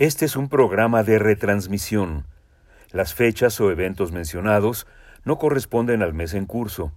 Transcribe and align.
Este 0.00 0.24
es 0.24 0.34
un 0.34 0.48
programa 0.48 1.02
de 1.02 1.18
retransmisión. 1.18 2.24
Las 2.90 3.12
fechas 3.12 3.60
o 3.60 3.70
eventos 3.70 4.12
mencionados 4.12 4.86
no 5.26 5.36
corresponden 5.36 6.00
al 6.00 6.14
mes 6.14 6.32
en 6.32 6.46
curso. 6.46 6.90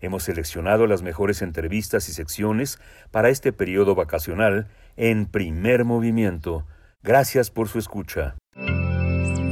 Hemos 0.00 0.22
seleccionado 0.22 0.86
las 0.86 1.02
mejores 1.02 1.42
entrevistas 1.42 2.08
y 2.08 2.12
secciones 2.12 2.78
para 3.10 3.28
este 3.28 3.52
periodo 3.52 3.96
vacacional 3.96 4.68
en 4.96 5.26
primer 5.26 5.84
movimiento. 5.84 6.64
Gracias 7.02 7.50
por 7.50 7.66
su 7.66 7.80
escucha. 7.80 8.36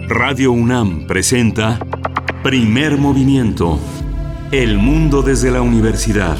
Radio 0.06 0.52
UNAM 0.52 1.08
presenta 1.08 1.80
Primer 2.44 2.98
Movimiento. 2.98 3.80
El 4.52 4.78
mundo 4.78 5.22
desde 5.22 5.50
la 5.50 5.60
universidad. 5.60 6.36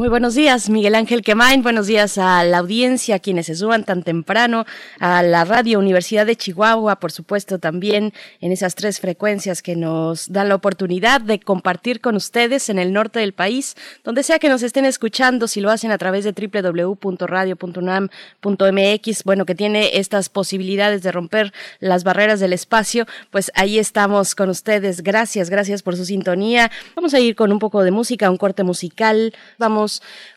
Muy 0.00 0.08
buenos 0.08 0.34
días, 0.34 0.70
Miguel 0.70 0.94
Ángel 0.94 1.20
Quemain. 1.20 1.62
Buenos 1.62 1.86
días 1.86 2.16
a 2.16 2.42
la 2.42 2.56
audiencia, 2.56 3.18
quienes 3.18 3.44
se 3.44 3.54
suban 3.54 3.84
tan 3.84 4.02
temprano, 4.02 4.64
a 4.98 5.22
la 5.22 5.44
Radio 5.44 5.78
Universidad 5.78 6.24
de 6.24 6.36
Chihuahua, 6.36 6.96
por 6.96 7.12
supuesto, 7.12 7.58
también 7.58 8.14
en 8.40 8.50
esas 8.50 8.74
tres 8.74 8.98
frecuencias 8.98 9.60
que 9.60 9.76
nos 9.76 10.32
dan 10.32 10.48
la 10.48 10.54
oportunidad 10.54 11.20
de 11.20 11.38
compartir 11.38 12.00
con 12.00 12.16
ustedes 12.16 12.70
en 12.70 12.78
el 12.78 12.94
norte 12.94 13.18
del 13.18 13.34
país, 13.34 13.76
donde 14.02 14.22
sea 14.22 14.38
que 14.38 14.48
nos 14.48 14.62
estén 14.62 14.86
escuchando, 14.86 15.46
si 15.46 15.60
lo 15.60 15.70
hacen 15.70 15.90
a 15.90 15.98
través 15.98 16.24
de 16.24 16.32
www.radio.unam.mx, 16.32 19.24
bueno, 19.24 19.44
que 19.44 19.54
tiene 19.54 19.98
estas 19.98 20.30
posibilidades 20.30 21.02
de 21.02 21.12
romper 21.12 21.52
las 21.78 22.04
barreras 22.04 22.40
del 22.40 22.54
espacio, 22.54 23.04
pues 23.30 23.52
ahí 23.54 23.78
estamos 23.78 24.34
con 24.34 24.48
ustedes. 24.48 25.02
Gracias, 25.02 25.50
gracias 25.50 25.82
por 25.82 25.94
su 25.94 26.06
sintonía. 26.06 26.70
Vamos 26.96 27.12
a 27.12 27.20
ir 27.20 27.36
con 27.36 27.52
un 27.52 27.58
poco 27.58 27.82
de 27.82 27.90
música, 27.90 28.30
un 28.30 28.38
corte 28.38 28.62
musical. 28.62 29.34
Vamos 29.58 29.89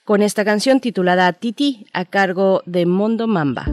con 0.04 0.22
esta 0.22 0.44
canción 0.44 0.80
titulada 0.80 1.32
Titi 1.34 1.86
a 1.94 2.06
cargo 2.06 2.64
de 2.66 2.86
Mondo 2.86 3.28
Mamba. 3.28 3.66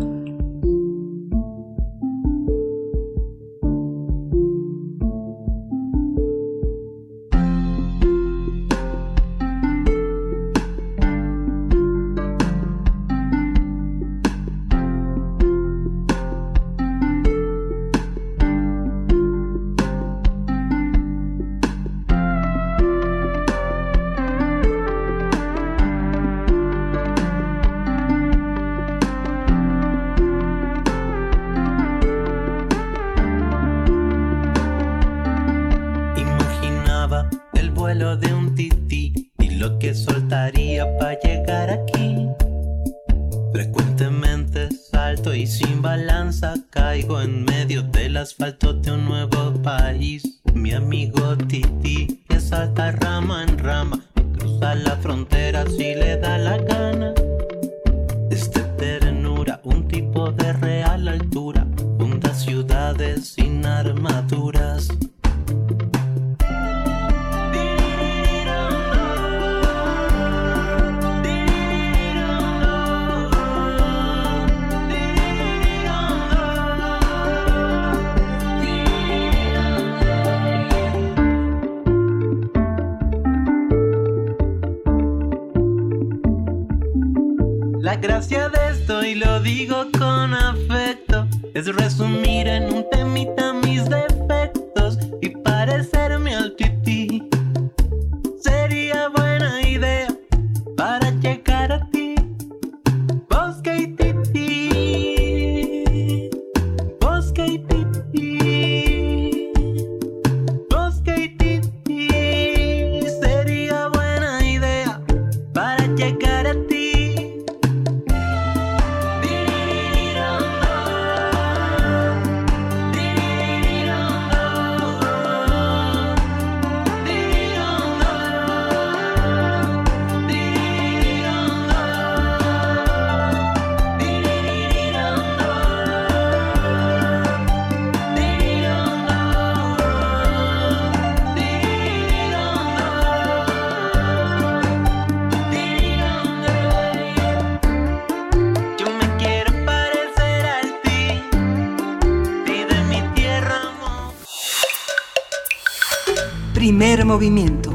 Movimiento. 157.10 157.72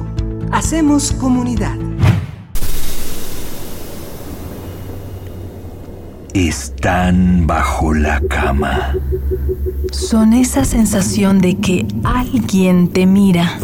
Hacemos 0.49 1.11
comunidad. 1.11 1.75
Están 6.33 7.45
bajo 7.45 7.93
la 7.93 8.21
cama. 8.29 8.95
Son 9.91 10.31
esa 10.31 10.63
sensación 10.63 11.39
de 11.39 11.57
que 11.57 11.85
alguien 12.05 12.87
te 12.87 13.05
mira. 13.05 13.59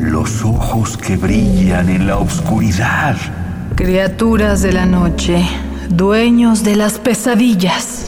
Los 0.00 0.42
ojos 0.42 0.96
que 0.96 1.18
brillan 1.18 1.90
en 1.90 2.06
la 2.06 2.16
oscuridad. 2.16 3.16
Criaturas 3.76 4.62
de 4.62 4.72
la 4.72 4.86
noche, 4.86 5.46
dueños 5.90 6.64
de 6.64 6.76
las 6.76 6.98
pesadillas. 6.98 8.06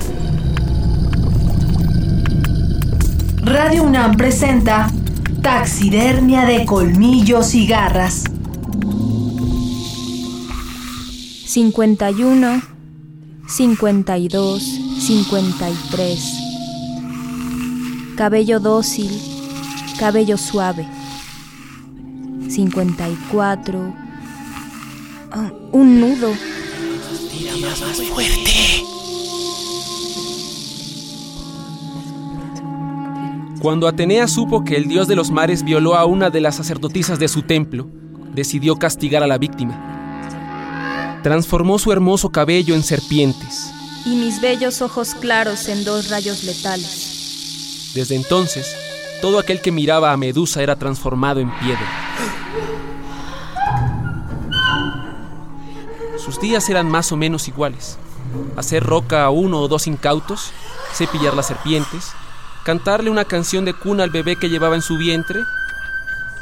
Radio 3.42 3.82
UNAM 3.82 4.16
presenta 4.16 4.88
Taxidermia 5.44 6.46
de 6.46 6.64
colmillos 6.64 7.54
y 7.54 7.66
garras. 7.66 8.24
51, 11.44 12.62
52, 13.46 14.62
53. 14.62 16.32
Cabello 18.16 18.58
dócil, 18.58 19.10
cabello 19.98 20.38
suave. 20.38 20.88
54. 22.48 23.94
un 25.72 26.00
nudo. 26.00 26.32
Tira 27.30 27.52
más, 27.58 27.82
más 27.82 28.00
fuerte. 28.00 28.43
Cuando 33.64 33.88
Atenea 33.88 34.28
supo 34.28 34.62
que 34.62 34.76
el 34.76 34.88
dios 34.88 35.08
de 35.08 35.16
los 35.16 35.30
mares 35.30 35.64
violó 35.64 35.94
a 35.94 36.04
una 36.04 36.28
de 36.28 36.42
las 36.42 36.54
sacerdotisas 36.54 37.18
de 37.18 37.28
su 37.28 37.44
templo, 37.44 37.88
decidió 38.34 38.76
castigar 38.76 39.22
a 39.22 39.26
la 39.26 39.38
víctima. 39.38 41.20
Transformó 41.22 41.78
su 41.78 41.90
hermoso 41.90 42.28
cabello 42.28 42.74
en 42.74 42.82
serpientes. 42.82 43.72
Y 44.04 44.16
mis 44.16 44.42
bellos 44.42 44.82
ojos 44.82 45.14
claros 45.14 45.66
en 45.70 45.82
dos 45.82 46.10
rayos 46.10 46.44
letales. 46.44 47.92
Desde 47.94 48.16
entonces, 48.16 48.76
todo 49.22 49.38
aquel 49.38 49.62
que 49.62 49.72
miraba 49.72 50.12
a 50.12 50.18
Medusa 50.18 50.62
era 50.62 50.76
transformado 50.76 51.40
en 51.40 51.50
piedra. 51.60 51.88
Sus 56.18 56.38
días 56.38 56.68
eran 56.68 56.90
más 56.90 57.12
o 57.12 57.16
menos 57.16 57.48
iguales. 57.48 57.96
Hacer 58.58 58.84
roca 58.84 59.24
a 59.24 59.30
uno 59.30 59.60
o 59.60 59.68
dos 59.68 59.86
incautos, 59.86 60.52
cepillar 60.92 61.32
las 61.32 61.46
serpientes, 61.46 62.12
cantarle 62.64 63.10
una 63.10 63.26
canción 63.26 63.66
de 63.66 63.74
cuna 63.74 64.04
al 64.04 64.10
bebé 64.10 64.36
que 64.36 64.48
llevaba 64.48 64.74
en 64.74 64.80
su 64.80 64.96
vientre 64.96 65.44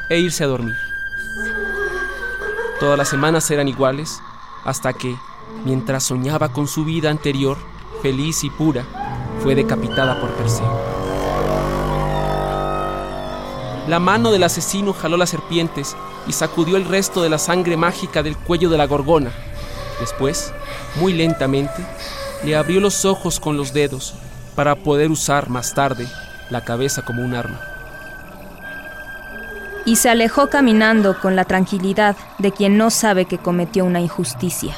e 0.08 0.18
irse 0.20 0.44
a 0.44 0.46
dormir. 0.46 0.76
Todas 2.78 2.96
las 2.96 3.08
semanas 3.08 3.50
eran 3.50 3.66
iguales 3.66 4.20
hasta 4.64 4.92
que, 4.92 5.16
mientras 5.64 6.04
soñaba 6.04 6.52
con 6.52 6.68
su 6.68 6.84
vida 6.84 7.10
anterior, 7.10 7.58
feliz 8.02 8.44
y 8.44 8.50
pura, 8.50 8.84
fue 9.42 9.56
decapitada 9.56 10.20
por 10.20 10.30
Perseo. 10.34 10.80
La 13.88 13.98
mano 13.98 14.30
del 14.30 14.44
asesino 14.44 14.92
jaló 14.92 15.16
las 15.16 15.30
serpientes 15.30 15.96
y 16.28 16.32
sacudió 16.32 16.76
el 16.76 16.84
resto 16.84 17.20
de 17.22 17.30
la 17.30 17.38
sangre 17.38 17.76
mágica 17.76 18.22
del 18.22 18.36
cuello 18.36 18.70
de 18.70 18.78
la 18.78 18.86
gorgona. 18.86 19.32
Después, 19.98 20.52
muy 21.00 21.14
lentamente, 21.14 21.84
le 22.44 22.54
abrió 22.54 22.78
los 22.78 23.04
ojos 23.04 23.40
con 23.40 23.56
los 23.56 23.72
dedos 23.72 24.14
para 24.54 24.76
poder 24.76 25.10
usar 25.10 25.48
más 25.48 25.74
tarde 25.74 26.06
la 26.50 26.62
cabeza 26.62 27.02
como 27.02 27.22
un 27.22 27.34
arma. 27.34 27.60
Y 29.84 29.96
se 29.96 30.10
alejó 30.10 30.48
caminando 30.48 31.18
con 31.20 31.34
la 31.34 31.44
tranquilidad 31.44 32.16
de 32.38 32.52
quien 32.52 32.76
no 32.76 32.90
sabe 32.90 33.24
que 33.24 33.38
cometió 33.38 33.84
una 33.84 34.00
injusticia. 34.00 34.74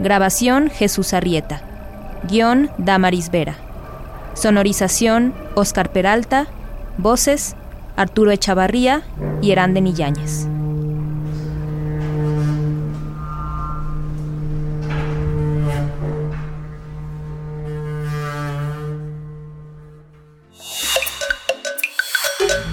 Grabación 0.00 0.68
Jesús 0.68 1.14
Arrieta. 1.14 1.62
Guión 2.28 2.70
Damaris 2.78 3.30
Vera. 3.30 3.56
Sonorización 4.34 5.34
Oscar 5.54 5.92
Peralta. 5.92 6.46
Voces 6.98 7.56
Arturo 7.96 8.30
Echavarría 8.30 9.02
y 9.42 9.50
Eranden 9.50 9.94
Yáñez. 9.94 10.46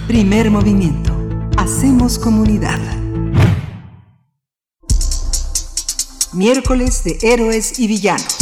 Primer 0.07 0.51
movimiento. 0.51 1.13
Hacemos 1.57 2.19
comunidad. 2.19 2.79
Miércoles 6.33 7.03
de 7.03 7.17
Héroes 7.21 7.79
y 7.79 7.87
Villanos. 7.87 8.40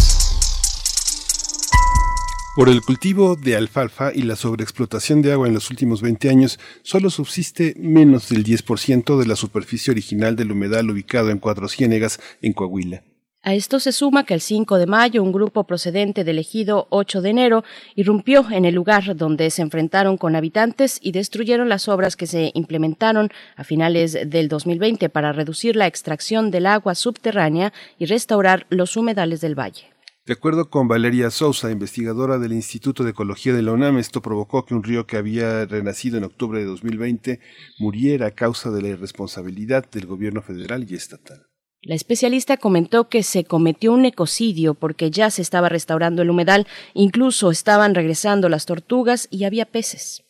Por 2.60 2.68
el 2.68 2.82
cultivo 2.82 3.38
de 3.38 3.56
alfalfa 3.56 4.12
y 4.14 4.24
la 4.24 4.36
sobreexplotación 4.36 5.22
de 5.22 5.32
agua 5.32 5.48
en 5.48 5.54
los 5.54 5.70
últimos 5.70 6.02
20 6.02 6.30
años, 6.30 6.60
solo 6.84 7.10
subsiste 7.10 7.74
menos 7.78 8.28
del 8.28 8.44
10% 8.44 9.18
de 9.18 9.26
la 9.26 9.38
superficie 9.38 9.92
original 9.92 10.36
del 10.36 10.52
humedal 10.52 10.90
ubicado 10.90 11.30
en 11.30 11.40
Cuatro 11.40 11.70
Ciénegas, 11.70 12.20
en 12.42 12.52
Coahuila. 12.52 13.02
A 13.44 13.54
esto 13.54 13.80
se 13.80 13.94
suma 13.94 14.26
que 14.26 14.34
el 14.34 14.42
5 14.42 14.78
de 14.78 14.88
mayo 14.88 15.24
un 15.24 15.32
grupo 15.32 15.64
procedente 15.64 16.26
del 16.26 16.38
ejido 16.38 16.88
8 16.90 17.22
de 17.22 17.30
enero 17.30 17.64
irrumpió 17.96 18.46
en 18.52 18.66
el 18.66 18.76
lugar 18.76 19.16
donde 19.16 19.52
se 19.52 19.62
enfrentaron 19.62 20.18
con 20.18 20.36
habitantes 20.36 21.00
y 21.02 21.14
destruyeron 21.14 21.70
las 21.70 21.88
obras 21.88 22.18
que 22.18 22.28
se 22.28 22.52
implementaron 22.56 23.30
a 23.56 23.64
finales 23.64 24.18
del 24.30 24.50
2020 24.50 25.08
para 25.08 25.32
reducir 25.32 25.78
la 25.78 25.88
extracción 25.88 26.52
del 26.52 26.66
agua 26.66 26.94
subterránea 26.96 27.72
y 27.98 28.04
restaurar 28.04 28.66
los 28.70 28.98
humedales 28.98 29.40
del 29.40 29.58
valle. 29.58 29.86
De 30.30 30.34
acuerdo 30.34 30.70
con 30.70 30.88
Valeria 30.88 31.32
Sousa, 31.32 31.72
investigadora 31.72 32.38
del 32.38 32.54
Instituto 32.54 33.04
de 33.04 33.10
Ecología 33.10 33.52
de 33.52 33.64
la 33.64 33.72
UNAM, 33.72 33.98
esto 33.98 34.22
provocó 34.22 34.64
que 34.64 34.76
un 34.76 34.84
río 34.84 35.08
que 35.08 35.18
había 35.18 35.66
renacido 35.66 36.20
en 36.20 36.24
octubre 36.24 36.60
de 36.60 36.66
2020 36.66 37.40
muriera 37.80 38.28
a 38.28 38.32
causa 38.36 38.70
de 38.70 38.84
la 38.84 38.90
irresponsabilidad 38.90 39.90
del 39.90 40.06
gobierno 40.06 40.44
federal 40.44 40.86
y 40.88 40.94
estatal. 40.94 41.48
La 41.82 41.96
especialista 41.96 42.58
comentó 42.58 43.10
que 43.10 43.24
se 43.24 43.44
cometió 43.44 43.92
un 43.92 44.06
ecocidio 44.06 44.76
porque 44.76 45.10
ya 45.10 45.32
se 45.32 45.42
estaba 45.42 45.68
restaurando 45.68 46.22
el 46.22 46.30
humedal, 46.30 46.68
incluso 46.94 47.50
estaban 47.50 47.96
regresando 47.96 48.50
las 48.50 48.68
tortugas 48.68 49.28
y 49.32 49.46
había 49.46 49.66
peces. 49.66 50.29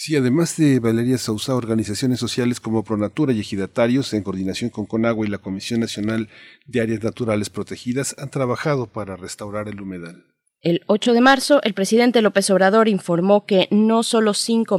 Sí, 0.00 0.14
además 0.14 0.56
de 0.56 0.78
Valeria 0.78 1.18
Sousa, 1.18 1.56
organizaciones 1.56 2.20
sociales 2.20 2.60
como 2.60 2.84
Pronatura 2.84 3.32
y 3.32 3.40
Ejidatarios, 3.40 4.14
en 4.14 4.22
coordinación 4.22 4.70
con 4.70 4.86
Conagua 4.86 5.26
y 5.26 5.28
la 5.28 5.38
Comisión 5.38 5.80
Nacional 5.80 6.28
de 6.66 6.80
Áreas 6.80 7.02
Naturales 7.02 7.50
Protegidas, 7.50 8.14
han 8.16 8.30
trabajado 8.30 8.86
para 8.86 9.16
restaurar 9.16 9.66
el 9.66 9.80
humedal. 9.80 10.27
El 10.60 10.82
8 10.88 11.12
de 11.12 11.20
marzo, 11.20 11.60
el 11.62 11.72
presidente 11.72 12.20
López 12.20 12.50
Obrador 12.50 12.88
informó 12.88 13.46
que, 13.46 13.68
no 13.70 14.02
solo 14.02 14.34
cinco 14.34 14.76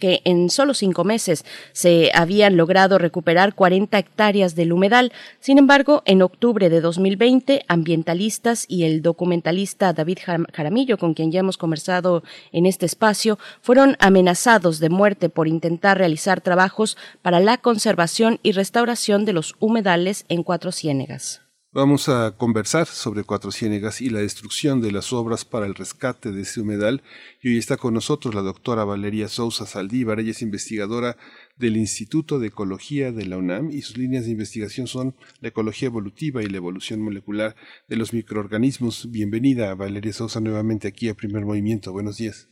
que 0.00 0.22
en 0.24 0.50
solo 0.50 0.74
cinco 0.74 1.04
meses 1.04 1.44
se 1.70 2.10
habían 2.14 2.56
logrado 2.56 2.98
recuperar 2.98 3.54
40 3.54 3.96
hectáreas 3.96 4.56
del 4.56 4.72
humedal. 4.72 5.12
Sin 5.38 5.58
embargo, 5.58 6.02
en 6.04 6.22
octubre 6.22 6.68
de 6.68 6.80
2020, 6.80 7.62
ambientalistas 7.68 8.64
y 8.66 8.82
el 8.82 9.02
documentalista 9.02 9.92
David 9.92 10.18
Jaramillo, 10.52 10.98
con 10.98 11.14
quien 11.14 11.30
ya 11.30 11.38
hemos 11.38 11.58
conversado 11.58 12.24
en 12.50 12.66
este 12.66 12.86
espacio, 12.86 13.38
fueron 13.60 13.96
amenazados 14.00 14.80
de 14.80 14.88
muerte 14.88 15.28
por 15.28 15.46
intentar 15.46 15.96
realizar 15.96 16.40
trabajos 16.40 16.96
para 17.22 17.38
la 17.38 17.56
conservación 17.56 18.40
y 18.42 18.50
restauración 18.50 19.24
de 19.24 19.34
los 19.34 19.54
humedales 19.60 20.24
en 20.28 20.42
Cuatro 20.42 20.72
Ciénegas. 20.72 21.42
Vamos 21.72 22.08
a 22.08 22.36
conversar 22.36 22.88
sobre 22.88 23.22
Cuatro 23.22 23.52
Ciénegas 23.52 24.00
y 24.00 24.10
la 24.10 24.18
destrucción 24.18 24.80
de 24.80 24.90
las 24.90 25.12
obras 25.12 25.44
para 25.44 25.66
el 25.66 25.76
rescate 25.76 26.32
de 26.32 26.42
ese 26.42 26.60
humedal. 26.60 27.04
Y 27.40 27.50
hoy 27.50 27.58
está 27.58 27.76
con 27.76 27.94
nosotros 27.94 28.34
la 28.34 28.42
doctora 28.42 28.82
Valeria 28.82 29.28
Sousa 29.28 29.66
Saldívar. 29.66 30.18
Ella 30.18 30.32
es 30.32 30.42
investigadora 30.42 31.16
del 31.58 31.76
Instituto 31.76 32.40
de 32.40 32.48
Ecología 32.48 33.12
de 33.12 33.24
la 33.24 33.36
UNAM 33.36 33.70
y 33.70 33.82
sus 33.82 33.98
líneas 33.98 34.24
de 34.24 34.32
investigación 34.32 34.88
son 34.88 35.14
la 35.40 35.50
ecología 35.50 35.86
evolutiva 35.86 36.42
y 36.42 36.48
la 36.48 36.56
evolución 36.56 37.02
molecular 37.02 37.54
de 37.86 37.96
los 37.96 38.12
microorganismos. 38.12 39.08
Bienvenida, 39.12 39.72
Valeria 39.76 40.12
Sousa, 40.12 40.40
nuevamente 40.40 40.88
aquí 40.88 41.08
a 41.08 41.14
Primer 41.14 41.44
Movimiento. 41.44 41.92
Buenos 41.92 42.16
días. 42.16 42.48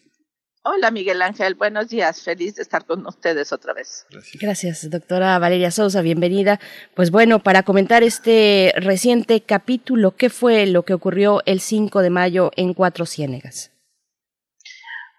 Hola 0.63 0.91
Miguel 0.91 1.23
Ángel, 1.23 1.55
buenos 1.55 1.89
días, 1.89 2.23
feliz 2.23 2.57
de 2.57 2.63
estar 2.63 2.85
con 2.85 3.07
ustedes 3.07 3.53
otra 3.53 3.73
vez. 3.73 4.07
Gracias. 4.11 4.43
Gracias, 4.43 4.91
doctora 4.91 5.39
Valeria 5.39 5.71
Sousa, 5.71 6.03
bienvenida. 6.03 6.59
Pues 6.95 7.11
bueno, 7.11 7.39
para 7.39 7.63
comentar 7.63 8.03
este 8.03 8.73
reciente 8.77 9.41
capítulo, 9.41 10.17
¿qué 10.17 10.31
fue 10.31 10.67
lo 10.67 10.85
que 10.85 10.95
ocurrió 10.95 11.43
el 11.47 11.61
5 11.61 12.01
de 12.01 12.11
mayo 12.11 12.51
en 12.57 12.75
Cuatro 12.75 13.07
Ciénegas? 13.07 13.71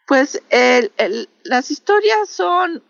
Pues 0.07 0.41
el, 0.49 0.91
el, 0.97 1.29
las 1.43 1.71
historias 1.71 2.29
son 2.29 2.83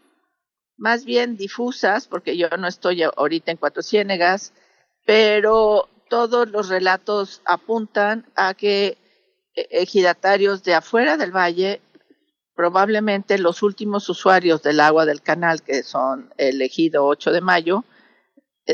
más 0.77 1.05
bien 1.05 1.37
difusas, 1.37 2.07
porque 2.07 2.35
yo 2.35 2.49
no 2.57 2.67
estoy 2.67 3.03
ahorita 3.03 3.51
en 3.51 3.57
Cuatro 3.57 3.83
Ciénegas, 3.83 4.53
pero 5.05 5.87
todos 6.09 6.49
los 6.49 6.69
relatos 6.69 7.41
apuntan 7.45 8.25
a 8.35 8.53
que 8.53 8.97
ejidatarios 9.53 10.63
de 10.63 10.73
afuera 10.73 11.17
del 11.17 11.31
valle 11.31 11.81
probablemente 12.59 13.37
los 13.37 13.63
últimos 13.63 14.09
usuarios 14.09 14.61
del 14.61 14.81
agua 14.81 15.05
del 15.05 15.21
canal, 15.21 15.63
que 15.63 15.81
son 15.81 16.33
elegido 16.35 17.05
8 17.05 17.31
de 17.31 17.39
mayo, 17.39 17.85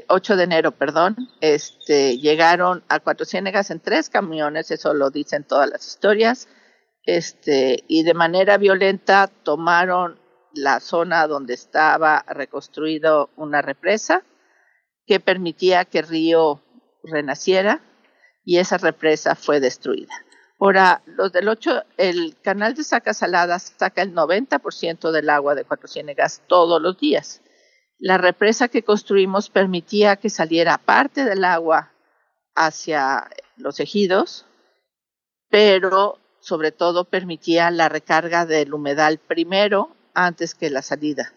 8 0.07 0.33
eh, 0.33 0.37
de 0.37 0.43
enero, 0.43 0.71
perdón, 0.71 1.15
este, 1.39 2.17
llegaron 2.17 2.83
a 2.89 2.99
Cuatro 2.99 3.27
Ciénegas 3.27 3.69
en 3.69 3.79
tres 3.79 4.09
camiones, 4.09 4.71
eso 4.71 4.95
lo 4.95 5.11
dicen 5.11 5.43
todas 5.43 5.69
las 5.69 5.85
historias, 5.85 6.47
este, 7.03 7.83
y 7.87 8.01
de 8.01 8.15
manera 8.15 8.57
violenta 8.57 9.27
tomaron 9.27 10.19
la 10.55 10.79
zona 10.79 11.27
donde 11.27 11.53
estaba 11.53 12.25
reconstruido 12.27 13.29
una 13.35 13.61
represa 13.61 14.23
que 15.05 15.19
permitía 15.19 15.85
que 15.85 15.99
el 15.99 16.07
río 16.07 16.63
renaciera 17.03 17.81
y 18.43 18.57
esa 18.57 18.79
represa 18.79 19.35
fue 19.35 19.59
destruida. 19.59 20.25
Ahora, 20.59 21.01
los 21.05 21.31
del 21.31 21.49
8, 21.49 21.83
el 21.97 22.37
canal 22.41 22.75
de 22.75 22.83
Saca 22.83 23.13
Salada 23.13 23.59
saca 23.59 24.01
el 24.01 24.13
90% 24.13 25.11
del 25.11 25.29
agua 25.29 25.53
de 25.53 25.65
Cuatro 25.65 25.87
Ciénegas 25.87 26.41
todos 26.47 26.81
los 26.81 26.97
días. 26.97 27.41
La 27.97 28.17
represa 28.17 28.67
que 28.67 28.83
construimos 28.83 29.49
permitía 29.49 30.15
que 30.15 30.29
saliera 30.29 30.77
parte 30.77 31.25
del 31.25 31.43
agua 31.43 31.91
hacia 32.55 33.29
los 33.57 33.79
ejidos, 33.79 34.45
pero 35.49 36.19
sobre 36.39 36.71
todo 36.71 37.05
permitía 37.05 37.69
la 37.71 37.89
recarga 37.89 38.45
del 38.45 38.73
humedal 38.73 39.17
primero 39.17 39.95
antes 40.13 40.55
que 40.55 40.69
la 40.69 40.81
salida. 40.81 41.33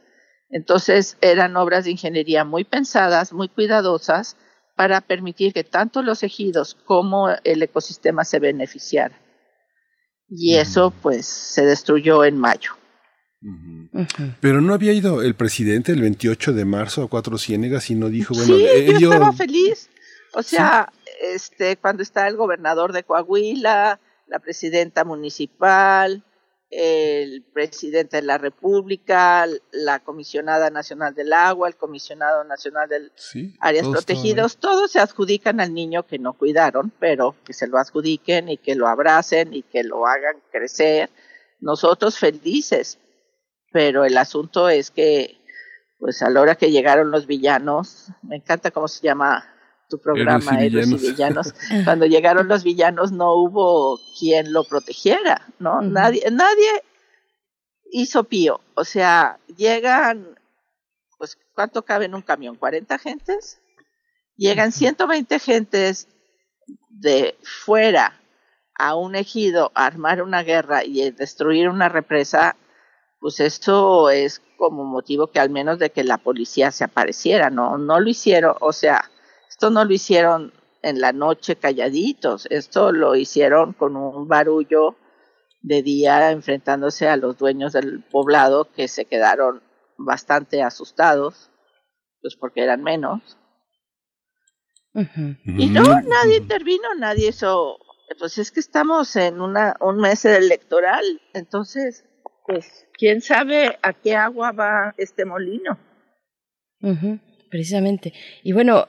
Entonces 0.51 1.17
eran 1.21 1.57
obras 1.57 1.85
de 1.85 1.91
ingeniería 1.91 2.45
muy 2.45 2.65
pensadas, 2.65 3.33
muy 3.33 3.49
cuidadosas, 3.49 4.37
para 4.79 5.01
permitir 5.01 5.53
que 5.53 5.65
tanto 5.65 6.03
los 6.03 6.23
ejidos 6.23 6.77
como 6.85 7.31
el 7.43 7.61
ecosistema 7.65 8.25
se 8.25 8.39
beneficiaran. 8.39 9.19
Y 10.29 10.55
eso 10.55 10.93
pues 11.03 11.27
se 11.27 11.67
destruyó 11.67 12.25
en 12.25 12.39
mayo. 12.39 12.71
Pero 14.41 14.61
no 14.61 14.75
había 14.75 14.93
ido 14.93 15.23
el 15.23 15.35
presidente 15.35 15.91
el 15.91 16.03
28 16.03 16.53
de 16.53 16.65
marzo 16.65 17.03
a 17.03 17.09
Cuatro 17.09 17.39
Ciénegas 17.39 17.91
y 17.91 17.97
no 17.97 18.09
dijo, 18.09 18.35
bueno, 18.35 18.55
sí, 18.55 18.67
él 18.73 19.01
yo 19.01 19.13
estaba 19.13 19.33
feliz. 19.33 19.91
O 20.35 20.45
sea, 20.45 20.93
este, 21.23 21.77
cuando 21.77 22.05
está 22.05 22.29
el 22.29 22.37
gobernador 22.37 22.93
de 22.93 23.03
Coahuila, 23.03 23.99
la 24.29 24.39
presidenta 24.39 25.05
municipal, 25.05 26.23
el 26.71 27.43
presidente 27.45 28.19
de 28.19 28.23
la 28.23 28.37
República, 28.37 29.47
la 29.73 30.01
comisionada 30.01 30.69
nacional 30.71 31.15
del 31.15 31.33
agua, 31.33 31.69
el 31.69 31.77
comisionado 31.77 32.45
nacional 32.45 32.89
de 32.89 33.11
áreas 33.61 33.89
protegidas, 33.89 34.59
todos 34.59 34.93
se 34.93 35.01
adjudican 35.01 35.61
al 35.61 35.73
niño 35.73 36.07
que 36.07 36.19
no 36.19 36.35
cuidaron, 36.35 36.93
pero 36.99 37.35
que 37.45 37.55
se 37.55 37.67
lo 37.69 37.79
adjudiquen 37.79 38.51
y 38.51 38.59
que 38.59 38.75
lo 38.75 38.87
abracen 38.87 39.55
y 39.55 39.63
que 39.63 39.83
lo 39.83 40.07
hagan 40.07 40.43
crecer. 40.51 41.11
Nosotros 41.61 42.19
felices, 42.19 42.99
pero 43.73 44.05
el 44.05 44.19
asunto 44.19 44.69
es 44.69 44.91
que, 44.91 45.41
pues 45.99 46.23
a 46.23 46.29
la 46.29 46.43
hora 46.43 46.55
que 46.55 46.71
llegaron 46.71 47.11
los 47.11 47.27
villanos, 47.27 48.09
me 48.23 48.37
encanta 48.37 48.71
cómo 48.71 48.89
se 48.89 49.03
llama 49.03 49.55
tu 49.89 49.99
programa, 49.99 50.63
Héroes 50.63 50.91
y 50.91 50.97
Villanos, 50.97 51.55
cuando 51.85 52.07
llegaron 52.07 52.49
los 52.49 52.63
villanos 52.63 53.11
no 53.13 53.35
hubo 53.35 53.99
quien 54.19 54.53
lo 54.53 54.65
protegiera, 54.65 55.47
¿no? 55.59 55.81
Nadie, 55.81 56.25
nadie 56.31 56.83
hizo 57.91 58.25
pío, 58.25 58.61
o 58.75 58.85
sea, 58.85 59.39
llegan, 59.57 60.39
pues, 61.17 61.39
¿cuánto 61.55 61.83
cabe 61.83 62.05
en 62.05 62.15
un 62.15 62.23
camión? 62.23 62.59
¿40 62.59 62.99
gentes? 62.99 63.61
Llegan 64.37 64.73
120 64.73 65.39
gentes 65.39 66.09
de 66.91 67.37
fuera 67.43 68.21
a 68.75 68.95
un 68.95 69.17
ejido 69.17 69.73
a 69.75 69.87
armar 69.87 70.23
una 70.23 70.43
guerra 70.43 70.85
y 70.85 71.11
destruir 71.11 71.69
una 71.69 71.89
represa, 71.89 72.57
pues 73.21 73.41
esto 73.41 74.11
es 74.11 74.41
como 74.57 74.85
motivo 74.85 75.29
que 75.29 75.41
al 75.41 75.51
menos 75.51 75.79
de 75.79 75.91
que 75.91 76.05
la 76.05 76.19
policía 76.19 76.71
se 76.71 76.85
apareciera, 76.85 77.51
¿no? 77.51 77.79
No 77.79 77.99
lo 77.99 78.09
hicieron, 78.09 78.55
o 78.61 78.73
sea, 78.73 79.11
esto 79.59 79.71
no 79.71 79.85
lo 79.85 79.93
hicieron 79.93 80.53
en 80.83 81.01
la 81.01 81.13
noche 81.13 81.57
calladitos, 81.57 82.47
esto 82.49 82.93
lo 82.93 83.17
hicieron 83.17 83.73
con 83.73 83.97
un 83.97 84.29
barullo 84.29 84.95
de 85.63 85.83
día 85.83 86.31
enfrentándose 86.31 87.09
a 87.09 87.17
los 87.17 87.39
dueños 87.39 87.73
del 87.73 88.05
poblado 88.05 88.71
que 88.71 88.87
se 88.87 89.07
quedaron 89.07 89.61
bastante 89.97 90.63
asustados, 90.63 91.51
pues 92.23 92.37
porque 92.37 92.63
eran 92.63 92.85
menos. 92.85 93.37
Y 94.95 95.71
no, 95.71 95.83
nadie 96.03 96.37
intervino, 96.37 96.95
nadie 96.97 97.31
hizo, 97.31 97.81
pues 98.17 98.39
es 98.39 98.53
que 98.53 98.61
estamos 98.61 99.17
en 99.17 99.41
una, 99.41 99.75
un 99.81 99.97
mes 99.97 100.25
electoral, 100.25 101.21
entonces, 101.35 102.05
pues, 102.47 102.87
¿quién 102.93 103.23
sabe 103.23 103.77
a 103.83 103.93
qué 103.93 104.15
agua 104.15 104.53
va 104.53 104.95
este 104.99 105.25
molino? 105.25 105.77
precisamente. 107.51 108.13
Y 108.45 108.53
bueno, 108.53 108.87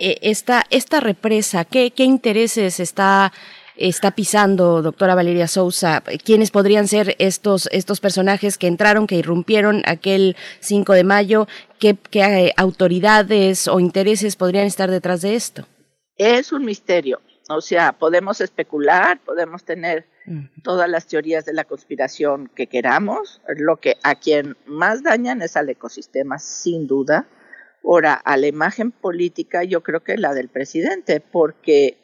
esta, 0.00 0.64
esta 0.70 1.00
represa? 1.00 1.64
¿Qué, 1.64 1.90
qué 1.90 2.04
intereses 2.04 2.80
está, 2.80 3.32
está 3.76 4.10
pisando, 4.12 4.82
doctora 4.82 5.14
Valeria 5.14 5.48
Sousa? 5.48 6.02
¿Quiénes 6.24 6.50
podrían 6.50 6.88
ser 6.88 7.16
estos, 7.18 7.68
estos 7.72 8.00
personajes 8.00 8.58
que 8.58 8.66
entraron, 8.66 9.06
que 9.06 9.16
irrumpieron 9.16 9.82
aquel 9.86 10.36
5 10.60 10.92
de 10.92 11.04
mayo? 11.04 11.48
¿Qué, 11.78 11.96
qué 12.10 12.20
eh, 12.20 12.52
autoridades 12.56 13.68
o 13.68 13.80
intereses 13.80 14.36
podrían 14.36 14.66
estar 14.66 14.90
detrás 14.90 15.22
de 15.22 15.34
esto? 15.34 15.66
Es 16.16 16.52
un 16.52 16.64
misterio. 16.64 17.20
O 17.48 17.60
sea, 17.60 17.92
podemos 17.92 18.40
especular, 18.40 19.20
podemos 19.24 19.64
tener 19.64 20.06
todas 20.62 20.88
las 20.90 21.06
teorías 21.06 21.46
de 21.46 21.54
la 21.54 21.64
conspiración 21.64 22.50
que 22.54 22.66
queramos. 22.66 23.40
Lo 23.56 23.76
que 23.76 23.96
a 24.02 24.16
quien 24.16 24.56
más 24.66 25.02
dañan 25.02 25.40
es 25.40 25.56
al 25.56 25.70
ecosistema, 25.70 26.38
sin 26.38 26.86
duda 26.86 27.26
Ahora, 27.84 28.14
a 28.14 28.36
la 28.36 28.46
imagen 28.46 28.90
política 28.90 29.64
yo 29.64 29.82
creo 29.82 30.04
que 30.04 30.16
la 30.16 30.34
del 30.34 30.48
presidente, 30.48 31.20
porque 31.20 31.96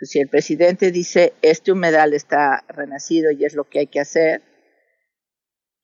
si 0.00 0.20
el 0.20 0.28
presidente 0.28 0.90
dice 0.90 1.34
este 1.42 1.72
humedal 1.72 2.14
está 2.14 2.64
renacido 2.68 3.30
y 3.30 3.44
es 3.44 3.54
lo 3.54 3.64
que 3.64 3.80
hay 3.80 3.86
que 3.86 4.00
hacer, 4.00 4.42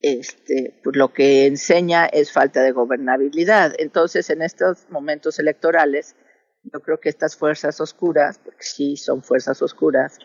este, 0.01 0.81
pues 0.85 0.97
lo 0.97 1.13
que 1.13 1.47
enseña 1.47 2.07
es 2.07 2.33
falta 2.33 2.63
de 2.63 2.73
gobernabilidad. 2.73 3.75
Entonces, 3.79 4.31
en 4.31 4.43
estos 4.43 4.89
momentos 4.91 5.39
electorales, 5.39 6.15
yo 6.63 6.81
creo 6.81 7.01
que 7.01 7.09
estas 7.09 7.37
fuerzas 7.37 7.81
oscuras, 7.81 8.39
porque 8.39 8.63
sí 8.63 8.97
son 8.97 9.23
fuerzas 9.23 9.61
oscuras, 9.63 10.19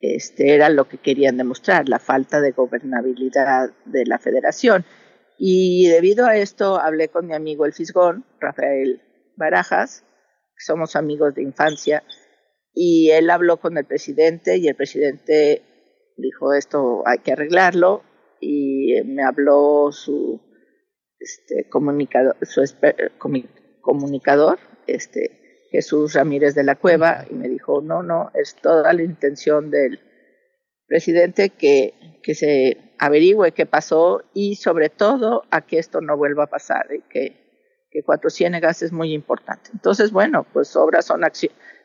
este, 0.00 0.54
era 0.54 0.68
lo 0.68 0.88
que 0.88 0.98
querían 0.98 1.36
demostrar, 1.36 1.88
la 1.88 1.98
falta 1.98 2.40
de 2.40 2.52
gobernabilidad 2.52 3.70
de 3.84 4.04
la 4.04 4.18
federación. 4.18 4.84
Y 5.44 5.88
debido 5.88 6.26
a 6.26 6.36
esto 6.36 6.78
hablé 6.78 7.08
con 7.08 7.26
mi 7.26 7.34
amigo 7.34 7.66
el 7.66 7.72
Fisgón, 7.72 8.24
Rafael 8.38 9.02
Barajas, 9.34 10.04
somos 10.56 10.94
amigos 10.94 11.34
de 11.34 11.42
infancia, 11.42 12.04
y 12.72 13.10
él 13.10 13.28
habló 13.28 13.56
con 13.56 13.76
el 13.76 13.84
presidente 13.84 14.58
y 14.58 14.68
el 14.68 14.76
presidente 14.76 15.62
dijo 16.16 16.54
esto 16.54 17.02
hay 17.06 17.18
que 17.18 17.32
arreglarlo 17.32 18.04
y 18.40 19.02
me 19.04 19.24
habló 19.24 19.90
su 19.90 20.40
este 21.18 21.68
comunicador 21.68 22.36
su 22.42 22.62
comunicador 23.80 24.60
este 24.86 25.66
Jesús 25.72 26.14
Ramírez 26.14 26.54
de 26.54 26.62
la 26.62 26.76
Cueva 26.76 27.26
y 27.28 27.34
me 27.34 27.48
dijo 27.48 27.82
no 27.82 28.04
no 28.04 28.30
es 28.34 28.54
toda 28.54 28.92
la 28.92 29.02
intención 29.02 29.72
del 29.72 29.98
presidente 30.92 31.48
que, 31.48 31.94
que 32.22 32.34
se 32.34 32.76
averigüe 32.98 33.52
qué 33.52 33.64
pasó 33.64 34.24
y 34.34 34.56
sobre 34.56 34.90
todo 34.90 35.44
a 35.50 35.62
que 35.62 35.78
esto 35.78 36.02
no 36.02 36.18
vuelva 36.18 36.44
a 36.44 36.46
pasar 36.48 36.86
y 36.94 37.00
que, 37.08 37.88
que 37.90 38.02
Cuatro 38.02 38.28
Ciénegas 38.28 38.82
es 38.82 38.92
muy 38.92 39.14
importante. 39.14 39.70
Entonces, 39.72 40.12
bueno, 40.12 40.46
pues 40.52 40.76
obras 40.76 41.06
son, 41.06 41.22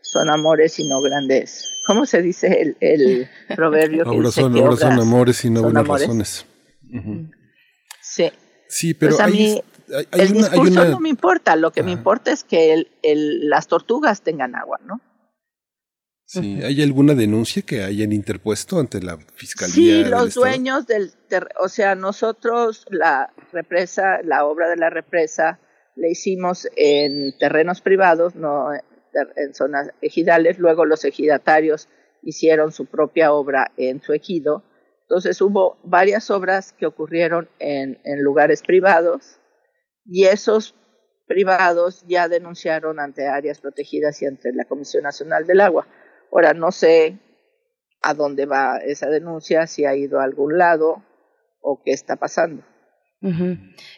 son 0.01 0.29
amores 0.29 0.77
y 0.79 0.89
no 0.89 0.99
grandes. 1.01 1.63
¿Cómo 1.87 2.05
se 2.05 2.21
dice 2.21 2.61
el, 2.61 2.77
el 2.81 3.29
proverbio? 3.55 4.03
que 4.03 4.09
obras, 4.09 4.33
son, 4.33 4.57
obras, 4.57 4.79
son 4.79 4.99
amores 4.99 5.45
y 5.45 5.51
no 5.51 5.61
buenas 5.63 5.87
razones. 5.87 6.45
Sí. 8.01 8.29
Sí, 8.67 8.93
pero 8.93 9.15
pues 9.15 9.21
a 9.21 9.27
mí, 9.29 9.63
el 10.11 10.33
discurso 10.33 10.83
no 10.83 10.99
me 10.99 11.07
importa, 11.07 11.55
lo 11.55 11.71
que 11.71 11.81
me 11.81 11.91
importa 11.91 12.33
es 12.33 12.43
que 12.43 12.73
el, 12.73 12.91
el, 13.03 13.47
las 13.47 13.67
tortugas 13.67 14.21
tengan 14.21 14.53
agua, 14.53 14.81
¿no? 14.83 14.99
Sí, 16.29 16.59
¿hay 16.61 16.81
alguna 16.81 17.15
denuncia 17.15 17.61
que 17.61 17.83
hayan 17.83 18.11
interpuesto 18.11 18.79
ante 18.79 19.01
la 19.01 19.17
fiscalía? 19.17 19.73
Sí, 19.73 20.03
los 20.03 20.33
dueños 20.33 20.85
del, 20.85 21.13
o 21.57 21.69
sea, 21.69 21.95
nosotros 21.95 22.85
la 22.89 23.33
represa, 23.53 24.21
la 24.23 24.45
obra 24.45 24.67
de 24.67 24.75
la 24.75 24.89
represa, 24.89 25.61
la 25.95 26.09
hicimos 26.09 26.67
en 26.75 27.37
terrenos 27.37 27.79
privados, 27.79 28.35
no 28.35 28.73
en 28.73 29.53
zonas 29.53 29.91
ejidales. 30.01 30.59
Luego 30.59 30.83
los 30.83 31.05
ejidatarios 31.05 31.87
hicieron 32.21 32.73
su 32.73 32.87
propia 32.87 33.31
obra 33.31 33.71
en 33.77 34.01
su 34.01 34.11
ejido. 34.11 34.65
Entonces 35.03 35.41
hubo 35.41 35.79
varias 35.85 36.29
obras 36.29 36.73
que 36.73 36.87
ocurrieron 36.87 37.47
en, 37.59 38.01
en 38.03 38.21
lugares 38.21 38.63
privados 38.63 39.39
y 40.03 40.25
esos 40.25 40.75
privados 41.25 42.03
ya 42.05 42.27
denunciaron 42.27 42.99
ante 42.99 43.27
áreas 43.27 43.61
protegidas 43.61 44.21
y 44.21 44.25
ante 44.25 44.51
la 44.51 44.65
Comisión 44.65 45.03
Nacional 45.03 45.47
del 45.47 45.61
Agua. 45.61 45.87
Ahora 46.37 46.53
no 46.53 46.71
sé 46.71 47.17
a 48.03 48.13
dónde 48.13 48.45
va 48.45 48.77
esa 48.77 49.09
denuncia, 49.09 49.65
si 49.65 49.85
ha 49.85 49.95
ido 49.95 50.19
a 50.19 50.23
algún 50.23 50.59
lado 50.59 51.03
o 51.61 51.81
qué 51.83 51.93
está 51.93 52.15
pasando. 52.15 52.63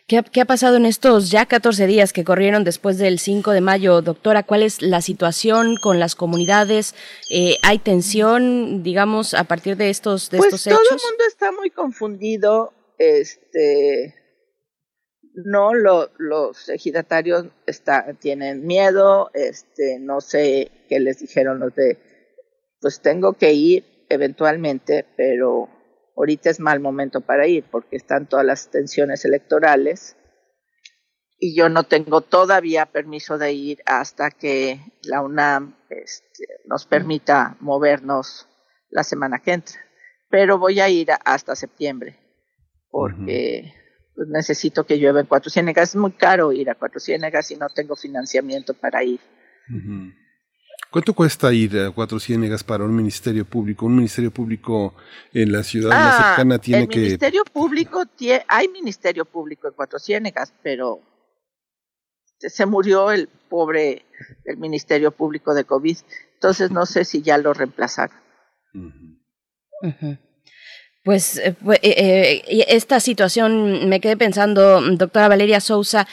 ¿Qué, 0.08 0.39
ha, 0.39 0.46
pasado 0.46 0.77
en 0.77 0.86
estos 0.86 1.31
ya 1.31 1.46
14 1.48 1.86
días 1.86 2.13
que 2.13 2.24
corrieron 2.24 2.63
después 2.63 2.98
del 2.98 3.19
5 3.19 3.51
de 3.51 3.60
mayo, 3.60 4.01
doctora? 4.01 4.43
¿Cuál 4.43 4.63
es 4.63 4.81
la 4.81 5.01
situación 5.01 5.75
con 5.84 6.00
las 6.00 6.15
comunidades? 6.15 6.96
Eh, 7.29 7.58
¿Hay 7.62 7.79
tensión, 7.79 8.84
digamos, 8.84 9.34
a 9.34 9.43
partir 9.43 9.75
de 9.75 9.89
estos, 9.89 10.29
de 10.29 10.38
pues 10.38 10.53
estos 10.53 10.67
hechos? 10.67 10.79
Todo 10.88 10.98
el 10.98 11.03
mundo 11.10 11.24
está 11.27 11.51
muy 11.51 11.72
confundido. 11.72 12.72
Este, 12.98 14.15
no, 15.34 15.74
los 15.74 16.69
ejidatarios 16.69 17.48
está, 17.65 18.13
tienen 18.13 18.65
miedo. 18.65 19.29
Este, 19.34 20.00
no 20.00 20.22
sé 20.22 20.72
qué 20.88 21.01
les 21.01 21.19
dijeron 21.19 21.60
los 21.60 21.75
de 21.75 22.08
pues 22.81 23.01
tengo 23.01 23.33
que 23.33 23.53
ir 23.53 24.05
eventualmente, 24.09 25.05
pero 25.15 25.69
ahorita 26.15 26.50
es 26.50 26.59
mal 26.59 26.79
momento 26.79 27.21
para 27.21 27.48
ir 27.48 27.65
porque 27.69 27.95
están 27.95 28.27
todas 28.27 28.45
las 28.45 28.69
tensiones 28.69 29.25
electorales 29.25 30.17
y 31.38 31.55
yo 31.55 31.69
no 31.69 31.83
tengo 31.83 32.21
todavía 32.21 32.86
permiso 32.86 33.38
de 33.38 33.53
ir 33.53 33.79
hasta 33.86 34.29
que 34.29 34.81
la 35.03 35.21
UNAM 35.21 35.77
este, 35.89 36.45
nos 36.65 36.86
permita 36.86 37.55
movernos 37.62 38.48
la 38.89 39.03
semana 39.03 39.39
que 39.39 39.53
entra. 39.53 39.79
Pero 40.29 40.59
voy 40.59 40.79
a 40.81 40.89
ir 40.89 41.09
hasta 41.24 41.55
septiembre 41.55 42.19
porque 42.91 43.74
pues, 44.15 44.27
necesito 44.27 44.86
que 44.86 44.98
llueva 44.98 45.21
en 45.21 45.27
Cuatro 45.27 45.50
Ciénegas. 45.50 45.89
Es 45.89 45.95
muy 45.95 46.12
caro 46.12 46.51
ir 46.51 46.69
a 46.69 46.75
Cuatro 46.75 47.00
Ciénegas 47.00 47.51
y 47.51 47.55
no 47.55 47.69
tengo 47.69 47.95
financiamiento 47.95 48.74
para 48.74 49.03
ir. 49.03 49.21
¿Cuánto 50.91 51.13
cuesta 51.13 51.53
ir 51.53 51.77
a 51.79 51.91
Cuatro 51.91 52.19
Ciénegas 52.19 52.63
para 52.63 52.84
un 52.84 52.96
ministerio 52.96 53.46
público? 53.46 53.86
Un 53.86 53.96
ministerio 53.98 54.31
público 54.31 54.96
en 55.34 55.51
la 55.51 55.63
ciudad 55.63 55.89
más 55.91 56.15
Ah, 56.19 56.24
cercana 56.29 56.58
tiene 56.60 56.84
el 56.84 56.89
que... 56.89 57.00
ministerio 57.00 57.43
público, 57.46 58.03
tie- 58.17 58.43
hay 58.48 58.67
ministerio 58.69 59.25
público 59.25 59.67
en 59.67 59.74
Cuatro 59.75 60.00
Ciénegas, 60.00 60.51
pero 60.63 61.00
se 62.39 62.65
murió 62.65 63.12
el 63.12 63.27
pobre 63.27 64.05
del 64.46 64.58
ministerio 64.58 65.12
público 65.12 65.53
de 65.53 65.65
COVID, 65.65 65.98
entonces 66.34 66.72
no 66.72 66.86
sé 66.88 67.05
si 67.05 67.22
ya 67.22 67.38
lo 67.38 67.53
reemplazaron. 67.53 68.17
Pues 71.03 71.38
eh, 71.38 71.55
eh, 71.81 72.41
eh, 72.48 72.65
esta 72.69 73.00
situación 73.00 73.88
me 73.89 74.00
quedé 74.00 74.17
pensando, 74.17 74.81
doctora 74.81 75.27
Valeria 75.27 75.60
Sousa, 75.60 76.08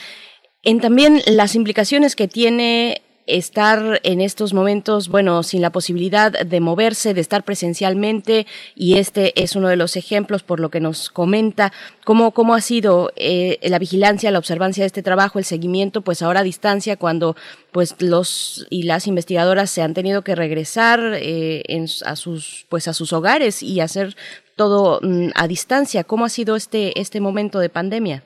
en 0.63 0.79
también 0.79 1.21
las 1.27 1.55
implicaciones 1.55 2.15
que 2.15 2.27
tiene 2.27 3.01
estar 3.27 3.99
en 4.03 4.21
estos 4.21 4.53
momentos, 4.53 5.09
bueno, 5.09 5.43
sin 5.43 5.61
la 5.61 5.69
posibilidad 5.71 6.31
de 6.31 6.59
moverse, 6.59 7.13
de 7.13 7.21
estar 7.21 7.43
presencialmente, 7.43 8.47
y 8.75 8.97
este 8.97 9.33
es 9.41 9.55
uno 9.55 9.67
de 9.67 9.75
los 9.75 9.95
ejemplos 9.95 10.43
por 10.43 10.59
lo 10.59 10.69
que 10.69 10.79
nos 10.79 11.09
comenta, 11.09 11.71
cómo, 12.05 12.31
cómo 12.31 12.55
ha 12.55 12.61
sido 12.61 13.11
eh, 13.15 13.59
la 13.63 13.79
vigilancia, 13.79 14.31
la 14.31 14.39
observancia 14.39 14.83
de 14.83 14.87
este 14.87 15.03
trabajo, 15.03 15.39
el 15.39 15.45
seguimiento, 15.45 16.01
pues 16.01 16.21
ahora 16.21 16.39
a 16.39 16.43
distancia, 16.43 16.97
cuando 16.97 17.35
pues 17.71 17.95
los 17.99 18.65
y 18.69 18.83
las 18.83 19.07
investigadoras 19.07 19.69
se 19.69 19.81
han 19.81 19.93
tenido 19.93 20.23
que 20.23 20.33
regresar 20.35 20.99
eh, 21.15 21.63
en- 21.67 21.87
a 22.05 22.15
sus 22.15 22.65
pues 22.69 22.87
a 22.87 22.93
sus 22.93 23.13
hogares 23.13 23.61
y 23.61 23.81
hacer 23.81 24.15
todo 24.55 24.99
mm, 25.03 25.29
a 25.35 25.47
distancia. 25.47 26.03
¿Cómo 26.03 26.25
ha 26.25 26.29
sido 26.29 26.55
este 26.55 26.99
este 26.99 27.19
momento 27.19 27.59
de 27.59 27.69
pandemia? 27.69 28.23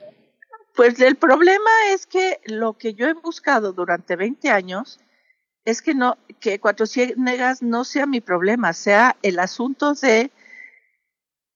Pues 0.74 0.98
el 1.00 1.16
problema 1.16 1.70
es 1.90 2.06
que 2.06 2.40
lo 2.46 2.74
que 2.78 2.94
yo 2.94 3.06
he 3.08 3.12
buscado 3.14 3.72
durante 3.72 4.16
20 4.16 4.50
años 4.50 4.98
es 5.64 5.82
que 5.82 5.94
no 5.94 6.16
que 6.40 6.58
Cuatro 6.58 6.86
Ciénegas 6.86 7.62
no 7.62 7.84
sea 7.84 8.06
mi 8.06 8.20
problema, 8.20 8.72
sea 8.72 9.16
el 9.22 9.38
asunto 9.38 9.94
de 9.94 10.30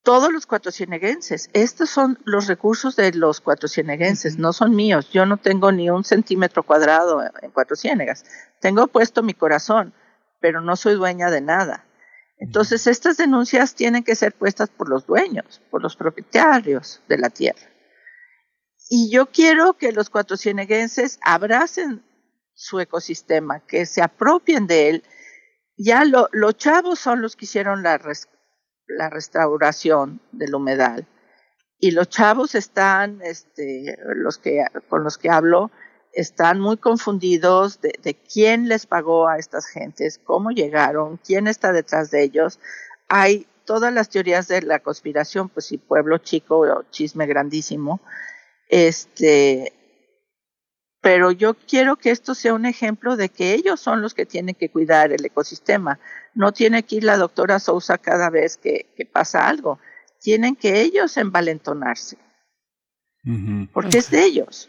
todos 0.04 0.32
los 0.32 0.46
cuatrocieneguenses. 0.46 1.50
Estos 1.52 1.90
son 1.90 2.18
los 2.24 2.46
recursos 2.46 2.94
de 2.94 3.12
los 3.12 3.40
cuatrocieneguenses, 3.40 4.38
no 4.38 4.52
son 4.52 4.76
míos. 4.76 5.10
Yo 5.10 5.26
no 5.26 5.38
tengo 5.38 5.72
ni 5.72 5.90
un 5.90 6.04
centímetro 6.04 6.62
cuadrado 6.62 7.22
en- 7.42 7.50
Cuatro 7.50 7.74
Ciénegas. 7.74 8.24
Tengo 8.60 8.86
puesto 8.86 9.22
mi 9.24 9.34
corazón, 9.34 9.92
pero 10.40 10.60
no 10.60 10.76
soy 10.76 10.94
dueña 10.94 11.30
de 11.30 11.40
nada. 11.40 11.84
Entonces, 12.38 12.86
estas 12.86 13.16
denuncias 13.16 13.74
tienen 13.74 14.04
que 14.04 14.14
ser 14.14 14.34
puestas 14.34 14.68
por 14.68 14.88
los 14.88 15.06
dueños, 15.06 15.60
por 15.70 15.82
los 15.82 15.96
propietarios 15.96 17.00
de 17.08 17.18
la 17.18 17.30
tierra. 17.30 17.66
Y 18.88 19.10
yo 19.10 19.26
quiero 19.26 19.74
que 19.74 19.92
los 19.92 20.10
cuatrocieneguenses 20.10 21.18
abracen 21.22 22.04
su 22.54 22.80
ecosistema, 22.80 23.60
que 23.66 23.84
se 23.86 24.02
apropien 24.02 24.66
de 24.66 24.88
él. 24.88 25.04
Ya 25.76 26.04
lo- 26.04 26.28
los 26.32 26.56
chavos 26.56 26.98
son 26.98 27.20
los 27.20 27.36
que 27.36 27.44
hicieron 27.44 27.82
la, 27.82 27.98
res- 27.98 28.28
la 28.86 29.10
restauración 29.10 30.20
del 30.32 30.54
humedal. 30.54 31.06
Y 31.78 31.90
los 31.90 32.08
chavos 32.08 32.54
están, 32.54 33.20
este, 33.22 33.98
los 34.14 34.38
que, 34.38 34.64
con 34.88 35.04
los 35.04 35.18
que 35.18 35.28
hablo, 35.30 35.70
están 36.12 36.60
muy 36.60 36.78
confundidos 36.78 37.80
de, 37.82 38.16
quién 38.32 38.68
les 38.68 38.86
pagó 38.86 39.28
a 39.28 39.36
estas 39.38 39.66
gentes, 39.66 40.18
cómo 40.18 40.50
llegaron, 40.50 41.18
quién 41.18 41.46
está 41.46 41.72
detrás 41.72 42.10
de 42.10 42.22
ellos. 42.22 42.58
Hay 43.08 43.46
todas 43.66 43.92
las 43.92 44.08
teorías 44.08 44.48
de 44.48 44.62
la 44.62 44.78
conspiración, 44.78 45.50
pues 45.50 45.66
si 45.66 45.76
pueblo 45.76 46.16
chico 46.18 46.60
o 46.60 46.82
chisme 46.90 47.26
grandísimo. 47.26 48.00
Este, 48.68 49.72
pero 51.00 51.30
yo 51.30 51.54
quiero 51.54 51.96
que 51.96 52.10
esto 52.10 52.34
sea 52.34 52.54
un 52.54 52.66
ejemplo 52.66 53.16
de 53.16 53.28
que 53.28 53.54
ellos 53.54 53.80
son 53.80 54.02
los 54.02 54.12
que 54.12 54.26
tienen 54.26 54.54
que 54.54 54.70
cuidar 54.70 55.12
el 55.12 55.24
ecosistema. 55.24 56.00
No 56.34 56.52
tiene 56.52 56.82
que 56.82 56.96
ir 56.96 57.04
la 57.04 57.16
doctora 57.16 57.60
Sousa 57.60 57.98
cada 57.98 58.28
vez 58.28 58.56
que, 58.56 58.92
que 58.96 59.06
pasa 59.06 59.48
algo. 59.48 59.78
Tienen 60.20 60.56
que 60.56 60.80
ellos 60.80 61.16
envalentonarse, 61.16 62.18
porque 63.72 63.98
es 63.98 64.10
de 64.10 64.24
ellos. 64.24 64.68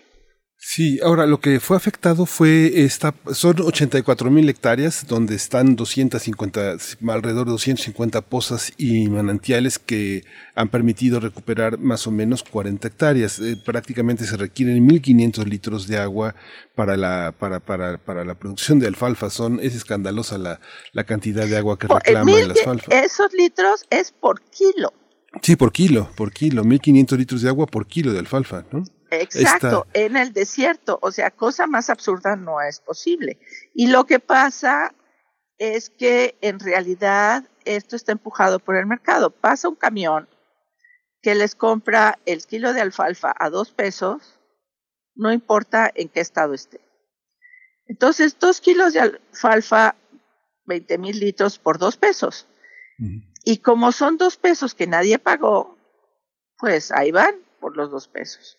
Sí, 0.59 0.99
ahora 1.03 1.27
lo 1.27 1.39
que 1.39 1.59
fue 1.59 1.77
afectado 1.77 2.25
fue 2.25 2.81
esta, 2.83 3.13
son 3.31 3.61
84 3.61 4.31
mil 4.31 4.49
hectáreas 4.49 5.05
donde 5.07 5.35
están 5.35 5.75
250, 5.75 6.77
alrededor 7.09 7.45
de 7.45 7.51
250 7.51 8.21
pozas 8.21 8.73
y 8.75 9.07
manantiales 9.07 9.77
que 9.77 10.23
han 10.55 10.69
permitido 10.69 11.19
recuperar 11.19 11.77
más 11.77 12.07
o 12.07 12.11
menos 12.11 12.41
40 12.43 12.87
hectáreas. 12.87 13.37
Eh, 13.39 13.55
prácticamente 13.63 14.25
se 14.25 14.35
requieren 14.35 14.87
1.500 14.89 15.45
litros 15.45 15.87
de 15.87 15.99
agua 15.99 16.33
para 16.73 16.97
la, 16.97 17.35
para, 17.37 17.59
para, 17.59 17.99
para 17.99 18.25
la 18.25 18.33
producción 18.33 18.79
de 18.79 18.87
alfalfa. 18.87 19.29
Son, 19.29 19.59
es 19.61 19.75
escandalosa 19.75 20.39
la, 20.39 20.59
la 20.91 21.03
cantidad 21.03 21.45
de 21.45 21.55
agua 21.55 21.77
que 21.77 21.85
eh, 21.85 21.89
reclama 21.93 22.31
que- 22.35 22.41
alfalfa. 22.41 22.99
esos 22.99 23.31
litros 23.33 23.85
es 23.91 24.11
por 24.11 24.41
kilo. 24.49 24.91
Sí, 25.43 25.55
por 25.55 25.71
kilo, 25.71 26.09
por 26.15 26.31
kilo, 26.33 26.63
1.500 26.63 27.15
litros 27.17 27.41
de 27.43 27.49
agua 27.49 27.67
por 27.67 27.85
kilo 27.85 28.11
de 28.11 28.19
alfalfa, 28.19 28.65
¿no? 28.71 28.83
Exacto, 29.09 29.87
en 29.93 30.17
el 30.17 30.33
desierto, 30.33 30.99
o 31.01 31.11
sea, 31.11 31.31
cosa 31.31 31.67
más 31.67 31.89
absurda 31.89 32.35
no 32.35 32.61
es 32.61 32.79
posible. 32.79 33.39
Y 33.73 33.87
lo 33.87 34.05
que 34.05 34.19
pasa 34.19 34.93
es 35.57 35.89
que 35.89 36.37
en 36.41 36.59
realidad 36.59 37.47
esto 37.65 37.95
está 37.95 38.11
empujado 38.11 38.59
por 38.59 38.75
el 38.75 38.85
mercado. 38.85 39.31
Pasa 39.31 39.69
un 39.69 39.75
camión 39.75 40.27
que 41.21 41.35
les 41.35 41.55
compra 41.55 42.19
el 42.25 42.45
kilo 42.45 42.73
de 42.73 42.81
alfalfa 42.81 43.33
a 43.37 43.49
dos 43.49 43.71
pesos, 43.71 44.39
no 45.15 45.31
importa 45.31 45.91
en 45.93 46.09
qué 46.09 46.19
estado 46.19 46.53
esté. 46.53 46.81
Entonces, 47.87 48.37
dos 48.37 48.61
kilos 48.61 48.93
de 48.93 48.99
alfalfa, 48.99 49.95
20 50.65 50.97
mil 50.97 51.19
litros 51.19 51.57
por 51.57 51.79
dos 51.79 51.97
pesos. 51.97 52.47
Y 53.43 53.59
como 53.59 53.91
son 53.91 54.17
dos 54.17 54.37
pesos 54.37 54.75
que 54.75 54.87
nadie 54.87 55.19
pagó, 55.19 55.77
pues 56.57 56.91
ahí 56.91 57.11
van 57.11 57.35
por 57.59 57.77
los 57.77 57.89
dos 57.91 58.07
pesos. 58.07 58.57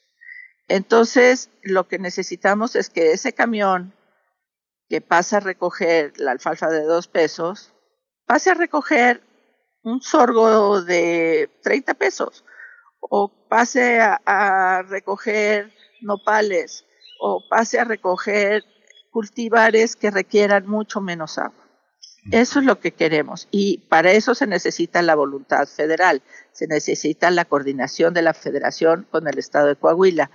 Entonces, 0.68 1.50
lo 1.62 1.88
que 1.88 1.98
necesitamos 1.98 2.76
es 2.76 2.90
que 2.90 3.12
ese 3.12 3.32
camión 3.32 3.94
que 4.88 5.00
pasa 5.00 5.38
a 5.38 5.40
recoger 5.40 6.12
la 6.18 6.32
alfalfa 6.32 6.68
de 6.68 6.82
dos 6.82 7.08
pesos, 7.08 7.72
pase 8.26 8.50
a 8.50 8.54
recoger 8.54 9.22
un 9.82 10.02
sorgo 10.02 10.82
de 10.82 11.50
30 11.62 11.94
pesos, 11.94 12.44
o 13.00 13.28
pase 13.48 14.00
a, 14.00 14.20
a 14.24 14.82
recoger 14.82 15.72
nopales, 16.02 16.84
o 17.20 17.42
pase 17.48 17.78
a 17.78 17.84
recoger 17.84 18.64
cultivares 19.10 19.96
que 19.96 20.10
requieran 20.10 20.66
mucho 20.66 21.00
menos 21.00 21.38
agua. 21.38 21.67
Eso 22.30 22.58
es 22.58 22.64
lo 22.64 22.78
que 22.78 22.92
queremos 22.92 23.48
y 23.50 23.78
para 23.88 24.12
eso 24.12 24.34
se 24.34 24.46
necesita 24.46 25.02
la 25.02 25.14
voluntad 25.14 25.66
federal, 25.66 26.22
se 26.52 26.66
necesita 26.66 27.30
la 27.30 27.44
coordinación 27.44 28.12
de 28.12 28.22
la 28.22 28.34
federación 28.34 29.06
con 29.10 29.28
el 29.28 29.38
estado 29.38 29.68
de 29.68 29.76
Coahuila 29.76 30.30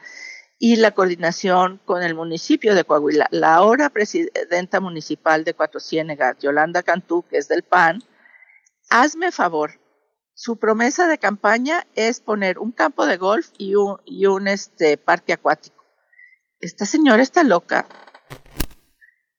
y 0.58 0.78
la 0.78 0.92
coordinación 0.92 1.82
con 1.86 2.04
el 2.04 2.16
municipio 2.16 2.74
de 2.74 2.84
Coahuila. 2.84 3.28
La 3.32 3.56
ahora 3.56 3.90
presidenta 3.90 4.80
municipal 4.80 5.44
de 5.44 5.54
Cuatro 5.54 5.80
Ciénegas, 5.80 6.38
Yolanda 6.40 6.84
Cantú, 6.84 7.26
que 7.30 7.38
es 7.38 7.48
del 7.48 7.64
PAN, 7.64 8.04
hazme 8.90 9.32
favor, 9.32 9.80
su 10.36 10.58
promesa 10.58 11.08
de 11.08 11.20
campaña 11.20 11.86
es 11.94 12.20
poner 12.20 12.58
un 12.58 12.72
campo 12.72 13.06
de 13.06 13.18
golf 13.18 13.50
y 13.58 13.76
un, 13.76 13.98
y 14.04 14.26
un 14.26 14.48
este, 14.48 14.98
parque 14.98 15.34
acuático. 15.34 15.86
Esta 16.60 16.86
señora 16.86 17.22
está 17.22 17.44
loca. 17.44 17.86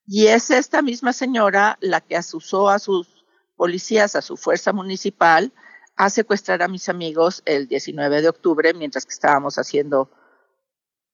Y 0.07 0.27
es 0.27 0.51
esta 0.51 0.83
misma 0.83 1.13
señora 1.13 1.79
la 1.81 2.01
que 2.01 2.17
asusó 2.17 2.69
a 2.69 2.79
sus 2.79 3.25
policías, 3.57 4.17
a 4.17 4.23
su 4.23 4.37
fuerza 4.37 4.73
municipal, 4.73 5.53
a 5.97 6.11
secuestrar 6.11 6.63
a 6.63 6.69
mis 6.69 6.89
amigos 6.89 7.43
el 7.47 7.69
19 7.69 8.23
de 8.23 8.29
octubre 8.29 8.75
mientras 8.75 9.07
que 9.07 9.13
estábamos 9.13 9.59
haciendo 9.59 10.11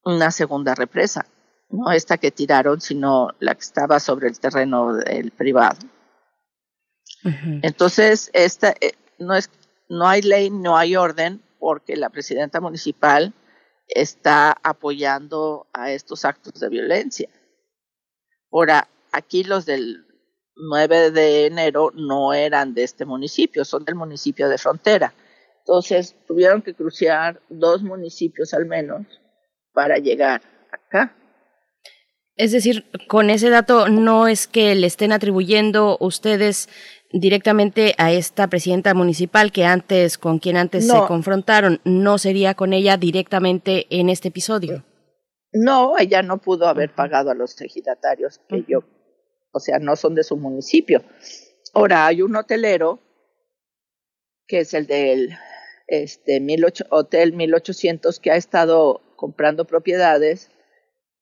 una 0.05 0.31
segunda 0.31 0.75
represa. 0.75 1.27
No 1.69 1.93
esta 1.93 2.19
que 2.19 2.33
tiraron, 2.33 2.81
sino 2.81 3.29
la 3.39 3.55
que 3.55 3.61
estaba 3.61 4.01
sobre 4.01 4.29
el 4.29 4.41
terreno 4.41 4.95
del 4.95 5.31
privado. 5.31 5.79
Entonces, 7.63 8.31
esta, 8.33 8.75
eh, 8.81 8.95
no, 9.19 9.35
es, 9.35 9.51
no 9.89 10.09
hay 10.09 10.23
ley, 10.23 10.51
no 10.51 10.77
hay 10.77 10.97
orden, 10.97 11.43
porque 11.59 11.97
la 11.97 12.09
presidenta 12.09 12.61
municipal 12.61 13.35
está 13.87 14.57
apoyando 14.63 15.67
a 15.73 15.91
estos 15.91 16.25
actos 16.25 16.55
de 16.55 16.69
violencia. 16.69 17.29
Ahora, 18.53 18.89
aquí 19.13 19.45
los 19.45 19.67
del 19.67 20.05
9 20.57 21.11
de 21.11 21.47
enero 21.47 21.93
no 21.95 22.33
eran 22.33 22.75
de 22.75 22.83
este 22.85 23.05
municipio, 23.05 23.65
son 23.65 23.85
del 23.85 23.95
municipio 23.95 24.49
de 24.49 24.59
frontera. 24.59 25.15
Entonces, 25.61 26.17
tuvieron 26.27 26.63
que 26.63 26.75
cruciar 26.75 27.41
dos 27.49 27.83
municipios 27.83 28.53
al 28.55 28.67
menos 28.67 29.07
para 29.73 29.99
llegar 29.99 30.43
acá. 30.73 31.15
Es 32.37 32.53
decir, 32.53 32.87
con 33.07 33.29
ese 33.31 33.51
dato 33.51 33.89
no 33.89 34.27
es 34.27 34.47
que 34.47 34.75
le 34.75 34.87
estén 34.87 35.13
atribuyendo 35.13 35.99
ustedes 36.01 36.69
directamente 37.13 37.95
a 37.99 38.13
esta 38.13 38.47
presidenta 38.49 38.95
municipal 38.95 39.53
que 39.53 39.65
antes, 39.65 40.17
con 40.17 40.39
quien 40.39 40.57
antes 40.57 40.87
No. 40.87 41.03
se 41.03 41.07
confrontaron, 41.07 41.81
no 41.85 42.19
sería 42.19 42.55
con 42.55 42.73
ella 42.73 42.97
directamente 42.97 43.87
en 43.91 44.09
este 44.09 44.29
episodio. 44.29 44.85
No, 45.53 45.99
ella 45.99 46.23
no 46.23 46.41
pudo 46.41 46.67
haber 46.67 46.95
pagado 46.95 47.31
a 47.31 47.35
los 47.35 47.61
ejidatarios 47.61 48.41
que 48.49 48.65
yo 48.69 48.85
o 49.53 49.61
sea, 49.61 49.79
no 49.79 49.97
son 49.97 50.15
de 50.15 50.25
su 50.25 50.37
municipio. 50.37 51.03
Ahora 51.75 52.07
hay 52.07 52.23
un 52.23 52.37
hotelero 52.37 53.01
que 54.47 54.61
es 54.61 54.75
el 54.75 54.87
del 54.87 55.37
este, 55.87 56.41
Hotel 56.91 57.33
1800 57.33 58.19
que 58.21 58.31
ha 58.31 58.37
estado 58.37 59.01
comprando 59.17 59.67
propiedades 59.67 60.51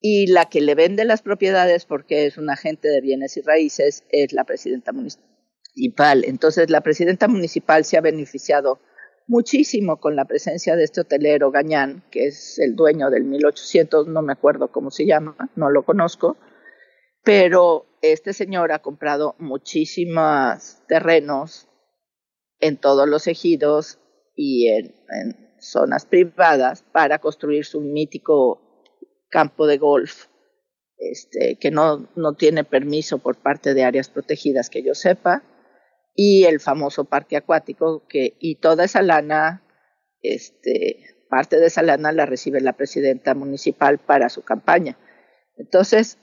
y 0.00 0.28
la 0.28 0.48
que 0.48 0.60
le 0.60 0.74
vende 0.74 1.04
las 1.04 1.22
propiedades 1.22 1.84
porque 1.84 2.26
es 2.26 2.38
un 2.38 2.50
agente 2.50 2.88
de 2.88 3.00
bienes 3.00 3.36
y 3.36 3.42
raíces 3.42 4.04
es 4.10 4.32
la 4.32 4.44
presidenta 4.44 4.92
municipal. 4.92 6.24
Entonces 6.24 6.70
la 6.70 6.80
presidenta 6.80 7.28
municipal 7.28 7.84
se 7.84 7.98
ha 7.98 8.00
beneficiado 8.00 8.80
muchísimo 9.28 9.98
con 10.00 10.16
la 10.16 10.24
presencia 10.24 10.74
de 10.74 10.84
este 10.84 11.02
hotelero 11.02 11.50
Gañán, 11.50 12.02
que 12.10 12.26
es 12.26 12.58
el 12.58 12.74
dueño 12.74 13.10
del 13.10 13.24
1800, 13.24 14.08
no 14.08 14.22
me 14.22 14.32
acuerdo 14.32 14.72
cómo 14.72 14.90
se 14.90 15.06
llama, 15.06 15.36
no 15.54 15.70
lo 15.70 15.84
conozco, 15.84 16.36
pero 17.22 17.86
este 18.00 18.32
señor 18.32 18.72
ha 18.72 18.80
comprado 18.80 19.36
muchísimos 19.38 20.78
terrenos 20.88 21.68
en 22.58 22.78
todos 22.78 23.06
los 23.06 23.26
ejidos 23.26 23.98
y 24.34 24.68
en, 24.68 24.94
zonas 25.60 26.06
privadas 26.06 26.84
para 26.92 27.18
construir 27.18 27.64
su 27.64 27.80
mítico 27.80 28.86
campo 29.28 29.66
de 29.66 29.76
golf, 29.76 30.26
este, 30.96 31.58
que 31.58 31.72
no, 31.72 32.08
no 32.14 32.34
tiene 32.34 32.62
permiso 32.62 33.18
por 33.18 33.36
parte 33.42 33.74
de 33.74 33.82
áreas 33.82 34.08
protegidas 34.08 34.70
que 34.70 34.84
yo 34.84 34.94
sepa, 34.94 35.42
y 36.20 36.46
el 36.46 36.58
famoso 36.58 37.04
parque 37.04 37.36
acuático 37.36 38.04
que 38.08 38.36
y 38.40 38.56
toda 38.56 38.84
esa 38.84 39.02
lana 39.02 39.62
este 40.20 41.04
parte 41.30 41.60
de 41.60 41.66
esa 41.66 41.82
lana 41.82 42.10
la 42.10 42.26
recibe 42.26 42.60
la 42.60 42.72
presidenta 42.72 43.36
municipal 43.36 43.98
para 43.98 44.28
su 44.28 44.42
campaña. 44.42 44.98
Entonces, 45.56 46.18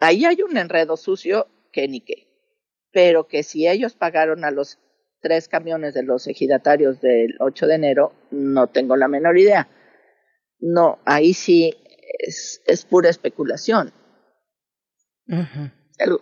ahí 0.00 0.26
hay 0.26 0.42
un 0.42 0.58
enredo 0.58 0.98
sucio 0.98 1.46
que 1.72 1.88
ni 1.88 2.02
qué. 2.02 2.28
Pero 2.92 3.26
que 3.26 3.42
si 3.42 3.66
ellos 3.66 3.94
pagaron 3.94 4.44
a 4.44 4.50
los 4.50 4.78
tres 5.22 5.48
camiones 5.48 5.94
de 5.94 6.02
los 6.02 6.26
ejidatarios 6.26 7.00
del 7.00 7.36
8 7.40 7.66
de 7.68 7.74
enero, 7.74 8.12
no 8.30 8.66
tengo 8.66 8.96
la 8.96 9.08
menor 9.08 9.38
idea. 9.38 9.66
No, 10.58 10.98
ahí 11.06 11.32
sí 11.32 11.74
es, 12.18 12.60
es 12.66 12.84
pura 12.84 13.08
especulación. 13.08 13.94
El 15.26 16.18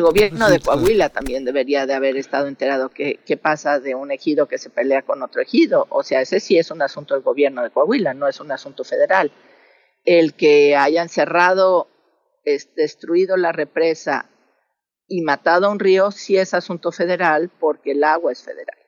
gobierno 0.00 0.48
de 0.48 0.60
Coahuila 0.60 1.10
también 1.10 1.44
debería 1.44 1.86
de 1.86 1.94
haber 1.94 2.16
estado 2.16 2.46
enterado 2.46 2.88
qué, 2.88 3.20
qué 3.26 3.36
pasa 3.36 3.80
de 3.80 3.94
un 3.94 4.10
ejido 4.10 4.48
que 4.48 4.58
se 4.58 4.70
pelea 4.70 5.02
con 5.02 5.22
otro 5.22 5.42
ejido. 5.42 5.86
O 5.90 6.02
sea, 6.02 6.22
ese 6.22 6.40
sí 6.40 6.58
es 6.58 6.70
un 6.70 6.82
asunto 6.82 7.14
del 7.14 7.22
gobierno 7.22 7.62
de 7.62 7.70
Coahuila, 7.70 8.14
no 8.14 8.26
es 8.26 8.40
un 8.40 8.50
asunto 8.50 8.84
federal. 8.84 9.30
El 10.04 10.34
que 10.34 10.76
hayan 10.76 11.08
cerrado, 11.08 11.88
es, 12.44 12.74
destruido 12.74 13.36
la 13.36 13.52
represa 13.52 14.30
y 15.06 15.22
matado 15.22 15.66
a 15.66 15.70
un 15.70 15.78
río 15.78 16.10
sí 16.10 16.36
es 16.36 16.54
asunto 16.54 16.92
federal 16.92 17.50
porque 17.60 17.92
el 17.92 18.04
agua 18.04 18.32
es 18.32 18.42
federal. 18.42 18.78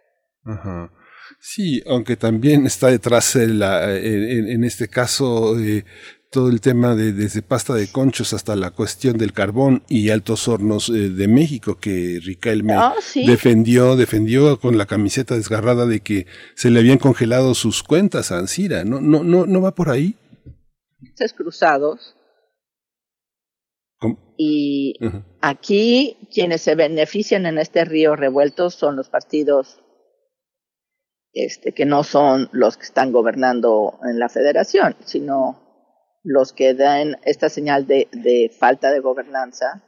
Ajá. 0.45 0.93
Sí, 1.41 1.83
aunque 1.87 2.17
también 2.17 2.67
está 2.67 2.89
detrás 2.89 3.35
la, 3.35 3.95
en, 3.97 4.49
en, 4.49 4.65
este 4.65 4.89
caso 4.89 5.59
eh, 5.59 5.85
todo 6.31 6.51
el 6.51 6.61
tema 6.61 6.95
de 6.95 7.13
desde 7.13 7.43
pasta 7.43 7.75
de 7.75 7.91
conchos 7.91 8.33
hasta 8.33 8.57
la 8.57 8.71
cuestión 8.71 9.17
del 9.17 9.33
carbón 9.33 9.83
y 9.89 10.11
altos 10.11 10.49
hornos 10.49 10.89
eh, 10.89 11.11
de 11.11 11.29
México 11.29 11.79
que 11.79 12.21
Riquelme 12.23 12.75
Ah, 12.75 12.95
defendió 13.15 13.97
defendió 13.97 14.59
con 14.59 14.77
la 14.77 14.87
camiseta 14.87 15.37
desgarrada 15.37 15.87
de 15.87 16.01
que 16.01 16.27
se 16.55 16.71
le 16.71 16.81
habían 16.81 16.99
congelado 16.99 17.55
sus 17.55 17.83
cuentas 17.83 18.33
a 18.33 18.39
Ansira 18.39 18.85
no 18.85 19.01
no 19.01 19.23
no 19.23 19.47
no 19.47 19.61
va 19.61 19.75
por 19.75 19.91
ahí 19.91 20.17
cruzados. 21.37 22.15
Y 24.37 24.95
aquí 25.41 26.29
quienes 26.33 26.61
se 26.61 26.75
benefician 26.75 27.47
en 27.47 27.59
este 27.59 27.85
río 27.85 28.15
revuelto 28.17 28.69
son 28.69 28.97
los 28.97 29.09
partidos 29.09 29.81
este 31.33 31.73
que 31.73 31.87
no 31.87 32.05
son 32.05 32.49
los 32.53 32.77
que 32.77 32.85
están 32.85 33.13
gobernando 33.13 33.99
en 34.05 34.19
la 34.19 34.29
federación 34.29 34.97
sino 35.05 35.66
los 36.27 36.53
que 36.53 36.75
dan 36.75 37.19
esta 37.25 37.49
señal 37.49 37.87
de, 37.87 38.09
de 38.11 38.51
falta 38.51 38.91
de 38.91 38.99
gobernanza, 38.99 39.85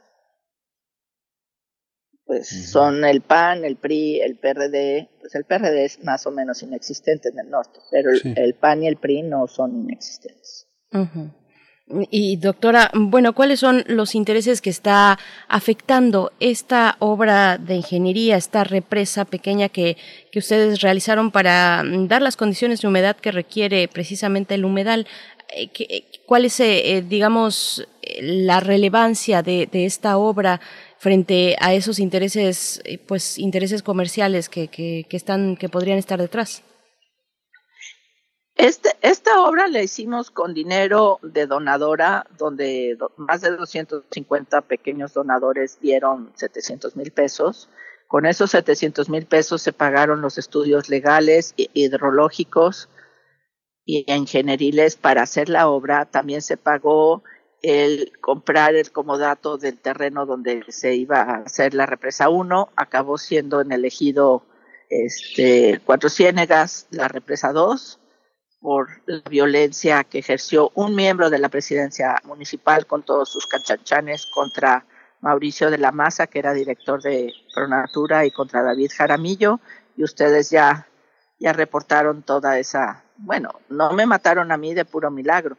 pues 2.25 2.47
son 2.71 3.03
el 3.03 3.21
PAN, 3.21 3.65
el 3.65 3.75
PRI, 3.75 4.21
el 4.21 4.37
PRD, 4.37 5.09
pues 5.19 5.35
el 5.35 5.43
PRD 5.43 5.83
es 5.83 6.01
más 6.03 6.25
o 6.27 6.31
menos 6.31 6.63
inexistente 6.63 7.27
en 7.29 7.39
el 7.39 7.49
norte, 7.49 7.79
pero 7.91 8.11
el, 8.11 8.37
el 8.37 8.53
PAN 8.53 8.83
y 8.83 8.87
el 8.87 8.95
PRI 8.95 9.23
no 9.23 9.47
son 9.47 9.75
inexistentes. 9.75 10.67
Y 12.11 12.37
doctora, 12.37 12.89
bueno, 12.93 13.33
¿cuáles 13.33 13.59
son 13.59 13.83
los 13.87 14.15
intereses 14.15 14.61
que 14.61 14.69
está 14.69 15.17
afectando 15.49 16.31
esta 16.39 16.95
obra 16.99 17.57
de 17.57 17.75
ingeniería, 17.75 18.37
esta 18.37 18.63
represa 18.63 19.25
pequeña 19.25 19.67
que, 19.67 19.97
que 20.31 20.39
ustedes 20.39 20.81
realizaron 20.81 21.31
para 21.31 21.83
dar 21.83 22.21
las 22.21 22.37
condiciones 22.37 22.79
de 22.79 22.87
humedad 22.87 23.17
que 23.17 23.31
requiere 23.31 23.89
precisamente 23.89 24.55
el 24.55 24.63
humedal? 24.65 25.07
Eh, 25.51 25.69
eh, 25.79 26.05
¿Cuál 26.25 26.45
es, 26.45 26.59
eh, 26.59 27.03
digamos, 27.07 27.87
la 28.21 28.59
relevancia 28.59 29.41
de, 29.41 29.67
de, 29.71 29.85
esta 29.85 30.17
obra 30.17 30.61
frente 30.97 31.55
a 31.59 31.73
esos 31.73 31.99
intereses, 31.99 32.81
pues, 33.07 33.37
intereses 33.37 33.81
comerciales 33.81 34.49
que, 34.49 34.67
que, 34.67 35.05
que, 35.09 35.17
están, 35.17 35.55
que 35.55 35.69
podrían 35.69 35.97
estar 35.97 36.19
detrás? 36.19 36.63
Este, 38.55 38.89
esta 39.01 39.41
obra 39.41 39.69
la 39.69 39.81
hicimos 39.81 40.31
con 40.31 40.53
dinero 40.53 41.19
de 41.23 41.47
donadora, 41.47 42.27
donde 42.37 42.97
más 43.15 43.39
de 43.41 43.51
250 43.51 44.61
pequeños 44.61 45.13
donadores 45.13 45.79
dieron 45.79 46.33
700 46.35 46.97
mil 46.97 47.11
pesos. 47.11 47.69
Con 48.09 48.25
esos 48.25 48.51
700 48.51 49.07
mil 49.09 49.25
pesos 49.25 49.61
se 49.61 49.71
pagaron 49.71 50.21
los 50.21 50.37
estudios 50.37 50.89
legales, 50.89 51.53
hidrológicos, 51.55 52.89
y 53.89 54.05
ingenieriles 54.05 54.97
para 54.97 55.23
hacer 55.23 55.49
la 55.49 55.67
obra. 55.67 56.05
También 56.05 56.43
se 56.43 56.57
pagó 56.57 57.23
el 57.63 58.11
comprar 58.21 58.75
el 58.75 58.91
comodato 58.91 59.57
del 59.57 59.79
terreno 59.79 60.27
donde 60.27 60.63
se 60.67 60.93
iba 60.93 61.21
a 61.21 61.35
hacer 61.37 61.73
la 61.73 61.87
represa 61.87 62.29
1. 62.29 62.69
Acabó 62.75 63.17
siendo 63.17 63.61
en 63.61 63.71
este, 64.89 65.81
Cuatro 65.83 66.07
Ciénegas 66.07 66.85
la 66.91 67.07
represa 67.07 67.51
2 67.51 67.99
por 68.61 68.89
la 69.07 69.27
violencia 69.27 70.03
que 70.03 70.19
ejerció 70.19 70.71
un 70.75 70.93
miembro 70.93 71.31
de 71.31 71.39
la 71.39 71.49
presidencia 71.49 72.15
municipal 72.25 72.85
con 72.85 73.01
todos 73.01 73.29
sus 73.29 73.47
canchanchanes 73.47 74.27
contra 74.27 74.85
Mauricio 75.21 75.71
de 75.71 75.79
la 75.79 75.91
Maza, 75.91 76.27
que 76.27 76.37
era 76.37 76.53
director 76.53 77.01
de 77.01 77.33
Pronatura, 77.55 78.23
y 78.23 78.29
contra 78.29 78.61
David 78.61 78.91
Jaramillo. 78.95 79.59
Y 79.97 80.03
ustedes 80.03 80.51
ya, 80.51 80.87
ya 81.39 81.53
reportaron 81.53 82.21
toda 82.21 82.59
esa 82.59 83.03
bueno, 83.19 83.51
no 83.69 83.91
me 83.93 84.05
mataron 84.05 84.51
a 84.51 84.57
mí 84.57 84.73
de 84.73 84.85
puro 84.85 85.11
milagro. 85.11 85.57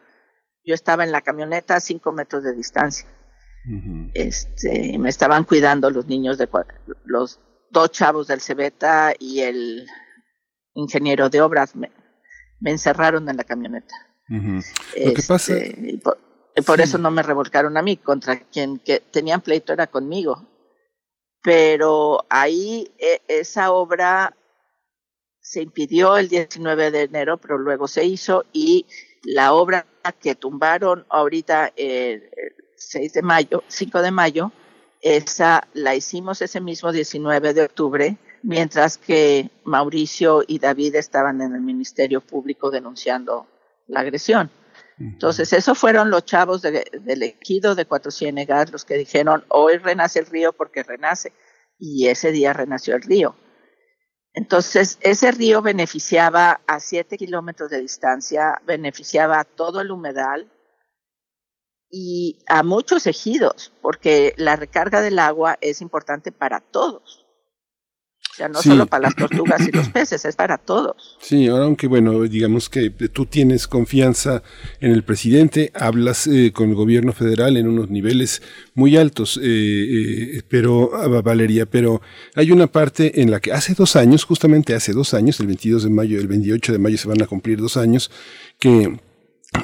Yo 0.65 0.75
estaba 0.75 1.05
en 1.05 1.13
la 1.13 1.21
camioneta 1.21 1.77
a 1.77 1.81
cinco 1.81 2.13
metros 2.13 2.43
de 2.43 2.55
distancia. 2.55 3.07
Este, 4.15 4.99
me 4.99 5.11
estaban 5.11 5.45
cuidando 5.45 5.91
los 5.91 6.07
niños 6.07 6.39
de 6.39 6.49
los 7.05 7.41
dos 7.71 7.91
chavos 7.91 8.27
del 8.27 8.41
Cebeta 8.41 9.13
y 9.19 9.41
el 9.41 9.87
ingeniero 10.75 11.29
de 11.29 11.43
obras 11.43 11.77
me, 11.77 11.93
me 12.61 12.71
encerraron 12.71 13.29
en 13.29 13.37
la 13.37 13.45
camioneta. 13.45 13.95
Lo 14.29 15.15
que 15.15 15.23
pasa 15.27 15.57
este, 15.57 15.91
y 15.93 15.97
por, 15.99 16.19
y 16.57 16.63
por 16.63 16.79
sí. 16.79 16.85
eso 16.85 16.99
no 16.99 17.11
me 17.11 17.23
revolcaron 17.23 17.77
a 17.77 17.83
mí, 17.83 17.97
contra 17.97 18.41
quien 18.41 18.79
que 18.79 19.01
tenían 19.01 19.41
pleito 19.41 19.73
era 19.73 19.87
conmigo. 19.87 20.47
Pero 21.43 22.25
ahí 22.31 22.93
e, 22.99 23.23
esa 23.29 23.73
obra 23.73 24.37
se 25.41 25.63
impidió 25.63 26.17
el 26.17 26.29
19 26.29 26.91
de 26.91 27.03
enero, 27.03 27.39
pero 27.39 27.59
luego 27.59 27.89
se 27.89 28.05
hizo 28.05 28.45
y 28.53 28.87
la 29.23 29.53
obra 29.53 29.87
que 30.21 30.35
tumbaron 30.35 31.05
ahorita 31.09 31.73
el 31.77 32.31
6 32.77 33.13
de 33.13 33.23
mayo, 33.23 33.63
5 33.69 34.03
de 34.03 34.11
mayo, 34.11 34.53
esa 35.03 35.67
la 35.73 35.95
hicimos 35.95 36.43
ese 36.43 36.61
mismo 36.61 36.93
19 36.93 37.55
de 37.55 37.63
octubre, 37.63 38.17
mientras 38.43 38.99
que 38.99 39.51
Mauricio 39.65 40.45
y 40.47 40.59
David 40.59 40.95
estaban 40.97 41.41
en 41.41 41.55
el 41.55 41.61
Ministerio 41.61 42.21
Público 42.21 42.71
denunciando 42.71 43.47
la 43.87 44.01
agresión. 44.01 44.51
Entonces, 44.99 45.55
esos 45.55 45.79
fueron 45.79 46.11
los 46.11 46.27
chavos 46.27 46.61
de, 46.61 46.85
del 47.01 47.23
ejido 47.23 47.75
de 47.75 47.87
Cuatro 47.87 48.11
Ciénegas 48.11 48.71
los 48.71 48.85
que 48.85 48.99
dijeron, 48.99 49.45
hoy 49.49 49.79
renace 49.79 50.19
el 50.19 50.27
río 50.27 50.53
porque 50.53 50.83
renace. 50.83 51.33
Y 51.79 52.09
ese 52.09 52.31
día 52.33 52.53
renació 52.53 52.97
el 52.97 53.03
río. 53.03 53.35
Entonces, 54.33 54.99
ese 55.01 55.33
río 55.33 55.61
beneficiaba 55.61 56.61
a 56.67 56.81
siete 56.81 57.19
kilómetros 57.19 57.71
de 57.71 57.81
distancia, 57.81 58.61
beneficiaba 58.65 59.41
a 59.41 59.45
todo 59.45 59.81
el 59.81 59.91
humedal 59.91 60.51
y 61.91 62.39
a 62.47 62.63
muchos 62.63 63.07
ejidos, 63.09 63.73
porque 63.83 64.35
la 64.37 64.55
recarga 64.55 65.01
del 65.01 65.19
agua 65.19 65.59
es 65.61 65.81
importante 65.81 66.31
para 66.31 66.61
todos. 66.61 67.20
Sea, 68.41 68.49
no 68.49 68.63
solo 68.63 68.87
para 68.87 69.03
las 69.03 69.17
tortugas 69.17 69.67
y 69.69 69.71
los 69.71 69.89
peces, 69.91 70.25
es 70.25 70.37
para 70.37 70.59
todos. 70.59 71.17
Sí, 71.21 71.47
ahora 71.49 71.65
aunque 71.65 71.87
bueno, 71.87 72.23
digamos 72.23 72.69
que 72.69 72.91
tú 72.91 73.27
tienes 73.27 73.67
confianza 73.67 74.43
en 74.81 74.93
el 74.93 75.03
presidente, 75.03 75.71
hablas 75.75 76.27
eh, 76.27 76.53
con 76.53 76.71
el 76.71 76.75
gobierno 76.75 77.13
federal 77.13 77.57
en 77.57 77.69
unos 77.69 77.91
niveles 77.91 78.43
muy 78.75 78.97
altos, 78.97 79.39
eh, 79.43 80.39
eh, 80.39 80.43
pero 80.49 80.91
ah, 80.95 81.21
Valeria, 81.21 81.67
pero 81.67 82.01
hay 82.35 82.51
una 82.51 82.67
parte 82.67 83.21
en 83.21 83.31
la 83.31 83.41
que 83.41 83.53
hace 83.53 83.75
dos 83.75 83.97
años, 83.97 84.25
justamente 84.25 84.75
hace 84.75 84.93
dos 84.93 85.15
años, 85.15 85.39
el 85.41 85.47
22 85.47 85.85
de 85.85 85.91
mayo, 85.91 86.19
el 86.19 86.29
28 86.29 86.73
de 86.73 86.79
mayo 86.79 86.99
se 86.99 87.09
van 87.09 87.23
a 87.23 87.27
cumplir 87.27 87.61
dos 87.61 87.77
años, 87.77 88.11
que 88.59 88.99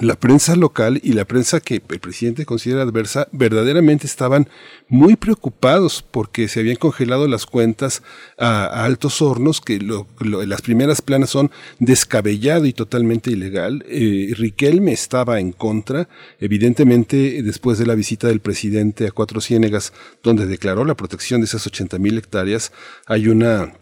la 0.01 0.16
prensa 0.16 0.57
local 0.57 1.01
y 1.03 1.12
la 1.12 1.25
prensa 1.25 1.61
que 1.61 1.77
el 1.77 2.01
presidente 2.01 2.44
considera 2.44 2.83
adversa 2.83 3.29
verdaderamente 3.31 4.07
estaban 4.07 4.49
muy 4.88 5.16
preocupados 5.16 6.05
porque 6.11 6.49
se 6.49 6.61
habían 6.61 6.77
congelado 6.77 7.29
las 7.29 7.46
cuentas 7.46 8.03
a, 8.37 8.85
altos 8.85 9.22
hornos, 9.22 9.61
que 9.61 9.81
las 10.20 10.62
primeras 10.62 11.03
planas 11.03 11.31
son 11.31 11.51
descabellado 11.79 12.66
y 12.66 12.72
totalmente 12.72 13.31
ilegal. 13.31 13.85
Eh, 13.88 14.33
Riquelme 14.37 14.92
estaba 14.92 15.38
en 15.38 15.53
contra, 15.53 16.09
evidentemente 16.40 17.42
después 17.42 17.79
de 17.79 17.87
la 17.87 17.94
visita 17.94 18.27
del 18.27 18.40
presidente 18.40 19.07
a 19.07 19.12
Cuatro 19.12 19.40
Ciénegas, 19.40 19.92
donde 20.22 20.46
declaró 20.46 20.85
la 20.85 20.96
protección 20.96 21.40
de 21.40 21.46
esas 21.46 21.66
80 21.66 21.99
mil 21.99 22.18
hectáreas, 22.18 22.72
hay 23.07 23.29
una 23.29 23.72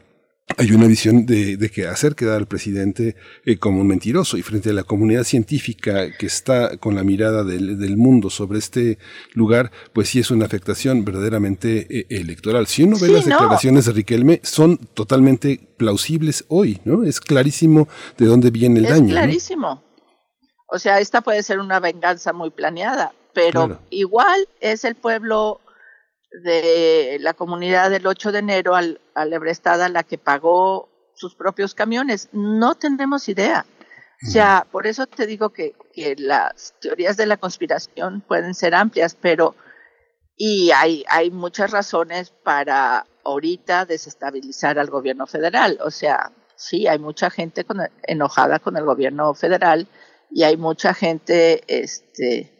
hay 0.57 0.73
una 0.73 0.87
visión 0.87 1.27
de, 1.27 1.71
que 1.73 1.87
hacer 1.87 2.15
quedar 2.15 2.37
al 2.37 2.47
presidente 2.47 3.17
eh, 3.45 3.59
como 3.59 3.81
un 3.81 3.87
mentiroso 3.87 4.37
y 4.37 4.43
frente 4.43 4.71
a 4.71 4.73
la 4.73 4.85
comunidad 4.85 5.25
científica 5.25 6.11
que 6.17 6.27
está 6.27 6.77
con 6.77 6.95
la 6.95 7.03
mirada 7.03 7.45
del, 7.45 7.97
mundo 7.97 8.29
sobre 8.29 8.59
este 8.59 8.99
lugar, 9.33 9.71
pues 9.93 10.09
sí 10.09 10.21
es 10.21 10.31
una 10.31 10.45
afectación 10.47 11.05
verdaderamente 11.05 11.87
eh, 11.89 12.07
electoral. 12.11 12.67
Si 12.67 12.83
uno 12.83 12.99
ve 12.99 13.09
las 13.09 13.25
declaraciones 13.25 13.87
de 13.87 13.93
Riquelme, 13.93 14.41
son 14.43 14.77
totalmente 14.77 15.61
plausibles 15.77 16.45
hoy, 16.49 16.81
¿no? 16.85 17.05
Es 17.05 17.21
clarísimo 17.21 17.89
de 18.19 18.27
dónde 18.27 18.51
viene 18.51 18.81
el 18.81 18.87
daño. 18.87 19.07
Es 19.07 19.13
clarísimo. 19.13 19.83
O 20.67 20.79
sea, 20.79 21.01
esta 21.01 21.21
puede 21.21 21.43
ser 21.43 21.59
una 21.59 21.81
venganza 21.81 22.33
muy 22.33 22.51
planeada, 22.51 23.13
pero 23.33 23.79
igual 23.91 24.49
es 24.61 24.85
el 24.85 24.95
pueblo 24.95 25.61
de 26.43 27.19
la 27.21 27.35
comunidad 27.35 27.91
del 27.91 28.07
8 28.07 28.33
de 28.33 28.39
enero 28.39 28.75
al, 28.75 29.01
a 29.15 29.25
Lebrestada 29.25 29.89
la 29.89 30.03
que 30.03 30.19
pagó 30.19 30.89
sus 31.15 31.35
propios 31.35 31.75
camiones. 31.75 32.29
No 32.33 32.75
tenemos 32.75 33.29
idea. 33.29 33.67
O 34.27 34.31
sea, 34.31 34.67
por 34.71 34.87
eso 34.87 35.07
te 35.07 35.27
digo 35.27 35.51
que, 35.51 35.75
que 35.93 36.17
las 36.17 36.75
teorías 36.81 37.17
de 37.17 37.27
la 37.27 37.37
conspiración 37.37 38.23
pueden 38.23 38.55
ser 38.55 38.75
amplias, 38.75 39.17
pero 39.21 39.55
y 40.37 40.71
hay, 40.73 41.05
hay 41.09 41.31
muchas 41.31 41.71
razones 41.71 42.31
para 42.31 43.07
ahorita 43.25 43.85
desestabilizar 43.85 44.79
al 44.79 44.91
gobierno 44.91 45.27
federal. 45.27 45.79
O 45.83 45.91
sea, 45.91 46.33
sí, 46.57 46.87
hay 46.87 46.99
mucha 46.99 47.31
gente 47.31 47.65
enojada 48.03 48.59
con 48.59 48.77
el 48.77 48.85
gobierno 48.85 49.35
federal 49.35 49.87
y 50.31 50.43
hay 50.43 50.57
mucha 50.57 50.95
gente 50.95 51.63
este, 51.69 52.54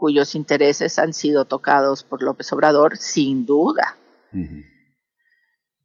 cuyos 0.00 0.34
intereses 0.34 0.98
han 0.98 1.12
sido 1.12 1.44
tocados 1.44 2.04
por 2.04 2.22
López 2.22 2.50
Obrador, 2.54 2.96
sin 2.96 3.44
duda. 3.44 3.98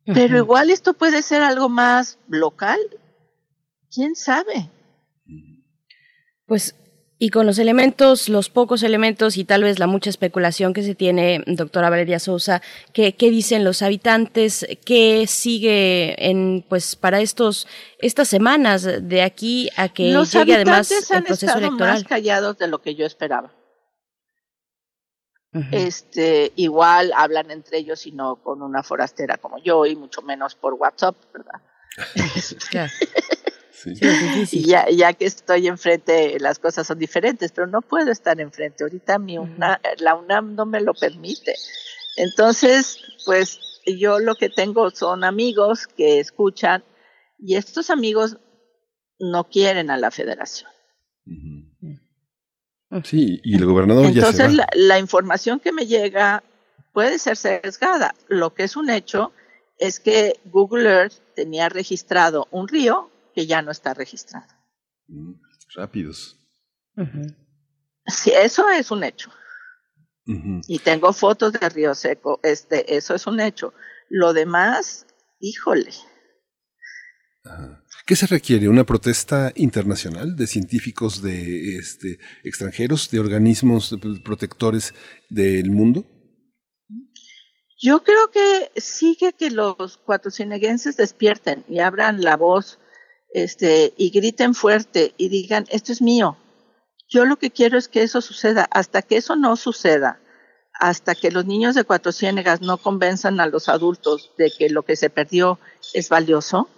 Pero 0.06 0.38
igual 0.38 0.70
esto 0.70 0.94
puede 0.94 1.22
ser 1.22 1.42
algo 1.42 1.68
más 1.68 2.18
local. 2.30 2.80
¿Quién 3.94 4.16
sabe? 4.16 4.70
Pues, 6.46 6.76
y 7.20 7.30
con 7.30 7.46
los 7.46 7.60
elementos, 7.60 8.30
los 8.30 8.50
pocos 8.50 8.84
elementos 8.84 9.36
y 9.36 9.44
tal 9.44 9.64
vez 9.64 9.80
la 9.80 9.88
mucha 9.88 10.10
especulación 10.10 10.74
que 10.74 10.84
se 10.84 10.96
tiene, 10.96 11.44
doctora 11.46 11.90
Valeria 11.90 12.20
Sousa, 12.20 12.62
¿qué, 12.94 13.14
dicen 13.20 13.66
los 13.66 13.82
habitantes? 13.82 14.66
¿Qué 14.86 15.26
sigue 15.28 16.30
en, 16.30 16.64
pues, 16.70 16.96
para 16.96 17.20
estos, 17.20 17.68
estas 18.00 18.30
semanas 18.30 18.88
de 19.02 19.24
aquí 19.24 19.70
a 19.76 19.90
que 19.90 20.06
llegue 20.32 20.56
además 20.56 20.90
el 21.12 21.24
proceso 21.24 21.52
han 21.52 21.64
electoral? 21.64 21.96
más 21.96 22.04
callados 22.06 22.58
de 22.58 22.68
lo 22.70 22.82
que 22.82 22.96
yo 22.96 23.06
esperaba 23.06 23.52
este, 25.72 26.52
igual 26.56 27.12
hablan 27.16 27.52
entre 27.52 27.78
ellos 27.78 28.06
y 28.06 28.12
no 28.12 28.38
con 28.38 28.62
una 28.62 28.84
forastera 28.84 29.38
como 29.38 29.58
yo 29.58 29.86
y 29.86 29.96
mucho 29.96 30.22
menos 30.22 30.56
por 30.56 30.74
WhatsApp, 30.74 31.16
¿verdad? 31.34 31.62
sí. 34.46 34.66
ya, 34.66 34.90
ya 34.90 35.14
que 35.14 35.26
estoy 35.26 35.68
enfrente, 35.68 36.40
las 36.40 36.60
cosas 36.60 36.88
son 36.88 37.00
diferentes, 37.00 37.52
pero 37.52 37.68
no 37.68 37.82
puedo 37.82 38.12
estar 38.12 38.40
enfrente. 38.40 38.84
Ahorita 38.84 39.20
mi 39.20 39.38
la 40.00 40.16
UNAM 40.16 40.56
no 40.56 40.66
me 40.66 40.82
lo 40.82 40.94
permite. 40.94 41.56
Entonces, 42.18 43.00
pues 43.26 43.60
yo 43.86 44.20
lo 44.20 44.36
que 44.36 44.50
tengo 44.50 44.90
son 44.92 45.24
amigos 45.24 45.88
que 45.88 46.20
escuchan 46.20 46.84
y 47.40 47.56
estos 47.56 47.90
amigos 47.90 48.38
no 49.20 49.50
quieren 49.50 49.90
a 49.90 49.98
la 49.98 50.12
federación. 50.12 50.70
Sí, 53.04 53.42
y 53.44 53.56
el 53.56 53.66
gobernador 53.66 54.06
Entonces, 54.06 54.38
ya 54.38 54.50
se 54.50 54.56
La, 54.56 54.68
la 54.74 55.00
información 55.00 55.60
que 55.60 55.72
me 55.72 55.86
llega 55.86 56.44
puede 56.94 57.20
ser 57.20 57.38
sesgada. 57.38 58.16
Lo 58.28 58.54
que 58.54 58.64
es 58.64 58.76
un 58.76 58.90
hecho 58.90 59.34
es 59.78 60.00
que 60.00 60.40
Google 60.46 60.90
Earth 60.90 61.14
tenía 61.36 61.70
registrado 61.70 62.48
un 62.52 62.68
río 62.68 63.12
que 63.34 63.46
ya 63.46 63.62
no 63.62 63.72
está 63.72 63.94
registrado. 63.94 64.48
Mm, 65.08 65.34
rápidos. 65.76 66.40
Sí, 68.08 68.32
eso 68.32 68.70
es 68.70 68.92
un 68.92 69.04
hecho. 69.04 69.30
Y 70.68 70.80
tengo 70.80 71.14
fotos 71.14 71.54
de 71.54 71.70
Río 71.70 71.94
Seco, 71.94 72.40
este, 72.42 72.96
eso 72.96 73.14
es 73.14 73.28
un 73.28 73.40
hecho. 73.40 73.76
Lo 74.10 74.34
demás, 74.34 75.06
híjole. 75.40 75.92
¿Qué 78.08 78.16
se 78.16 78.28
requiere? 78.28 78.70
¿Una 78.70 78.84
protesta 78.84 79.52
internacional 79.56 80.36
de 80.36 80.46
científicos 80.46 81.24
de 81.24 81.78
este, 81.78 82.20
extranjeros, 82.44 83.10
de 83.10 83.20
organismos 83.20 83.96
protectores 84.24 84.94
del 85.28 85.72
mundo? 85.72 86.06
Yo 87.82 88.04
creo 88.04 88.30
que 88.30 88.72
sigue 88.80 89.34
que 89.34 89.50
los 89.50 89.98
cuatrocineguenses 89.98 90.98
despierten 90.98 91.66
y 91.68 91.80
abran 91.80 92.22
la 92.22 92.38
voz 92.38 92.78
este, 93.34 93.96
y 93.98 94.12
griten 94.12 94.54
fuerte 94.54 95.16
y 95.18 95.30
digan, 95.30 95.66
esto 95.72 95.92
es 95.92 96.00
mío. 96.00 96.38
Yo 97.10 97.26
lo 97.26 97.38
que 97.38 97.50
quiero 97.50 97.76
es 97.76 97.88
que 97.88 98.04
eso 98.04 98.22
suceda. 98.22 98.68
Hasta 98.70 99.02
que 99.02 99.18
eso 99.18 99.36
no 99.36 99.56
suceda, 99.56 100.22
hasta 100.74 101.16
que 101.16 101.32
los 101.32 101.46
niños 101.46 101.74
de 101.74 101.84
Cuatro 101.86 102.12
Ciénegas 102.12 102.62
no 102.62 102.78
convenzan 102.78 103.40
a 103.40 103.48
los 103.48 103.68
adultos 103.68 104.32
de 104.38 104.52
que 104.56 104.70
lo 104.70 104.84
que 104.84 104.96
se 104.96 105.10
perdió 105.10 105.60
es 105.96 106.10
valioso, 106.10 106.70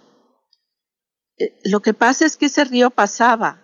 lo 1.64 1.80
que 1.80 1.94
pasa 1.94 2.26
es 2.26 2.36
que 2.36 2.46
ese 2.46 2.64
río 2.64 2.90
pasaba 2.90 3.62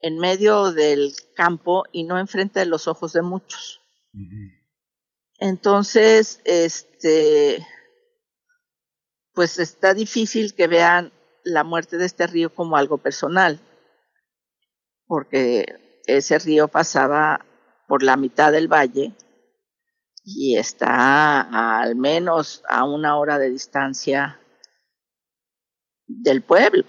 en 0.00 0.18
medio 0.18 0.72
del 0.72 1.14
campo 1.34 1.84
y 1.92 2.04
no 2.04 2.18
enfrente 2.18 2.60
de 2.60 2.66
los 2.66 2.88
ojos 2.88 3.12
de 3.12 3.22
muchos. 3.22 3.80
Entonces, 5.38 6.40
este, 6.44 7.66
pues 9.32 9.58
está 9.58 9.94
difícil 9.94 10.54
que 10.54 10.66
vean 10.66 11.12
la 11.42 11.64
muerte 11.64 11.96
de 11.96 12.06
este 12.06 12.26
río 12.26 12.54
como 12.54 12.76
algo 12.76 12.98
personal, 12.98 13.60
porque 15.06 16.00
ese 16.06 16.38
río 16.38 16.68
pasaba 16.68 17.44
por 17.88 18.02
la 18.02 18.16
mitad 18.16 18.52
del 18.52 18.68
valle 18.68 19.14
y 20.24 20.56
está 20.56 21.40
al 21.80 21.96
menos 21.96 22.62
a 22.68 22.84
una 22.84 23.16
hora 23.18 23.38
de 23.38 23.50
distancia 23.50 24.40
del 26.06 26.42
pueblo. 26.42 26.84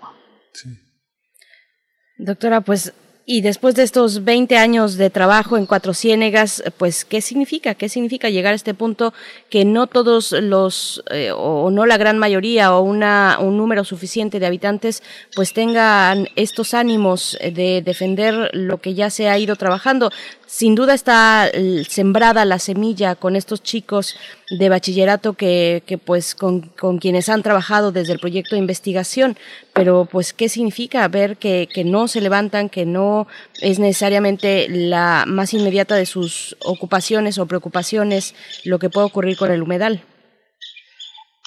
Doctora, 2.17 2.61
pues 2.61 2.93
y 3.27 3.41
después 3.41 3.73
de 3.73 3.81
estos 3.81 4.23
20 4.23 4.55
años 4.55 4.97
de 4.97 5.09
trabajo 5.09 5.57
en 5.57 5.65
Cuatro 5.65 5.95
Ciénegas, 5.95 6.61
pues, 6.77 7.05
¿qué 7.05 7.21
significa? 7.21 7.73
¿Qué 7.73 7.89
significa 7.89 8.29
llegar 8.29 8.53
a 8.53 8.55
este 8.55 8.75
punto 8.75 9.15
que 9.49 9.65
no 9.65 9.87
todos 9.87 10.31
los, 10.31 11.03
eh, 11.09 11.31
o 11.35 11.71
no 11.71 11.87
la 11.87 11.97
gran 11.97 12.19
mayoría, 12.19 12.75
o 12.75 12.81
una, 12.81 13.39
un 13.41 13.57
número 13.57 13.83
suficiente 13.83 14.39
de 14.39 14.45
habitantes, 14.45 15.01
pues 15.35 15.53
tengan 15.53 16.27
estos 16.35 16.75
ánimos 16.75 17.35
de 17.41 17.81
defender 17.83 18.51
lo 18.53 18.79
que 18.79 18.93
ya 18.93 19.09
se 19.09 19.27
ha 19.27 19.39
ido 19.39 19.55
trabajando? 19.55 20.11
Sin 20.45 20.75
duda 20.75 20.93
está 20.93 21.49
sembrada 21.89 22.45
la 22.45 22.59
semilla 22.59 23.15
con 23.15 23.35
estos 23.35 23.63
chicos 23.63 24.15
de 24.49 24.69
bachillerato 24.69 25.33
que, 25.33 25.99
pues 26.05 26.35
con, 26.35 26.71
quienes 26.99 27.29
han 27.29 27.41
trabajado 27.43 27.91
desde 27.91 28.13
el 28.13 28.19
proyecto 28.19 28.55
de 28.55 28.59
investigación, 28.59 29.35
pero 29.75 30.05
pues 30.05 30.33
qué 30.33 30.47
significa 30.47 31.05
ver 31.09 31.35
que, 31.35 31.67
que 31.71 31.83
no 31.83 32.07
se 32.07 32.21
levantan, 32.21 32.69
que 32.69 32.85
no 32.85 33.27
es 33.61 33.77
necesariamente 33.77 34.69
la 34.69 35.25
más 35.27 35.53
inmediata 35.53 35.95
de 35.95 36.05
sus 36.05 36.55
ocupaciones 36.63 37.38
o 37.38 37.45
preocupaciones 37.45 38.35
lo 38.63 38.79
que 38.79 38.89
puede 38.89 39.07
ocurrir 39.07 39.35
con 39.35 39.51
el 39.51 39.61
humedal. 39.61 40.01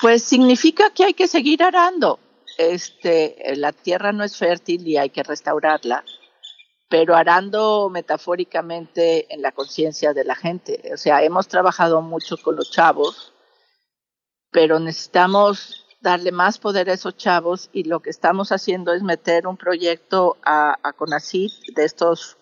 Pues 0.02 0.22
significa 0.22 0.90
que 0.90 1.04
hay 1.04 1.14
que 1.14 1.26
seguir 1.26 1.62
arando. 1.62 2.20
Este, 2.58 3.36
la 3.56 3.72
tierra 3.72 4.12
no 4.12 4.22
es 4.24 4.36
fértil 4.36 4.86
y 4.86 4.98
hay 4.98 5.08
que 5.08 5.22
restaurarla 5.22 6.04
pero 6.88 7.14
arando 7.14 7.90
metafóricamente 7.90 9.32
en 9.32 9.42
la 9.42 9.52
conciencia 9.52 10.14
de 10.14 10.24
la 10.24 10.34
gente. 10.34 10.90
O 10.92 10.96
sea, 10.96 11.22
hemos 11.22 11.46
trabajado 11.46 12.00
mucho 12.00 12.36
con 12.38 12.56
los 12.56 12.70
chavos, 12.70 13.34
pero 14.50 14.78
necesitamos 14.80 15.86
darle 16.00 16.32
más 16.32 16.58
poder 16.58 16.90
a 16.90 16.94
esos 16.94 17.16
chavos 17.16 17.70
y 17.72 17.84
lo 17.84 18.00
que 18.00 18.10
estamos 18.10 18.52
haciendo 18.52 18.92
es 18.92 19.02
meter 19.02 19.46
un 19.46 19.56
proyecto 19.56 20.36
a, 20.44 20.76
a 20.82 20.92
CONACYT 20.92 21.52
de 21.74 21.84
estos, 21.84 22.36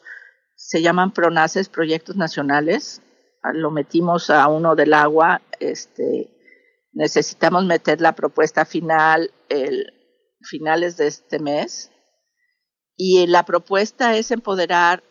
se 0.54 0.82
llaman 0.82 1.12
PRONACES, 1.12 1.68
proyectos 1.68 2.16
nacionales. 2.16 3.02
Lo 3.54 3.70
metimos 3.70 4.30
a 4.30 4.48
uno 4.48 4.74
del 4.74 4.92
agua, 4.92 5.40
este, 5.60 6.30
necesitamos 6.92 7.64
meter 7.64 8.00
la 8.00 8.14
propuesta 8.14 8.64
final 8.64 9.30
el 9.48 9.92
finales 10.42 10.96
de 10.96 11.06
este 11.06 11.38
mes 11.38 11.90
y 12.96 13.26
la 13.26 13.44
propuesta 13.44 14.16
es 14.16 14.30
empoderar 14.30 15.02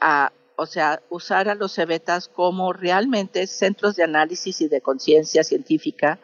a, 0.00 0.32
o 0.56 0.66
sea, 0.66 1.02
usar 1.08 1.48
a 1.48 1.54
los 1.54 1.74
cebetas 1.74 2.28
como 2.28 2.72
realmente 2.72 3.46
centros 3.46 3.96
de 3.96 4.04
análisis 4.04 4.60
y 4.60 4.68
de 4.68 4.80
conciencia 4.80 5.42
científica 5.42 6.20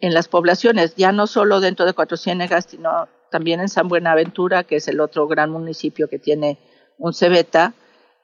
en 0.00 0.14
las 0.14 0.28
poblaciones, 0.28 0.94
ya 0.96 1.12
no 1.12 1.26
solo 1.26 1.60
dentro 1.60 1.86
de 1.86 1.94
Cuatro 1.94 2.16
Ciénegas, 2.16 2.66
sino 2.68 3.08
también 3.30 3.60
en 3.60 3.68
San 3.68 3.88
Buenaventura, 3.88 4.64
que 4.64 4.76
es 4.76 4.88
el 4.88 5.00
otro 5.00 5.26
gran 5.26 5.50
municipio 5.50 6.08
que 6.08 6.18
tiene 6.18 6.58
un 6.98 7.14
cebeta, 7.14 7.74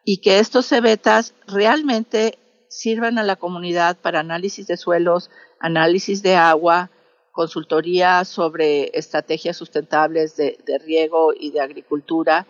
y 0.04 0.20
que 0.20 0.38
estos 0.38 0.66
cebetas 0.66 1.34
realmente 1.46 2.38
sirvan 2.68 3.18
a 3.18 3.22
la 3.22 3.36
comunidad 3.36 3.96
para 3.98 4.20
análisis 4.20 4.66
de 4.66 4.76
suelos, 4.76 5.30
análisis 5.60 6.22
de 6.22 6.36
agua, 6.36 6.90
consultoría 7.30 8.24
sobre 8.24 8.90
estrategias 8.98 9.56
sustentables 9.56 10.36
de, 10.36 10.58
de 10.66 10.78
riego 10.78 11.32
y 11.38 11.50
de 11.50 11.60
agricultura, 11.60 12.46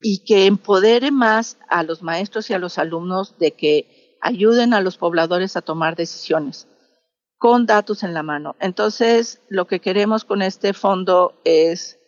y 0.00 0.24
que 0.24 0.46
empodere 0.46 1.10
más 1.10 1.58
a 1.68 1.82
los 1.82 2.02
maestros 2.02 2.48
y 2.48 2.54
a 2.54 2.58
los 2.58 2.78
alumnos 2.78 3.36
de 3.38 3.50
que 3.52 4.16
ayuden 4.22 4.72
a 4.72 4.80
los 4.80 4.96
pobladores 4.96 5.56
a 5.56 5.62
tomar 5.62 5.96
decisiones 5.96 6.69
con 7.40 7.64
datos 7.64 8.02
en 8.02 8.12
la 8.12 8.22
mano. 8.22 8.54
Entonces, 8.60 9.40
lo 9.48 9.66
que 9.66 9.80
queremos 9.80 10.26
con 10.26 10.42
este 10.42 10.74
fondo 10.74 11.40
es, 11.44 11.98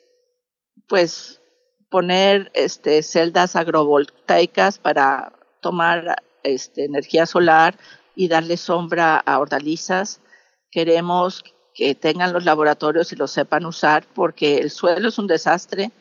pues, 0.86 1.40
poner 1.88 2.50
este, 2.52 3.02
celdas 3.02 3.56
agrovoltaicas 3.56 4.78
para 4.78 5.32
tomar 5.62 6.22
este, 6.42 6.84
energía 6.84 7.24
solar 7.24 7.78
y 8.14 8.28
darle 8.28 8.58
sombra 8.58 9.16
a 9.16 9.38
hortalizas. 9.38 10.20
Queremos 10.70 11.42
que 11.74 11.94
tengan 11.94 12.34
los 12.34 12.44
laboratorios 12.44 13.10
y 13.14 13.16
lo 13.16 13.26
sepan 13.26 13.64
usar 13.64 14.04
porque 14.14 14.58
el 14.58 14.70
suelo 14.70 15.08
es 15.08 15.18
un 15.18 15.28
desastre, 15.28 15.92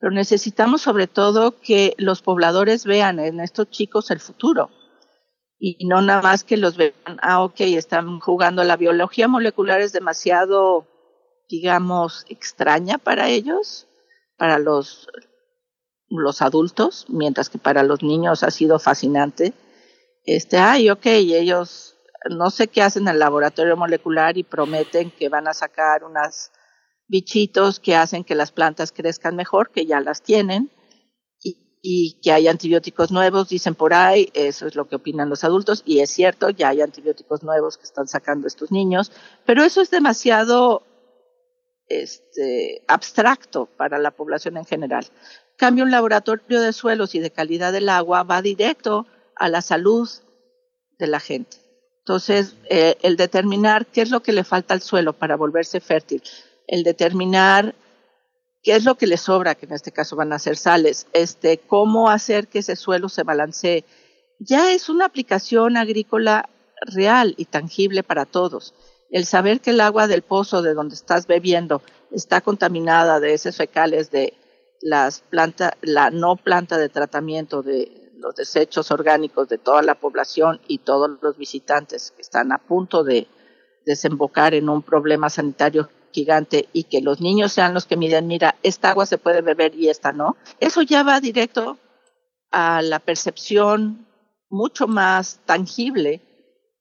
pero 0.00 0.10
necesitamos 0.10 0.82
sobre 0.82 1.06
todo 1.06 1.60
que 1.60 1.94
los 1.96 2.22
pobladores 2.22 2.84
vean 2.86 3.20
en 3.20 3.38
estos 3.38 3.70
chicos 3.70 4.10
el 4.10 4.18
futuro 4.18 4.68
y 5.62 5.86
no 5.86 6.00
nada 6.00 6.22
más 6.22 6.42
que 6.42 6.56
los 6.56 6.78
vean, 6.78 6.94
ah, 7.20 7.42
ok, 7.42 7.60
están 7.60 8.18
jugando. 8.18 8.64
La 8.64 8.78
biología 8.78 9.28
molecular 9.28 9.82
es 9.82 9.92
demasiado, 9.92 10.86
digamos, 11.50 12.24
extraña 12.30 12.96
para 12.96 13.28
ellos, 13.28 13.86
para 14.38 14.58
los, 14.58 15.06
los 16.08 16.40
adultos, 16.40 17.04
mientras 17.10 17.50
que 17.50 17.58
para 17.58 17.82
los 17.82 18.02
niños 18.02 18.42
ha 18.42 18.50
sido 18.50 18.78
fascinante. 18.78 19.52
Este, 20.24 20.56
ay, 20.56 20.88
ok, 20.88 21.04
ellos 21.04 21.94
no 22.30 22.50
sé 22.50 22.68
qué 22.68 22.80
hacen 22.80 23.02
en 23.02 23.08
el 23.08 23.18
laboratorio 23.18 23.76
molecular 23.76 24.38
y 24.38 24.44
prometen 24.44 25.10
que 25.10 25.28
van 25.28 25.46
a 25.46 25.52
sacar 25.52 26.04
unas 26.04 26.52
bichitos 27.06 27.80
que 27.80 27.96
hacen 27.96 28.24
que 28.24 28.34
las 28.34 28.50
plantas 28.50 28.92
crezcan 28.92 29.36
mejor, 29.36 29.70
que 29.70 29.84
ya 29.84 30.00
las 30.00 30.22
tienen, 30.22 30.70
y 31.82 32.20
que 32.22 32.32
hay 32.32 32.48
antibióticos 32.48 33.10
nuevos, 33.10 33.48
dicen 33.48 33.74
por 33.74 33.94
ahí, 33.94 34.30
eso 34.34 34.66
es 34.66 34.74
lo 34.74 34.86
que 34.86 34.96
opinan 34.96 35.30
los 35.30 35.44
adultos, 35.44 35.82
y 35.86 36.00
es 36.00 36.10
cierto, 36.10 36.50
ya 36.50 36.68
hay 36.68 36.82
antibióticos 36.82 37.42
nuevos 37.42 37.78
que 37.78 37.84
están 37.84 38.06
sacando 38.06 38.46
estos 38.46 38.70
niños, 38.70 39.10
pero 39.46 39.62
eso 39.62 39.80
es 39.80 39.90
demasiado 39.90 40.82
este, 41.86 42.84
abstracto 42.86 43.66
para 43.76 43.98
la 43.98 44.10
población 44.10 44.56
en 44.56 44.64
general. 44.64 45.06
Cambio, 45.56 45.84
un 45.84 45.90
laboratorio 45.90 46.60
de 46.60 46.72
suelos 46.72 47.14
y 47.14 47.18
de 47.18 47.30
calidad 47.30 47.72
del 47.72 47.88
agua 47.88 48.22
va 48.22 48.42
directo 48.42 49.06
a 49.36 49.48
la 49.48 49.62
salud 49.62 50.08
de 50.98 51.06
la 51.06 51.20
gente. 51.20 51.56
Entonces, 51.98 52.56
eh, 52.68 52.96
el 53.02 53.16
determinar 53.16 53.86
qué 53.86 54.02
es 54.02 54.10
lo 54.10 54.22
que 54.22 54.32
le 54.32 54.44
falta 54.44 54.74
al 54.74 54.82
suelo 54.82 55.12
para 55.12 55.36
volverse 55.36 55.80
fértil, 55.80 56.22
el 56.66 56.82
determinar 56.82 57.74
qué 58.62 58.76
es 58.76 58.84
lo 58.84 58.96
que 58.96 59.06
le 59.06 59.16
sobra, 59.16 59.54
que 59.54 59.66
en 59.66 59.72
este 59.72 59.92
caso 59.92 60.16
van 60.16 60.32
a 60.32 60.38
ser 60.38 60.56
sales, 60.56 61.06
este, 61.12 61.58
cómo 61.58 62.10
hacer 62.10 62.48
que 62.48 62.60
ese 62.60 62.76
suelo 62.76 63.08
se 63.08 63.22
balancee. 63.22 63.84
Ya 64.38 64.72
es 64.72 64.88
una 64.88 65.06
aplicación 65.06 65.76
agrícola 65.76 66.48
real 66.80 67.34
y 67.36 67.46
tangible 67.46 68.02
para 68.02 68.26
todos. 68.26 68.74
El 69.10 69.26
saber 69.26 69.60
que 69.60 69.70
el 69.70 69.80
agua 69.80 70.06
del 70.06 70.22
pozo 70.22 70.62
de 70.62 70.74
donde 70.74 70.94
estás 70.94 71.26
bebiendo 71.26 71.82
está 72.10 72.40
contaminada 72.40 73.20
de 73.20 73.34
esos 73.34 73.56
fecales 73.56 74.10
de 74.10 74.34
las 74.80 75.20
plantas, 75.20 75.72
la 75.82 76.10
no 76.10 76.36
planta 76.36 76.78
de 76.78 76.88
tratamiento 76.88 77.62
de 77.62 78.12
los 78.18 78.34
desechos 78.34 78.90
orgánicos 78.90 79.48
de 79.48 79.58
toda 79.58 79.82
la 79.82 79.94
población 79.94 80.60
y 80.68 80.78
todos 80.78 81.18
los 81.22 81.36
visitantes 81.36 82.12
que 82.12 82.22
están 82.22 82.52
a 82.52 82.58
punto 82.58 83.02
de 83.02 83.26
desembocar 83.84 84.54
en 84.54 84.68
un 84.68 84.82
problema 84.82 85.30
sanitario 85.30 85.88
gigante 86.12 86.68
y 86.72 86.84
que 86.84 87.00
los 87.00 87.20
niños 87.20 87.52
sean 87.52 87.74
los 87.74 87.86
que 87.86 87.96
miden, 87.96 88.26
mira, 88.26 88.56
esta 88.62 88.90
agua 88.90 89.06
se 89.06 89.18
puede 89.18 89.42
beber 89.42 89.74
y 89.74 89.88
esta 89.88 90.12
no, 90.12 90.36
eso 90.60 90.82
ya 90.82 91.02
va 91.02 91.20
directo 91.20 91.78
a 92.50 92.82
la 92.82 92.98
percepción 92.98 94.06
mucho 94.48 94.88
más 94.88 95.40
tangible 95.46 96.20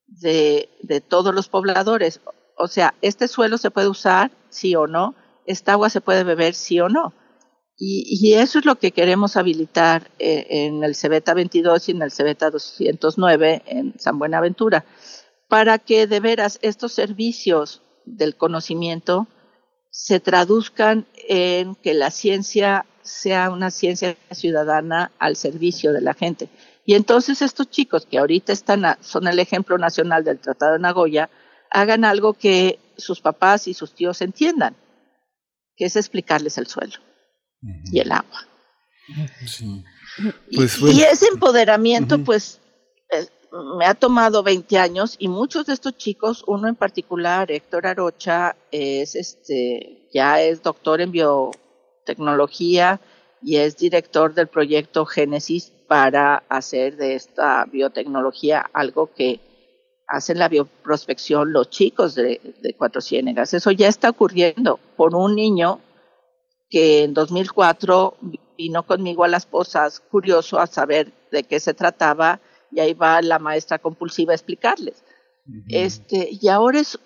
de, 0.08 0.70
de 0.82 1.02
todos 1.02 1.34
los 1.34 1.48
pobladores. 1.48 2.22
O 2.58 2.68
sea, 2.68 2.96
este 3.02 3.28
suelo 3.28 3.58
se 3.58 3.72
puede 3.72 3.88
usar, 3.88 4.32
sí 4.50 4.76
o 4.76 4.88
no, 4.88 5.16
esta 5.46 5.74
agua 5.74 5.90
se 5.90 6.02
puede 6.02 6.24
beber, 6.24 6.54
sí 6.56 6.80
o 6.80 6.90
no. 6.90 7.14
Y, 7.78 8.04
y 8.10 8.34
eso 8.34 8.60
es 8.60 8.66
lo 8.66 8.76
que 8.76 8.92
queremos 8.92 9.38
habilitar 9.38 10.12
eh, 10.20 10.46
en 10.50 10.84
el 10.84 10.96
Cebeta 10.96 11.34
22 11.34 11.88
y 11.88 11.92
en 11.94 12.02
el 12.02 12.12
Cebeta 12.12 12.50
209 12.50 13.64
en 13.66 13.98
San 13.98 14.20
Buenaventura, 14.20 14.86
para 15.48 15.80
que 15.80 16.06
de 16.06 16.20
veras 16.20 16.60
estos 16.62 16.92
servicios 16.92 17.82
del 18.06 18.36
conocimiento 18.36 19.28
se 19.92 20.20
traduzcan 20.20 21.06
en 21.28 21.76
que 21.76 21.94
la 21.94 22.12
ciencia 22.12 22.86
sea 23.02 23.50
una 23.50 23.72
ciencia 23.72 24.18
ciudadana 24.32 25.12
al 25.20 25.36
servicio 25.36 25.94
de 25.94 26.02
la 26.02 26.14
gente. 26.14 26.50
Y 26.86 26.96
entonces 26.96 27.42
estos 27.42 27.70
chicos 27.70 28.06
que 28.06 28.18
ahorita 28.18 28.54
están 28.54 28.98
son 29.02 29.28
el 29.28 29.40
ejemplo 29.40 29.78
nacional 29.78 30.24
del 30.24 30.40
Tratado 30.40 30.74
de 30.74 30.80
Nagoya, 30.80 31.30
hagan 31.72 32.06
algo 32.06 32.34
que 32.34 32.80
sus 32.98 33.22
papás 33.22 33.68
y 33.68 33.74
sus 33.74 33.94
tíos 33.94 34.22
entiendan, 34.22 34.76
que 35.76 35.86
es 35.86 35.96
explicarles 35.96 36.58
el 36.58 36.68
suelo 36.68 36.96
y 37.92 38.00
el 38.00 38.12
agua. 38.12 38.48
Pues, 40.56 40.80
y, 40.82 41.02
ese 41.02 41.28
empoderamiento, 41.28 42.24
pues, 42.24 42.60
me 43.52 43.86
ha 43.86 43.96
tomado 43.96 44.44
20 44.44 44.78
años 44.78 45.16
y 45.20 45.28
muchos 45.28 45.66
de 45.66 45.74
estos 45.74 45.98
chicos, 45.98 46.44
uno 46.48 46.68
en 46.68 46.76
particular, 46.76 47.52
Héctor 47.52 47.88
Arocha, 47.88 48.56
es 48.72 49.16
este, 49.16 50.08
ya 50.14 50.42
es 50.42 50.62
doctor 50.62 51.02
en 51.02 51.12
biotecnología 51.12 53.02
y 53.42 53.58
es 53.58 53.78
director 53.78 54.34
del 54.34 54.48
proyecto 54.48 55.06
Génesis 55.06 55.72
para 55.88 56.44
hacer 56.50 56.98
de 56.98 57.16
esta 57.16 57.66
biotecnología 57.66 58.64
algo 58.74 59.12
que 59.14 59.40
hacen 60.08 60.40
la 60.40 60.50
bioprospección 60.50 61.52
los 61.54 61.70
chicos 61.70 62.16
de, 62.16 62.42
de 62.62 62.74
Cuatro 62.76 63.02
Ciénegas. 63.02 63.54
Eso 63.54 63.72
ya 63.72 63.88
está 63.88 64.10
ocurriendo 64.10 64.80
por 64.96 65.16
un 65.16 65.36
niño 65.36 65.82
que 66.70 67.04
en 67.04 67.14
2004 67.14 68.18
vino 68.58 68.84
conmigo 68.86 69.24
a 69.24 69.28
las 69.28 69.46
posas 69.46 70.00
curioso 70.00 70.60
a 70.60 70.68
saber 70.68 71.12
de 71.32 71.44
qué 71.44 71.60
se 71.60 71.74
trataba 71.74 72.40
y 72.72 72.80
ahí 72.80 72.94
va 72.94 73.22
la 73.22 73.40
maestra 73.40 73.80
compulsiva 73.80 74.32
a 74.32 74.36
explicarles. 74.36 75.04
Este, 75.68 76.30
y 76.32 76.48
ahora 76.48 76.80
es, 76.80 77.00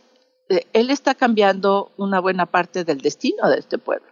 eh, 0.49 0.67
él 0.73 0.89
está 0.89 1.15
cambiando 1.15 1.91
una 1.97 2.19
buena 2.19 2.45
parte 2.45 2.83
del 2.83 2.99
destino 2.99 3.49
de 3.49 3.59
este 3.59 3.77
pueblo. 3.77 4.07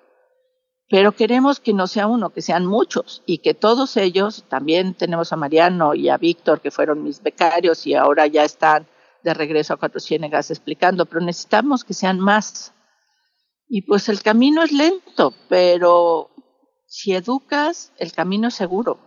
Pero 0.89 1.13
queremos 1.13 1.59
que 1.59 1.73
no 1.73 1.87
sea 1.87 2.07
uno, 2.07 2.31
que 2.31 2.41
sean 2.41 2.65
muchos 2.65 3.23
y 3.25 3.39
que 3.39 3.53
todos 3.53 3.95
ellos, 3.97 4.45
también 4.49 4.93
tenemos 4.93 5.31
a 5.31 5.37
Mariano 5.37 5.93
y 5.95 6.09
a 6.09 6.17
Víctor, 6.17 6.59
que 6.59 6.71
fueron 6.71 7.03
mis 7.03 7.23
becarios 7.23 7.87
y 7.87 7.95
ahora 7.95 8.27
ya 8.27 8.43
están 8.43 8.87
de 9.23 9.33
regreso 9.33 9.73
a 9.73 9.77
Cuatro 9.77 9.99
Ciénegas 9.99 10.51
explicando, 10.51 11.05
pero 11.05 11.21
necesitamos 11.21 11.83
que 11.83 11.93
sean 11.93 12.19
más. 12.19 12.73
Y 13.69 13.83
pues 13.83 14.10
el 14.10 14.21
camino 14.21 14.63
es 14.63 14.73
lento, 14.73 15.33
pero 15.47 16.29
si 16.87 17.13
educas, 17.13 17.93
el 17.97 18.12
camino 18.12 18.49
es 18.49 18.56
seguro. 18.56 18.99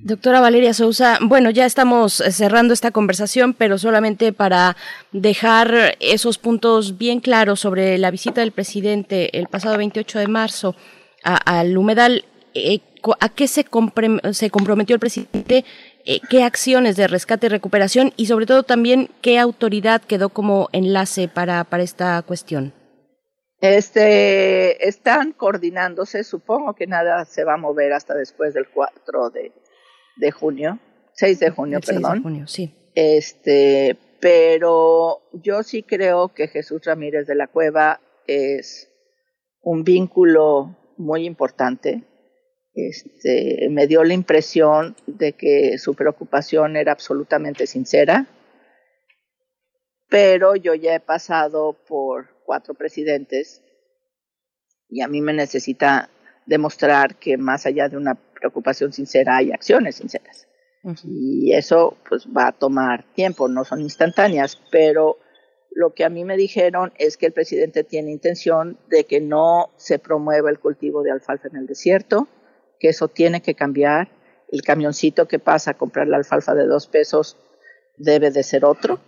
Doctora 0.00 0.40
Valeria 0.40 0.74
Sousa, 0.74 1.18
bueno, 1.20 1.50
ya 1.50 1.66
estamos 1.66 2.22
cerrando 2.30 2.72
esta 2.72 2.92
conversación, 2.92 3.52
pero 3.52 3.78
solamente 3.78 4.32
para 4.32 4.76
dejar 5.10 5.96
esos 5.98 6.38
puntos 6.38 6.98
bien 6.98 7.20
claros 7.20 7.60
sobre 7.60 7.98
la 7.98 8.12
visita 8.12 8.40
del 8.40 8.52
presidente 8.52 9.36
el 9.36 9.48
pasado 9.48 9.76
28 9.76 10.20
de 10.20 10.28
marzo 10.28 10.76
al 11.24 11.76
humedal, 11.76 12.24
eh, 12.54 12.78
¿a 13.20 13.28
qué 13.28 13.48
se, 13.48 13.66
se, 14.32 14.50
comprometió 14.50 14.94
el 14.94 15.00
presidente? 15.00 15.64
Eh, 16.04 16.20
¿Qué 16.30 16.44
acciones 16.44 16.96
de 16.96 17.08
rescate 17.08 17.46
y 17.46 17.50
recuperación? 17.50 18.12
Y 18.16 18.26
sobre 18.26 18.46
todo 18.46 18.62
también, 18.62 19.10
¿qué 19.20 19.38
autoridad 19.38 20.00
quedó 20.00 20.28
como 20.28 20.68
enlace 20.72 21.28
para, 21.28 21.64
para 21.64 21.82
esta 21.82 22.22
cuestión? 22.22 22.72
Este, 23.60 24.88
están 24.88 25.32
coordinándose, 25.32 26.22
supongo 26.22 26.74
que 26.74 26.86
nada 26.86 27.24
se 27.24 27.42
va 27.42 27.54
a 27.54 27.56
mover 27.58 27.92
hasta 27.92 28.14
después 28.14 28.54
del 28.54 28.68
4 28.68 29.30
de, 29.30 29.52
de 30.18 30.30
junio, 30.30 30.78
6 31.14 31.40
de 31.40 31.50
junio, 31.50 31.78
El 31.78 31.84
6 31.84 31.96
de 31.96 32.02
perdón. 32.02 32.22
junio, 32.22 32.46
sí. 32.46 32.74
Este, 32.94 33.96
pero 34.20 35.22
yo 35.32 35.62
sí 35.62 35.82
creo 35.82 36.34
que 36.34 36.48
Jesús 36.48 36.84
Ramírez 36.84 37.26
de 37.26 37.34
la 37.34 37.46
Cueva 37.46 38.00
es 38.26 38.88
un 39.62 39.84
vínculo 39.84 40.76
muy 40.96 41.24
importante. 41.24 42.04
Este, 42.74 43.68
me 43.70 43.86
dio 43.86 44.04
la 44.04 44.14
impresión 44.14 44.96
de 45.06 45.32
que 45.32 45.78
su 45.78 45.94
preocupación 45.94 46.76
era 46.76 46.92
absolutamente 46.92 47.66
sincera, 47.66 48.26
pero 50.08 50.56
yo 50.56 50.74
ya 50.74 50.94
he 50.94 51.00
pasado 51.00 51.72
por 51.86 52.28
cuatro 52.44 52.74
presidentes 52.74 53.62
y 54.88 55.02
a 55.02 55.08
mí 55.08 55.20
me 55.20 55.32
necesita 55.32 56.08
demostrar 56.46 57.16
que 57.16 57.36
más 57.36 57.66
allá 57.66 57.88
de 57.88 57.96
una 57.96 58.14
preocupación 58.38 58.92
sincera 58.92 59.36
hay 59.36 59.52
acciones 59.52 59.96
sinceras. 59.96 60.46
Y 61.04 61.52
eso 61.52 61.98
pues 62.08 62.26
va 62.26 62.48
a 62.48 62.52
tomar 62.52 63.04
tiempo, 63.12 63.48
no 63.48 63.64
son 63.64 63.80
instantáneas, 63.80 64.58
pero 64.70 65.18
lo 65.70 65.92
que 65.92 66.04
a 66.04 66.08
mí 66.08 66.24
me 66.24 66.36
dijeron 66.36 66.92
es 66.98 67.16
que 67.16 67.26
el 67.26 67.32
presidente 67.32 67.84
tiene 67.84 68.10
intención 68.10 68.78
de 68.88 69.04
que 69.04 69.20
no 69.20 69.70
se 69.76 69.98
promueva 69.98 70.50
el 70.50 70.58
cultivo 70.58 71.02
de 71.02 71.10
alfalfa 71.10 71.48
en 71.48 71.56
el 71.56 71.66
desierto, 71.66 72.28
que 72.80 72.88
eso 72.88 73.08
tiene 73.08 73.42
que 73.42 73.54
cambiar. 73.54 74.08
El 74.50 74.62
camioncito 74.62 75.28
que 75.28 75.38
pasa 75.38 75.72
a 75.72 75.78
comprar 75.78 76.08
la 76.08 76.16
alfalfa 76.16 76.54
de 76.54 76.66
dos 76.66 76.86
pesos 76.86 77.36
debe 77.98 78.30
de 78.30 78.42
ser 78.42 78.64
otro. 78.64 78.98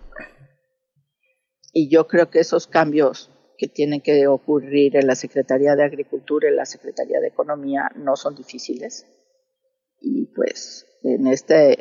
Y 1.73 1.89
yo 1.89 2.07
creo 2.09 2.31
que 2.31 2.41
esos 2.41 2.67
cambios 2.67 3.31
que 3.57 3.69
tienen 3.69 4.01
que 4.01 4.27
ocurrir 4.27 4.97
en 4.97 5.07
la 5.07 5.15
Secretaría 5.15 5.77
de 5.77 5.85
Agricultura 5.85 6.49
y 6.49 6.55
la 6.55 6.67
Secretaría 6.67 7.21
de 7.21 7.29
Economía 7.29 7.91
no 7.95 8.17
son 8.17 8.35
difíciles. 8.35 9.07
Pues 10.35 10.87
en 11.03 11.27
este, 11.27 11.79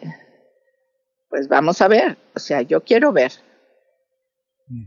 pues 1.29 1.47
vamos 1.47 1.81
a 1.81 1.87
ver, 1.87 2.17
o 2.35 2.39
sea, 2.39 2.61
yo 2.61 2.83
quiero 2.83 3.11
ver. 3.11 3.31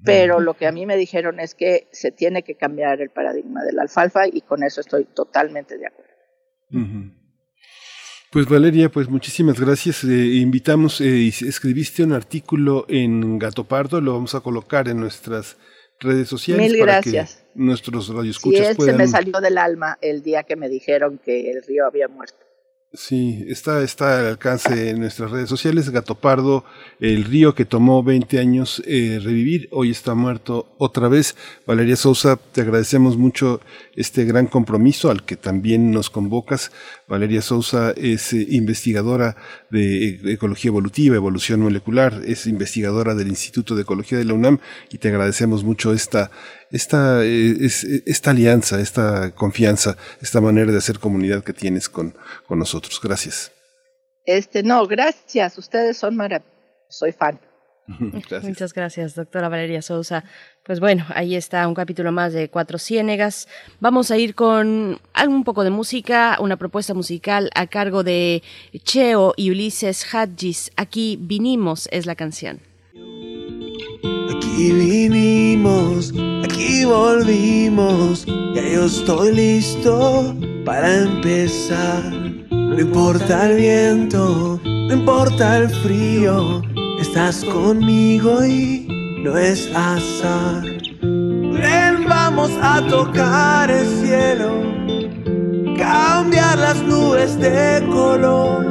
Pero 0.05 0.39
lo 0.39 0.55
que 0.55 0.69
a 0.69 0.73
mí 0.73 0.87
me 0.87 0.97
dijeron 0.97 1.41
es 1.41 1.57
que 1.57 1.89
se 1.91 2.13
tiene 2.13 2.45
que 2.45 2.55
cambiar 2.55 3.01
el 3.01 3.11
paradigma 3.11 3.65
de 3.65 3.73
la 3.73 3.83
alfalfa 3.83 4.29
y 4.29 4.41
con 4.43 4.63
eso 4.63 4.81
estoy 4.81 5.07
totalmente 5.07 5.77
de 5.77 5.87
acuerdo. 5.89 6.13
Pues 8.31 8.49
Valeria, 8.49 8.89
pues 8.91 9.09
muchísimas 9.09 9.59
gracias. 9.61 10.05
Eh, 10.05 10.37
invitamos, 10.37 11.01
eh, 11.01 11.27
escribiste 11.27 12.05
un 12.05 12.13
artículo 12.13 12.87
en 12.89 13.41
Gato 13.41 13.65
Pardo, 13.65 14.01
lo 14.01 14.13
vamos 14.13 14.37
a 14.37 14.41
colocar 14.41 14.89
en 14.89 15.01
nuestras 15.01 15.57
redes 15.99 16.29
sociales 16.29 16.71
Mil 16.71 16.79
para 16.79 17.01
gracias. 17.01 17.45
que 17.53 17.61
nuestros 17.61 18.07
Sí, 18.07 18.13
radioescuchas 18.13 18.67
se 18.69 18.75
puedan 18.77 18.97
me 18.99 19.09
salió 19.09 19.41
del 19.41 19.59
alma 19.59 19.99
el 20.01 20.23
día 20.23 20.45
que 20.45 20.55
me 20.55 20.69
dijeron 20.69 21.19
que 21.19 21.51
el 21.51 21.63
río 21.65 21.87
había 21.87 22.07
muerto. 22.07 22.39
Sí, 22.95 23.47
está, 23.49 23.83
está 23.83 24.19
al 24.19 24.27
alcance 24.27 24.91
en 24.91 25.01
nuestras 25.01 25.31
redes 25.31 25.49
sociales. 25.49 25.89
Gato 25.89 26.15
Pardo, 26.15 26.67
el 27.01 27.25
río 27.25 27.55
que 27.55 27.65
tomó 27.65 28.03
20 28.03 28.39
años 28.39 28.83
eh, 28.87 29.19
revivir, 29.23 29.67
hoy 29.73 29.91
está 29.91 30.15
muerto 30.15 30.75
otra 30.77 31.09
vez. 31.09 31.35
Valeria 31.67 31.97
Sousa, 31.97 32.37
te 32.37 32.61
agradecemos 32.61 33.17
mucho 33.17 33.63
este 33.97 34.27
gran 34.27 34.47
compromiso 34.47 35.11
al 35.11 35.25
que 35.25 35.37
también 35.37 35.91
nos 35.91 36.11
convocas. 36.11 36.71
Valeria 37.13 37.43
Sousa 37.43 37.93
es 37.95 38.33
eh, 38.33 38.47
investigadora 38.49 39.37
de 39.71 39.83
e- 40.09 40.33
ecología 40.33 40.71
evolutiva, 40.71 41.15
evolución 41.15 41.61
molecular, 41.61 42.23
es 42.27 42.47
investigadora 42.47 43.15
del 43.15 43.29
Instituto 43.29 43.77
de 43.77 43.83
Ecología 43.83 44.17
de 44.17 44.25
la 44.25 44.33
UNAM 44.33 44.61
y 44.91 44.97
te 44.97 45.09
agradecemos 45.09 45.63
mucho 45.63 45.93
esta, 45.93 46.31
esta, 46.71 47.23
eh, 47.23 47.57
es- 47.61 47.85
esta 48.07 48.31
alianza, 48.31 48.81
esta 48.81 49.33
confianza, 49.35 49.99
esta 50.23 50.41
manera 50.41 50.73
de 50.73 50.79
hacer 50.79 50.99
comunidad 51.01 51.45
que 51.45 51.53
tienes 51.53 51.91
con, 51.91 52.15
con 52.47 52.59
nosotros. 52.59 52.99
Gracias. 53.03 53.53
Este, 54.25 54.63
no, 54.63 54.87
gracias, 54.87 55.59
ustedes 55.59 55.99
son 55.99 56.17
maravillosos, 56.17 56.51
soy 56.89 57.13
fan. 57.13 57.39
Muchas 58.43 58.73
gracias, 58.73 59.15
doctora 59.15 59.49
Valeria 59.49 59.83
Sousa. 59.83 60.25
Pues 60.65 60.79
bueno, 60.79 61.05
ahí 61.15 61.35
está 61.35 61.67
un 61.67 61.75
capítulo 61.75 62.13
más 62.13 62.33
de 62.33 62.49
Cuatro 62.49 62.79
Ciénegas. 62.79 63.49
Vamos 63.81 64.11
a 64.11 64.17
ir 64.17 64.35
con 64.35 65.01
un 65.27 65.45
poco 65.45 65.65
de 65.65 65.71
música, 65.71 66.37
una 66.41 66.57
propuesta 66.57 66.95
musical 66.95 67.51
a 67.55 67.67
cargo 67.67 68.05
de 68.05 68.43
Cheo 68.85 69.35
y 69.37 69.51
Ulises 69.51 70.15
Hadjis. 70.15 70.71
Aquí 70.77 71.19
vinimos 71.21 71.89
es 71.91 72.07
la 72.07 72.15
canción. 72.15 72.61
Aquí 74.37 74.73
vinimos, 74.73 76.13
aquí 76.45 76.85
volvimos, 76.85 78.27
ya 78.55 78.63
yo 78.63 78.85
estoy 78.85 79.35
listo 79.35 80.37
para 80.65 81.03
empezar. 81.03 82.13
No 82.51 82.81
importa 82.81 83.51
el 83.51 83.57
viento, 83.57 84.61
no 84.65 84.93
importa 84.93 85.59
el 85.59 85.69
frío, 85.69 86.63
estás 87.03 87.45
conmigo 87.45 88.45
y 88.45 88.87
no 89.25 89.37
es 89.37 89.69
azar. 89.75 90.63
Ven, 91.03 92.05
vamos 92.09 92.51
a 92.63 92.81
tocar 92.89 93.69
el 93.71 93.87
cielo, 94.01 94.63
cambiar 95.77 96.59
las 96.59 96.81
nubes 96.85 97.37
de 97.41 97.85
color, 97.91 98.65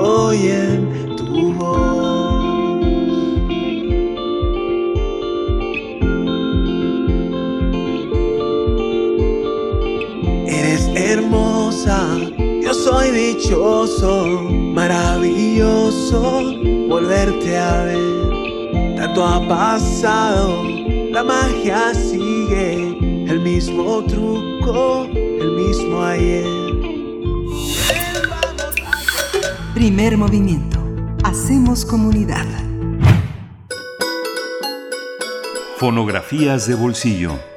oyen 0.00 1.16
tu 1.16 1.52
voz. 1.52 1.93
Hermosa, 11.74 12.18
yo 12.62 12.74
soy 12.74 13.10
dichoso, 13.10 14.26
maravilloso 14.74 16.42
volverte 16.88 17.56
a 17.56 17.84
ver. 17.84 18.96
Tanto 18.96 19.24
ha 19.24 19.46
pasado, 19.48 20.62
la 21.10 21.24
magia 21.24 21.94
sigue, 21.94 22.98
el 23.28 23.40
mismo 23.40 24.04
truco, 24.04 25.06
el 25.12 25.52
mismo 25.52 26.02
ayer. 26.02 26.46
Primer 29.74 30.16
movimiento. 30.16 30.78
Hacemos 31.24 31.84
comunidad. 31.84 32.46
Fonografías 35.78 36.68
de 36.68 36.74
bolsillo. 36.76 37.53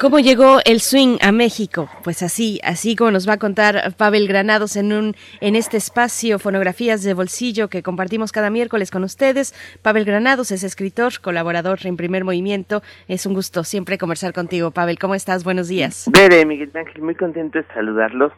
¿Cómo 0.00 0.20
llegó 0.20 0.58
el 0.64 0.80
swing 0.80 1.18
a 1.22 1.32
México? 1.32 1.90
Pues 2.04 2.22
así, 2.22 2.60
así 2.62 2.94
como 2.94 3.10
nos 3.10 3.28
va 3.28 3.32
a 3.32 3.38
contar 3.38 3.94
Pavel 3.96 4.28
Granados 4.28 4.76
en 4.76 4.92
un 4.92 5.16
en 5.40 5.56
este 5.56 5.76
espacio 5.76 6.38
Fonografías 6.38 7.02
de 7.02 7.14
Bolsillo 7.14 7.66
que 7.68 7.82
compartimos 7.82 8.30
cada 8.30 8.48
miércoles 8.48 8.92
con 8.92 9.02
ustedes. 9.02 9.54
Pavel 9.82 10.04
Granados 10.04 10.52
es 10.52 10.62
escritor, 10.62 11.20
colaborador 11.20 11.80
en 11.84 11.96
Primer 11.96 12.22
Movimiento. 12.24 12.80
Es 13.08 13.26
un 13.26 13.34
gusto 13.34 13.64
siempre 13.64 13.98
conversar 13.98 14.32
contigo, 14.32 14.70
Pavel. 14.70 15.00
¿Cómo 15.00 15.16
estás? 15.16 15.42
Buenos 15.42 15.66
días. 15.66 16.08
Bere, 16.12 16.46
Miguel 16.46 16.70
Ángel, 16.74 17.02
muy 17.02 17.16
contento 17.16 17.58
de 17.58 17.64
saludarlos. 17.74 18.32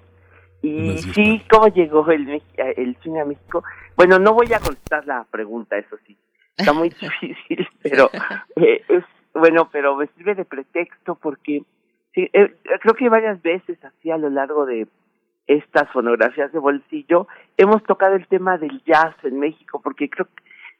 Y 0.63 0.97
sí, 1.15 1.43
¿cómo 1.51 1.69
llegó 1.69 2.11
el, 2.11 2.27
Mex- 2.27 2.75
el 2.77 2.97
swing 3.03 3.19
a 3.19 3.25
México? 3.27 3.63
Bueno, 3.97 4.19
no 4.19 4.33
voy 4.33 4.51
a 4.55 4.61
contestar 4.61 5.07
la 5.07 5.27
pregunta, 5.31 5.77
eso 5.77 5.97
sí. 6.07 6.17
Está 6.57 6.73
muy 6.73 6.89
difícil, 7.01 7.69
pero 7.83 8.11
eh, 8.57 8.83
es 8.89 9.05
bueno, 9.35 9.69
pero 9.71 9.97
me 9.97 10.07
sirve 10.09 10.35
de 10.35 10.45
pretexto 10.45 11.15
porque 11.15 11.63
sí, 12.15 12.29
eh, 12.33 12.55
creo 12.81 12.95
que 12.95 13.09
varias 13.09 13.41
veces 13.43 13.83
así 13.85 14.11
a 14.11 14.19
lo 14.19 14.31
largo 14.31 14.67
de 14.67 14.87
estas 15.47 15.91
fonografías 15.91 16.53
de 16.53 16.59
bolsillo 16.59 17.27
hemos 17.57 17.83
tocado 17.85 18.15
el 18.15 18.27
tema 18.29 18.59
del 18.59 18.83
jazz 18.85 19.15
en 19.25 19.39
México 19.39 19.81
porque 19.83 20.09
creo 20.09 20.29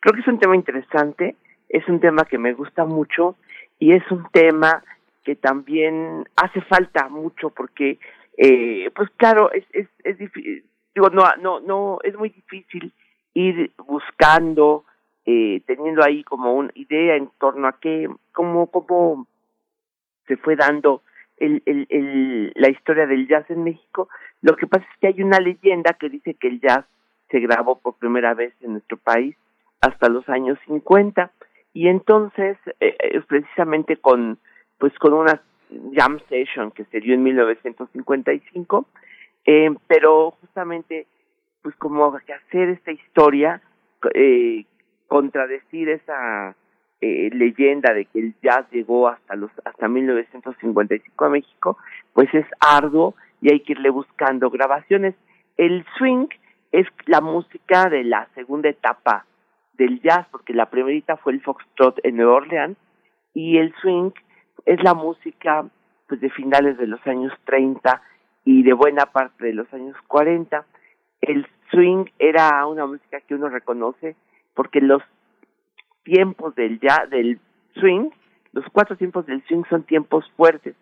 creo 0.01 0.15
que 0.15 0.21
es 0.21 0.29
un 0.29 0.39
tema 0.39 0.57
interesante, 0.57 1.37
es 1.69 1.87
un 1.89 2.01
tema 2.01 2.25
que 2.25 2.39
me 2.39 2.55
gusta 2.55 2.85
mucho 2.85 3.37
y 3.79 3.93
es 3.93 4.03
un 4.11 4.27
tema 4.33 4.83
que 5.25 5.37
también 5.37 6.25
hace 6.37 6.61
falta 6.63 7.09
mucho 7.09 7.51
porque 7.51 7.99
eh, 8.37 8.91
pues 8.95 9.11
claro 9.17 9.51
es 9.53 9.65
es 9.73 9.89
es 10.05 10.19
difícil 10.19 10.65
digo 10.95 11.11
no 11.11 11.25
no 11.41 11.61
no 11.61 11.99
es 12.03 12.17
muy 12.17 12.31
difícil 12.31 12.93
ir 13.35 13.73
buscando 13.77 14.85
eh, 15.27 15.63
teniendo 15.67 16.03
ahí 16.05 16.25
como 16.25 16.55
una 16.55 16.71
idea 16.75 17.17
en 17.17 17.31
torno 17.39 17.69
a 17.69 17.79
qué 17.81 18.09
cómo 18.33 18.67
cómo 18.69 19.27
se 20.27 20.37
fue 20.37 20.57
dando 20.57 21.03
el, 21.39 22.53
la 22.55 22.71
historia 22.71 23.07
del 23.07 23.27
jazz 23.27 23.49
en 23.51 23.65
México. 23.65 24.09
Lo 24.43 24.57
que 24.57 24.67
pasa 24.67 24.85
es 24.93 24.99
que 25.01 25.07
hay 25.09 25.23
una 25.23 25.41
leyenda 25.41 25.95
que 25.95 26.09
dice 26.09 26.35
que 26.35 26.49
el 26.49 26.61
jazz 26.61 26.85
se 27.31 27.41
grabó 27.41 27.79
por 27.79 27.95
primera 27.95 28.35
vez 28.35 28.53
en 28.61 28.73
nuestro 28.73 28.97
país 28.97 29.37
hasta 29.81 30.09
los 30.09 30.29
años 30.29 30.59
50 30.67 31.31
y 31.73 31.89
entonces 31.89 32.59
eh, 32.81 32.97
eh, 32.99 33.21
precisamente 33.27 33.97
con 33.97 34.39
pues 34.79 34.93
con 34.99 35.13
una 35.13 35.41
jam 35.95 36.21
session 36.29 36.71
que 36.71 36.85
se 36.87 37.01
dio 37.01 37.15
en 37.15 37.23
1955 37.23 38.87
Eh, 39.47 39.71
pero 39.87 40.33
justamente, 40.33 41.07
pues 41.63 41.75
como 41.77 42.15
hacer 42.15 42.69
esta 42.69 42.93
historia, 42.93 43.63
eh, 44.15 44.65
contradecir 45.11 45.89
esa 45.89 46.55
eh, 47.01 47.31
leyenda 47.33 47.93
de 47.93 48.05
que 48.05 48.21
el 48.21 48.35
jazz 48.41 48.65
llegó 48.71 49.09
hasta 49.09 49.35
los 49.35 49.51
hasta 49.65 49.89
1955 49.89 51.25
a 51.25 51.29
México, 51.29 51.79
pues 52.13 52.33
es 52.33 52.47
arduo 52.61 53.17
y 53.43 53.51
hay 53.51 53.59
que 53.61 53.73
irle 53.73 53.91
buscando 53.91 54.51
grabaciones. 54.51 55.17
El 55.57 55.85
swing 55.99 56.29
es 56.71 56.87
la 57.07 57.21
música 57.21 57.89
de 57.89 58.05
la 58.05 58.29
segunda 58.37 58.69
etapa 58.69 59.27
del 59.73 60.01
jazz, 60.01 60.29
porque 60.31 60.55
la 60.55 60.71
primerita 60.71 61.17
fue 61.17 61.33
el 61.33 61.43
foxtrot 61.43 61.99
en 62.05 62.17
Nueva 62.17 62.35
Orleans 62.35 62.79
y 63.35 63.59
el 63.59 63.75
swing 63.83 64.13
es 64.65 64.81
la 64.85 64.95
música 64.95 65.67
pues 66.07 66.21
de 66.21 66.31
finales 66.31 66.79
de 66.79 66.87
los 66.87 67.05
años 67.05 67.33
30 67.47 68.01
y 68.45 68.63
de 68.63 68.75
buena 68.75 69.07
parte 69.07 69.45
de 69.45 69.55
los 69.55 69.73
años 69.75 69.97
40. 70.07 70.65
El 71.21 71.49
swing 71.73 72.05
era 72.21 72.65
una 72.67 72.87
música 72.87 73.21
que 73.23 73.35
uno 73.35 73.49
reconoce 73.49 74.15
porque 74.55 74.81
los 74.81 75.03
tiempos 76.03 76.55
del 76.55 76.81
ya 76.81 77.07
del 77.07 77.39
swing, 77.75 78.11
los 78.53 78.65
cuatro 78.73 78.97
tiempos 78.97 79.27
del 79.27 79.43
swing 79.47 79.63
son 79.69 79.85
tiempos 79.85 80.31
fuertes. 80.37 80.75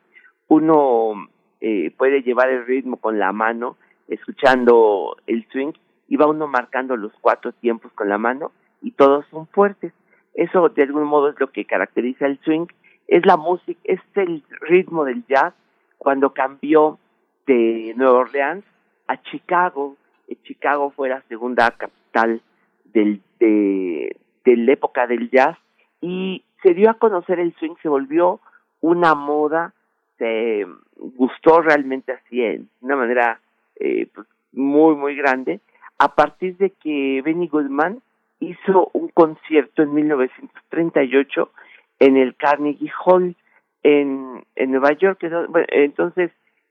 Uno 0.49 1.29
eh, 1.61 1.93
puede 1.97 2.23
llevar 2.23 2.49
el 2.49 2.67
ritmo 2.67 2.97
con 2.97 3.19
la 3.19 3.33
mano, 3.33 3.77
escuchando 4.09 5.17
el 5.27 5.47
swing, 5.51 5.73
y 6.09 6.17
va 6.17 6.27
uno 6.27 6.47
marcando 6.47 6.97
los 6.97 7.13
cuatro 7.21 7.53
tiempos 7.53 7.93
con 7.93 8.09
la 8.09 8.19
mano, 8.19 8.53
y 8.81 8.93
todos 8.93 9.27
son 9.31 9.47
fuertes. 9.49 9.93
Eso 10.35 10.69
de 10.69 10.83
algún 10.83 11.05
modo 11.05 11.31
es 11.31 11.41
lo 11.41 11.51
que 11.51 11.65
caracteriza 11.65 12.27
el 12.27 12.39
swing, 12.41 12.67
es 13.07 13.27
la 13.27 13.37
música, 13.37 13.81
es 13.85 14.01
el 14.15 14.43
ritmo 14.61 15.05
del 15.05 15.25
jazz 15.27 15.55
cuando 15.99 16.33
cambió 16.33 16.99
de 17.47 17.93
Nueva 17.97 18.19
Orleans 18.21 18.65
a 19.09 19.21
Chicago. 19.23 19.97
Chicago 20.45 20.91
fue 20.91 21.09
la 21.09 21.23
segunda 21.23 21.71
capital 21.71 22.43
del, 22.93 23.23
de, 23.39 24.17
de 24.45 24.57
la 24.57 24.73
época 24.73 25.07
del 25.07 25.31
jazz 25.31 25.57
y 26.01 26.45
se 26.63 26.75
dio 26.75 26.91
a 26.91 26.95
conocer 26.95 27.41
el 27.41 27.55
swing, 27.55 27.75
se 27.83 27.89
volvió 27.89 28.41
una 28.81 29.15
moda, 29.15 29.73
se 30.19 30.67
gustó 30.97 31.61
realmente 31.61 32.13
así 32.13 32.43
en 32.43 32.69
una 32.81 32.97
manera 32.97 33.41
eh, 33.77 34.09
pues, 34.15 34.27
muy, 34.53 34.95
muy 34.97 35.15
grande, 35.15 35.61
a 35.99 36.15
partir 36.15 36.57
de 36.57 36.71
que 36.71 37.23
Benny 37.25 37.49
Goodman 37.49 38.01
hizo 38.41 38.91
un 38.93 39.09
concierto 39.09 39.83
en 39.83 39.95
1938 39.95 41.51
en 42.01 42.17
el 42.17 42.37
Carnegie 42.37 42.93
Hall 43.05 43.37
en, 43.83 44.45
en 44.57 44.71
Nueva 44.71 44.93
York. 44.93 45.19
entonces 45.69 46.31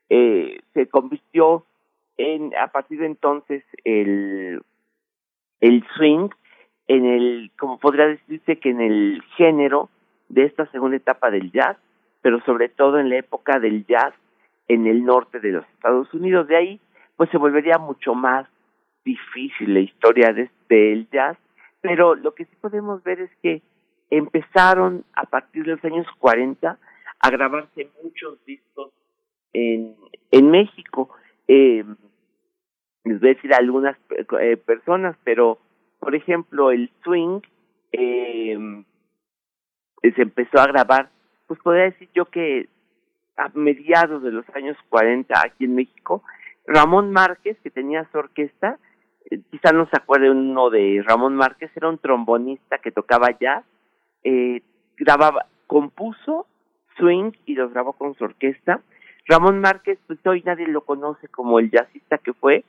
eh, 0.09 0.59
se 0.74 0.88
convirtió 0.88 1.65
en, 2.18 2.55
a 2.55 2.68
partir 2.68 2.99
de 2.99 3.05
entonces, 3.05 3.63
el, 3.84 4.61
el 5.62 5.86
swing 5.95 6.30
en 6.88 7.05
el, 7.05 7.51
como 7.60 7.80
podría 7.80 8.08
decirse 8.08 8.58
que 8.60 8.70
en 8.70 8.82
el 8.82 9.24
género 9.36 9.89
de 10.30 10.45
esta 10.45 10.70
segunda 10.72 10.97
etapa 10.97 11.30
del 11.30 11.51
jazz, 11.51 11.78
pero 12.22 12.41
sobre 12.45 12.70
todo 12.70 12.99
en 12.99 13.10
la 13.10 13.18
época 13.18 13.60
del 13.60 13.86
jazz 13.86 14.14
en 14.68 14.88
el 14.88 15.05
norte 15.05 15.39
de 15.39 15.51
los 15.51 15.66
Estados 15.70 16.14
Unidos. 16.14 16.47
De 16.47 16.58
ahí, 16.58 16.80
pues 17.16 17.30
se 17.30 17.38
volvería 17.38 17.78
mucho 17.78 18.14
más 18.14 18.47
difícil 19.05 19.74
la 19.74 19.80
historia 19.80 20.34
de, 20.34 20.49
del 20.70 21.10
jazz, 21.10 21.38
pero 21.82 22.16
lo 22.16 22.34
que 22.34 22.45
sí 22.45 22.51
podemos 22.60 23.03
ver 23.03 23.22
es 23.22 23.32
que 23.41 23.62
empezaron 24.10 25.03
a 25.14 25.24
partir 25.24 25.64
de 25.64 25.72
los 25.72 25.84
años 25.86 26.08
40 26.20 26.78
a 27.20 27.30
grabarse 27.30 27.89
muchos 28.03 28.43
discos 28.45 28.91
en, 29.53 29.95
en 30.32 30.51
México. 30.51 31.10
Eh, 31.47 31.84
les 33.08 33.20
voy 33.20 33.30
a 33.30 33.34
decir 33.34 33.53
algunas 33.53 33.97
eh, 34.39 34.58
personas, 34.58 35.16
pero 35.24 35.60
por 35.99 36.16
ejemplo, 36.16 36.72
el 36.72 36.91
swing 37.03 37.41
eh, 37.91 38.58
se 40.01 40.22
empezó 40.22 40.60
a 40.60 40.68
grabar, 40.68 41.10
pues 41.47 41.60
podría 41.62 41.86
decir 41.86 42.10
yo 42.14 42.26
que 42.26 42.70
a 43.36 43.49
mediados 43.53 44.24
de 44.24 44.32
los 44.32 44.45
años 44.55 44.78
40 44.89 45.34
aquí 45.39 45.66
en 45.66 45.76
México, 45.76 46.24
Ramón 46.66 47.12
Márquez, 47.12 47.58
que 47.64 47.70
tenía 47.70 48.08
su 48.12 48.18
orquesta, 48.18 48.78
eh, 49.30 49.39
quizá 49.51 49.72
no 49.72 49.88
se 49.89 49.97
acuerde 49.97 50.30
uno 50.30 50.70
de 50.70 51.03
Ramón 51.05 51.36
Márquez, 51.36 51.72
era 51.76 51.89
un 51.89 51.97
trombonista 51.97 52.80
que 52.80 52.91
tocaba 52.91 53.38
jazz, 53.39 53.64
eh, 54.24 54.62
grababa, 54.97 55.45
compuso 55.68 56.47
swing 56.97 57.32
y 57.45 57.55
los 57.55 57.72
grabó 57.72 57.93
con 57.93 58.16
su 58.16 58.24
orquesta. 58.24 58.82
Ramón 59.28 59.60
Márquez, 59.60 59.99
pues 60.08 60.20
hoy 60.26 60.41
nadie 60.45 60.68
lo 60.68 60.82
conoce 60.82 61.28
como 61.28 61.60
el 61.60 61.70
jazzista 61.70 62.18
que 62.18 62.34
fue, 62.34 62.64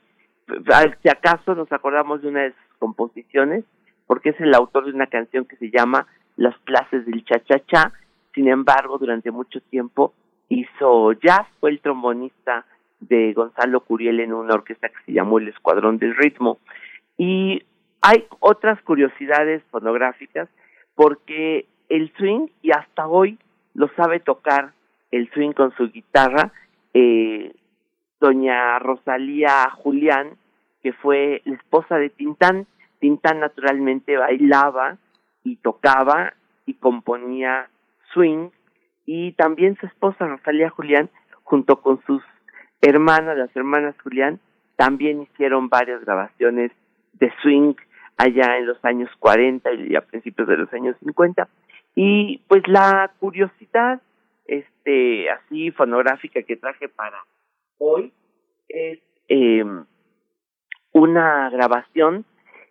si 1.01 1.09
acaso 1.09 1.55
nos 1.55 1.71
acordamos 1.71 2.21
de 2.21 2.29
una 2.29 2.41
de 2.43 2.51
sus 2.51 2.77
composiciones, 2.79 3.63
porque 4.07 4.29
es 4.29 4.39
el 4.41 4.53
autor 4.53 4.85
de 4.85 4.91
una 4.91 5.07
canción 5.07 5.45
que 5.45 5.55
se 5.57 5.69
llama 5.69 6.07
Las 6.35 6.57
clases 6.59 7.05
del 7.05 7.23
cha-cha-cha, 7.23 7.93
sin 8.33 8.47
embargo, 8.47 8.97
durante 8.97 9.31
mucho 9.31 9.59
tiempo 9.61 10.13
hizo 10.49 11.13
jazz, 11.13 11.47
fue 11.59 11.71
el 11.71 11.79
trombonista 11.79 12.65
de 12.99 13.33
Gonzalo 13.33 13.81
Curiel 13.81 14.19
en 14.19 14.33
una 14.33 14.55
orquesta 14.55 14.89
que 14.89 15.03
se 15.05 15.13
llamó 15.13 15.39
El 15.39 15.47
Escuadrón 15.49 15.97
del 15.97 16.15
Ritmo. 16.15 16.57
Y 17.17 17.63
hay 18.01 18.25
otras 18.39 18.81
curiosidades 18.81 19.63
fonográficas, 19.71 20.49
porque 20.95 21.65
el 21.89 22.11
swing, 22.17 22.47
y 22.61 22.71
hasta 22.71 23.07
hoy 23.07 23.37
lo 23.73 23.89
sabe 23.95 24.19
tocar 24.19 24.73
el 25.11 25.29
swing 25.31 25.51
con 25.51 25.75
su 25.75 25.89
guitarra, 25.89 26.51
eh, 26.93 27.53
doña 28.19 28.79
Rosalía 28.79 29.69
Julián, 29.71 30.37
que 30.81 30.93
fue 30.93 31.41
la 31.45 31.55
esposa 31.55 31.97
de 31.97 32.09
Tintán. 32.09 32.67
Tintán 32.99 33.39
naturalmente 33.39 34.17
bailaba 34.17 34.97
y 35.43 35.55
tocaba 35.57 36.33
y 36.65 36.73
componía 36.75 37.69
swing 38.13 38.49
y 39.05 39.31
también 39.33 39.77
su 39.77 39.85
esposa 39.87 40.27
Rosalía 40.27 40.69
Julián 40.69 41.09
junto 41.43 41.81
con 41.81 41.99
sus 42.05 42.21
hermanas, 42.81 43.37
las 43.37 43.55
hermanas 43.55 43.95
Julián, 44.03 44.39
también 44.75 45.23
hicieron 45.23 45.67
varias 45.67 46.01
grabaciones 46.05 46.71
de 47.13 47.31
swing 47.41 47.73
allá 48.17 48.57
en 48.57 48.67
los 48.67 48.83
años 48.85 49.09
40 49.19 49.73
y 49.73 49.95
a 49.95 50.01
principios 50.01 50.47
de 50.47 50.57
los 50.57 50.71
años 50.73 50.95
50. 50.99 51.47
Y 51.95 52.41
pues 52.47 52.67
la 52.67 53.11
curiosidad 53.19 54.01
este 54.45 55.29
así 55.29 55.71
fonográfica 55.71 56.41
que 56.43 56.55
traje 56.55 56.87
para 56.89 57.17
hoy 57.79 58.13
es 58.67 58.99
eh, 59.27 59.65
una 60.93 61.49
grabación 61.49 62.25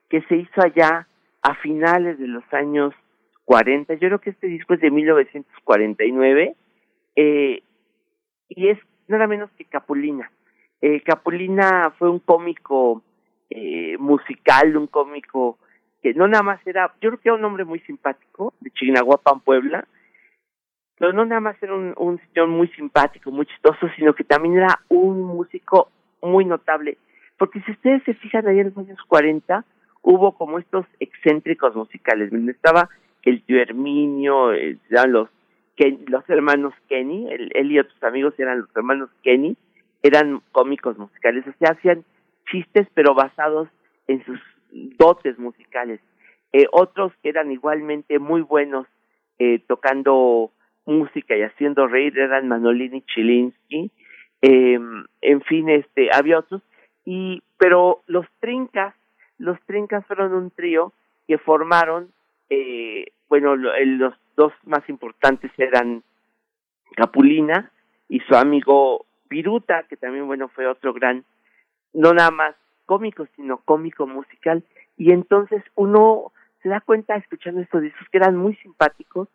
que 0.09 0.23
se 0.23 0.37
hizo 0.37 0.63
allá 0.63 1.09
a 1.43 1.55
finales 1.57 2.19
de 2.19 2.29
los 2.29 2.45
años 2.53 2.95
40. 3.45 3.95
Yo 3.95 4.09
creo 4.09 4.21
que 4.21 4.31
este 4.31 4.47
disco 4.47 4.75
es 4.75 4.81
de 4.81 4.91
1949 4.91 6.55
eh, 7.17 7.63
y 8.49 8.69
es 8.69 8.79
nada 9.09 9.27
menos 9.27 9.51
que 9.57 9.65
Capulina. 9.65 10.31
Eh, 10.81 11.01
Capulina 11.01 11.93
fue 11.99 12.11
un 12.11 12.21
cómico 12.21 13.03
eh, 13.51 13.97
musical, 13.99 14.77
un 14.77 14.87
cómico 14.87 15.59
que 16.03 16.15
no 16.15 16.29
nada 16.29 16.43
más 16.43 16.65
era, 16.67 16.95
yo 17.01 17.11
creo 17.11 17.21
que 17.21 17.29
era 17.31 17.37
un 17.37 17.45
hombre 17.45 17.65
muy 17.65 17.81
simpático, 17.81 18.55
de 18.61 18.71
Chignahuapan, 18.71 19.41
Puebla, 19.41 19.89
pero 20.99 21.13
no 21.13 21.25
nada 21.25 21.41
más 21.41 21.63
era 21.63 21.75
un, 21.75 21.95
un 21.97 22.51
muy 22.51 22.69
simpático, 22.69 23.31
muy 23.31 23.47
chistoso, 23.47 23.89
sino 23.97 24.15
que 24.15 24.25
también 24.25 24.57
era 24.57 24.81
un 24.89 25.23
músico 25.23 25.91
muy 26.23 26.45
notable. 26.45 26.99
Porque 27.37 27.61
si 27.63 27.71
ustedes 27.71 28.03
se 28.05 28.15
fijan 28.15 28.47
ahí 28.49 28.59
en 28.59 28.69
los 28.75 28.79
años 28.79 28.99
40, 29.07 29.65
hubo 30.03 30.33
como 30.33 30.59
estos 30.59 30.87
excéntricos 30.99 31.75
musicales. 31.77 32.33
Estaba 32.33 32.89
el 33.29 33.43
tío 33.43 33.61
Herminio, 33.61 34.53
eh, 34.53 34.79
eran 34.91 35.13
los, 35.13 35.29
los 36.07 36.29
hermanos 36.29 36.75
Kenny, 36.89 37.29
él 37.31 37.73
y 37.73 37.79
otros 37.79 38.03
amigos 38.03 38.35
eran 38.39 38.61
los 38.61 38.77
hermanos 38.77 39.11
Kenny, 39.23 39.57
eran 40.03 40.41
cómicos 40.53 40.97
musicales, 40.99 41.47
o 41.47 41.53
sea, 41.59 41.73
hacían 41.73 42.05
chistes 42.51 42.89
pero 42.95 43.15
basados 43.15 43.69
en 44.07 44.25
sus 44.25 44.41
dotes 44.99 45.39
musicales. 45.39 46.01
Eh, 46.53 46.67
otros 46.73 47.13
que 47.23 47.29
eran 47.29 47.53
igualmente 47.53 48.19
muy 48.19 48.41
buenos 48.41 48.87
eh, 49.39 49.61
tocando 49.67 50.51
música 50.89 51.37
y 51.37 51.43
haciendo 51.43 51.87
reír 51.87 52.19
eran 52.19 52.49
Manolini 52.49 53.03
Chilinsky, 53.03 53.91
eh, 54.41 54.79
en 55.21 55.41
fin, 55.43 55.69
este, 55.69 56.11
había 56.13 56.39
otros, 56.39 56.63
y, 57.05 57.43
pero 57.59 58.03
los 58.07 58.27
Trincas, 58.41 58.95
los 59.39 59.61
Trincas 59.67 60.07
fueron 60.07 60.33
un 60.33 60.51
trío 60.51 60.93
que 61.27 61.39
formaron, 61.39 62.11
eh, 62.51 63.07
bueno, 63.29 63.57
los 63.57 64.15
dos 64.37 64.53
más 64.65 64.89
importantes 64.89 65.51
eran 65.59 66.03
Capulina 66.97 67.71
y 68.09 68.21
su 68.21 68.35
amigo 68.35 69.05
Piruta, 69.29 69.83
que 69.89 69.97
también, 69.97 70.27
bueno, 70.27 70.49
fue 70.49 70.67
otro 70.67 70.95
gran, 70.95 71.25
no 71.93 72.15
nada 72.15 72.31
más 72.31 72.55
cómico, 72.87 73.27
sino 73.37 73.59
cómico 73.59 74.07
musical, 74.07 74.65
y 74.97 75.13
entonces 75.13 75.63
uno 75.75 76.33
se 76.63 76.71
da 76.71 76.81
cuenta 76.81 77.17
escuchando 77.17 77.61
estos 77.61 77.83
discos 77.83 78.09
que 78.11 78.19
eran 78.19 78.37
muy 78.37 78.57
simpáticos, 78.57 79.29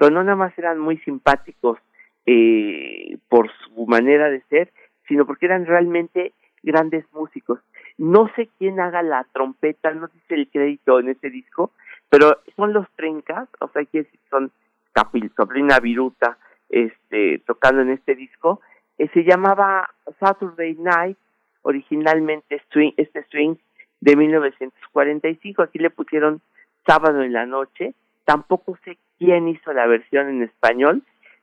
pero 0.00 0.12
no 0.12 0.24
nada 0.24 0.34
más 0.34 0.56
eran 0.56 0.78
muy 0.78 0.96
simpáticos 1.00 1.78
eh, 2.24 3.18
por 3.28 3.50
su 3.52 3.84
manera 3.84 4.30
de 4.30 4.40
ser, 4.48 4.72
sino 5.06 5.26
porque 5.26 5.44
eran 5.44 5.66
realmente 5.66 6.32
grandes 6.62 7.04
músicos. 7.12 7.60
No 7.98 8.30
sé 8.34 8.48
quién 8.58 8.80
haga 8.80 9.02
la 9.02 9.26
trompeta, 9.30 9.90
no 9.90 10.08
sé 10.08 10.36
el 10.36 10.48
crédito 10.48 11.00
en 11.00 11.10
ese 11.10 11.28
disco, 11.28 11.72
pero 12.08 12.38
son 12.56 12.72
los 12.72 12.88
trencas, 12.96 13.46
o 13.60 13.68
sea, 13.68 13.84
que 13.84 14.06
son 14.30 14.50
Capil, 14.92 15.30
Sabrina 15.36 15.78
Viruta, 15.80 16.38
este, 16.70 17.42
tocando 17.46 17.82
en 17.82 17.90
este 17.90 18.14
disco. 18.14 18.62
Eh, 18.96 19.10
se 19.12 19.22
llamaba 19.22 19.90
Saturday 20.18 20.76
Night, 20.76 21.18
originalmente 21.60 22.62
swing, 22.72 22.92
este 22.96 23.22
swing 23.24 23.56
de 24.00 24.16
1945. 24.16 25.62
Aquí 25.62 25.78
le 25.78 25.90
pusieron 25.90 26.40
sábado 26.86 27.22
en 27.22 27.34
la 27.34 27.44
noche. 27.44 27.92
Tampoco 28.24 28.78
sé 28.82 28.96
quién 29.20 29.48
hizo 29.48 29.72
la 29.72 29.86
versión 29.86 30.30
en 30.30 30.42
español, 30.42 31.02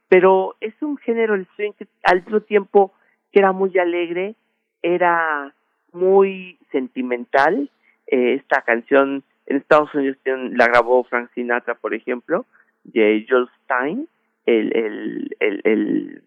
pero 0.10 0.56
es 0.60 0.74
un 0.82 0.98
género 0.98 1.36
el 1.36 1.48
swing 1.56 1.74
que 1.74 1.88
al 2.04 2.24
mismo 2.24 2.42
tiempo 2.42 2.92
que 3.32 3.40
era 3.40 3.52
muy 3.52 3.78
alegre, 3.78 4.36
era 4.82 5.54
muy 5.94 6.58
sentimental. 6.72 7.70
Eh, 8.08 8.34
esta 8.34 8.64
canción 8.64 9.24
en 9.46 9.58
Estados 9.58 9.94
Unidos 9.94 10.18
la 10.26 10.68
grabó 10.68 11.04
Frank 11.04 11.30
Sinatra, 11.36 11.76
por 11.76 11.94
ejemplo, 11.94 12.46
de 12.84 13.26
Joel 13.30 13.48
Stein, 13.64 14.08
el, 14.46 14.76
el, 14.76 15.36
el, 15.40 16.24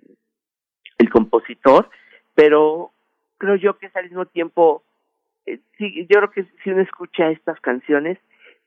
el, 0.99 1.11
compositor, 1.11 1.89
pero 2.35 2.93
creo 3.39 3.57
yo 3.57 3.79
que 3.79 3.87
es 3.87 3.97
al 3.97 4.05
mismo 4.05 4.27
tiempo, 4.27 4.85
eh, 5.47 5.59
yo 5.79 6.07
creo 6.07 6.31
que 6.31 6.45
si 6.63 6.71
uno 6.71 6.83
escucha 6.83 7.31
estas 7.31 7.59
canciones, 7.61 8.19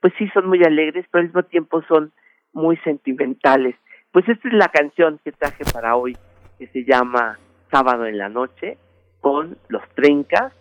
pues 0.02 0.14
sí 0.18 0.28
son 0.34 0.48
muy 0.48 0.62
alegres, 0.64 1.06
pero 1.12 1.22
al 1.22 1.28
mismo 1.28 1.44
tiempo 1.44 1.82
son 1.84 2.12
muy 2.54 2.78
sentimentales. 2.78 3.76
Pues 4.12 4.28
esta 4.30 4.48
es 4.48 4.54
la 4.54 4.70
canción 4.70 5.20
que 5.24 5.32
traje 5.32 5.64
para 5.74 5.96
hoy, 5.96 6.16
que 6.58 6.68
se 6.68 6.86
llama 6.86 7.40
Sábado 7.72 8.06
en 8.06 8.18
la 8.18 8.30
Noche, 8.30 8.78
con 9.22 9.58
los 9.70 9.84
Trencas, 9.96 10.54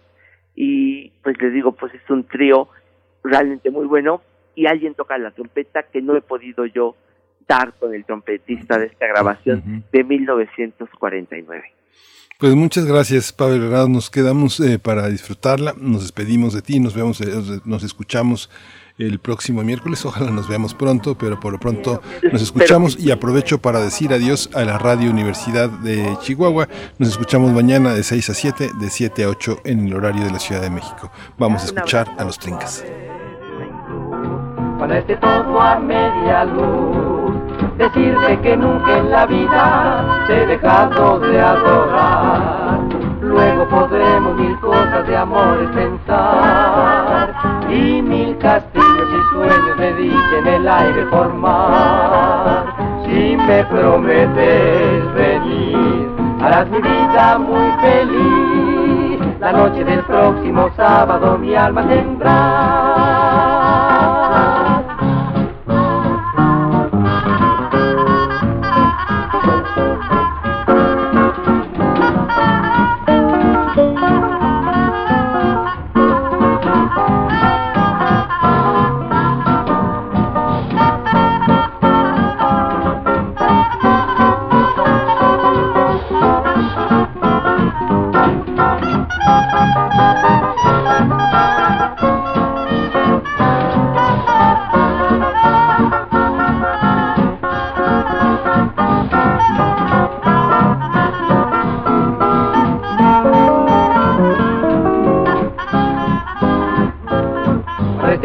y 0.55 1.11
pues 1.23 1.41
les 1.41 1.53
digo, 1.53 1.73
pues 1.73 1.93
es 1.95 2.11
un 2.11 2.25
trío 2.25 2.69
realmente 3.23 3.71
muy 3.71 3.87
bueno, 3.87 4.23
y 4.55 4.67
alguien 4.67 4.95
toca 4.95 5.17
la 5.19 5.31
trompeta 5.31 5.85
que 5.85 6.03
no 6.03 6.17
he 6.17 6.21
podido 6.21 6.67
yo 6.67 6.97
dar 7.49 7.73
con 7.75 7.95
el 7.95 8.05
trompetista 8.05 8.79
de 8.79 8.87
esta 8.87 9.07
grabación 9.07 9.85
de 9.93 10.05
1949. 10.05 11.65
Pues 12.39 12.55
muchas 12.55 12.87
gracias, 12.87 13.33
Pavel 13.33 13.71
Nos 13.93 14.11
quedamos 14.11 14.59
eh, 14.61 14.79
para 14.79 15.09
disfrutarla. 15.09 15.75
Nos 15.79 16.03
despedimos 16.03 16.55
de 16.55 16.63
ti. 16.63 16.81
Nos 16.81 16.95
vemos, 16.95 17.21
eh, 17.21 17.61
nos 17.65 17.85
escuchamos 17.85 18.51
el 18.99 19.19
próximo 19.19 19.63
miércoles. 19.63 20.05
Ojalá 20.05 20.31
nos 20.31 20.49
veamos 20.49 20.75
pronto, 20.75 21.17
pero 21.17 21.39
por 21.41 21.53
lo 21.53 21.61
pronto 21.61 22.03
nos 22.31 22.43
escuchamos 22.43 22.99
y 22.99 23.11
aprovecho 23.11 23.59
para 23.59 23.81
decir 23.81 24.13
adiós 24.13 24.51
a 24.55 24.65
la 24.65 24.79
Radio 24.79 25.11
Universidad 25.11 25.69
de 25.69 26.17
Chihuahua. 26.21 26.69
Nos 26.99 27.11
escuchamos 27.11 27.53
mañana 27.53 27.95
de 27.95 28.03
6 28.03 28.31
a 28.31 28.35
7, 28.35 28.71
de 28.79 28.91
7 28.91 29.25
a 29.25 29.29
8 29.29 29.61
en 29.65 29.87
el 29.87 29.95
horario 29.95 30.25
de 30.25 30.31
la 30.31 30.39
Ciudad 30.39 30.63
de 30.63 30.71
México. 30.71 31.11
Vamos 31.39 31.63
a 31.63 31.67
escuchar 31.67 32.09
a 32.19 32.25
los 32.25 32.39
Trincas. 32.39 32.85
Cuando 34.79 34.97
esté 34.97 35.17
todo 35.17 35.61
a 35.61 35.79
media 35.79 36.45
luz, 36.45 37.37
decirte 37.79 38.41
que 38.43 38.57
nunca 38.57 38.99
en 38.99 39.11
la 39.11 39.27
vida 39.27 40.25
te 40.27 40.43
he 40.43 40.47
dejado 40.47 41.21
de 41.21 41.41
adorar. 41.41 42.81
Luego 43.21 43.69
podremos 43.69 44.37
mil 44.37 44.59
cosas 44.59 45.07
de 45.07 45.17
amores 45.17 45.71
pensar 45.71 47.22
y 47.73 48.03
mil 48.03 48.37
castillos 48.39 49.09
y 49.09 49.35
sueños 49.35 49.79
de 49.79 49.95
dicha 49.95 50.39
en 50.39 50.47
el 50.47 50.69
aire 50.69 51.07
formar. 51.07 52.67
Si 53.05 53.37
me 53.37 53.65
prometes 53.65 55.15
venir, 55.15 56.09
harás 56.41 56.69
mi 56.69 56.81
vida 56.81 57.39
muy 57.39 57.71
feliz. 57.81 59.21
La 59.41 59.53
noche 59.53 59.85
del 59.85 60.01
próximo 60.01 60.71
sábado 60.77 61.39
mi 61.39 61.55
alma 61.55 61.87
tendrá. 61.89 62.92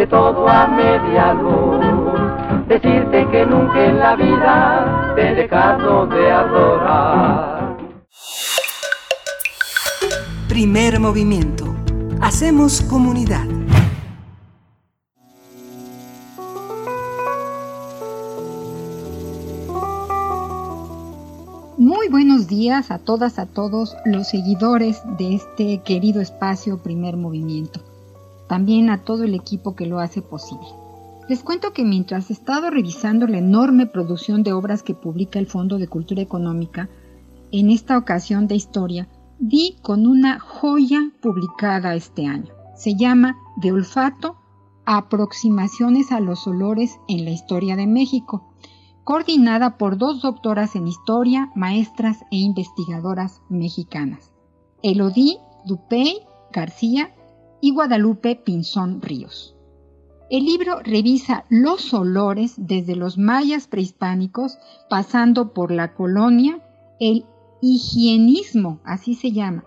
Todo 0.05 0.47
a 0.47 0.67
media 0.67 1.33
luz. 1.33 2.67
Decirte 2.67 3.27
que 3.31 3.45
nunca 3.45 3.85
en 3.85 3.97
la 3.97 4.15
vida 4.15 5.13
te 5.15 5.29
he 5.29 5.35
dejado 5.35 6.05
de 6.05 6.31
adorar. 6.31 7.77
Primer 10.47 10.99
movimiento. 10.99 11.65
Hacemos 12.21 12.81
comunidad. 12.81 13.45
Muy 21.77 22.09
buenos 22.09 22.47
días 22.47 22.91
a 22.91 22.99
todas, 22.99 23.39
a 23.39 23.45
todos 23.45 23.95
los 24.05 24.27
seguidores 24.27 25.01
de 25.17 25.35
este 25.35 25.81
querido 25.83 26.21
espacio 26.21 26.81
Primer 26.83 27.17
Movimiento 27.17 27.81
también 28.47 28.89
a 28.89 29.03
todo 29.03 29.23
el 29.23 29.35
equipo 29.35 29.75
que 29.75 29.85
lo 29.85 29.99
hace 29.99 30.21
posible. 30.21 30.67
Les 31.27 31.43
cuento 31.43 31.73
que 31.73 31.83
mientras 31.83 32.29
he 32.29 32.33
estado 32.33 32.69
revisando 32.69 33.27
la 33.27 33.39
enorme 33.39 33.85
producción 33.85 34.43
de 34.43 34.53
obras 34.53 34.81
que 34.81 34.93
publica 34.93 35.39
el 35.39 35.47
Fondo 35.47 35.77
de 35.77 35.87
Cultura 35.87 36.21
Económica, 36.21 36.89
en 37.51 37.69
esta 37.69 37.97
ocasión 37.97 38.47
de 38.47 38.55
historia, 38.55 39.07
di 39.39 39.75
con 39.81 40.07
una 40.07 40.39
joya 40.39 41.11
publicada 41.21 41.95
este 41.95 42.25
año. 42.25 42.53
Se 42.75 42.95
llama 42.95 43.37
De 43.57 43.71
olfato, 43.71 44.37
aproximaciones 44.85 46.11
a 46.13 46.21
los 46.21 46.47
olores 46.47 46.97
en 47.09 47.25
la 47.25 47.31
historia 47.31 47.75
de 47.75 47.87
México, 47.87 48.53
coordinada 49.03 49.77
por 49.77 49.97
dos 49.97 50.21
doctoras 50.21 50.75
en 50.75 50.87
historia, 50.87 51.51
maestras 51.55 52.21
e 52.31 52.37
investigadoras 52.37 53.41
mexicanas, 53.49 54.31
Elodie 54.81 55.39
Dupey 55.65 56.19
García 56.53 57.13
y 57.61 57.71
Guadalupe 57.71 58.35
Pinzón 58.35 59.01
Ríos. 59.01 59.55
El 60.29 60.45
libro 60.45 60.79
revisa 60.83 61.45
los 61.49 61.93
olores 61.93 62.55
desde 62.57 62.95
los 62.95 63.17
mayas 63.17 63.67
prehispánicos, 63.67 64.57
pasando 64.89 65.53
por 65.53 65.71
la 65.71 65.93
colonia, 65.93 66.61
el 66.99 67.25
higienismo, 67.61 68.81
así 68.83 69.15
se 69.15 69.31
llama, 69.31 69.63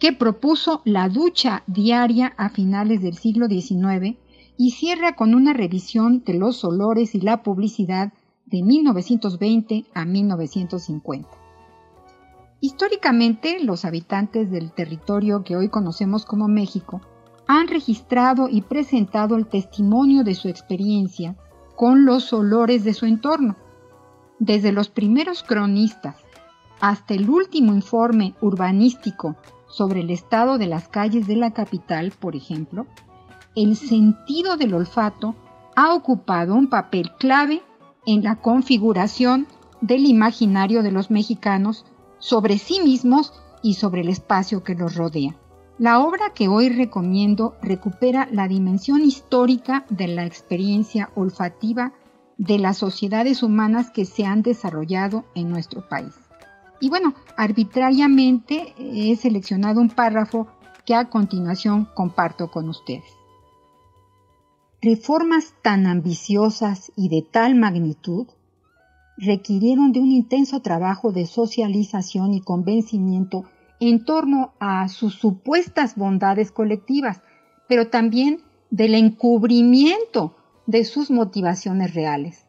que 0.00 0.14
propuso 0.14 0.80
la 0.86 1.10
ducha 1.10 1.62
diaria 1.66 2.32
a 2.38 2.48
finales 2.48 3.02
del 3.02 3.14
siglo 3.14 3.48
XIX 3.48 4.16
y 4.56 4.70
cierra 4.70 5.14
con 5.14 5.34
una 5.34 5.52
revisión 5.52 6.24
de 6.24 6.34
los 6.34 6.64
olores 6.64 7.14
y 7.14 7.20
la 7.20 7.42
publicidad 7.42 8.12
de 8.46 8.62
1920 8.62 9.84
a 9.92 10.04
1950. 10.06 11.28
Históricamente, 12.60 13.60
los 13.60 13.84
habitantes 13.84 14.50
del 14.50 14.72
territorio 14.72 15.42
que 15.44 15.56
hoy 15.56 15.68
conocemos 15.68 16.24
como 16.24 16.48
México 16.48 17.02
han 17.52 17.68
registrado 17.68 18.48
y 18.48 18.62
presentado 18.62 19.36
el 19.36 19.46
testimonio 19.46 20.24
de 20.24 20.34
su 20.34 20.48
experiencia 20.48 21.36
con 21.76 22.06
los 22.06 22.32
olores 22.32 22.82
de 22.82 22.94
su 22.94 23.04
entorno. 23.04 23.56
Desde 24.38 24.72
los 24.72 24.88
primeros 24.88 25.42
cronistas 25.42 26.16
hasta 26.80 27.12
el 27.12 27.28
último 27.28 27.74
informe 27.74 28.34
urbanístico 28.40 29.36
sobre 29.68 30.00
el 30.00 30.08
estado 30.08 30.56
de 30.56 30.66
las 30.66 30.88
calles 30.88 31.26
de 31.26 31.36
la 31.36 31.52
capital, 31.52 32.10
por 32.18 32.36
ejemplo, 32.36 32.86
el 33.54 33.76
sentido 33.76 34.56
del 34.56 34.72
olfato 34.72 35.34
ha 35.76 35.92
ocupado 35.92 36.54
un 36.54 36.70
papel 36.70 37.12
clave 37.18 37.62
en 38.06 38.22
la 38.22 38.36
configuración 38.36 39.46
del 39.82 40.06
imaginario 40.06 40.82
de 40.82 40.90
los 40.90 41.10
mexicanos 41.10 41.84
sobre 42.18 42.56
sí 42.56 42.80
mismos 42.82 43.34
y 43.62 43.74
sobre 43.74 44.00
el 44.00 44.08
espacio 44.08 44.64
que 44.64 44.74
los 44.74 44.94
rodea. 44.94 45.36
La 45.78 46.00
obra 46.00 46.34
que 46.34 46.48
hoy 46.48 46.68
recomiendo 46.68 47.56
recupera 47.62 48.28
la 48.30 48.46
dimensión 48.46 49.00
histórica 49.02 49.86
de 49.88 50.06
la 50.06 50.26
experiencia 50.26 51.10
olfativa 51.14 51.92
de 52.36 52.58
las 52.58 52.78
sociedades 52.78 53.42
humanas 53.42 53.90
que 53.90 54.04
se 54.04 54.24
han 54.26 54.42
desarrollado 54.42 55.24
en 55.34 55.48
nuestro 55.48 55.88
país. 55.88 56.14
Y 56.80 56.88
bueno, 56.88 57.14
arbitrariamente 57.36 58.74
he 58.78 59.16
seleccionado 59.16 59.80
un 59.80 59.88
párrafo 59.88 60.48
que 60.84 60.94
a 60.94 61.08
continuación 61.08 61.88
comparto 61.94 62.50
con 62.50 62.68
ustedes. 62.68 63.04
Reformas 64.82 65.54
tan 65.62 65.86
ambiciosas 65.86 66.92
y 66.96 67.08
de 67.08 67.22
tal 67.22 67.54
magnitud 67.54 68.26
requirieron 69.16 69.92
de 69.92 70.00
un 70.00 70.10
intenso 70.10 70.60
trabajo 70.60 71.12
de 71.12 71.26
socialización 71.26 72.34
y 72.34 72.40
convencimiento 72.40 73.44
en 73.88 74.04
torno 74.04 74.54
a 74.60 74.86
sus 74.86 75.14
supuestas 75.16 75.96
bondades 75.96 76.52
colectivas, 76.52 77.20
pero 77.66 77.88
también 77.88 78.42
del 78.70 78.94
encubrimiento 78.94 80.36
de 80.66 80.84
sus 80.84 81.10
motivaciones 81.10 81.92
reales. 81.92 82.46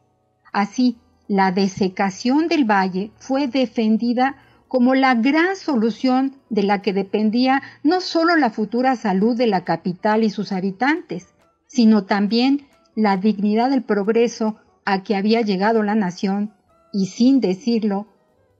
Así, 0.51 0.99
la 1.27 1.51
desecación 1.51 2.47
del 2.47 2.65
valle 2.65 3.11
fue 3.17 3.47
defendida 3.47 4.35
como 4.67 4.93
la 4.93 5.15
gran 5.15 5.55
solución 5.55 6.35
de 6.51 6.61
la 6.61 6.83
que 6.83 6.93
dependía 6.93 7.63
no 7.81 7.99
solo 7.99 8.35
la 8.35 8.51
futura 8.51 8.95
salud 8.95 9.35
de 9.35 9.47
la 9.47 9.63
capital 9.63 10.23
y 10.23 10.29
sus 10.29 10.51
habitantes, 10.51 11.33
sino 11.65 12.05
también 12.05 12.67
la 12.95 13.17
dignidad 13.17 13.71
del 13.71 13.81
progreso 13.81 14.57
a 14.85 15.01
que 15.01 15.15
había 15.15 15.41
llegado 15.41 15.81
la 15.81 15.95
nación 15.95 16.53
y 16.91 17.07
sin 17.07 17.39
decirlo, 17.39 18.05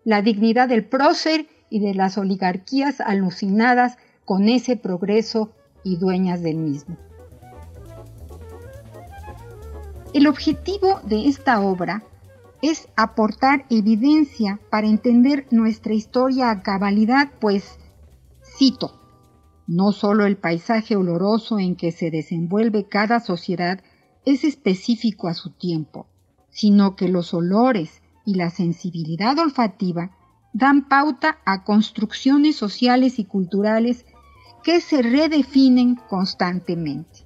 la 0.05 0.23
dignidad 0.23 0.69
del 0.69 0.85
prócer 0.85 1.45
y 1.73 1.79
de 1.79 1.95
las 1.95 2.19
oligarquías 2.19 3.01
alucinadas 3.01 3.97
con 4.25 4.47
ese 4.47 4.77
progreso 4.77 5.49
y 5.83 5.97
dueñas 5.97 6.43
del 6.43 6.57
mismo. 6.57 6.97
El 10.13 10.27
objetivo 10.27 10.99
de 11.03 11.27
esta 11.27 11.59
obra 11.61 12.03
es 12.61 12.89
aportar 12.95 13.65
evidencia 13.71 14.59
para 14.69 14.85
entender 14.85 15.47
nuestra 15.49 15.95
historia 15.95 16.51
a 16.51 16.61
cabalidad, 16.61 17.31
pues, 17.41 17.79
cito, 18.55 19.01
no 19.65 19.93
solo 19.93 20.27
el 20.27 20.37
paisaje 20.37 20.95
oloroso 20.95 21.57
en 21.57 21.75
que 21.75 21.91
se 21.91 22.11
desenvuelve 22.11 22.87
cada 22.87 23.19
sociedad 23.19 23.81
es 24.25 24.43
específico 24.43 25.27
a 25.27 25.33
su 25.33 25.49
tiempo, 25.49 26.05
sino 26.51 26.95
que 26.95 27.07
los 27.07 27.33
olores 27.33 28.03
y 28.27 28.35
la 28.35 28.51
sensibilidad 28.51 29.39
olfativa 29.39 30.11
dan 30.53 30.87
pauta 30.87 31.39
a 31.45 31.63
construcciones 31.63 32.55
sociales 32.55 33.19
y 33.19 33.25
culturales 33.25 34.05
que 34.63 34.79
se 34.79 35.01
redefinen 35.01 35.95
constantemente. 35.95 37.25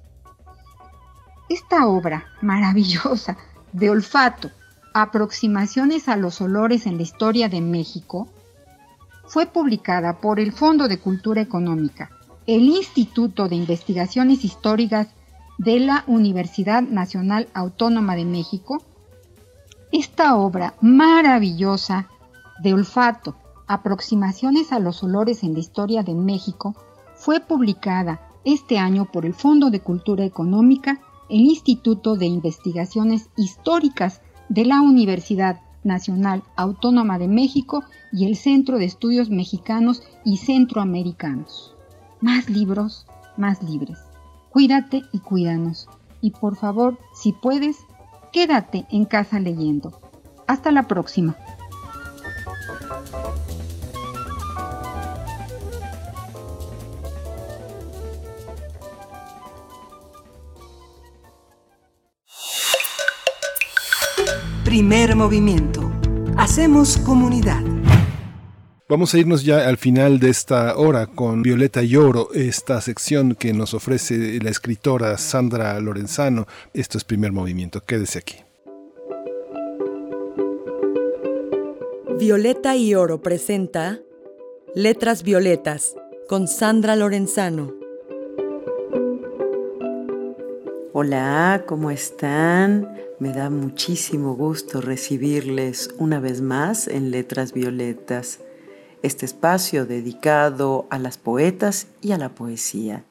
Esta 1.48 1.86
obra 1.86 2.24
maravillosa 2.42 3.36
de 3.72 3.90
olfato 3.90 4.50
Aproximaciones 4.94 6.08
a 6.08 6.16
los 6.16 6.40
olores 6.40 6.86
en 6.86 6.96
la 6.96 7.02
historia 7.02 7.48
de 7.48 7.60
México, 7.60 8.26
fue 9.26 9.46
publicada 9.46 10.18
por 10.18 10.40
el 10.40 10.50
Fondo 10.50 10.88
de 10.88 10.98
Cultura 10.98 11.42
Económica, 11.42 12.10
el 12.46 12.62
Instituto 12.62 13.48
de 13.48 13.56
Investigaciones 13.56 14.44
Históricas 14.44 15.08
de 15.58 15.78
la 15.80 16.04
Universidad 16.06 16.82
Nacional 16.82 17.48
Autónoma 17.52 18.16
de 18.16 18.24
México. 18.24 18.82
Esta 19.92 20.34
obra 20.36 20.74
maravillosa 20.80 22.08
de 22.62 22.74
olfato, 22.74 23.36
Aproximaciones 23.70 24.72
a 24.72 24.78
los 24.78 25.02
olores 25.02 25.42
en 25.42 25.52
la 25.52 25.58
historia 25.58 26.02
de 26.02 26.14
México, 26.14 26.74
fue 27.14 27.38
publicada 27.38 28.22
este 28.42 28.78
año 28.78 29.04
por 29.12 29.26
el 29.26 29.34
Fondo 29.34 29.68
de 29.68 29.80
Cultura 29.80 30.24
Económica, 30.24 31.02
el 31.28 31.42
Instituto 31.42 32.16
de 32.16 32.24
Investigaciones 32.24 33.28
Históricas 33.36 34.22
de 34.48 34.64
la 34.64 34.80
Universidad 34.80 35.60
Nacional 35.84 36.42
Autónoma 36.56 37.18
de 37.18 37.28
México 37.28 37.84
y 38.10 38.24
el 38.24 38.36
Centro 38.36 38.78
de 38.78 38.86
Estudios 38.86 39.28
Mexicanos 39.28 40.02
y 40.24 40.38
Centroamericanos. 40.38 41.76
Más 42.22 42.48
libros, 42.48 43.06
más 43.36 43.62
libres. 43.62 43.98
Cuídate 44.48 45.02
y 45.12 45.18
cuídanos. 45.18 45.88
Y 46.22 46.30
por 46.30 46.56
favor, 46.56 46.98
si 47.12 47.34
puedes, 47.34 47.76
quédate 48.32 48.86
en 48.90 49.04
casa 49.04 49.40
leyendo. 49.40 50.00
Hasta 50.46 50.72
la 50.72 50.88
próxima. 50.88 51.36
Primer 64.78 65.16
movimiento. 65.16 65.90
Hacemos 66.36 66.98
comunidad. 66.98 67.60
Vamos 68.88 69.12
a 69.12 69.18
irnos 69.18 69.42
ya 69.44 69.66
al 69.66 69.76
final 69.76 70.20
de 70.20 70.30
esta 70.30 70.76
hora 70.76 71.08
con 71.08 71.42
Violeta 71.42 71.82
Lloro, 71.82 72.28
esta 72.32 72.80
sección 72.80 73.34
que 73.34 73.52
nos 73.52 73.74
ofrece 73.74 74.38
la 74.40 74.50
escritora 74.50 75.18
Sandra 75.18 75.80
Lorenzano. 75.80 76.46
Esto 76.74 76.96
es 76.96 77.02
primer 77.02 77.32
movimiento. 77.32 77.84
Quédese 77.84 78.20
aquí. 78.20 78.36
Violeta 82.16 82.76
y 82.76 82.94
Oro 82.94 83.20
presenta 83.20 83.98
Letras 84.76 85.24
Violetas 85.24 85.96
con 86.28 86.46
Sandra 86.46 86.94
Lorenzano. 86.94 87.77
Hola, 90.94 91.64
¿cómo 91.66 91.90
están? 91.90 92.96
Me 93.18 93.34
da 93.34 93.50
muchísimo 93.50 94.34
gusto 94.34 94.80
recibirles 94.80 95.90
una 95.98 96.18
vez 96.18 96.40
más 96.40 96.88
en 96.88 97.10
Letras 97.10 97.52
Violetas, 97.52 98.40
este 99.02 99.26
espacio 99.26 99.84
dedicado 99.84 100.86
a 100.88 100.98
las 100.98 101.18
poetas 101.18 101.88
y 102.00 102.12
a 102.12 102.18
la 102.18 102.30
poesía. 102.30 103.04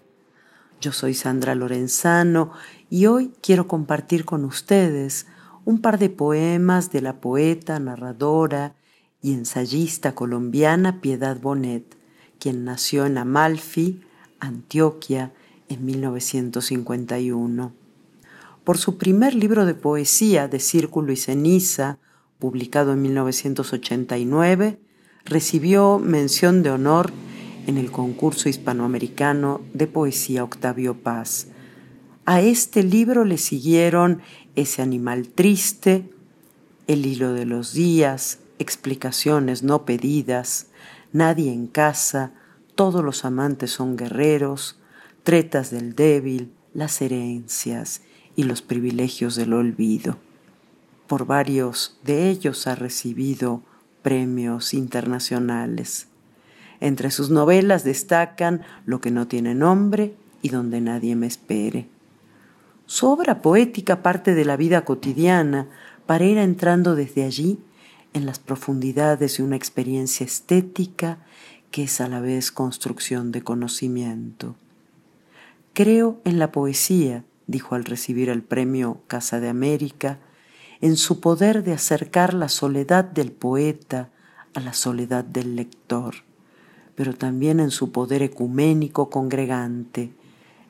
Yo 0.81 0.91
soy 0.91 1.13
Sandra 1.13 1.53
Lorenzano 1.53 2.51
y 2.89 3.05
hoy 3.05 3.31
quiero 3.41 3.67
compartir 3.67 4.25
con 4.25 4.43
ustedes 4.43 5.27
un 5.63 5.79
par 5.79 5.99
de 5.99 6.09
poemas 6.09 6.91
de 6.91 7.01
la 7.01 7.21
poeta, 7.21 7.79
narradora 7.79 8.73
y 9.21 9.33
ensayista 9.33 10.15
colombiana 10.15 10.99
Piedad 10.99 11.39
Bonet, 11.39 11.95
quien 12.39 12.65
nació 12.65 13.05
en 13.05 13.19
Amalfi, 13.19 14.01
Antioquia, 14.39 15.31
en 15.69 15.85
1951 15.85 17.73
por 18.67 18.77
su 18.77 18.97
primer 18.97 19.33
libro 19.33 19.65
de 19.65 19.75
poesía 19.75 20.49
de 20.49 20.59
Círculo 20.59 21.13
y 21.13 21.15
Ceniza, 21.15 21.99
publicado 22.37 22.91
en 22.91 23.01
1989, 23.01 24.77
recibió 25.23 25.99
mención 25.99 26.63
de 26.63 26.71
honor 26.71 27.13
en 27.65 27.77
el 27.77 27.91
concurso 27.91 28.49
hispanoamericano 28.49 29.61
de 29.73 29.87
poesía 29.87 30.43
Octavio 30.43 30.95
Paz. 31.01 31.47
A 32.25 32.41
este 32.41 32.83
libro 32.83 33.23
le 33.23 33.37
siguieron 33.37 34.19
Ese 34.57 34.81
animal 34.81 35.29
triste, 35.29 36.11
El 36.87 37.05
hilo 37.05 37.31
de 37.31 37.45
los 37.45 37.71
días, 37.71 38.39
Explicaciones 38.59 39.63
no 39.63 39.85
pedidas, 39.85 40.67
Nadie 41.13 41.53
en 41.53 41.67
casa, 41.67 42.33
Todos 42.75 43.01
los 43.01 43.23
amantes 43.23 43.71
son 43.71 43.95
guerreros, 43.95 44.77
Tretas 45.27 45.71
del 45.71 45.93
débil, 45.93 46.53
Las 46.73 47.01
herencias 47.01 47.99
y 48.37 48.43
los 48.43 48.61
privilegios 48.61 49.35
del 49.35 49.51
olvido. 49.51 50.15
Por 51.05 51.25
varios 51.25 51.99
de 52.05 52.29
ellos 52.29 52.65
ha 52.65 52.75
recibido 52.75 53.61
premios 54.01 54.73
internacionales. 54.73 56.07
Entre 56.79 57.11
sus 57.11 57.29
novelas 57.29 57.83
destacan 57.83 58.61
Lo 58.85 59.01
que 59.01 59.11
no 59.11 59.27
tiene 59.27 59.53
nombre 59.53 60.15
y 60.41 60.47
Donde 60.47 60.79
nadie 60.79 61.17
me 61.17 61.27
espere. 61.27 61.89
Su 62.85 63.07
obra 63.07 63.41
poética 63.41 64.01
parte 64.01 64.33
de 64.33 64.45
la 64.45 64.55
vida 64.55 64.85
cotidiana 64.85 65.67
para 66.05 66.23
ir 66.23 66.37
entrando 66.37 66.95
desde 66.95 67.25
allí 67.25 67.59
en 68.13 68.25
las 68.25 68.39
profundidades 68.39 69.35
de 69.35 69.43
una 69.43 69.57
experiencia 69.57 70.25
estética 70.25 71.17
que 71.69 71.83
es 71.83 71.99
a 71.99 72.07
la 72.07 72.21
vez 72.21 72.53
construcción 72.53 73.33
de 73.33 73.41
conocimiento. 73.41 74.55
Creo 75.77 76.19
en 76.25 76.39
la 76.39 76.51
poesía 76.51 77.23
dijo 77.45 77.75
al 77.75 77.85
recibir 77.85 78.29
el 78.29 78.41
premio 78.41 79.03
Casa 79.05 79.39
de 79.39 79.47
América, 79.47 80.17
en 80.81 80.97
su 80.97 81.19
poder 81.19 81.63
de 81.63 81.73
acercar 81.73 82.33
la 82.33 82.49
soledad 82.49 83.05
del 83.05 83.31
poeta 83.31 84.09
a 84.55 84.59
la 84.59 84.73
soledad 84.73 85.23
del 85.23 85.55
lector, 85.55 86.15
pero 86.95 87.13
también 87.13 87.59
en 87.59 87.69
su 87.69 87.91
poder 87.91 88.23
ecuménico 88.23 89.11
congregante, 89.11 90.15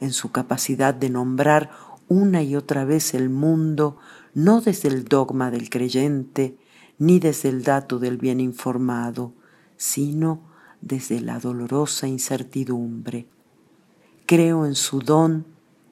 en 0.02 0.12
su 0.12 0.34
capacidad 0.34 0.94
de 0.94 1.10
nombrar 1.10 1.72
una 2.10 2.44
y 2.44 2.58
otra 2.58 2.84
vez 2.84 3.14
el 3.14 3.30
mundo 3.30 4.00
no 4.34 4.60
desde 4.60 4.90
el 4.90 5.06
dogma 5.06 5.52
del 5.52 5.70
creyente, 5.70 6.58
ni 7.00 7.20
desde 7.20 7.48
el 7.48 7.64
dato 7.64 7.98
del 7.98 8.18
bien 8.18 8.42
informado, 8.42 9.32
sino 9.78 10.42
desde 10.82 11.22
la 11.22 11.40
dolorosa 11.40 12.10
incertidumbre. 12.10 13.30
Creo 14.28 14.66
en 14.66 14.76
su 14.76 15.00
don 15.00 15.46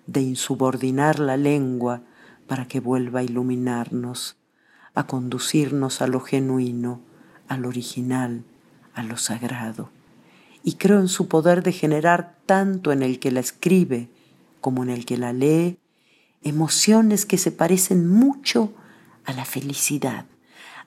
de 0.07 0.21
insubordinar 0.21 1.19
la 1.19 1.37
lengua 1.37 2.01
para 2.47 2.67
que 2.67 2.81
vuelva 2.81 3.21
a 3.21 3.23
iluminarnos, 3.23 4.35
a 4.93 5.07
conducirnos 5.07 6.01
a 6.01 6.07
lo 6.07 6.19
genuino, 6.19 6.99
al 7.47 7.65
original, 7.65 8.43
a 8.93 9.03
lo 9.03 9.15
sagrado. 9.15 9.89
y 10.65 10.73
creo 10.73 10.99
en 10.99 11.07
su 11.07 11.29
poder 11.29 11.63
de 11.63 11.71
generar 11.71 12.35
tanto 12.45 12.91
en 12.91 13.03
el 13.03 13.19
que 13.19 13.31
la 13.31 13.39
escribe 13.39 14.09
como 14.59 14.83
en 14.83 14.89
el 14.89 15.05
que 15.05 15.15
la 15.15 15.31
lee 15.31 15.77
emociones 16.41 17.25
que 17.25 17.37
se 17.37 17.51
parecen 17.51 18.05
mucho 18.05 18.73
a 19.23 19.31
la 19.31 19.45
felicidad, 19.45 20.25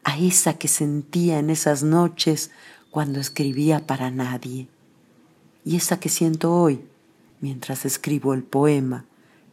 a 0.05 0.19
esa 0.19 0.59
que 0.59 0.69
sentía 0.69 1.39
en 1.39 1.49
esas 1.49 1.83
noches 1.83 2.51
cuando 2.91 3.21
escribía 3.21 3.87
para 3.87 4.11
nadie, 4.11 4.69
y 5.65 5.77
esa 5.77 5.99
que 5.99 6.11
siento 6.11 6.53
hoy 6.53 6.85
mientras 7.41 7.85
escribo 7.85 8.35
el 8.35 8.43
poema, 8.43 9.05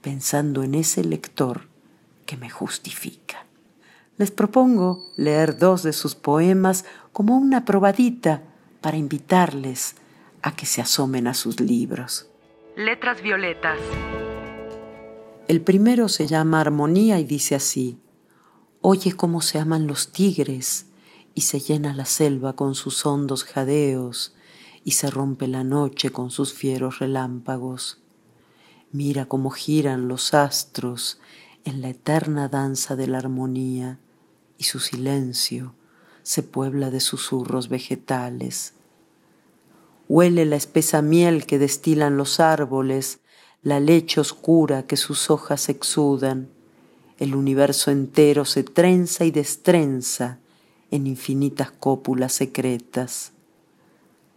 pensando 0.02 0.64
en 0.64 0.76
ese 0.76 1.04
lector 1.04 1.68
que 2.26 2.38
me 2.38 2.50
justifica. 2.50 3.46
Les 4.18 4.32
propongo 4.32 5.12
leer 5.18 5.58
dos 5.58 5.84
de 5.84 5.94
sus 5.94 6.16
poemas 6.16 6.86
como 7.12 7.38
una 7.38 7.66
probadita 7.66 8.44
para 8.82 8.98
invitarles 8.98 9.96
a 10.42 10.56
que 10.56 10.66
se 10.66 10.82
asomen 10.82 11.28
a 11.28 11.34
sus 11.34 11.60
libros. 11.60 12.28
Letras 12.76 13.22
violetas. 13.22 13.80
El 15.48 15.62
primero 15.62 16.08
se 16.08 16.28
llama 16.28 16.62
Armonía 16.62 17.20
y 17.20 17.24
dice 17.24 17.56
así, 17.56 18.00
Oye 18.82 19.14
cómo 19.14 19.42
se 19.42 19.60
aman 19.60 19.88
los 19.88 20.12
tigres 20.12 20.88
y 21.34 21.42
se 21.42 21.60
llena 21.60 21.94
la 21.94 22.06
selva 22.06 22.54
con 22.54 22.76
sus 22.76 23.06
hondos 23.06 23.44
jadeos 23.44 24.36
y 24.86 24.92
se 24.92 25.10
rompe 25.10 25.48
la 25.48 25.66
noche 25.66 26.12
con 26.12 26.32
sus 26.32 26.54
fieros 26.54 27.00
relámpagos. 27.00 28.00
Mira 28.92 29.26
cómo 29.26 29.50
giran 29.50 30.08
los 30.08 30.34
astros 30.34 31.20
en 31.66 31.82
la 31.82 31.90
eterna 31.90 32.48
danza 32.48 32.96
de 32.96 33.08
la 33.08 33.18
armonía 33.18 34.00
y 34.58 34.66
su 34.66 34.80
silencio 34.80 35.74
se 36.22 36.44
puebla 36.44 36.92
de 36.92 37.00
susurros 37.00 37.68
vegetales. 37.68 38.74
Huele 40.08 40.46
la 40.46 40.56
espesa 40.56 41.02
miel 41.02 41.48
que 41.48 41.58
destilan 41.58 42.16
los 42.16 42.40
árboles 42.40 43.20
la 43.64 43.80
leche 43.80 44.22
oscura 44.22 44.86
que 44.86 44.98
sus 44.98 45.32
hojas 45.32 45.70
exudan, 45.70 46.50
el 47.18 47.34
universo 47.34 47.90
entero 47.90 48.46
se 48.46 48.64
trenza 48.64 49.26
y 49.26 49.32
destrenza 49.32 50.38
en 50.92 51.08
infinitas 51.08 51.72
cópulas 51.72 52.34
secretas. 52.34 53.35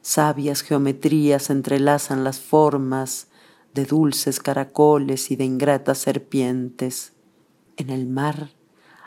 Sabias 0.08 0.62
geometrías 0.62 1.50
entrelazan 1.50 2.24
las 2.24 2.40
formas 2.40 3.26
de 3.74 3.84
dulces 3.84 4.40
caracoles 4.40 5.30
y 5.30 5.36
de 5.36 5.44
ingratas 5.44 5.98
serpientes. 5.98 7.12
En 7.76 7.90
el 7.90 8.06
mar 8.06 8.48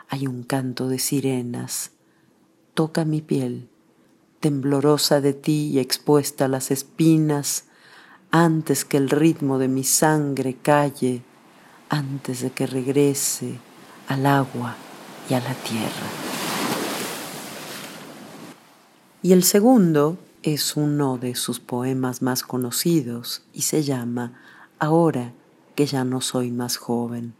hay 0.08 0.28
un 0.28 0.44
canto 0.44 0.86
de 0.86 1.00
sirenas. 1.00 1.90
Toca 2.74 3.04
mi 3.04 3.20
piel, 3.20 3.68
temblorosa 4.38 5.20
de 5.20 5.32
ti 5.32 5.70
y 5.72 5.80
expuesta 5.80 6.44
a 6.44 6.48
las 6.48 6.70
espinas, 6.70 7.64
antes 8.30 8.84
que 8.84 8.96
el 8.96 9.10
ritmo 9.10 9.58
de 9.58 9.66
mi 9.66 9.82
sangre 9.82 10.54
calle, 10.54 11.24
antes 11.88 12.42
de 12.42 12.52
que 12.52 12.68
regrese 12.68 13.58
al 14.06 14.24
agua 14.24 14.76
y 15.28 15.34
a 15.34 15.40
la 15.40 15.54
tierra. 15.54 16.06
Y 19.20 19.32
el 19.32 19.42
segundo 19.42 20.16
es 20.42 20.76
uno 20.76 21.18
de 21.18 21.34
sus 21.34 21.60
poemas 21.60 22.20
más 22.20 22.42
conocidos 22.42 23.44
y 23.52 23.62
se 23.62 23.82
llama 23.82 24.40
Ahora 24.78 25.32
que 25.76 25.86
ya 25.86 26.04
no 26.04 26.20
soy 26.20 26.50
más 26.50 26.76
joven. 26.76 27.34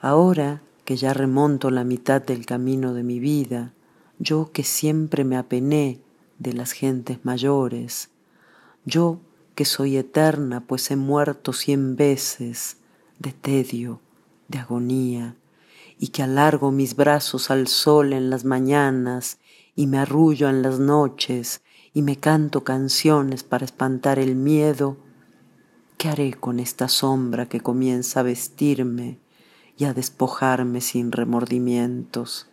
Ahora 0.00 0.62
que 0.84 0.96
ya 0.96 1.14
remonto 1.14 1.70
la 1.70 1.84
mitad 1.84 2.20
del 2.20 2.46
camino 2.46 2.94
de 2.94 3.04
mi 3.04 3.20
vida, 3.20 3.72
yo 4.18 4.50
que 4.52 4.64
siempre 4.64 5.24
me 5.24 5.36
apené 5.36 6.00
de 6.38 6.52
las 6.52 6.72
gentes 6.72 7.24
mayores, 7.24 8.10
yo 8.84 9.20
que 9.54 9.64
soy 9.64 9.96
eterna, 9.96 10.60
pues 10.60 10.90
he 10.90 10.96
muerto 10.96 11.52
cien 11.52 11.94
veces 11.96 12.78
de 13.18 13.32
tedio, 13.32 14.00
de 14.48 14.58
agonía, 14.58 15.36
y 15.98 16.08
que 16.08 16.22
alargo 16.22 16.70
mis 16.70 16.96
brazos 16.96 17.50
al 17.50 17.68
sol 17.68 18.12
en 18.12 18.30
las 18.30 18.44
mañanas 18.44 19.38
y 19.74 19.86
me 19.86 19.98
arrullo 19.98 20.48
en 20.48 20.62
las 20.62 20.78
noches 20.78 21.60
y 21.94 22.02
me 22.02 22.16
canto 22.16 22.64
canciones 22.64 23.42
para 23.42 23.64
espantar 23.64 24.18
el 24.18 24.34
miedo, 24.34 24.96
¿qué 25.96 26.08
haré 26.08 26.34
con 26.34 26.60
esta 26.60 26.88
sombra 26.88 27.48
que 27.48 27.60
comienza 27.60 28.20
a 28.20 28.24
vestirme 28.24 29.18
y 29.76 29.84
a 29.84 29.94
despojarme 29.94 30.80
sin 30.80 31.12
remordimientos? 31.12 32.46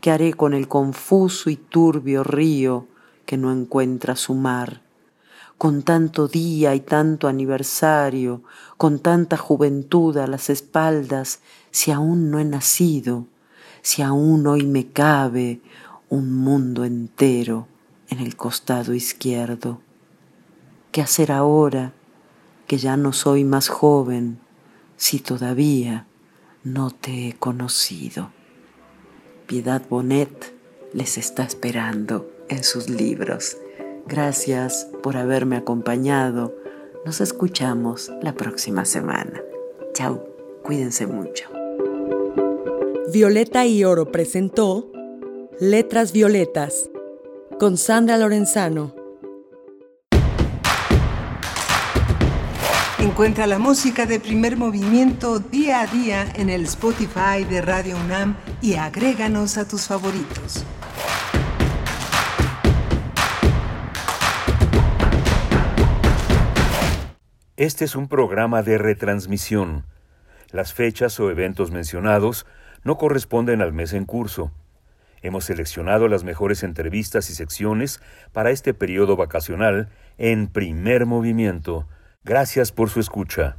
¿Qué 0.00 0.10
haré 0.10 0.34
con 0.34 0.54
el 0.54 0.68
confuso 0.68 1.50
y 1.50 1.56
turbio 1.56 2.22
río 2.22 2.86
que 3.24 3.36
no 3.36 3.52
encuentra 3.52 4.16
su 4.16 4.34
mar? 4.34 4.82
con 5.58 5.82
tanto 5.82 6.28
día 6.28 6.74
y 6.74 6.80
tanto 6.80 7.28
aniversario, 7.28 8.42
con 8.76 8.98
tanta 8.98 9.38
juventud 9.38 10.18
a 10.18 10.26
las 10.26 10.50
espaldas, 10.50 11.40
si 11.70 11.90
aún 11.90 12.30
no 12.30 12.38
he 12.38 12.44
nacido, 12.44 13.24
si 13.80 14.02
aún 14.02 14.46
hoy 14.46 14.66
me 14.66 14.88
cabe 14.88 15.62
un 16.10 16.30
mundo 16.34 16.84
entero 16.84 17.68
en 18.08 18.20
el 18.20 18.36
costado 18.36 18.94
izquierdo. 18.94 19.80
¿Qué 20.92 21.00
hacer 21.02 21.32
ahora 21.32 21.92
que 22.66 22.78
ya 22.78 22.96
no 22.96 23.12
soy 23.12 23.44
más 23.44 23.68
joven 23.68 24.38
si 24.96 25.18
todavía 25.18 26.06
no 26.64 26.90
te 26.90 27.28
he 27.28 27.32
conocido? 27.34 28.30
Piedad 29.46 29.82
Bonet 29.88 30.54
les 30.92 31.18
está 31.18 31.44
esperando 31.44 32.30
en 32.48 32.64
sus 32.64 32.88
libros. 32.88 33.58
Gracias 34.06 34.88
por 35.02 35.16
haberme 35.16 35.56
acompañado. 35.56 36.56
Nos 37.04 37.20
escuchamos 37.20 38.10
la 38.22 38.34
próxima 38.34 38.84
semana. 38.84 39.40
Chao, 39.92 40.26
cuídense 40.62 41.06
mucho. 41.06 41.48
Violeta 43.12 43.66
y 43.66 43.84
Oro 43.84 44.10
presentó 44.10 44.90
Letras 45.60 46.12
Violetas 46.12 46.90
con 47.58 47.78
Sandra 47.78 48.18
Lorenzano. 48.18 48.94
Encuentra 52.98 53.46
la 53.46 53.58
música 53.58 54.04
de 54.04 54.20
primer 54.20 54.58
movimiento 54.58 55.38
día 55.38 55.80
a 55.80 55.86
día 55.86 56.26
en 56.34 56.50
el 56.50 56.64
Spotify 56.64 57.44
de 57.48 57.62
Radio 57.62 57.96
UNAM 57.96 58.36
y 58.60 58.74
agréganos 58.74 59.56
a 59.56 59.66
tus 59.66 59.86
favoritos. 59.86 60.66
Este 67.56 67.86
es 67.86 67.96
un 67.96 68.08
programa 68.08 68.62
de 68.62 68.76
retransmisión. 68.76 69.86
Las 70.50 70.74
fechas 70.74 71.18
o 71.20 71.30
eventos 71.30 71.70
mencionados 71.70 72.44
no 72.84 72.98
corresponden 72.98 73.62
al 73.62 73.72
mes 73.72 73.94
en 73.94 74.04
curso. 74.04 74.52
Hemos 75.26 75.46
seleccionado 75.46 76.06
las 76.06 76.22
mejores 76.22 76.62
entrevistas 76.62 77.30
y 77.30 77.34
secciones 77.34 78.00
para 78.30 78.52
este 78.52 78.74
periodo 78.74 79.16
vacacional 79.16 79.88
en 80.18 80.46
primer 80.46 81.04
movimiento. 81.04 81.88
Gracias 82.22 82.70
por 82.70 82.90
su 82.90 83.00
escucha. 83.00 83.56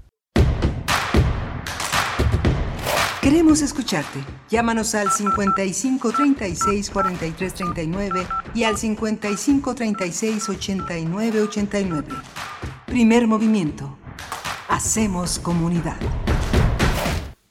Queremos 3.21 3.61
escucharte. 3.61 4.23
Llámanos 4.49 4.95
al 4.95 5.11
55 5.11 6.13
36 6.13 6.89
43 6.89 7.53
39 7.53 8.25
y 8.53 8.63
al 8.63 8.77
55 8.77 9.75
36 9.75 10.47
89 10.47 11.41
89. 11.41 12.07
Primer 12.85 13.27
movimiento. 13.27 13.97
Hacemos 14.69 15.37
comunidad. 15.37 15.97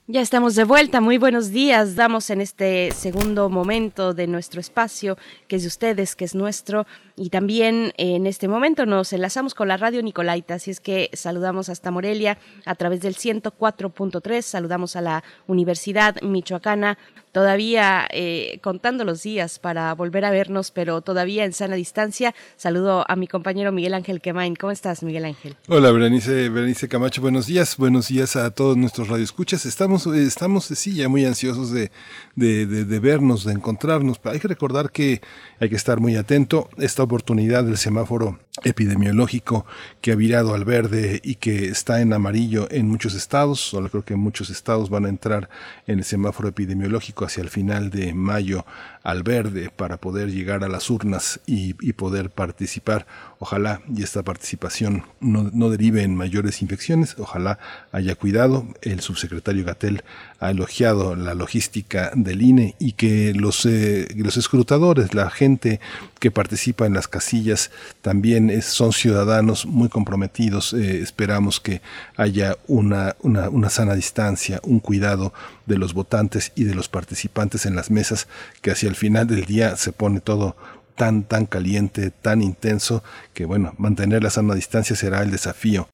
Ya 0.08 0.20
estamos 0.20 0.54
de 0.54 0.62
vuelta, 0.62 1.00
muy 1.00 1.18
buenos 1.18 1.50
días. 1.50 1.96
Damos 1.96 2.30
en 2.30 2.40
este 2.40 2.92
segundo 2.92 3.50
momento 3.50 4.14
de 4.14 4.28
nuestro 4.28 4.60
espacio, 4.60 5.18
que 5.48 5.56
es 5.56 5.62
de 5.62 5.68
ustedes, 5.68 6.14
que 6.14 6.24
es 6.24 6.36
nuestro, 6.36 6.86
y 7.16 7.30
también 7.30 7.92
en 7.96 8.28
este 8.28 8.46
momento 8.46 8.86
nos 8.86 9.12
enlazamos 9.12 9.52
con 9.52 9.66
la 9.66 9.76
radio 9.76 10.00
Nicolaita, 10.04 10.54
así 10.54 10.70
es 10.70 10.78
que 10.78 11.10
saludamos 11.12 11.68
hasta 11.70 11.90
Morelia 11.90 12.38
a 12.64 12.76
través 12.76 13.00
del 13.00 13.16
104.3, 13.16 14.42
saludamos 14.42 14.94
a 14.94 15.00
la 15.00 15.24
Universidad 15.48 16.22
Michoacana 16.22 16.98
todavía 17.36 18.08
eh, 18.12 18.60
contando 18.62 19.04
los 19.04 19.22
días 19.22 19.58
para 19.58 19.94
volver 19.94 20.24
a 20.24 20.30
vernos, 20.30 20.70
pero 20.70 21.02
todavía 21.02 21.44
en 21.44 21.52
sana 21.52 21.76
distancia. 21.76 22.34
Saludo 22.56 23.04
a 23.06 23.14
mi 23.14 23.26
compañero 23.26 23.72
Miguel 23.72 23.92
Ángel 23.92 24.22
Quemain. 24.22 24.56
¿Cómo 24.56 24.70
estás, 24.70 25.02
Miguel 25.02 25.26
Ángel? 25.26 25.54
Hola, 25.68 25.92
Berenice, 25.92 26.48
Berenice 26.48 26.88
Camacho. 26.88 27.20
Buenos 27.20 27.44
días. 27.46 27.76
Buenos 27.76 28.08
días 28.08 28.36
a 28.36 28.52
todos 28.52 28.78
nuestros 28.78 29.08
radioescuchas. 29.08 29.66
Estamos, 29.66 30.06
estamos 30.06 30.64
sí, 30.64 30.94
ya 30.94 31.10
muy 31.10 31.26
ansiosos 31.26 31.72
de, 31.72 31.90
de, 32.36 32.66
de, 32.66 32.98
vernos, 33.00 33.44
de 33.44 33.52
encontrarnos. 33.52 34.20
Hay 34.24 34.38
que 34.38 34.48
recordar 34.48 34.92
que 34.92 35.20
hay 35.58 35.68
que 35.68 35.76
estar 35.76 36.00
muy 36.00 36.16
atento. 36.16 36.68
Esta 36.76 37.02
oportunidad 37.02 37.64
del 37.64 37.78
semáforo 37.78 38.38
epidemiológico 38.62 39.66
que 40.00 40.12
ha 40.12 40.14
virado 40.14 40.54
al 40.54 40.64
verde 40.64 41.20
y 41.24 41.36
que 41.36 41.66
está 41.68 42.00
en 42.00 42.12
amarillo 42.12 42.68
en 42.70 42.88
muchos 42.88 43.14
estados, 43.14 43.60
solo 43.60 43.88
creo 43.90 44.04
que 44.04 44.16
muchos 44.16 44.50
estados 44.50 44.88
van 44.90 45.06
a 45.06 45.08
entrar 45.08 45.48
en 45.86 45.98
el 45.98 46.04
semáforo 46.04 46.48
epidemiológico 46.48 47.24
hacia 47.24 47.42
el 47.42 47.50
final 47.50 47.90
de 47.90 48.14
mayo 48.14 48.64
al 49.06 49.22
verde 49.22 49.70
para 49.70 49.98
poder 49.98 50.32
llegar 50.32 50.64
a 50.64 50.68
las 50.68 50.90
urnas 50.90 51.38
y, 51.46 51.74
poder 51.92 52.28
participar. 52.28 53.06
Ojalá 53.38 53.80
y 53.94 54.02
esta 54.02 54.24
participación 54.24 55.04
no, 55.20 55.48
no, 55.52 55.70
derive 55.70 56.02
en 56.02 56.16
mayores 56.16 56.60
infecciones, 56.60 57.14
ojalá 57.16 57.60
haya 57.92 58.16
cuidado. 58.16 58.66
El 58.82 59.00
subsecretario 59.00 59.64
Gatel 59.64 60.02
ha 60.40 60.50
elogiado 60.50 61.14
la 61.14 61.34
logística 61.34 62.10
del 62.16 62.42
INE 62.42 62.74
y 62.80 62.92
que 62.92 63.32
los, 63.32 63.64
eh, 63.64 64.08
los 64.16 64.36
escrutadores, 64.36 65.14
la 65.14 65.30
gente 65.30 65.78
que 66.18 66.32
participa 66.32 66.86
en 66.86 66.94
las 66.94 67.06
casillas, 67.06 67.70
también 68.02 68.60
son 68.60 68.92
ciudadanos 68.92 69.66
muy 69.66 69.88
comprometidos. 69.88 70.72
Eh, 70.72 71.00
esperamos 71.00 71.60
que 71.60 71.80
haya 72.16 72.56
una, 72.66 73.14
una, 73.20 73.50
una 73.50 73.70
sana 73.70 73.94
distancia, 73.94 74.60
un 74.64 74.80
cuidado 74.80 75.32
de 75.66 75.78
los 75.78 75.94
votantes 75.94 76.52
y 76.56 76.64
de 76.64 76.74
los 76.74 76.88
participantes 76.88 77.66
en 77.66 77.76
las 77.76 77.90
mesas, 77.90 78.26
que 78.62 78.70
hacia 78.70 78.88
el 78.88 78.95
final 78.96 79.26
del 79.26 79.44
día 79.44 79.76
se 79.76 79.92
pone 79.92 80.20
todo 80.20 80.56
tan, 80.96 81.24
tan 81.24 81.46
caliente, 81.46 82.10
tan 82.10 82.42
intenso, 82.42 83.04
que 83.34 83.44
bueno, 83.44 83.74
mantener 83.78 84.22
la 84.22 84.30
sana 84.30 84.54
distancia 84.54 84.96
será 84.96 85.22
el 85.22 85.30
desafío. 85.30 85.88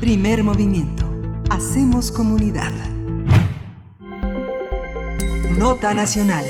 Primer 0.00 0.44
movimiento. 0.44 1.10
Hacemos 1.48 2.12
comunidad. 2.12 2.72
Nota 5.56 5.94
Nacional. 5.94 6.44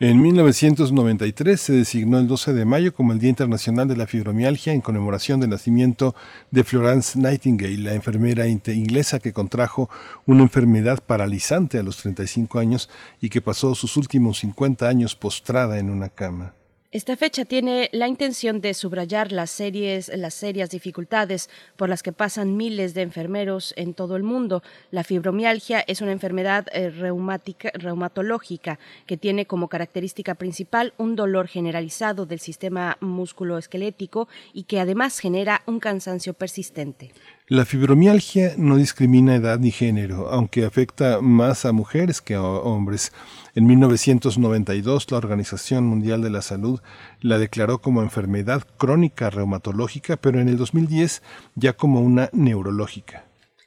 En 0.00 0.22
1993 0.22 1.60
se 1.60 1.72
designó 1.72 2.20
el 2.20 2.28
12 2.28 2.52
de 2.52 2.64
mayo 2.64 2.94
como 2.94 3.12
el 3.12 3.18
Día 3.18 3.30
Internacional 3.30 3.88
de 3.88 3.96
la 3.96 4.06
Fibromialgia 4.06 4.72
en 4.72 4.80
conmemoración 4.80 5.40
del 5.40 5.50
nacimiento 5.50 6.14
de 6.52 6.62
Florence 6.62 7.18
Nightingale, 7.18 7.78
la 7.78 7.94
enfermera 7.94 8.46
inglesa 8.46 9.18
que 9.18 9.32
contrajo 9.32 9.90
una 10.24 10.42
enfermedad 10.42 11.02
paralizante 11.04 11.80
a 11.80 11.82
los 11.82 11.96
35 11.96 12.60
años 12.60 12.88
y 13.20 13.28
que 13.28 13.40
pasó 13.40 13.74
sus 13.74 13.96
últimos 13.96 14.38
50 14.38 14.88
años 14.88 15.16
postrada 15.16 15.80
en 15.80 15.90
una 15.90 16.10
cama. 16.10 16.54
Esta 16.90 17.18
fecha 17.18 17.44
tiene 17.44 17.90
la 17.92 18.08
intención 18.08 18.62
de 18.62 18.72
subrayar 18.72 19.30
las, 19.30 19.50
serias 19.50 20.70
dificultades 20.70 21.50
por 21.76 21.90
las 21.90 22.02
que 22.02 22.14
pasan 22.14 22.56
miles 22.56 22.94
de 22.94 23.02
enfermeros 23.02 23.74
en 23.76 23.92
todo 23.92 24.16
el 24.16 24.22
mundo. 24.22 24.62
La 24.90 25.04
fibromialgia 25.04 25.80
es 25.80 26.00
una 26.00 26.12
enfermedad 26.12 26.66
eh, 26.72 26.88
reumática, 26.88 27.70
reumatológica 27.74 28.78
que 29.04 29.18
tiene 29.18 29.44
como 29.44 29.68
característica 29.68 30.34
principal 30.34 30.94
un 30.96 31.14
dolor 31.14 31.46
generalizado 31.48 32.24
del 32.24 32.40
sistema 32.40 32.96
musculoesquelético 33.02 34.26
y 34.54 34.62
que 34.62 34.80
además 34.80 35.18
genera 35.18 35.60
un 35.66 35.80
cansancio 35.80 36.32
persistente. 36.32 37.12
La 37.50 37.64
fibromialgia 37.64 38.52
no 38.58 38.76
discrimina 38.76 39.34
edad 39.34 39.58
ni 39.58 39.70
género, 39.70 40.28
aunque 40.28 40.66
afecta 40.66 41.22
más 41.22 41.64
a 41.64 41.72
mujeres 41.72 42.20
que 42.20 42.34
a 42.34 42.42
hombres. 42.42 43.10
En 43.58 43.66
1992, 43.66 45.10
la 45.10 45.18
Organización 45.18 45.84
Mundial 45.84 46.22
de 46.22 46.30
la 46.30 46.42
Salud 46.42 46.78
la 47.20 47.38
declaró 47.38 47.80
como 47.80 48.02
enfermedad 48.02 48.62
crónica 48.76 49.30
reumatológica, 49.30 50.16
pero 50.16 50.38
en 50.38 50.48
el 50.48 50.56
2010 50.56 51.24
ya 51.56 51.72
como 51.72 52.00
una 52.00 52.30
neurológica. 52.32 53.24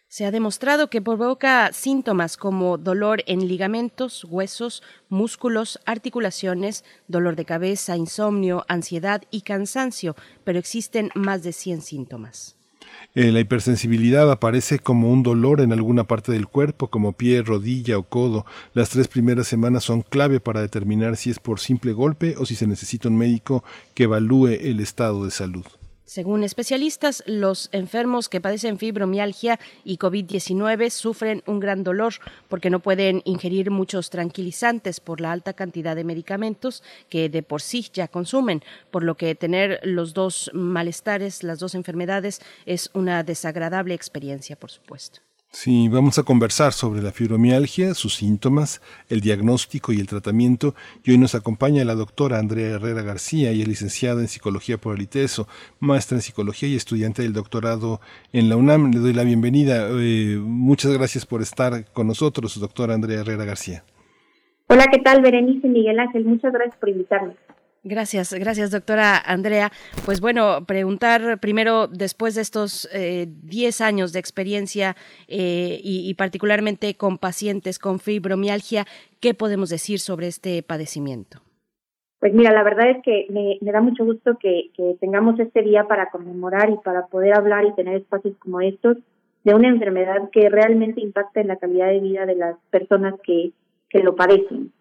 Se 0.08 0.26
ha 0.26 0.32
demostrado 0.32 0.90
que 0.90 1.02
provoca 1.02 1.74
síntomas 1.74 2.38
como 2.38 2.78
dolor 2.78 3.22
en 3.28 3.46
ligamentos, 3.50 4.24
huesos, 4.24 4.82
músculos, 5.10 5.78
articulaciones, 5.86 6.86
dolor 7.10 7.36
de 7.36 7.44
cabeza, 7.44 7.98
insomnio, 7.98 8.64
ansiedad 8.70 9.24
y 9.30 9.42
cansancio, 9.42 10.16
pero 10.46 10.58
existen 10.58 11.10
más 11.16 11.44
de 11.44 11.52
100 11.52 11.82
síntomas. 11.82 12.56
Eh, 13.14 13.32
la 13.32 13.42
hipersensibilidad 13.42 14.32
aparece 14.32 14.80
como 14.80 15.12
un 15.12 15.22
dolor 15.22 15.60
en 15.60 15.74
alguna 15.74 16.06
parte 16.06 16.32
del 16.32 16.48
cuerpo, 16.48 16.88
como 16.88 17.12
pie, 17.12 17.42
rodilla 17.42 17.98
o 17.98 18.04
codo. 18.04 18.46
Las 18.74 18.90
tres 18.90 19.08
primeras 19.08 19.48
semanas 19.48 19.84
son 19.84 20.02
clave 20.02 20.40
para 20.40 20.62
determinar 20.62 21.18
si 21.18 21.30
es 21.30 21.40
por 21.40 21.60
simple 21.60 21.92
golpe 21.92 22.36
o 22.38 22.46
si 22.46 22.56
se 22.56 22.68
necesita 22.68 23.10
un 23.10 23.18
médico 23.18 23.64
que 23.94 24.04
evalúe 24.04 24.48
el 24.62 24.80
estado 24.80 25.26
de 25.26 25.32
salud. 25.32 25.66
Según 26.12 26.44
especialistas, 26.44 27.24
los 27.26 27.70
enfermos 27.72 28.28
que 28.28 28.42
padecen 28.42 28.78
fibromialgia 28.78 29.62
y 29.86 29.98
COVID-19 29.98 30.90
sufren 30.90 31.42
un 31.46 31.62
gran 31.62 31.86
dolor 31.86 32.16
porque 32.50 32.70
no 32.70 32.82
pueden 32.82 33.22
ingerir 33.24 33.72
muchos 33.72 34.10
tranquilizantes 34.10 35.00
por 35.00 35.22
la 35.22 35.32
alta 35.32 35.54
cantidad 35.54 35.96
de 35.96 36.04
medicamentos 36.04 36.84
que 37.08 37.30
de 37.30 37.44
por 37.44 37.62
sí 37.62 37.88
ya 37.94 38.10
consumen, 38.10 38.62
por 38.92 39.04
lo 39.04 39.16
que 39.16 39.36
tener 39.36 39.80
los 39.84 40.14
dos 40.14 40.52
malestares, 40.54 41.44
las 41.44 41.60
dos 41.60 41.76
enfermedades, 41.76 42.42
es 42.66 42.90
una 42.94 43.24
desagradable 43.24 43.94
experiencia, 43.94 44.58
por 44.58 44.70
supuesto. 44.70 45.22
Sí, 45.54 45.90
vamos 45.90 46.18
a 46.18 46.24
conversar 46.24 46.72
sobre 46.72 47.02
la 47.02 47.12
fibromialgia, 47.12 47.94
sus 47.94 48.16
síntomas, 48.16 48.82
el 49.10 49.20
diagnóstico 49.20 49.92
y 49.92 50.00
el 50.00 50.08
tratamiento. 50.08 50.76
Y 51.04 51.12
hoy 51.12 51.18
nos 51.18 51.36
acompaña 51.36 51.84
la 51.84 51.94
doctora 51.94 52.40
Andrea 52.40 52.76
Herrera 52.76 53.02
García, 53.02 53.52
y 53.52 53.62
es 53.62 53.68
licenciada 53.68 54.22
en 54.22 54.30
Psicología 54.30 54.78
por 54.78 54.96
el 54.96 55.02
ITESO, 55.02 55.50
maestra 55.82 56.16
en 56.16 56.22
Psicología 56.22 56.70
y 56.70 56.78
estudiante 56.78 57.24
del 57.24 57.34
doctorado 57.34 58.00
en 58.32 58.48
la 58.48 58.56
UNAM. 58.56 58.92
Le 58.94 59.00
doy 59.00 59.12
la 59.12 59.26
bienvenida. 59.26 59.90
Eh, 59.92 60.40
muchas 60.42 60.94
gracias 60.94 61.26
por 61.26 61.42
estar 61.42 61.84
con 61.92 62.08
nosotros, 62.08 62.58
doctora 62.58 62.94
Andrea 62.94 63.20
Herrera 63.20 63.44
García. 63.44 63.84
Hola, 64.68 64.86
¿qué 64.90 65.00
tal, 65.00 65.22
Berenice 65.22 65.68
Miguel 65.68 66.00
Ángel? 66.00 66.24
Muchas 66.24 66.54
gracias 66.54 66.78
por 66.78 66.88
invitarme. 66.88 67.36
Gracias, 67.84 68.32
gracias 68.34 68.70
doctora 68.70 69.18
Andrea. 69.18 69.72
Pues 70.06 70.22
bueno, 70.22 70.66
preguntar 70.68 71.40
primero, 71.40 71.88
después 71.88 72.36
de 72.36 72.42
estos 72.42 72.88
10 72.94 73.82
eh, 73.82 73.84
años 73.84 74.14
de 74.14 74.20
experiencia 74.20 74.96
eh, 75.28 75.80
y, 75.84 76.14
particularmente 76.14 76.94
con 76.94 77.18
pacientes 77.18 77.80
con 77.80 78.00
fibromialgia, 78.00 78.86
¿qué 79.20 79.34
podemos 79.34 79.72
decir 79.72 79.98
sobre 79.98 80.28
este 80.28 80.62
padecimiento? 80.62 81.40
Pues 82.20 82.36
mira, 82.36 82.52
la 82.52 82.62
verdad 82.62 82.88
es 82.92 82.98
que 83.04 83.26
me, 83.32 83.58
da 83.62 83.82
mucho 83.82 84.06
gusto 84.06 84.38
que, 84.40 84.70
tengamos 85.00 85.40
este 85.40 85.64
día 85.64 85.86
para 85.86 86.12
conmemorar 86.12 86.70
y 86.70 86.78
para 86.84 87.08
poder 87.08 87.34
hablar 87.34 87.66
y 87.66 87.74
tener 87.74 87.96
espacios 87.96 88.38
como 88.38 88.62
estos 88.62 88.98
de 89.44 89.56
una 89.56 89.70
enfermedad 89.70 90.30
que 90.32 90.50
realmente 90.50 91.02
impacta 91.02 91.42
en 91.42 91.48
la 91.48 91.56
calidad 91.56 91.88
de 91.88 92.00
vida 92.00 92.28
de 92.28 92.36
las 92.36 92.58
personas 92.70 93.16
que, 93.24 93.54
que 93.90 94.04
lo 94.04 94.16
padecen. 94.16 94.72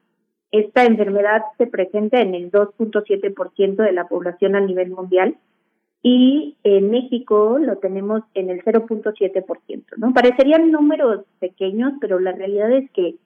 Esta 0.52 0.84
enfermedad 0.84 1.42
se 1.58 1.66
presenta 1.66 2.20
en 2.20 2.34
el 2.34 2.50
2.7% 2.50 3.76
de 3.76 3.92
la 3.92 4.08
población 4.08 4.56
a 4.56 4.60
nivel 4.60 4.90
mundial 4.90 5.36
y 6.02 6.56
en 6.64 6.90
México 6.90 7.58
lo 7.58 7.76
tenemos 7.76 8.22
en 8.34 8.50
el 8.50 8.62
0.7%, 8.64 9.84
¿no? 9.98 10.12
Parecerían 10.14 10.70
números 10.70 11.24
pequeños, 11.38 11.92
pero 12.00 12.18
la 12.18 12.32
realidad 12.32 12.72
es 12.72 12.90
que 12.92 13.16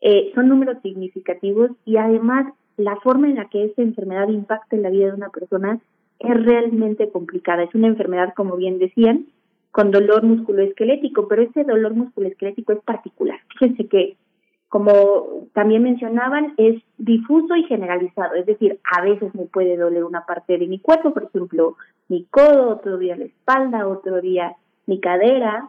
eh, 0.00 0.32
son 0.34 0.48
números 0.48 0.78
significativos 0.82 1.70
y 1.84 1.96
además 1.96 2.52
la 2.76 2.96
forma 2.96 3.28
en 3.28 3.36
la 3.36 3.48
que 3.48 3.64
esta 3.64 3.82
enfermedad 3.82 4.28
impacta 4.28 4.76
en 4.76 4.82
la 4.82 4.90
vida 4.90 5.06
de 5.06 5.14
una 5.14 5.30
persona 5.30 5.80
es 6.18 6.44
realmente 6.44 7.10
complicada. 7.10 7.62
Es 7.62 7.74
una 7.74 7.86
enfermedad, 7.86 8.34
como 8.34 8.56
bien 8.56 8.78
decían, 8.78 9.26
con 9.70 9.90
dolor 9.90 10.22
musculoesquelético, 10.24 11.28
pero 11.28 11.42
ese 11.42 11.64
dolor 11.64 11.94
musculoesquelético 11.94 12.72
es 12.72 12.80
particular. 12.80 13.38
Fíjense 13.50 13.86
que 13.86 14.16
como 14.68 15.46
también 15.52 15.82
mencionaban, 15.82 16.54
es 16.56 16.82
difuso 16.98 17.54
y 17.56 17.64
generalizado, 17.64 18.34
es 18.34 18.46
decir, 18.46 18.80
a 18.84 19.02
veces 19.02 19.34
me 19.34 19.44
puede 19.44 19.76
doler 19.76 20.04
una 20.04 20.26
parte 20.26 20.58
de 20.58 20.66
mi 20.66 20.78
cuerpo, 20.78 21.14
por 21.14 21.24
ejemplo, 21.24 21.76
mi 22.08 22.24
codo, 22.24 22.70
otro 22.70 22.98
día 22.98 23.16
la 23.16 23.24
espalda, 23.24 23.86
otro 23.86 24.20
día 24.20 24.56
mi 24.86 25.00
cadera, 25.00 25.68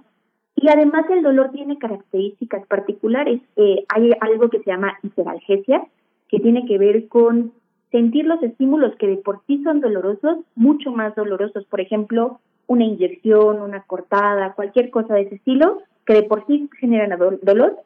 y 0.56 0.70
además 0.70 1.06
el 1.10 1.22
dolor 1.22 1.52
tiene 1.52 1.78
características 1.78 2.66
particulares. 2.66 3.42
Eh, 3.56 3.86
hay 3.90 4.12
algo 4.22 4.50
que 4.50 4.58
se 4.60 4.72
llama 4.72 4.98
hiperalgesia, 5.04 5.88
que 6.30 6.40
tiene 6.40 6.66
que 6.66 6.80
ver 6.80 7.08
con 7.08 7.54
sentir 7.92 8.26
los 8.26 8.42
estímulos 8.42 8.96
que 8.96 9.08
de 9.08 9.18
por 9.18 9.42
sí 9.46 9.62
son 9.64 9.82
dolorosos, 9.82 10.40
mucho 10.56 10.92
más 10.92 11.16
dolorosos, 11.16 11.66
por 11.66 11.80
ejemplo, 11.80 12.40
una 12.66 12.86
inyección, 12.86 13.62
una 13.62 13.84
cortada, 13.84 14.54
cualquier 14.54 14.90
cosa 14.90 15.14
de 15.14 15.22
ese 15.22 15.36
estilo, 15.36 15.84
que 16.06 16.14
de 16.14 16.24
por 16.24 16.46
sí 16.48 16.68
generan 16.80 17.18
dolor, 17.44 17.78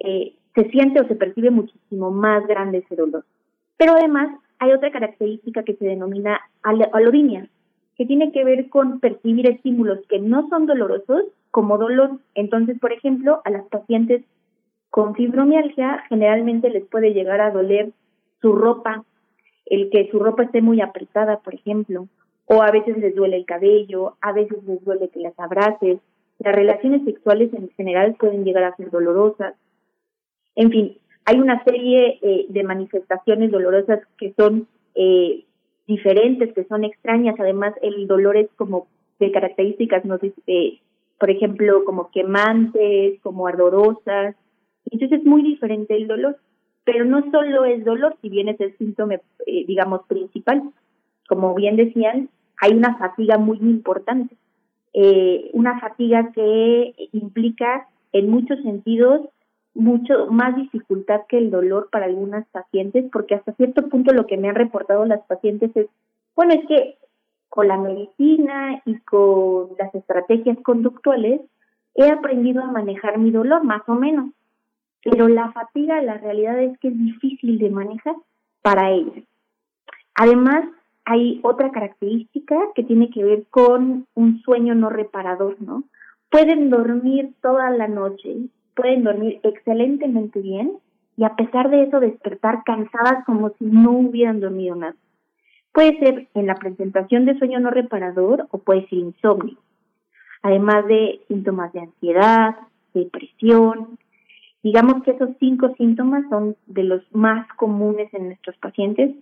eh, 0.00 0.34
se 0.56 0.70
siente 0.70 1.00
o 1.00 1.06
se 1.06 1.14
percibe 1.14 1.50
muchísimo 1.50 2.10
más 2.10 2.46
grande 2.46 2.78
ese 2.78 2.96
dolor. 2.96 3.24
Pero 3.76 3.92
además 3.92 4.30
hay 4.58 4.72
otra 4.72 4.90
característica 4.90 5.62
que 5.62 5.74
se 5.74 5.84
denomina 5.84 6.40
alodinia, 6.62 7.48
que 7.96 8.06
tiene 8.06 8.32
que 8.32 8.42
ver 8.42 8.70
con 8.70 8.98
percibir 8.98 9.48
estímulos 9.48 10.00
que 10.08 10.18
no 10.18 10.48
son 10.48 10.66
dolorosos 10.66 11.24
como 11.50 11.76
dolor. 11.76 12.18
Entonces, 12.34 12.78
por 12.80 12.92
ejemplo, 12.92 13.42
a 13.44 13.50
las 13.50 13.66
pacientes 13.66 14.24
con 14.88 15.14
fibromialgia 15.14 16.04
generalmente 16.08 16.70
les 16.70 16.86
puede 16.86 17.12
llegar 17.12 17.42
a 17.42 17.50
doler 17.50 17.92
su 18.40 18.54
ropa, 18.54 19.04
el 19.66 19.90
que 19.90 20.08
su 20.10 20.18
ropa 20.18 20.44
esté 20.44 20.62
muy 20.62 20.80
apretada, 20.80 21.40
por 21.40 21.54
ejemplo, 21.54 22.08
o 22.46 22.62
a 22.62 22.70
veces 22.70 22.96
les 22.96 23.14
duele 23.14 23.36
el 23.36 23.44
cabello, 23.44 24.14
a 24.22 24.32
veces 24.32 24.62
les 24.64 24.82
duele 24.82 25.10
que 25.10 25.20
las 25.20 25.38
abraces. 25.38 25.98
Las 26.38 26.54
relaciones 26.54 27.04
sexuales 27.04 27.52
en 27.52 27.68
general 27.70 28.14
pueden 28.14 28.44
llegar 28.44 28.64
a 28.64 28.76
ser 28.76 28.90
dolorosas 28.90 29.54
en 30.56 30.70
fin, 30.70 30.98
hay 31.24 31.38
una 31.38 31.62
serie 31.64 32.18
eh, 32.22 32.46
de 32.48 32.64
manifestaciones 32.64 33.50
dolorosas 33.50 34.00
que 34.18 34.32
son 34.36 34.66
eh, 34.94 35.44
diferentes, 35.86 36.52
que 36.52 36.64
son 36.64 36.84
extrañas. 36.84 37.36
Además, 37.38 37.74
el 37.82 38.06
dolor 38.06 38.36
es 38.36 38.48
como 38.56 38.88
de 39.18 39.30
características, 39.32 40.02
eh, 40.46 40.78
por 41.18 41.30
ejemplo, 41.30 41.84
como 41.84 42.10
quemantes, 42.10 43.20
como 43.22 43.46
ardorosas. 43.46 44.36
Entonces 44.90 45.20
es 45.20 45.24
muy 45.24 45.42
diferente 45.42 45.96
el 45.96 46.06
dolor, 46.06 46.36
pero 46.84 47.04
no 47.04 47.30
solo 47.30 47.64
es 47.64 47.84
dolor, 47.84 48.16
si 48.22 48.28
bien 48.28 48.48
es 48.48 48.60
el 48.60 48.76
síntoma, 48.78 49.14
eh, 49.46 49.64
digamos, 49.66 50.02
principal. 50.06 50.62
Como 51.28 51.54
bien 51.54 51.76
decían, 51.76 52.28
hay 52.60 52.72
una 52.72 52.96
fatiga 52.96 53.38
muy 53.38 53.58
importante, 53.58 54.36
eh, 54.92 55.50
una 55.52 55.80
fatiga 55.80 56.30
que 56.32 56.94
implica 57.12 57.88
en 58.12 58.30
muchos 58.30 58.62
sentidos 58.62 59.22
mucho 59.76 60.26
más 60.30 60.56
dificultad 60.56 61.22
que 61.28 61.38
el 61.38 61.50
dolor 61.50 61.88
para 61.90 62.06
algunas 62.06 62.46
pacientes, 62.48 63.04
porque 63.12 63.34
hasta 63.34 63.52
cierto 63.52 63.88
punto 63.88 64.12
lo 64.12 64.26
que 64.26 64.36
me 64.36 64.48
han 64.48 64.54
reportado 64.54 65.04
las 65.04 65.22
pacientes 65.26 65.70
es, 65.76 65.86
bueno, 66.34 66.54
es 66.54 66.66
que 66.66 66.96
con 67.48 67.68
la 67.68 67.78
medicina 67.78 68.82
y 68.84 68.98
con 69.00 69.68
las 69.78 69.94
estrategias 69.94 70.58
conductuales 70.62 71.40
he 71.94 72.10
aprendido 72.10 72.62
a 72.62 72.70
manejar 72.70 73.18
mi 73.18 73.30
dolor, 73.30 73.64
más 73.64 73.82
o 73.86 73.94
menos, 73.94 74.30
pero 75.02 75.28
la 75.28 75.52
fatiga, 75.52 76.02
la 76.02 76.18
realidad 76.18 76.60
es 76.60 76.78
que 76.78 76.88
es 76.88 76.98
difícil 76.98 77.58
de 77.58 77.70
manejar 77.70 78.16
para 78.62 78.90
ellas. 78.90 79.24
Además, 80.14 80.64
hay 81.04 81.40
otra 81.44 81.70
característica 81.70 82.56
que 82.74 82.82
tiene 82.82 83.10
que 83.10 83.22
ver 83.22 83.46
con 83.48 84.06
un 84.14 84.40
sueño 84.42 84.74
no 84.74 84.90
reparador, 84.90 85.56
¿no? 85.60 85.84
Pueden 86.30 86.68
dormir 86.70 87.34
toda 87.40 87.70
la 87.70 87.86
noche, 87.86 88.48
pueden 88.76 89.02
dormir 89.02 89.40
excelentemente 89.42 90.40
bien 90.40 90.78
y 91.16 91.24
a 91.24 91.34
pesar 91.34 91.70
de 91.70 91.82
eso 91.82 91.98
despertar 91.98 92.62
cansadas 92.64 93.24
como 93.24 93.50
si 93.58 93.64
no 93.64 93.90
hubieran 93.90 94.38
dormido 94.38 94.76
nada. 94.76 94.94
Puede 95.72 95.98
ser 95.98 96.28
en 96.34 96.46
la 96.46 96.54
presentación 96.54 97.24
de 97.24 97.36
sueño 97.38 97.58
no 97.58 97.70
reparador 97.70 98.46
o 98.50 98.58
puede 98.58 98.86
ser 98.88 98.98
insomnio, 98.98 99.58
además 100.42 100.86
de 100.86 101.20
síntomas 101.26 101.72
de 101.72 101.80
ansiedad, 101.80 102.56
depresión. 102.94 103.98
Digamos 104.62 105.02
que 105.02 105.10
esos 105.10 105.30
cinco 105.40 105.74
síntomas 105.76 106.24
son 106.30 106.56
de 106.66 106.84
los 106.84 107.02
más 107.12 107.48
comunes 107.56 108.12
en 108.14 108.28
nuestros 108.28 108.56
pacientes 108.58 109.16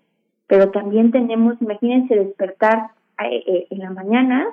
pero 0.46 0.70
también 0.70 1.10
tenemos, 1.10 1.60
imagínense 1.60 2.14
despertar 2.14 2.90
eh, 3.22 3.42
eh, 3.46 3.66
en 3.70 3.78
la 3.78 3.90
mañana 3.90 4.46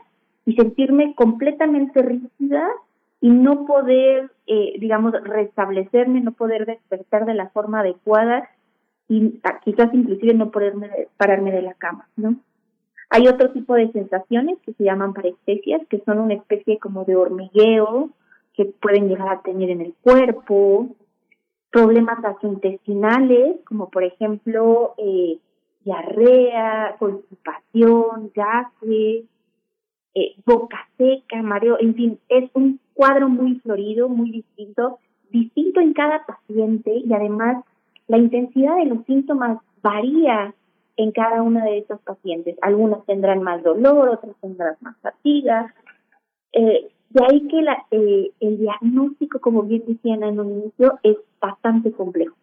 y 0.46 0.56
sentirme 0.56 1.14
completamente 1.16 2.02
rígida 2.02 2.68
y 3.22 3.30
no 3.30 3.66
poder, 3.66 4.32
eh, 4.48 4.74
digamos, 4.80 5.14
restablecerme, 5.24 6.22
no 6.22 6.32
poder 6.32 6.66
despertar 6.66 7.26
de 7.26 7.36
la 7.36 7.50
forma 7.50 7.82
adecuada 7.82 8.50
y 9.08 9.40
quizás 9.64 9.94
inclusive 9.94 10.34
no 10.34 10.50
poderme 10.50 10.90
pararme 11.18 11.52
de 11.52 11.62
la 11.62 11.76
cama, 11.76 12.10
¿no? 12.16 12.36
Hay 13.12 13.28
otro 13.28 13.52
tipo 13.52 13.76
de 13.76 13.92
sensaciones 13.92 14.58
que 14.66 14.74
se 14.74 14.86
llaman 14.86 15.14
parestesias, 15.14 15.86
que 15.90 16.00
son 16.06 16.20
una 16.20 16.34
especie 16.34 16.80
como 16.80 17.04
de 17.04 17.16
hormigueo 17.16 18.10
que 18.54 18.66
pueden 18.66 19.08
llegar 19.08 19.30
a 19.30 19.42
tener 19.42 19.70
en 19.70 19.82
el 19.82 19.94
cuerpo, 20.02 20.96
problemas 21.72 22.22
gastrointestinales, 22.22 23.58
como 23.66 23.90
por 23.90 24.04
ejemplo 24.04 24.96
eh, 24.98 25.40
diarrea, 25.84 26.96
constipación, 27.00 28.32
gases, 28.34 29.26
eh, 30.14 30.36
boca 30.46 30.78
seca, 30.98 31.42
mareo, 31.42 31.78
en 31.80 31.96
fin, 31.96 32.20
es 32.30 32.50
un 32.54 32.80
cuadro 32.94 33.30
muy 33.30 33.60
florido, 33.60 34.10
muy 34.10 34.32
distinto, 34.32 35.00
distinto 35.30 35.80
en 35.80 35.94
cada 35.94 36.26
paciente 36.26 36.94
y 36.94 37.14
además 37.14 37.64
la 38.08 38.18
intensidad 38.18 38.76
de 38.78 38.86
los 38.86 39.06
síntomas 39.06 39.60
varía 39.82 40.54
en 40.98 41.12
cada 41.12 41.42
una 41.42 41.64
de 41.66 41.80
estos 41.80 42.02
pacientes. 42.02 42.58
Algunas 42.62 43.06
tendrán 43.06 43.42
más 43.42 43.64
dolor, 43.64 44.10
otras 44.10 44.36
tendrán 44.42 44.76
más 44.82 44.98
fatiga. 44.98 45.74
Eh, 46.52 46.90
de 47.10 47.26
ahí 47.26 47.48
que 47.48 47.62
la, 47.62 47.86
eh, 47.92 48.32
el 48.40 48.58
diagnóstico, 48.58 49.40
como 49.40 49.64
bien 49.64 49.84
decían 49.88 50.24
en 50.24 50.40
un 50.40 50.52
inicio, 50.52 51.00
es 51.04 51.18
bastante 51.40 51.92
complejo. 51.92 52.36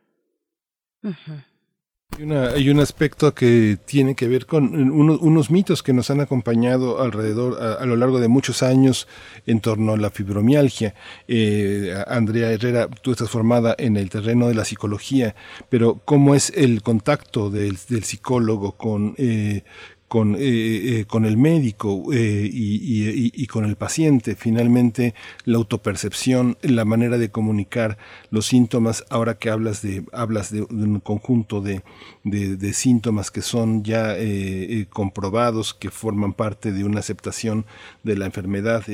Hay, 2.21 2.69
un 2.69 2.81
aspecto 2.81 3.33
que 3.33 3.79
tiene 3.85 4.17
que 4.17 4.27
ver 4.27 4.47
con 4.47 4.91
unos 4.91 5.51
mitos 5.53 5.85
que 5.85 5.93
nos 5.93 6.11
han 6.11 6.21
acompañado 6.21 7.01
alrededor 7.01 7.63
a, 7.63 7.87
lo 7.87 7.95
largo 7.95 8.19
de 8.19 8.27
muchos 8.27 8.65
años 8.65 9.07
en 9.47 9.61
torno 9.61 9.93
a 9.93 9.97
la 9.97 10.11
fibromialgia. 10.11 10.95
Eh, 11.29 11.95
Andrea 12.09 12.51
Herrera, 12.51 12.89
tú 12.89 13.13
estás 13.13 13.31
formada 13.31 13.77
en 13.79 13.97
el 13.97 14.11
terreno 14.11 14.49
de 14.49 14.55
la 14.55 14.65
psicología, 14.65 15.37
pero 15.69 16.01
¿cómo 16.05 16.35
es 16.35 16.51
el 16.57 16.83
contacto 16.83 17.51
del, 17.51 17.77
psicólogo 17.77 18.73
con, 18.73 19.15
eh, 19.17 19.63
con, 20.09 20.35
eh, 20.35 20.39
eh, 20.41 21.05
con 21.07 21.27
el 21.27 21.37
médico 21.37 22.13
eh, 22.13 22.49
y, 22.51 23.47
con 23.47 23.65
el 23.65 23.77
paciente. 23.77 24.35
Finalmente, 24.35 25.15
la 25.45 25.59
autopercepción, 25.59 26.57
la 26.63 26.85
manera 26.85 27.19
de 27.19 27.31
comunicar 27.31 27.99
los 28.31 28.47
síntomas, 28.47 29.05
ahora 29.11 29.39
que 29.39 29.51
hablas 29.51 29.83
de, 29.83 30.05
hablas 30.13 30.51
de, 30.51 30.63
un 30.63 31.01
conjunto 31.01 31.61
de, 31.61 31.83
de, 32.25 32.73
síntomas 32.73 33.31
que 33.31 33.43
son 33.43 33.85
ya 33.85 34.17
comprobados, 34.91 35.75
que 35.75 35.91
forman 35.91 36.33
parte 36.33 36.73
de 36.73 36.85
una 36.85 37.01
aceptación 37.01 37.67
de 38.03 38.17
la 38.17 38.27
enfermedad, 38.27 38.85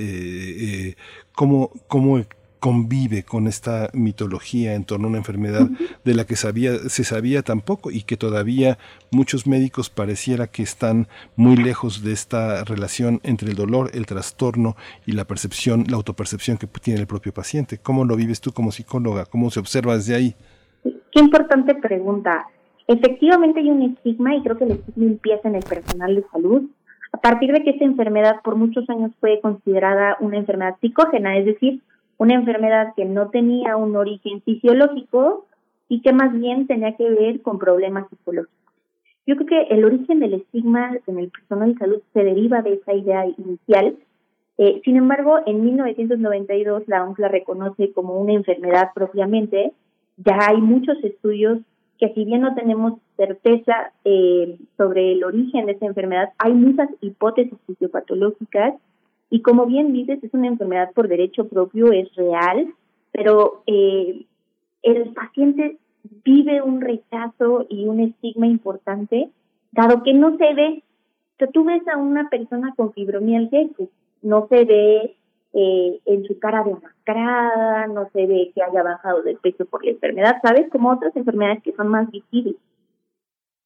¿cómo, 1.34 1.70
cómo 1.88 2.18
convive 2.64 3.24
con 3.24 3.46
esta 3.46 3.90
mitología 3.92 4.72
en 4.72 4.86
torno 4.86 5.06
a 5.06 5.10
una 5.10 5.18
enfermedad 5.18 5.68
de 6.02 6.14
la 6.14 6.24
que 6.24 6.34
sabía, 6.34 6.78
se 6.88 7.04
sabía 7.04 7.42
tan 7.42 7.60
poco 7.60 7.90
y 7.90 8.04
que 8.04 8.16
todavía 8.16 8.78
muchos 9.12 9.46
médicos 9.46 9.90
pareciera 9.90 10.46
que 10.46 10.62
están 10.62 11.06
muy 11.36 11.56
lejos 11.56 12.02
de 12.02 12.12
esta 12.12 12.64
relación 12.64 13.20
entre 13.22 13.50
el 13.50 13.54
dolor, 13.54 13.90
el 13.92 14.06
trastorno 14.06 14.76
y 15.04 15.12
la 15.12 15.26
percepción, 15.26 15.84
la 15.90 15.96
autopercepción 15.96 16.56
que 16.56 16.66
tiene 16.66 17.00
el 17.00 17.06
propio 17.06 17.34
paciente. 17.34 17.76
¿Cómo 17.76 18.06
lo 18.06 18.16
vives 18.16 18.40
tú 18.40 18.50
como 18.52 18.72
psicóloga? 18.72 19.26
¿Cómo 19.26 19.50
se 19.50 19.60
observa 19.60 19.96
desde 19.96 20.14
ahí? 20.14 20.34
Qué 20.82 21.20
importante 21.20 21.74
pregunta. 21.74 22.46
Efectivamente 22.88 23.60
hay 23.60 23.68
un 23.68 23.82
estigma 23.82 24.36
y 24.36 24.42
creo 24.42 24.56
que 24.56 24.64
el 24.64 24.70
estigma 24.70 25.04
empieza 25.04 25.48
en 25.48 25.56
el 25.56 25.64
personal 25.64 26.14
de 26.14 26.24
salud. 26.32 26.62
A 27.12 27.18
partir 27.18 27.52
de 27.52 27.62
que 27.62 27.72
esta 27.72 27.84
enfermedad 27.84 28.36
por 28.42 28.56
muchos 28.56 28.88
años 28.88 29.12
fue 29.20 29.38
considerada 29.42 30.16
una 30.20 30.38
enfermedad 30.38 30.76
psicógena, 30.80 31.36
es 31.36 31.44
decir, 31.44 31.82
una 32.18 32.34
enfermedad 32.34 32.94
que 32.96 33.04
no 33.04 33.30
tenía 33.30 33.76
un 33.76 33.96
origen 33.96 34.42
fisiológico 34.42 35.46
y 35.88 36.00
que 36.00 36.12
más 36.12 36.32
bien 36.32 36.66
tenía 36.66 36.96
que 36.96 37.08
ver 37.10 37.42
con 37.42 37.58
problemas 37.58 38.08
psicológicos. 38.08 38.54
Yo 39.26 39.36
creo 39.36 39.46
que 39.46 39.74
el 39.74 39.84
origen 39.84 40.20
del 40.20 40.34
estigma 40.34 40.98
en 41.06 41.18
el 41.18 41.30
personal 41.30 41.72
de 41.72 41.78
salud 41.78 42.02
se 42.12 42.24
deriva 42.24 42.62
de 42.62 42.74
esa 42.74 42.92
idea 42.92 43.26
inicial. 43.26 43.96
Eh, 44.58 44.82
sin 44.84 44.96
embargo, 44.96 45.38
en 45.46 45.64
1992 45.64 46.84
la 46.86 47.04
OMS 47.04 47.18
la 47.18 47.28
reconoce 47.28 47.92
como 47.92 48.20
una 48.20 48.34
enfermedad 48.34 48.90
propiamente. 48.94 49.72
Ya 50.18 50.38
hay 50.48 50.60
muchos 50.60 51.02
estudios 51.02 51.58
que 51.98 52.12
si 52.12 52.24
bien 52.24 52.42
no 52.42 52.54
tenemos 52.54 52.94
certeza 53.16 53.92
eh, 54.04 54.58
sobre 54.76 55.12
el 55.12 55.24
origen 55.24 55.66
de 55.66 55.72
esa 55.72 55.86
enfermedad, 55.86 56.30
hay 56.38 56.52
muchas 56.52 56.88
hipótesis 57.00 57.58
fisiopatológicas 57.66 58.74
y 59.30 59.42
como 59.42 59.66
bien 59.66 59.92
dices, 59.92 60.22
es 60.22 60.32
una 60.34 60.48
enfermedad 60.48 60.92
por 60.92 61.08
derecho 61.08 61.48
propio, 61.48 61.92
es 61.92 62.14
real, 62.14 62.72
pero 63.12 63.62
eh, 63.66 64.24
el 64.82 65.12
paciente 65.12 65.78
vive 66.24 66.62
un 66.62 66.80
rechazo 66.80 67.66
y 67.68 67.86
un 67.86 68.00
estigma 68.00 68.46
importante, 68.46 69.30
dado 69.72 70.02
que 70.02 70.14
no 70.14 70.36
se 70.36 70.54
ve. 70.54 70.82
O 71.34 71.36
sea, 71.38 71.48
tú 71.48 71.64
ves 71.64 71.82
a 71.88 71.96
una 71.96 72.28
persona 72.28 72.74
con 72.76 72.92
fibromialgia 72.92 73.68
que 73.76 73.88
no 74.22 74.46
se 74.48 74.64
ve 74.64 75.16
eh, 75.52 76.00
en 76.04 76.24
su 76.24 76.38
cara 76.38 76.64
demacrada, 76.64 77.86
no 77.86 78.08
se 78.12 78.26
ve 78.26 78.52
que 78.54 78.62
haya 78.62 78.82
bajado 78.82 79.22
de 79.22 79.36
peso 79.36 79.64
por 79.64 79.84
la 79.84 79.92
enfermedad, 79.92 80.36
¿sabes? 80.42 80.68
Como 80.70 80.90
otras 80.90 81.14
enfermedades 81.16 81.62
que 81.62 81.72
son 81.72 81.88
más 81.88 82.10
visibles. 82.10 82.56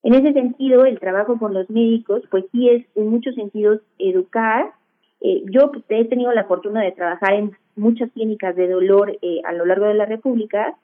En 0.02 0.14
ese 0.14 0.32
sentido, 0.32 0.84
el 0.84 1.00
trabajo 1.00 1.38
con 1.38 1.54
los 1.54 1.68
médicos, 1.68 2.22
pues 2.30 2.44
sí 2.52 2.68
es 2.68 2.86
en 2.94 3.08
muchos 3.08 3.34
sentidos 3.34 3.80
educar 3.98 4.72
eh, 5.20 5.42
yo 5.50 5.72
he 5.88 6.04
tenido 6.04 6.32
la 6.32 6.44
fortuna 6.44 6.82
de 6.82 6.92
trabajar 6.92 7.34
en 7.34 7.52
muchas 7.76 8.10
clínicas 8.12 8.54
de 8.56 8.68
dolor 8.68 9.18
eh, 9.22 9.40
a 9.44 9.52
lo 9.52 9.64
largo 9.66 9.86
de 9.86 9.94
la 9.94 10.06
República 10.06 10.76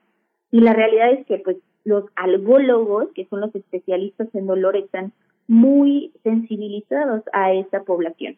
y 0.51 0.61
la 0.61 0.73
realidad 0.73 1.13
es 1.13 1.27
que 1.27 1.39
pues 1.39 1.57
los 1.85 2.05
algólogos, 2.17 3.09
que 3.15 3.27
son 3.27 3.41
los 3.41 3.55
especialistas 3.55 4.29
en 4.35 4.47
dolor, 4.47 4.77
están 4.77 5.13
muy 5.47 6.13
sensibilizados 6.23 7.23
a 7.33 7.53
esta 7.53 7.83
población, 7.83 8.37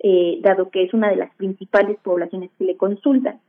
eh, 0.00 0.40
dado 0.42 0.70
que 0.70 0.82
es 0.82 0.92
una 0.92 1.08
de 1.10 1.16
las 1.16 1.34
principales 1.36 1.96
poblaciones 2.02 2.50
que 2.58 2.64
le 2.64 2.76
consultan. 2.76 3.40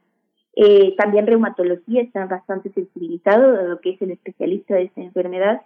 Eh, 0.56 0.96
también 0.98 1.28
reumatología 1.28 2.02
está 2.02 2.26
bastante 2.26 2.72
sensibilizado, 2.72 3.54
dado 3.54 3.80
que 3.80 3.92
es 3.92 4.02
el 4.02 4.12
especialista 4.12 4.76
de 4.76 4.84
esta 4.84 5.02
enfermedad. 5.02 5.62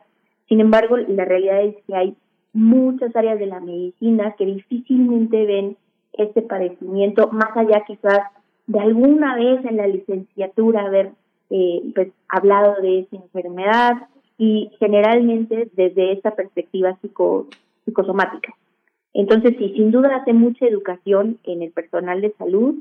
Sin 0.47 0.61
embargo, 0.61 0.97
la 0.97 1.25
realidad 1.25 1.63
es 1.63 1.75
que 1.87 1.95
hay 1.95 2.15
muchas 2.53 3.15
áreas 3.15 3.39
de 3.39 3.47
la 3.47 3.59
medicina 3.59 4.35
que 4.37 4.45
difícilmente 4.45 5.45
ven 5.45 5.77
este 6.13 6.41
padecimiento, 6.41 7.29
más 7.31 7.55
allá 7.55 7.83
quizás 7.85 8.19
de 8.67 8.79
alguna 8.79 9.35
vez 9.35 9.63
en 9.65 9.77
la 9.77 9.87
licenciatura 9.87 10.85
haber 10.85 11.11
eh, 11.49 11.81
pues, 11.93 12.09
hablado 12.29 12.81
de 12.81 12.99
esa 12.99 13.15
enfermedad 13.17 13.93
y 14.37 14.71
generalmente 14.79 15.69
desde 15.73 16.13
esta 16.13 16.35
perspectiva 16.35 16.97
psico, 17.01 17.47
psicosomática. 17.85 18.53
Entonces, 19.13 19.55
sí, 19.57 19.73
sin 19.75 19.91
duda 19.91 20.15
hace 20.15 20.33
mucha 20.33 20.65
educación 20.65 21.37
en 21.43 21.61
el 21.61 21.71
personal 21.71 22.21
de 22.21 22.33
salud 22.37 22.75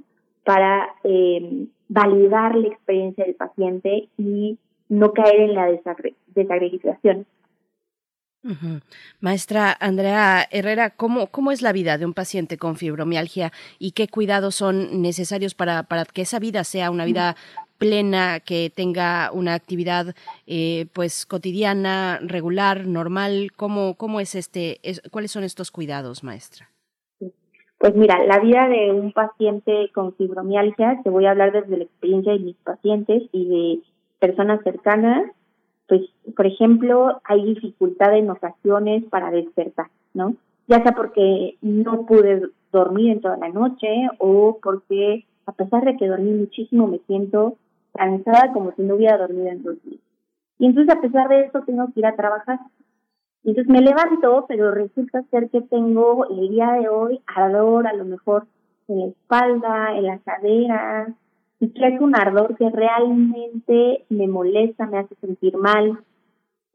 para 0.45 0.89
eh, 1.05 1.67
validar 1.89 2.57
la 2.57 2.69
experiencia 2.69 3.25
del 3.25 3.35
paciente 3.35 4.09
y 4.17 4.59
no 4.89 5.13
caer 5.13 5.41
en 5.41 5.55
la 5.55 5.71
desagregación. 6.35 7.27
Maestra 9.21 9.77
Andrea 9.79 10.47
Herrera, 10.51 10.91
¿cómo, 10.91 11.29
¿cómo 11.29 11.53
es 11.53 11.63
la 11.63 11.73
vida 11.73 11.97
de 11.97 12.07
un 12.07 12.13
paciente 12.13 12.59
con 12.59 12.77
fibromialgia 12.77 13.53
y 13.79 13.93
qué 13.93 14.09
cuidados 14.09 14.57
son 14.57 15.01
necesarios 15.01 15.55
para, 15.55 15.85
para 15.85 16.05
que 16.05 16.23
esa 16.23 16.39
vida 16.41 16.65
sea 16.65 16.91
una 16.91 17.05
vida 17.05 17.37
plena, 17.79 18.41
que 18.41 18.71
tenga 18.75 19.31
una 19.33 19.55
actividad 19.55 20.15
eh, 20.47 20.87
pues 20.93 21.27
cotidiana, 21.27 22.21
regular, 22.23 22.87
normal? 22.87 23.51
¿Cómo, 23.57 23.95
cómo 23.95 24.21
es 24.21 24.35
este, 24.35 24.81
cuáles 25.11 25.33
son 25.33 25.43
estos 25.43 25.71
cuidados, 25.71 26.23
maestra? 26.23 26.69
Pues 27.79 27.97
mira, 27.97 28.25
la 28.25 28.39
vida 28.39 28.69
de 28.69 28.93
un 28.93 29.11
paciente 29.11 29.91
con 29.93 30.15
fibromialgia, 30.15 31.01
te 31.03 31.11
voy 31.11 31.27
a 31.27 31.33
hablar 31.33 31.51
desde 31.51 31.77
la 31.77 31.83
experiencia 31.83 32.33
de 32.33 32.39
mis 32.39 32.57
pacientes 32.59 33.25
y 33.33 33.49
de 33.49 33.83
personas 34.21 34.63
cercanas, 34.63 35.33
pues, 35.89 36.03
por 36.37 36.47
ejemplo, 36.47 37.21
hay 37.25 37.45
dificultad 37.45 38.17
en 38.17 38.31
ocasiones 38.31 39.05
para 39.05 39.31
despertar, 39.31 39.89
¿no? 40.15 40.35
Ya 40.69 40.83
sea 40.83 40.93
porque 40.93 41.57
no 41.61 42.07
pude 42.07 42.49
dormir 42.73 43.13
en 43.13 43.21
toda 43.21 43.37
la 43.37 43.49
noche 43.49 44.09
o 44.19 44.59
porque 44.63 45.27
a 45.47 45.53
pesar 45.53 45.85
de 45.85 45.97
que 45.97 46.07
dormí 46.07 46.33
muchísimo 46.33 46.87
me 46.87 46.99
siento 47.01 47.57
cansada 47.95 48.53
como 48.53 48.73
si 48.73 48.83
no 48.83 48.95
hubiera 48.95 49.19
dormido 49.19 49.49
en 49.49 49.63
dos 49.63 49.83
días. 49.83 50.01
Y 50.59 50.67
entonces 50.67 50.97
a 50.97 51.01
pesar 51.01 51.29
de 51.29 51.47
eso 51.47 51.63
tengo 51.67 51.87
que 51.93 52.01
ir 52.01 52.07
a 52.07 52.17
trabajar 52.17 52.61
entonces 53.45 53.73
me 53.73 53.81
levanto, 53.81 54.45
pero 54.47 54.71
resulta 54.71 55.23
ser 55.31 55.51
que 55.51 55.63
tengo 55.63 56.27
el 56.31 56.51
día 56.51 56.73
de 56.73 56.89
hoy 56.89 57.21
ardor 57.27 57.89
a 57.89 57.93
lo 57.93 58.05
mejor 58.05 58.47
en 58.87 59.01
la 59.01 59.07
espalda, 59.07 59.97
en 59.97 60.05
la 60.05 60.19
cadera, 60.19 61.15
y 61.63 61.69
que 61.69 61.87
es 61.87 62.01
un 62.01 62.17
ardor 62.17 62.57
que 62.57 62.69
realmente 62.71 64.05
me 64.09 64.27
molesta, 64.27 64.85
me 64.87 64.99
hace 64.99 65.15
sentir 65.21 65.57
mal. 65.57 65.97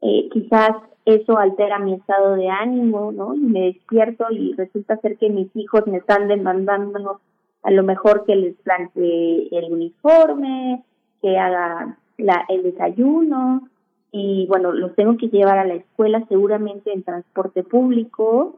Eh, 0.00 0.30
quizás 0.32 0.70
eso 1.04 1.36
altera 1.36 1.78
mi 1.78 1.92
estado 1.92 2.36
de 2.36 2.48
ánimo, 2.48 3.12
¿no? 3.12 3.34
Y 3.34 3.40
me 3.40 3.66
despierto 3.66 4.24
y 4.30 4.54
resulta 4.54 4.96
ser 4.96 5.18
que 5.18 5.28
mis 5.28 5.54
hijos 5.54 5.86
me 5.86 5.98
están 5.98 6.26
demandando 6.26 7.20
a 7.64 7.70
lo 7.70 7.82
mejor 7.82 8.24
que 8.24 8.34
les 8.34 8.54
plantee 8.62 9.48
el 9.52 9.70
uniforme, 9.70 10.82
que 11.20 11.36
haga 11.36 11.98
la, 12.16 12.46
el 12.48 12.62
desayuno, 12.62 13.68
y 14.10 14.46
bueno, 14.46 14.72
los 14.72 14.94
tengo 14.94 15.18
que 15.18 15.28
llevar 15.28 15.58
a 15.58 15.66
la 15.66 15.74
escuela 15.74 16.24
seguramente 16.30 16.94
en 16.94 17.02
transporte 17.02 17.62
público. 17.62 18.56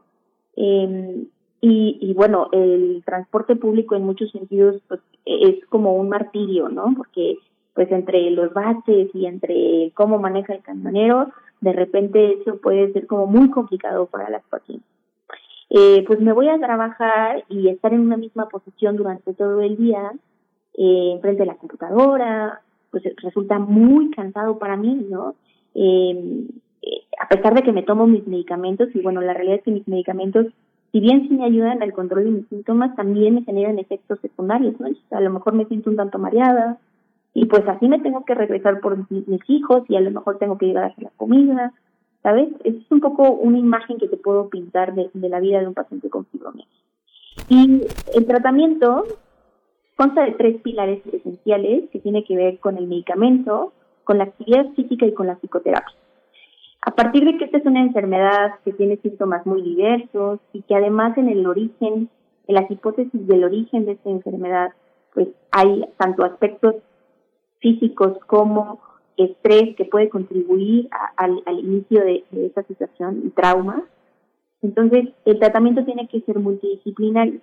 Eh, 0.55 1.25
y, 1.61 1.97
y 2.01 2.13
bueno, 2.13 2.49
el 2.51 3.03
transporte 3.05 3.55
público 3.55 3.95
en 3.95 4.03
muchos 4.03 4.31
sentidos 4.31 4.81
pues 4.87 4.99
es 5.25 5.63
como 5.67 5.95
un 5.95 6.09
martirio, 6.09 6.69
¿no? 6.69 6.93
Porque 6.97 7.37
pues 7.73 7.89
entre 7.91 8.29
los 8.31 8.53
baches 8.53 9.09
y 9.13 9.25
entre 9.25 9.91
cómo 9.95 10.19
maneja 10.19 10.53
el 10.53 10.61
camionero, 10.61 11.31
de 11.61 11.73
repente 11.73 12.33
eso 12.41 12.57
puede 12.57 12.91
ser 12.91 13.07
como 13.07 13.27
muy 13.27 13.49
complicado 13.49 14.07
para 14.07 14.29
las 14.29 14.43
pacientes. 14.43 14.87
Eh, 15.69 16.03
pues 16.05 16.19
me 16.19 16.33
voy 16.33 16.49
a 16.49 16.59
trabajar 16.59 17.45
y 17.47 17.69
estar 17.69 17.93
en 17.93 18.01
una 18.01 18.17
misma 18.17 18.49
posición 18.49 18.97
durante 18.97 19.33
todo 19.33 19.61
el 19.61 19.77
día, 19.77 20.11
eh, 20.73 21.17
frente 21.21 21.43
de 21.43 21.45
la 21.45 21.55
computadora, 21.55 22.61
pues 22.89 23.03
resulta 23.23 23.57
muy 23.57 24.11
cansado 24.11 24.59
para 24.59 24.75
mí, 24.75 25.07
¿no? 25.09 25.35
Eh, 25.75 26.45
a 27.19 27.27
pesar 27.29 27.53
de 27.53 27.63
que 27.63 27.71
me 27.71 27.83
tomo 27.83 28.05
mis 28.05 28.27
medicamentos, 28.27 28.89
y 28.93 28.99
bueno, 28.99 29.21
la 29.21 29.33
realidad 29.33 29.57
es 29.57 29.63
que 29.63 29.71
mis 29.71 29.87
medicamentos, 29.87 30.47
si 30.91 30.99
bien 30.99 31.27
sí 31.27 31.35
me 31.35 31.45
ayudan 31.45 31.81
al 31.81 31.93
control 31.93 32.25
de 32.25 32.31
mis 32.31 32.47
síntomas, 32.47 32.95
también 32.95 33.35
me 33.35 33.43
generan 33.43 33.79
efectos 33.79 34.19
secundarios, 34.19 34.79
¿no? 34.79 34.87
a 35.11 35.21
lo 35.21 35.29
mejor 35.29 35.53
me 35.53 35.65
siento 35.65 35.89
un 35.89 35.95
tanto 35.95 36.19
mareada, 36.19 36.79
y 37.33 37.45
pues 37.45 37.65
así 37.67 37.87
me 37.87 37.99
tengo 37.99 38.25
que 38.25 38.35
regresar 38.35 38.81
por 38.81 38.97
mis, 39.09 39.49
hijos, 39.49 39.83
y 39.87 39.95
a 39.95 40.01
lo 40.01 40.11
mejor 40.11 40.37
tengo 40.37 40.57
que 40.57 40.65
llegar 40.65 40.93
a 40.97 41.01
la 41.01 41.11
comida, 41.15 41.71
¿sabes? 42.23 42.49
Es 42.65 42.75
un 42.89 42.99
poco 42.99 43.31
una 43.31 43.57
imagen 43.57 43.97
que 43.97 44.09
te 44.09 44.17
puedo 44.17 44.49
pintar 44.49 44.93
de, 44.93 45.09
de 45.13 45.29
la 45.29 45.39
vida 45.39 45.61
de 45.61 45.67
un 45.67 45.73
paciente 45.73 46.09
con 46.09 46.25
fibromialgia. 46.25 46.81
Y 47.47 47.83
el 48.13 48.25
tratamiento 48.25 49.05
consta 49.95 50.25
de 50.25 50.31
tres 50.33 50.61
pilares 50.61 51.01
esenciales 51.05 51.89
que 51.89 51.99
tiene 51.99 52.25
que 52.25 52.35
ver 52.35 52.59
con 52.59 52.77
el 52.77 52.87
medicamento, 52.87 53.71
con 54.03 54.17
la 54.17 54.25
actividad 54.25 54.65
física 54.75 55.05
y 55.05 55.13
con 55.13 55.27
la 55.27 55.35
psicoterapia. 55.35 55.95
A 56.81 56.91
partir 56.91 57.25
de 57.25 57.37
que 57.37 57.45
esta 57.45 57.57
es 57.57 57.65
una 57.65 57.81
enfermedad 57.81 58.55
que 58.65 58.73
tiene 58.73 58.97
síntomas 58.97 59.45
muy 59.45 59.61
diversos 59.61 60.39
y 60.51 60.63
que 60.63 60.75
además 60.75 61.17
en 61.17 61.29
el 61.29 61.45
origen, 61.45 62.09
en 62.47 62.55
las 62.55 62.69
hipótesis 62.71 63.27
del 63.27 63.43
origen 63.43 63.85
de 63.85 63.93
esta 63.93 64.09
enfermedad, 64.09 64.71
pues 65.13 65.27
hay 65.51 65.85
tanto 65.97 66.23
aspectos 66.23 66.75
físicos 67.59 68.17
como 68.25 68.79
estrés 69.17 69.75
que 69.75 69.85
puede 69.85 70.09
contribuir 70.09 70.89
al, 71.17 71.41
inicio 71.59 72.01
de, 72.01 72.23
de 72.31 72.47
esta 72.47 72.63
situación 72.63 73.21
y 73.25 73.29
trauma. 73.29 73.83
Entonces, 74.63 75.09
el 75.25 75.39
tratamiento 75.39 75.85
tiene 75.85 76.07
que 76.07 76.21
ser 76.21 76.39
multidisciplinario. 76.39 77.39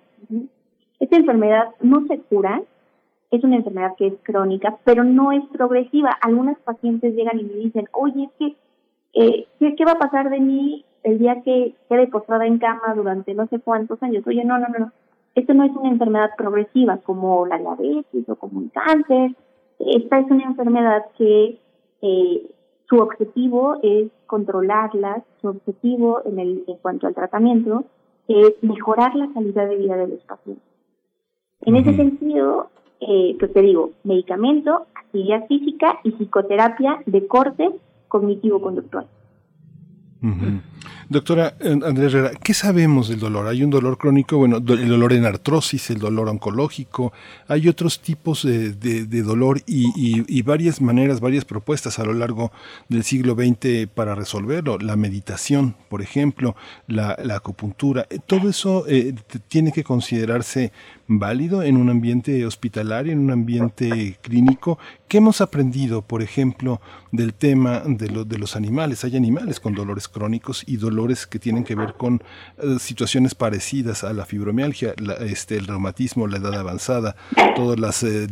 Esta 0.99 1.15
enfermedad 1.15 1.69
no 1.81 2.05
se 2.07 2.19
cura, 2.19 2.61
es 3.31 3.43
una 3.43 3.57
enfermedad 3.57 3.95
que 3.97 4.07
es 4.07 4.13
crónica, 4.23 4.77
pero 4.83 5.03
no 5.03 5.31
es 5.31 5.43
progresiva. 5.51 6.09
Algunas 6.21 6.57
pacientes 6.59 7.15
llegan 7.15 7.39
y 7.39 7.43
me 7.43 7.53
dicen, 7.53 7.87
oye, 7.93 8.23
es 8.23 8.31
que, 8.37 8.55
eh, 9.13 9.47
¿qué, 9.59 9.85
va 9.85 9.93
a 9.93 9.99
pasar 9.99 10.29
de 10.29 10.39
mí 10.39 10.85
el 11.03 11.19
día 11.19 11.41
que 11.43 11.75
quede 11.87 12.07
postrada 12.07 12.45
en 12.45 12.59
cama 12.59 12.93
durante 12.95 13.33
no 13.33 13.47
sé 13.47 13.59
cuántos 13.59 14.01
años? 14.03 14.25
Oye, 14.27 14.43
no, 14.43 14.57
no, 14.57 14.67
no, 14.67 14.79
no. 14.79 14.91
Esto 15.35 15.53
no 15.53 15.63
es 15.63 15.71
una 15.75 15.89
enfermedad 15.89 16.31
progresiva 16.37 16.97
como 16.97 17.45
la 17.45 17.57
diabetes 17.57 18.27
o 18.27 18.35
como 18.35 18.59
un 18.59 18.69
cáncer. 18.69 19.35
Esta 19.79 20.19
es 20.19 20.29
una 20.29 20.43
enfermedad 20.43 21.05
que 21.17 21.59
eh, 22.01 22.51
su 22.89 22.97
objetivo 22.97 23.77
es 23.83 24.09
controlarlas, 24.25 25.23
su 25.41 25.47
objetivo 25.49 26.21
en, 26.25 26.39
el, 26.39 26.63
en 26.67 26.77
cuanto 26.77 27.07
al 27.07 27.15
tratamiento 27.15 27.85
es 28.27 28.53
mejorar 28.61 29.15
la 29.15 29.27
calidad 29.33 29.67
de 29.67 29.75
vida 29.75 29.97
de 29.97 30.07
los 30.07 30.19
pacientes. 30.21 30.63
En 31.61 31.75
ese 31.75 31.95
sentido, 31.95 32.69
eh, 33.01 33.35
pues 33.39 33.51
te 33.53 33.61
digo, 33.61 33.91
medicamento, 34.03 34.85
actividad 34.93 35.47
física 35.47 35.99
y 36.03 36.11
psicoterapia 36.11 37.01
de 37.05 37.27
corte 37.27 37.69
cognitivo-conductual. 38.09 39.07
Doctora 41.07 41.55
Andrés 41.61 42.13
Herrera, 42.13 42.31
¿qué 42.43 42.53
sabemos 42.53 43.07
del 43.07 43.19
dolor? 43.19 43.47
Hay 43.47 43.63
un 43.63 43.69
dolor 43.69 43.97
crónico, 43.97 44.37
bueno, 44.37 44.57
el 44.57 44.89
dolor 44.89 45.13
en 45.13 45.25
artrosis, 45.25 45.89
el 45.89 45.97
dolor 45.97 46.27
oncológico, 46.27 47.13
hay 47.47 47.69
otros 47.69 48.01
tipos 48.01 48.43
de, 48.43 49.05
dolor 49.23 49.61
y, 49.65 50.41
varias 50.43 50.81
maneras, 50.81 51.21
varias 51.21 51.45
propuestas 51.45 51.99
a 51.99 52.03
lo 52.03 52.13
largo 52.13 52.51
del 52.89 53.03
siglo 53.03 53.33
XX 53.33 53.87
para 53.87 54.13
resolverlo. 54.13 54.77
La 54.77 54.97
meditación, 54.97 55.75
por 55.89 56.01
ejemplo, 56.01 56.55
la, 56.87 57.17
acupuntura, 57.33 58.05
eh, 58.09 58.19
todo 58.23 58.49
eso 58.49 58.85
eh, 58.87 59.15
tiene 59.47 59.71
que 59.71 59.83
considerarse 59.83 60.73
válido 61.09 61.63
en 61.63 61.75
un 61.75 61.89
ambiente 61.89 62.45
hospitalario, 62.45 63.11
en 63.11 63.19
un 63.19 63.31
ambiente 63.31 64.17
clínico. 64.21 64.77
¿Qué 65.07 65.17
hemos 65.17 65.41
aprendido, 65.41 66.03
por 66.03 66.21
ejemplo, 66.21 66.79
del 67.11 67.33
tema 67.33 67.81
de, 67.85 68.09
lo, 68.09 68.25
de 68.25 68.37
los 68.37 68.55
animales? 68.55 69.03
Hay 69.03 69.17
animales 69.17 69.59
con 69.59 69.73
dolores 69.73 70.07
crónicos 70.07 70.63
y 70.67 70.77
dolores 70.77 71.25
que 71.25 71.39
tienen 71.39 71.63
que 71.63 71.73
ver 71.73 71.95
con 71.95 72.21
eh, 72.61 72.77
situaciones 72.79 73.33
parecidas 73.33 74.03
a 74.03 74.13
la 74.13 74.25
fibromialgia, 74.25 74.93
este, 75.21 75.57
el 75.57 75.65
reumatismo, 75.65 76.27
la 76.27 76.37
edad 76.37 76.53
avanzada, 76.53 77.15
todas 77.55 77.79
las 77.79 78.03
eh, 78.03 78.25
eh, 78.25 78.27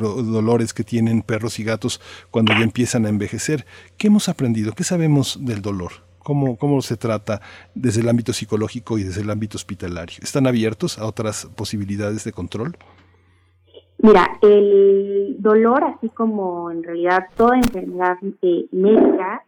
dolores 0.00 0.72
que 0.72 0.84
tienen 0.84 1.20
perros 1.20 1.58
y 1.58 1.64
gatos 1.64 2.00
cuando 2.30 2.54
ya 2.54 2.62
empiezan 2.62 3.04
a 3.04 3.10
envejecer. 3.10 3.66
¿Qué 3.98 4.06
hemos 4.06 4.30
aprendido? 4.30 4.72
¿Qué 4.72 4.84
sabemos 4.84 5.38
del 5.42 5.60
dolor? 5.60 6.13
¿Cómo, 6.24 6.56
¿Cómo 6.56 6.80
se 6.82 6.96
trata 6.96 7.40
desde 7.74 8.00
el 8.00 8.08
ámbito 8.08 8.32
psicológico 8.32 8.98
y 8.98 9.04
desde 9.04 9.22
el 9.22 9.30
ámbito 9.30 9.56
hospitalario? 9.56 10.16
¿Están 10.22 10.46
abiertos 10.46 10.98
a 10.98 11.06
otras 11.06 11.46
posibilidades 11.54 12.24
de 12.24 12.32
control? 12.32 12.76
Mira, 13.98 14.38
el 14.42 15.36
dolor, 15.38 15.84
así 15.84 16.08
como 16.08 16.70
en 16.70 16.82
realidad 16.82 17.26
toda 17.36 17.56
enfermedad 17.56 18.16
eh, 18.42 18.66
médica, 18.72 19.44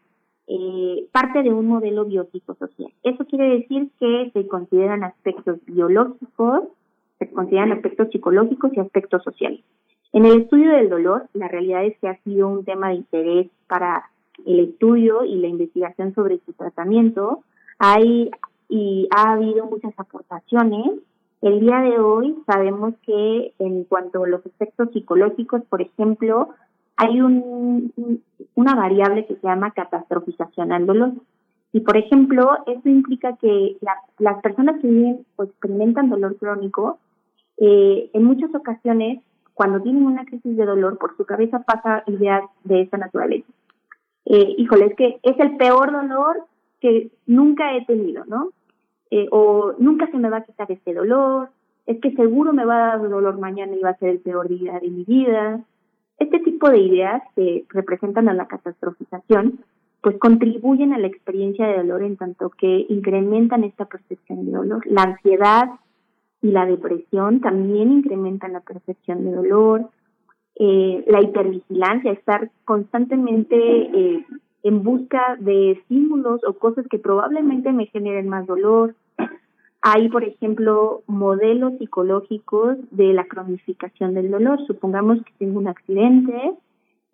eh, 0.47 1.07
parte 1.13 1.43
de 1.43 1.53
un 1.53 1.67
modelo 1.67 2.05
biopsicosocial. 2.05 2.93
Eso 3.03 3.25
quiere 3.25 3.59
decir 3.59 3.91
que 3.99 4.31
se 4.33 4.47
consideran 4.47 5.03
aspectos 5.03 5.59
biológicos, 5.67 6.65
se 7.19 7.31
consideran 7.31 7.73
aspectos 7.73 8.09
psicológicos 8.13 8.71
y 8.75 8.81
aspectos 8.81 9.23
sociales. 9.25 9.61
En 10.13 10.25
el 10.25 10.43
estudio 10.43 10.71
del 10.73 10.89
dolor, 10.89 11.29
la 11.33 11.49
realidad 11.49 11.85
es 11.85 11.99
que 11.99 12.09
ha 12.09 12.23
sido 12.23 12.49
un 12.49 12.65
tema 12.65 12.91
de 12.91 12.95
interés 12.95 13.49
para 13.67 14.11
el 14.45 14.61
estudio 14.61 15.25
y 15.25 15.37
la 15.37 15.49
investigación 15.49 16.15
sobre 16.15 16.39
su 16.45 16.53
tratamiento. 16.53 17.43
Hay 17.79 18.31
y 18.69 19.09
ha 19.15 19.33
habido 19.33 19.67
muchas 19.67 19.95
aportaciones. 19.97 21.01
El 21.43 21.61
día 21.61 21.81
de 21.81 21.99
hoy 21.99 22.37
sabemos 22.47 22.95
que 23.03 23.53
en 23.59 23.85
cuanto 23.85 24.25
a 24.25 24.29
los 24.29 24.45
efectos 24.45 24.91
psicológicos, 24.93 25.63
por 25.69 25.83
ejemplo, 25.83 26.49
hay 26.97 27.21
un, 27.21 27.93
una 28.55 28.75
variable 28.75 29.27
que 29.27 29.37
se 29.37 29.47
llama 29.47 29.73
catastrofización 29.73 30.73
al 30.73 30.87
dolor. 30.87 31.13
Y, 31.73 31.81
por 31.81 31.97
ejemplo, 31.97 32.59
eso 32.67 32.89
implica 32.89 33.37
que 33.37 33.77
las 34.19 34.43
personas 34.43 34.81
que 34.81 34.89
viven 34.89 35.27
o 35.37 35.45
experimentan 35.45 36.09
dolor 36.09 36.37
crónico 36.39 36.99
eh, 37.59 38.11
en 38.15 38.25
muchas 38.25 38.55
ocasiones, 38.55 39.21
cuando 39.53 39.83
tienen 39.83 40.07
una 40.07 40.25
crisis 40.25 40.57
de 40.57 40.65
dolor, 40.65 40.97
por 40.99 41.17
su 41.17 41.27
cabeza 41.27 41.61
pasa 41.61 42.03
ideas 42.07 42.43
de 42.65 42.83
esta 42.83 42.97
naturaleza. 42.97 43.47
Eh, 44.27 44.55
híjole, 44.59 44.87
es 44.87 44.97
que 44.97 45.19
es 45.23 45.39
el 45.39 45.57
peor 45.57 45.93
dolor 45.93 46.45
que 46.81 47.11
nunca 47.27 47.77
he 47.77 47.85
tenido, 47.85 48.25
¿no? 48.27 48.51
Eh, 49.11 49.29
o 49.31 49.75
nunca 49.79 50.11
se 50.11 50.19
me 50.19 50.29
va 50.29 50.39
a 50.39 50.45
quitar 50.45 50.71
este 50.71 50.93
dolor, 50.93 51.51
es 51.87 52.01
que 52.01 52.11
seguro 52.13 52.53
me 52.53 52.65
va 52.65 52.75
a 52.77 52.99
dar 52.99 53.09
dolor 53.09 53.39
mañana 53.39 53.75
y 53.75 53.81
va 53.81 53.91
a 53.91 53.99
ser 53.99 54.11
el 54.11 54.19
peor 54.19 54.49
día 54.49 54.81
de 54.81 54.91
mi 54.91 55.05
vida. 55.05 55.61
Este 56.19 56.41
tipo 56.41 56.69
de 56.69 56.79
ideas 56.79 57.23
que 57.37 57.65
representan 57.69 58.29
a 58.29 58.35
la 58.35 58.49
catastrofización, 58.49 59.61
pues 60.01 60.19
contribuyen 60.19 60.93
a 60.93 60.99
la 60.99 61.07
experiencia 61.07 61.67
de 61.67 61.79
dolor 61.79 62.03
en 62.03 62.17
tanto 62.17 62.51
que 62.51 62.87
incrementan 62.89 63.65
esta 63.65 63.85
percepción 63.85 64.45
de 64.47 64.53
dolor. 64.53 64.85
La 64.87 65.03
ansiedad 65.03 65.71
y 66.43 66.51
la 66.51 66.67
depresión 66.67 67.41
también 67.41 67.93
incrementan 67.93 68.53
la 68.53 68.61
percepción 68.61 69.25
de 69.25 69.33
dolor. 69.33 69.91
Eh, 70.59 71.05
la 71.07 71.23
hipervigilancia, 71.23 72.13
estar 72.13 72.51
constantemente 72.65 73.57
eh, 73.57 74.25
en 74.63 74.83
busca 74.83 75.37
de 75.39 75.73
estímulos 75.73 76.41
o 76.45 76.55
cosas 76.55 76.87
que 76.89 76.99
probablemente 76.99 77.73
me 77.73 77.87
generen 77.87 78.29
más 78.29 78.47
dolor. 78.47 78.95
Hay, 79.83 80.09
por 80.09 80.25
ejemplo, 80.25 81.03
modelos 81.07 81.75
psicológicos 81.79 82.79
de 82.91 83.13
la 83.13 83.27
cronificación 83.27 84.15
del 84.15 84.31
dolor. 84.31 84.59
Supongamos 84.67 85.23
que 85.23 85.33
tengo 85.39 85.59
un 85.59 85.69
accidente 85.69 86.55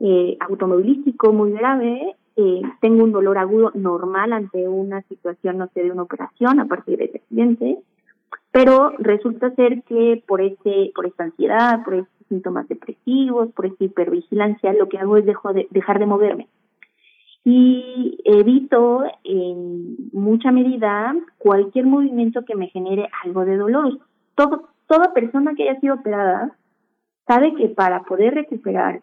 eh, 0.01 0.37
automovilístico 0.41 1.33
muy 1.33 1.53
grave, 1.53 2.17
eh, 2.37 2.63
tengo 2.81 3.05
un 3.05 3.13
dolor 3.13 3.39
agudo 3.39 3.71
normal 3.75 4.33
ante 4.33 4.67
una 4.67 5.03
situación, 5.03 5.59
no 5.59 5.69
sé, 5.75 5.83
de 5.83 5.93
una 5.93 6.03
operación 6.03 6.59
a 6.59 6.67
partir 6.67 6.99
de 6.99 7.05
ese 7.05 7.19
accidente, 7.19 7.79
pero 8.51 8.95
resulta 8.99 9.55
ser 9.55 9.83
que 9.83 10.23
por 10.27 10.41
este, 10.41 10.91
por 10.95 11.07
esta 11.07 11.25
ansiedad, 11.25 11.85
por 11.85 11.95
estos 11.95 12.22
síntomas 12.33 12.67
depresivos, 12.69 13.53
por 13.53 13.67
esta 13.67 13.85
hipervigilancia, 13.85 14.73
lo 14.73 14.89
que 14.89 14.99
hago 14.99 15.19
es 15.19 15.27
dejo 15.27 15.53
de, 15.53 15.69
dejar 15.71 15.99
de 15.99 16.07
moverme 16.07 16.49
y 17.45 18.19
evito 18.25 19.03
en 19.25 19.97
mucha 20.13 20.53
medida 20.53 21.15
cualquier 21.39 21.87
movimiento 21.87 22.45
que 22.45 22.55
me 22.55 22.69
genere 22.69 23.09
algo 23.25 23.45
de 23.45 23.57
dolor. 23.57 23.99
Todo, 24.37 24.69
toda 24.87 25.13
persona 25.13 25.55
que 25.55 25.69
haya 25.69 25.81
sido 25.81 25.97
operada 25.97 26.57
sabe 27.27 27.55
que 27.55 27.69
para 27.69 28.03
poder 28.05 28.35
recuperarse 28.35 29.03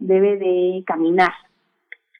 debe 0.00 0.36
de 0.36 0.84
caminar. 0.86 1.32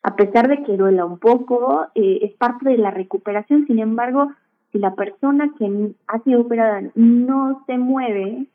A 0.02 0.14
pesar 0.14 0.48
de 0.48 0.62
que 0.62 0.76
duela 0.76 1.04
un 1.04 1.18
poco, 1.18 1.86
eh, 1.96 2.20
es 2.22 2.32
parte 2.34 2.68
de 2.68 2.78
la 2.78 2.92
recuperación. 2.92 3.66
Sin 3.66 3.80
embargo, 3.80 4.30
si 4.70 4.78
la 4.78 4.94
persona 4.94 5.52
que 5.58 5.94
ha 6.06 6.18
sido 6.20 6.42
operada 6.42 6.82
no 6.94 7.64
se 7.66 7.76
mueve 7.76 8.46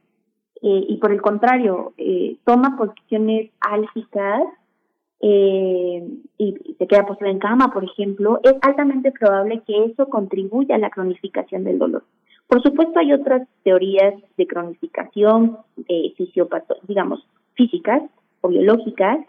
eh, 0.62 0.86
y 0.88 0.98
por 0.98 1.12
el 1.12 1.22
contrario 1.22 1.94
eh, 1.98 2.38
toma 2.46 2.78
posiciones 2.78 3.52
álgicas, 3.60 4.44
eh, 5.24 6.04
y, 6.40 6.76
se 6.80 6.88
queda 6.88 7.06
postrada 7.06 7.32
en 7.32 7.40
cama, 7.40 7.72
por 7.72 7.84
ejemplo, 7.84 8.40
es 8.44 8.56
altamente 8.62 9.12
probable 9.12 9.62
que 9.68 9.86
eso 9.86 10.08
contribuya 10.08 10.76
a 10.76 10.80
la 10.80 10.90
cronificación 10.90 11.64
del 11.64 11.78
dolor. 11.78 12.04
Por 12.48 12.62
supuesto, 12.64 13.00
hay 13.00 13.14
otras 13.14 13.48
teorías 13.64 14.16
de 14.36 14.48
cronificación, 14.48 15.58
eh, 15.88 16.14
digamos, 16.88 17.26
físicas 17.54 18.02
o 18.42 18.50
biológicas, 18.50 19.20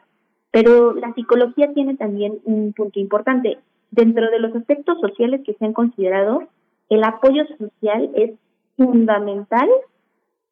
pero 0.50 0.94
la 0.94 1.12
psicología 1.14 1.72
tiene 1.74 1.96
también 1.96 2.40
un 2.44 2.72
punto 2.72 2.98
importante. 2.98 3.58
Dentro 3.90 4.30
de 4.30 4.40
los 4.40 4.56
aspectos 4.56 4.98
sociales 5.00 5.42
que 5.44 5.54
se 5.54 5.64
han 5.64 5.74
considerado, 5.74 6.44
el 6.88 7.04
apoyo 7.04 7.44
social 7.58 8.10
es 8.14 8.32
fundamental 8.76 9.68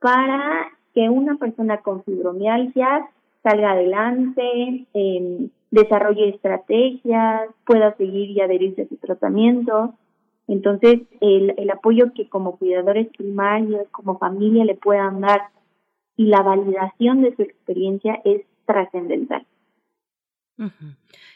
para 0.01 0.69
que 0.95 1.09
una 1.09 1.37
persona 1.37 1.79
con 1.79 2.03
fibromialgia 2.05 3.09
salga 3.43 3.73
adelante, 3.73 4.87
eh, 4.93 5.49
desarrolle 5.71 6.31
estrategias, 6.31 7.49
pueda 7.65 7.95
seguir 7.97 8.31
y 8.31 8.41
adherirse 8.41 8.83
a 8.83 8.89
su 8.89 8.97
tratamiento. 8.97 9.95
Entonces, 10.49 11.03
el, 11.21 11.55
el 11.57 11.71
apoyo 11.71 12.13
que 12.13 12.29
como 12.29 12.57
cuidadores 12.57 13.09
primarios, 13.17 13.87
como 13.93 14.19
familia 14.19 14.65
le 14.65 14.75
puedan 14.75 15.21
dar 15.21 15.43
y 16.17 16.27
la 16.27 16.43
validación 16.43 17.23
de 17.23 17.35
su 17.37 17.43
experiencia 17.43 18.21
es 18.25 18.43
trascendental. 18.67 19.47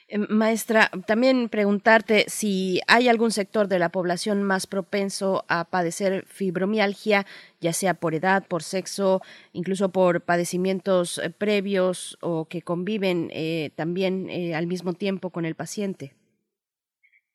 Eh, 0.08 0.18
maestra, 0.28 0.90
también 1.06 1.48
preguntarte 1.48 2.24
si 2.28 2.80
hay 2.86 3.08
algún 3.08 3.30
sector 3.30 3.68
de 3.68 3.78
la 3.78 3.88
población 3.88 4.42
más 4.42 4.66
propenso 4.66 5.44
a 5.48 5.64
padecer 5.64 6.24
fibromialgia, 6.26 7.24
ya 7.60 7.72
sea 7.72 7.94
por 7.94 8.14
edad, 8.14 8.44
por 8.46 8.62
sexo, 8.62 9.22
incluso 9.52 9.90
por 9.90 10.20
padecimientos 10.20 11.18
eh, 11.18 11.30
previos 11.30 12.18
o 12.20 12.44
que 12.46 12.62
conviven 12.62 13.30
eh, 13.32 13.70
también 13.76 14.28
al 14.54 14.66
mismo 14.66 14.92
tiempo 14.92 15.30
con 15.30 15.46
el 15.46 15.54
paciente. 15.54 16.12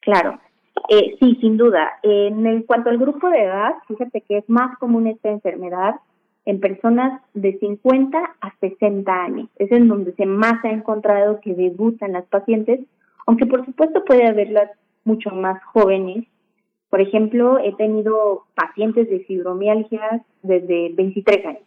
Claro, 0.02 0.40
sí, 1.20 1.38
sin 1.42 1.58
duda. 1.58 2.00
En 2.04 2.64
cuanto 2.64 2.90
al 2.90 2.98
grupo 2.98 3.30
de 3.30 3.44
edad, 3.44 3.74
fíjate 3.88 4.22
que 4.22 4.38
es 4.38 4.50
más 4.50 4.78
común 4.78 5.08
esta 5.08 5.30
enfermedad 5.30 5.96
en 6.46 6.60
personas 6.60 7.22
de 7.34 7.58
50 7.60 8.18
a 8.42 8.54
60 8.60 9.12
años. 9.12 9.50
Es 9.58 9.72
en 9.72 9.88
donde 9.88 10.14
se 10.14 10.26
más 10.26 10.64
ha 10.66 10.72
encontrado 10.72 11.40
que 11.42 11.54
debutan 11.54 12.14
las 12.14 12.26
pacientes, 12.26 12.80
aunque 13.28 13.46
por 13.46 13.66
supuesto 13.66 14.04
puede 14.06 14.28
haberlas 14.28 14.72
mucho 15.04 15.32
más 15.32 15.64
jóvenes. 15.66 16.26
Por 16.90 17.02
ejemplo, 17.02 17.60
he 17.60 17.74
tenido 17.76 18.46
pacientes 18.56 19.10
de 19.10 19.20
fibromialgia 19.22 20.24
desde 20.42 20.92
23 20.94 21.46
años. 21.46 21.64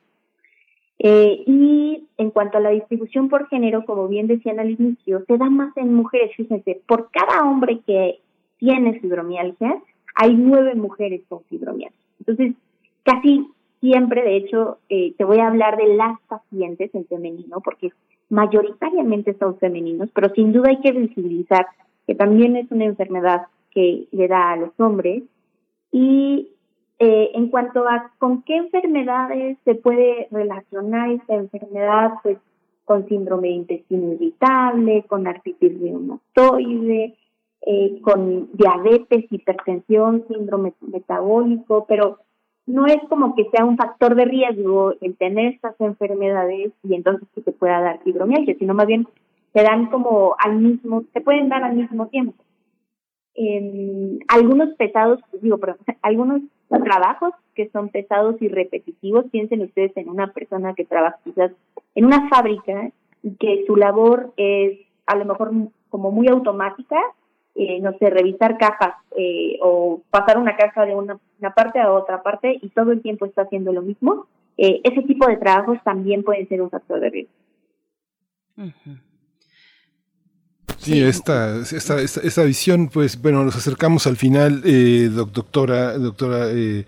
Eh, 0.99 1.43
y 1.47 2.09
en 2.17 2.31
cuanto 2.31 2.59
a 2.59 2.61
la 2.61 2.71
distribución 2.71 3.29
por 3.29 3.49
género, 3.49 3.85
como 3.85 4.09
bien 4.09 4.27
decían 4.29 4.61
al 4.61 4.71
inicio, 4.71 5.25
se 5.27 5.37
da 5.37 5.51
más 5.51 5.77
en 5.77 5.95
mujeres. 5.95 6.35
Fíjense, 6.37 6.81
por 6.87 7.11
cada 7.11 7.49
hombre 7.49 7.81
que 7.87 8.21
tiene 8.59 9.01
fibromialgia, 9.01 9.83
hay 10.15 10.35
nueve 10.35 10.75
mujeres 10.75 11.23
con 11.29 11.43
fibromialgia. 11.45 11.99
Entonces, 12.21 12.55
casi 13.03 13.49
siempre, 13.83 14.23
de 14.23 14.37
hecho, 14.37 14.79
eh, 14.89 15.13
te 15.19 15.25
voy 15.25 15.41
a 15.41 15.49
hablar 15.49 15.77
de 15.77 15.95
las 15.97 16.19
pacientes 16.29 16.95
en 16.95 17.05
femenino, 17.07 17.61
porque 17.61 17.93
mayoritariamente 18.31 19.35
son 19.35 19.59
femeninos, 19.59 20.09
pero 20.15 20.31
sin 20.31 20.53
duda 20.53 20.71
hay 20.71 20.81
que 20.81 20.93
visibilizar 20.93 21.67
que 22.07 22.15
también 22.15 22.57
es 22.57 22.71
una 22.71 22.85
enfermedad 22.85 23.43
que 23.73 24.07
le 24.13 24.29
da 24.29 24.53
a 24.53 24.57
los 24.57 24.71
hombres. 24.79 25.25
Y 25.91 26.49
eh, 27.01 27.31
en 27.35 27.49
cuanto 27.49 27.89
a 27.89 28.13
con 28.19 28.43
qué 28.43 28.57
enfermedades 28.57 29.59
se 29.65 29.75
puede 29.75 30.29
relacionar 30.31 31.11
esta 31.11 31.35
enfermedad, 31.35 32.13
pues 32.23 32.39
con 32.85 33.09
síndrome 33.09 33.49
de 33.49 33.55
intestino 33.55 34.13
irritable, 34.13 35.05
con 35.09 35.27
artritis 35.27 35.81
reumatoide, 35.81 37.17
eh, 37.67 38.01
con 38.03 38.49
diabetes, 38.53 39.25
hipertensión, 39.31 40.25
síndrome 40.29 40.73
metabólico, 40.81 41.85
pero 41.89 42.19
no 42.67 42.87
es 42.87 42.99
como 43.09 43.35
que 43.35 43.49
sea 43.51 43.65
un 43.65 43.77
factor 43.77 44.15
de 44.15 44.25
riesgo 44.25 44.95
el 45.01 45.17
tener 45.17 45.55
estas 45.55 45.81
enfermedades 45.81 46.73
y 46.83 46.95
entonces 46.95 47.29
que 47.35 47.41
te 47.41 47.53
pueda 47.53 47.81
dar 47.81 48.03
fibromialgia, 48.03 48.55
sino 48.59 48.75
más 48.75 48.87
bien 48.87 49.07
se 49.53 49.63
dan 49.63 49.87
como 49.87 50.35
al 50.39 50.59
mismo, 50.59 51.05
se 51.13 51.21
pueden 51.21 51.49
dar 51.49 51.65
al 51.65 51.77
mismo 51.77 52.07
tiempo. 52.09 52.43
En 53.35 54.21
algunos 54.29 54.75
pesados, 54.77 55.21
digo, 55.41 55.59
pero 55.59 55.77
algunos 56.03 56.43
trabajos 56.69 57.35
que 57.55 57.69
son 57.71 57.89
pesados 57.89 58.41
y 58.41 58.49
repetitivos, 58.49 59.27
piensen 59.31 59.63
ustedes 59.63 59.97
en 59.97 60.09
una 60.09 60.29
persona 60.33 60.75
que 60.75 60.85
trabaja 60.85 61.19
quizás 61.25 61.53
en 61.95 62.05
una 62.07 62.29
fábrica 62.29 62.91
y 63.23 63.35
que 63.37 63.65
su 63.67 63.77
labor 63.77 64.33
es 64.37 64.79
a 65.07 65.17
lo 65.17 65.25
mejor 65.25 65.53
como 65.91 66.11
muy 66.11 66.29
automática, 66.29 66.99
eh, 67.55 67.81
no 67.81 67.93
sé, 67.99 68.09
revisar 68.09 68.57
cajas 68.57 68.95
eh, 69.17 69.59
o 69.61 70.03
pasar 70.11 70.39
una 70.39 70.57
caja 70.57 70.87
de 70.87 70.95
una, 70.95 71.19
parte 71.55 71.81
a 71.81 71.93
otra 71.93 72.23
parte 72.23 72.59
y 72.61 72.69
todo 72.71 72.93
el 72.93 73.03
tiempo 73.03 73.27
está 73.27 73.43
haciendo 73.43 73.73
lo 73.73 73.83
mismo, 73.83 74.27
eh, 74.57 74.81
ese 74.85 75.03
tipo 75.03 75.27
de 75.27 75.37
trabajos 75.37 75.79
también 75.85 76.23
pueden 76.23 76.49
ser 76.49 76.63
un 76.63 76.71
factor 76.71 77.01
de 77.01 77.11
riesgo. 77.11 77.33
Sí, 80.83 81.01
esta, 81.01 81.61
esta, 81.61 82.01
esta, 82.01 82.43
visión, 82.43 82.89
pues 82.89 83.23
bueno, 83.23 83.45
nos 83.45 83.55
acercamos 83.55 84.09
al 84.09 84.17
final, 84.17 84.63
eh, 84.65 85.09
doctora, 85.13 85.97
doctora 85.97 86.51
eh, 86.51 86.87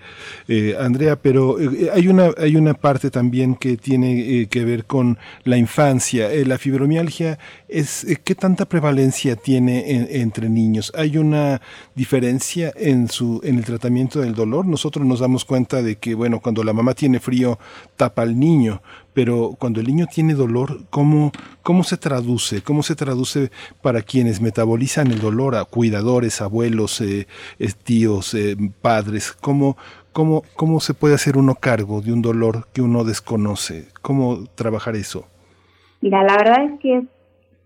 eh, 0.49 0.77
Andrea, 0.81 1.15
pero 1.15 1.59
hay, 1.93 2.09
una, 2.09 2.31
hay 2.37 2.57
una 2.57 2.75
parte 2.75 3.13
también 3.13 3.55
que 3.55 3.77
tiene 3.77 4.49
que 4.49 4.65
ver 4.65 4.87
con 4.87 5.17
la 5.45 5.59
infancia. 5.59 6.29
la 6.45 6.59
fibromialgia, 6.59 7.39
es 7.69 8.05
¿qué 8.25 8.35
tanta 8.35 8.65
prevalencia 8.65 9.37
tiene 9.37 10.09
entre 10.21 10.49
niños? 10.49 10.91
¿Hay 10.97 11.17
una 11.17 11.61
diferencia 11.95 12.73
en, 12.75 13.09
su, 13.09 13.41
en 13.45 13.59
el 13.59 13.65
tratamiento 13.65 14.21
del 14.21 14.35
dolor? 14.35 14.67
Nosotros 14.67 15.07
nos 15.07 15.21
damos 15.21 15.45
cuenta 15.45 15.83
de 15.83 15.97
que, 15.99 16.17
bueno, 16.17 16.41
cuando 16.41 16.65
la 16.65 16.73
mamá 16.73 16.95
tiene 16.95 17.21
frío, 17.21 17.61
tapa 17.97 18.23
al 18.23 18.39
niño, 18.39 18.83
pero 19.13 19.57
cuando 19.59 19.81
el 19.81 19.87
niño 19.87 20.07
tiene 20.13 20.35
dolor, 20.35 20.81
¿cómo, 20.91 21.33
cómo 21.63 21.85
se 21.85 21.97
traduce? 21.97 22.63
¿Cómo 22.63 22.83
se 22.83 22.95
traduce 22.95 23.51
para 23.83 24.03
quienes 24.03 24.41
metabolizan 24.41 25.11
el 25.11 25.21
dolor 25.21 25.55
a 25.55 25.65
cuidadores, 25.65 26.41
abuelos, 26.41 27.01
eh, 27.01 27.27
tíos, 27.85 28.35
eh, 28.35 28.57
padres? 28.83 29.33
¿Cómo, 29.33 29.77
¿Cómo, 30.13 30.43
¿Cómo 30.57 30.81
se 30.81 30.95
puede 30.95 31.15
hacer 31.15 31.37
uno 31.37 31.55
cargo 31.55 32.01
de 32.01 32.13
un 32.13 32.23
dolor 32.23 32.67
que 32.73 32.83
uno 32.83 33.05
desconoce? 33.05 33.89
¿Cómo 34.03 34.47
trabajar 34.55 34.97
eso? 34.97 35.27
Mira, 36.01 36.23
la 36.23 36.37
verdad 36.37 36.65
es 36.65 36.81
que 36.81 36.99
es 36.99 37.05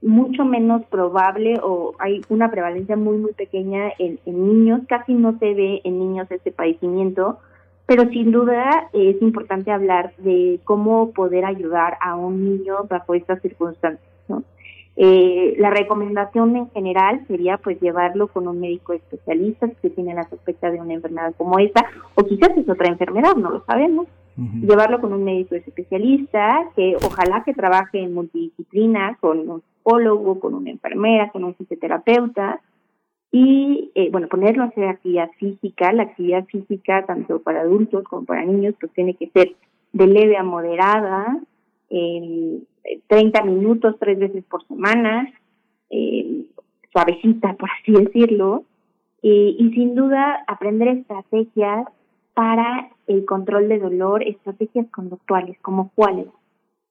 mucho 0.02 0.44
menos 0.44 0.84
probable 0.86 1.59
o 1.62 1.94
hay 1.98 2.20
una 2.28 2.50
prevalencia 2.50 2.96
muy, 2.96 3.18
muy 3.18 3.32
pequeña 3.32 3.90
en, 3.98 4.20
en 4.26 4.46
niños. 4.46 4.80
Casi 4.88 5.12
no 5.12 5.38
se 5.38 5.55
ve 5.55 5.80
en 5.84 5.98
niños 5.98 6.30
este 6.30 6.52
padecimiento, 6.52 7.38
pero 7.89 8.06
sin 8.10 8.31
duda 8.32 8.90
es 8.93 9.20
importante 9.23 9.70
hablar 9.70 10.12
de 10.19 10.60
cómo 10.65 11.10
poder 11.12 11.47
ayudar 11.47 11.97
a 12.02 12.16
un 12.16 12.44
niño 12.44 12.85
bajo 12.86 13.15
estas 13.15 13.40
circunstancias. 13.40 14.12
¿no? 14.28 14.43
Eh, 14.94 15.55
la 15.59 15.70
recomendación 15.70 16.55
en 16.55 16.70
general 16.73 17.24
sería 17.27 17.56
pues 17.56 17.81
llevarlo 17.81 18.28
con 18.28 18.47
un 18.47 18.60
médico 18.60 18.93
especialista 18.93 19.70
si 19.81 19.89
tiene 19.89 20.12
la 20.12 20.28
sospecha 20.28 20.70
de 20.70 20.78
una 20.82 20.93
enfermedad 20.93 21.32
como 21.39 21.59
esta 21.59 21.86
o 22.15 22.24
quizás 22.24 22.51
es 22.59 22.69
otra 22.69 22.89
enfermedad, 22.89 23.35
no 23.36 23.51
lo 23.51 23.65
sabemos. 23.65 24.06
Llevarlo 24.36 25.01
con 25.01 25.12
un 25.15 25.24
médico 25.24 25.56
especialista 25.56 26.69
que 26.77 26.94
ojalá 27.02 27.43
que 27.43 27.55
trabaje 27.55 28.01
en 28.01 28.15
multidisciplina 28.15 29.16
con 29.19 29.48
un 29.48 29.62
psicólogo, 29.62 30.39
con 30.39 30.55
una 30.55 30.70
enfermera, 30.70 31.31
con 31.31 31.43
un 31.43 31.55
fisioterapeuta 31.56 32.60
y 33.30 33.90
eh, 33.94 34.09
bueno, 34.10 34.28
ponerlo 34.28 34.62
a 34.62 34.66
hacer 34.66 34.84
actividad 34.84 35.30
física. 35.38 35.92
La 35.92 36.05
actividad 36.05 36.44
física 36.46 37.05
tanto 37.06 37.40
para 37.42 37.60
adultos 37.60 38.05
como 38.05 38.24
para 38.24 38.44
niños 38.44 38.74
pues 38.80 38.92
tiene 38.92 39.14
que 39.14 39.28
ser 39.30 39.55
de 39.92 40.06
leve 40.06 40.36
a 40.36 40.42
moderada, 40.42 41.38
eh, 41.90 42.60
30 43.06 43.42
minutos 43.44 43.96
tres 43.98 44.18
veces 44.18 44.44
por 44.44 44.66
semana, 44.66 45.32
eh, 45.90 46.44
suavecita, 46.92 47.55
por 47.55 47.68
así 47.70 47.92
decirlo, 47.92 48.64
y 49.20 49.72
sin 49.74 49.94
duda 49.94 50.44
aprender 50.46 50.88
estrategias 50.88 51.86
para 52.34 52.88
el 53.09 53.24
control 53.24 53.68
de 53.68 53.80
dolor, 53.80 54.22
estrategias 54.22 54.86
conductuales, 54.90 55.59
como 55.60 55.90
cuáles, 55.94 56.28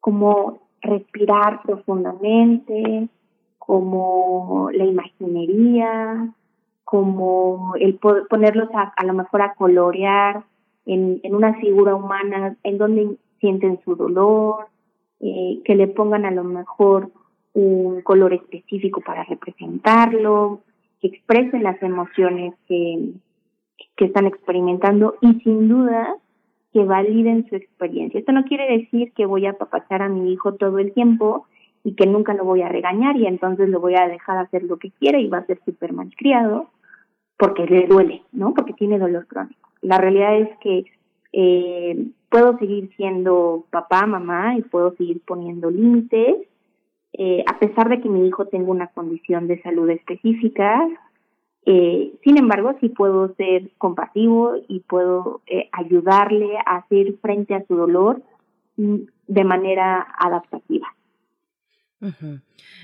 como 0.01 0.59
respirar 0.81 1.61
profundamente, 1.63 3.07
como 3.67 4.69
la 4.71 4.85
imaginería, 4.85 6.33
como 6.85 7.73
el 7.75 7.95
ponerlos 7.95 8.69
a, 8.73 9.03
lo 9.03 9.13
mejor 9.13 9.41
a 9.41 9.55
colorear 9.55 10.45
en, 10.85 11.19
una 11.35 11.53
figura 11.55 11.93
humana 11.93 12.55
en 12.63 12.77
donde 12.77 13.17
sienten 13.41 13.81
su 13.83 13.97
dolor, 13.97 14.67
eh, 15.19 15.59
que 15.65 15.75
le 15.75 15.87
pongan 15.89 16.23
a 16.23 16.31
lo 16.31 16.45
mejor 16.45 17.11
un 17.53 18.01
color 18.03 18.33
específico 18.33 19.01
para 19.01 19.25
representarlo, 19.25 20.61
que 21.01 21.07
expresen 21.07 21.63
las 21.63 21.83
emociones 21.83 22.53
que, 22.69 23.11
que 23.97 24.05
están 24.05 24.27
experimentando 24.27 25.15
y 25.19 25.41
sin 25.41 25.67
duda 25.67 26.15
que 26.71 26.85
validen 26.85 27.45
su 27.49 27.55
experiencia. 27.57 28.17
Esto 28.17 28.31
no 28.31 28.45
quiere 28.45 28.77
decir 28.77 29.11
que 29.11 29.25
voy 29.25 29.45
a 29.45 29.51
apapachar 29.51 30.01
a 30.01 30.07
mi 30.07 30.31
hijo 30.31 30.53
todo 30.53 30.79
el 30.79 30.93
tiempo 30.93 31.47
y 31.87 31.93
que 31.93 32.05
nunca 32.05 32.33
lo 32.33 32.43
voy 32.43 32.63
a 32.63 32.67
regañar 32.67 33.15
y 33.15 33.27
entonces 33.27 33.69
lo 33.69 33.79
voy 33.79 33.95
a 33.95 34.09
dejar 34.09 34.39
hacer 34.39 34.63
lo 34.63 34.75
que 34.75 34.91
quiera 34.91 35.21
y 35.21 35.29
va 35.29 35.37
a 35.37 35.45
ser 35.45 35.57
súper 35.63 35.93
malcriado 35.93 36.67
porque 37.37 37.65
le 37.65 37.87
duele, 37.87 38.23
¿no? 38.33 38.53
Porque 38.53 38.73
tiene 38.73 38.99
dolor 38.99 39.25
crónico. 39.25 39.69
La 39.81 39.97
realidad 39.97 40.37
es 40.37 40.49
que 40.57 40.83
eh, 41.31 42.07
puedo 42.27 42.57
seguir 42.57 42.93
siendo 42.97 43.63
papá, 43.69 44.05
mamá 44.05 44.57
y 44.57 44.63
puedo 44.63 44.97
seguir 44.97 45.21
poniendo 45.25 45.71
límites, 45.71 46.35
eh, 47.13 47.45
a 47.47 47.57
pesar 47.57 47.87
de 47.87 48.01
que 48.01 48.09
mi 48.09 48.27
hijo 48.27 48.47
tenga 48.47 48.69
una 48.69 48.87
condición 48.87 49.47
de 49.47 49.61
salud 49.61 49.89
específica. 49.89 50.85
Eh, 51.65 52.11
sin 52.21 52.37
embargo, 52.37 52.75
sí 52.81 52.89
puedo 52.89 53.33
ser 53.35 53.71
compasivo 53.77 54.55
y 54.67 54.81
puedo 54.81 55.39
eh, 55.47 55.69
ayudarle 55.71 56.57
a 56.65 56.79
hacer 56.79 57.13
frente 57.21 57.55
a 57.55 57.65
su 57.65 57.77
dolor 57.77 58.21
mm, 58.75 58.97
de 59.27 59.43
manera 59.45 60.05
adaptativa. 60.19 60.87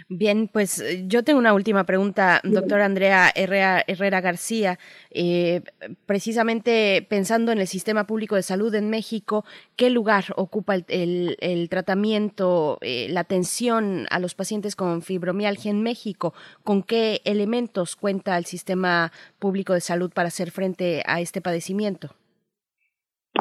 Bien, 0.09 0.49
pues 0.51 0.79
eh, 0.79 1.05
yo 1.07 1.23
tengo 1.23 1.37
una 1.37 1.53
última 1.53 1.83
pregunta, 1.83 2.41
doctora 2.43 2.85
Andrea 2.85 3.29
Herrera, 3.35 4.21
García. 4.21 4.79
Eh, 5.11 5.61
precisamente 6.05 7.05
pensando 7.07 7.51
en 7.51 7.59
el 7.59 7.67
sistema 7.67 8.05
público 8.05 8.35
de 8.35 8.41
salud 8.41 8.73
en 8.73 8.89
México, 8.89 9.45
¿qué 9.75 9.89
lugar 9.89 10.25
ocupa 10.35 10.75
el, 10.87 11.67
tratamiento, 11.69 12.79
eh, 12.81 13.07
la 13.09 13.21
atención 13.21 14.07
a 14.09 14.19
los 14.19 14.33
pacientes 14.33 14.75
con 14.75 15.01
fibromialgia 15.03 15.69
en 15.69 15.83
México? 15.83 16.33
¿Con 16.63 16.81
qué 16.81 17.21
elementos 17.25 17.95
cuenta 17.95 18.37
el 18.37 18.45
sistema 18.45 19.11
público 19.37 19.73
de 19.73 19.81
salud 19.81 20.11
para 20.11 20.29
hacer 20.29 20.49
frente 20.49 21.03
a 21.05 21.21
este 21.21 21.39
padecimiento? 21.39 22.15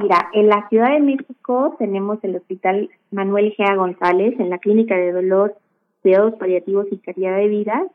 Mira, 0.00 0.30
en 0.32 0.48
la 0.48 0.66
Ciudad 0.70 0.92
de 0.92 1.00
México 1.00 1.76
tenemos 1.78 2.18
el 2.22 2.36
Hospital 2.36 2.88
Manuel 3.10 3.52
Gea 3.52 3.74
González, 3.74 4.34
en 4.40 4.48
la 4.48 4.58
Clínica 4.58 4.96
de 4.96 5.12
Dolor, 5.12 5.54
Cuidados 6.02 6.34
Paliativos 6.34 6.86
y 6.90 6.98
Calidad 6.98 7.36
de 7.36 7.48
Vida. 7.48 7.86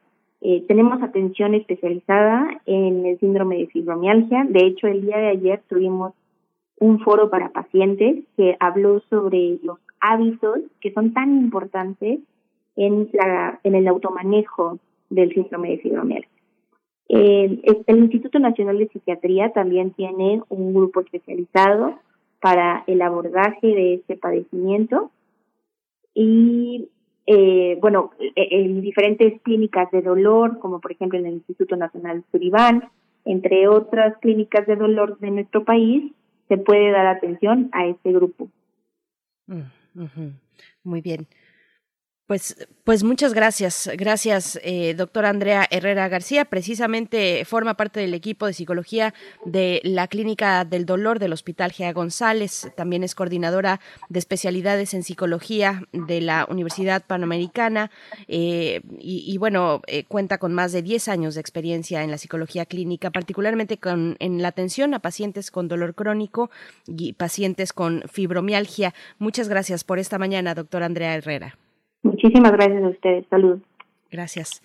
Eh, 0.41 0.63
tenemos 0.67 1.01
atención 1.03 1.53
especializada 1.55 2.61
en 2.65 3.05
el 3.05 3.19
síndrome 3.19 3.57
de 3.57 3.67
fibromialgia. 3.67 4.45
De 4.49 4.65
hecho, 4.65 4.87
el 4.87 5.01
día 5.01 5.17
de 5.17 5.27
ayer 5.27 5.61
tuvimos 5.67 6.13
un 6.79 6.99
foro 6.99 7.29
para 7.29 7.49
pacientes 7.49 8.23
que 8.37 8.55
habló 8.59 9.01
sobre 9.09 9.59
los 9.63 9.79
hábitos 9.99 10.59
que 10.79 10.93
son 10.93 11.13
tan 11.13 11.37
importantes 11.37 12.19
en, 12.75 13.09
la, 13.13 13.59
en 13.63 13.75
el 13.75 13.87
automanejo 13.87 14.79
del 15.09 15.33
síndrome 15.33 15.71
de 15.71 15.77
fibromialgia. 15.79 16.29
Eh, 17.09 17.61
el 17.87 17.97
Instituto 17.97 18.37
Nacional 18.39 18.77
de 18.77 18.87
Psiquiatría 18.89 19.51
también 19.53 19.91
tiene 19.91 20.41
un 20.49 20.73
grupo 20.73 21.01
especializado 21.01 21.95
para 22.41 22.83
el 22.87 23.01
abordaje 23.01 23.67
de 23.67 23.93
este 23.95 24.17
padecimiento 24.17 25.09
y 26.13 26.89
eh, 27.27 27.77
bueno, 27.81 28.11
e, 28.19 28.47
en 28.51 28.81
diferentes 28.81 29.41
clínicas 29.41 29.91
de 29.91 30.01
dolor, 30.01 30.59
como 30.59 30.79
por 30.79 30.93
ejemplo 30.93 31.19
en 31.19 31.25
el 31.25 31.33
Instituto 31.33 31.75
Nacional 31.75 32.23
Suribán, 32.31 32.89
entre 33.25 33.67
otras 33.67 34.17
clínicas 34.19 34.65
de 34.65 34.77
dolor 34.77 35.19
de 35.19 35.31
nuestro 35.31 35.65
país, 35.65 36.13
se 36.47 36.57
puede 36.57 36.91
dar 36.91 37.05
atención 37.07 37.69
a 37.73 37.85
este 37.85 38.13
grupo. 38.13 38.47
Mm, 39.47 39.61
Muy 40.83 41.01
bien. 41.01 41.27
Pues, 42.27 42.67
pues 42.83 43.05
muchas 43.05 43.33
gracias. 43.33 43.89
Gracias, 43.95 44.59
eh, 44.61 44.93
doctora 44.95 45.29
Andrea 45.29 45.65
Herrera 45.71 46.09
García. 46.09 46.43
Precisamente 46.43 47.45
forma 47.45 47.75
parte 47.75 48.01
del 48.01 48.13
equipo 48.13 48.45
de 48.45 48.51
psicología 48.51 49.13
de 49.45 49.79
la 49.85 50.09
Clínica 50.09 50.65
del 50.65 50.85
Dolor 50.85 51.19
del 51.19 51.31
Hospital 51.31 51.71
Gea 51.71 51.93
González. 51.93 52.69
También 52.75 53.05
es 53.05 53.15
coordinadora 53.15 53.79
de 54.09 54.19
especialidades 54.19 54.93
en 54.93 55.03
psicología 55.03 55.83
de 55.93 56.19
la 56.19 56.45
Universidad 56.49 57.05
Panamericana. 57.05 57.91
Eh, 58.27 58.81
y, 58.99 59.37
bueno, 59.37 59.81
eh, 59.87 60.03
cuenta 60.03 60.37
con 60.37 60.53
más 60.53 60.73
de 60.73 60.81
10 60.81 61.07
años 61.07 61.35
de 61.35 61.39
experiencia 61.39 62.03
en 62.03 62.11
la 62.11 62.17
psicología 62.17 62.65
clínica, 62.65 63.09
particularmente 63.09 63.77
con, 63.77 64.17
en 64.19 64.41
la 64.41 64.49
atención 64.49 64.93
a 64.93 64.99
pacientes 64.99 65.49
con 65.49 65.69
dolor 65.69 65.95
crónico 65.95 66.51
y 66.87 67.13
pacientes 67.13 67.71
con 67.71 68.03
fibromialgia. 68.11 68.93
Muchas 69.17 69.47
gracias 69.47 69.85
por 69.85 69.97
esta 69.97 70.17
mañana, 70.17 70.55
doctora 70.55 70.87
Andrea 70.87 71.15
Herrera. 71.15 71.57
Muchísimas 72.07 72.51
gracias 72.51 72.83
a 72.83 72.87
ustedes. 72.87 73.25
Salud. 73.29 73.59
Gracias. 74.11 74.61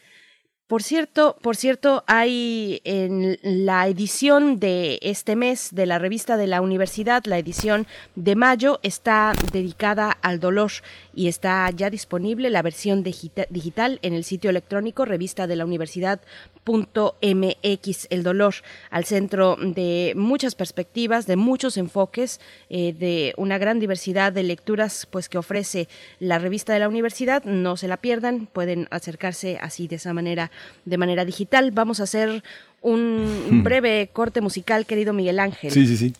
Por 0.72 0.82
cierto, 0.82 1.36
por 1.42 1.54
cierto, 1.54 2.02
hay 2.06 2.80
en 2.84 3.36
la 3.42 3.86
edición 3.88 4.58
de 4.58 4.98
este 5.02 5.36
mes 5.36 5.74
de 5.74 5.84
la 5.84 5.98
revista 5.98 6.38
de 6.38 6.46
la 6.46 6.62
universidad, 6.62 7.22
la 7.26 7.36
edición 7.36 7.86
de 8.14 8.36
mayo, 8.36 8.80
está 8.82 9.34
dedicada 9.52 10.16
al 10.22 10.40
dolor 10.40 10.70
y 11.14 11.28
está 11.28 11.68
ya 11.72 11.90
disponible 11.90 12.48
la 12.48 12.62
versión 12.62 13.02
digital 13.02 13.98
en 14.00 14.14
el 14.14 14.24
sitio 14.24 14.48
electrónico 14.48 15.04
revista 15.04 15.46
de 15.46 15.56
la 15.56 15.66
universidad 15.66 16.22
.mx 16.64 18.06
el 18.10 18.22
dolor 18.22 18.54
al 18.90 19.04
centro 19.04 19.56
de 19.56 20.12
muchas 20.16 20.54
perspectivas 20.54 21.26
de 21.26 21.36
muchos 21.36 21.76
enfoques 21.76 22.40
eh, 22.70 22.94
de 22.98 23.34
una 23.36 23.58
gran 23.58 23.80
diversidad 23.80 24.32
de 24.32 24.42
lecturas 24.42 25.06
pues 25.10 25.28
que 25.28 25.38
ofrece 25.38 25.88
la 26.20 26.38
revista 26.38 26.72
de 26.72 26.78
la 26.78 26.88
universidad 26.88 27.44
no 27.44 27.76
se 27.76 27.88
la 27.88 27.96
pierdan 27.96 28.46
pueden 28.46 28.86
acercarse 28.90 29.58
así 29.60 29.88
de 29.88 29.96
esa 29.96 30.12
manera 30.12 30.50
de 30.84 30.98
manera 30.98 31.24
digital 31.24 31.72
vamos 31.72 32.00
a 32.00 32.04
hacer 32.04 32.42
un 32.80 33.48
hmm. 33.50 33.62
breve 33.62 34.10
corte 34.12 34.40
musical 34.40 34.86
querido 34.86 35.12
Miguel 35.12 35.40
Ángel 35.40 35.72
sí 35.72 35.86
sí 35.86 35.96
sí 35.96 36.14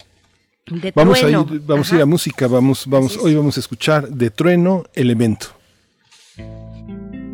vamos 0.95 1.23
a 1.23 1.31
ir 1.31 1.37
vamos 1.67 1.93
a 1.93 1.97
ir 1.97 2.03
a 2.03 2.07
música 2.07 2.49
vamos 2.49 2.87
vamos 2.87 3.17
hoy 3.17 3.35
vamos 3.35 3.57
a 3.57 3.61
escuchar 3.61 4.09
de 4.09 4.31
trueno 4.31 4.85
elemento 4.95 5.49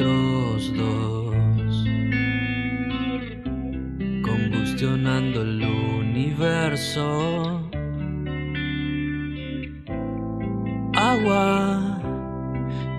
dos, 0.75 1.85
combustionando 4.21 5.41
el 5.41 5.63
universo. 5.63 7.61
Agua, 10.93 12.01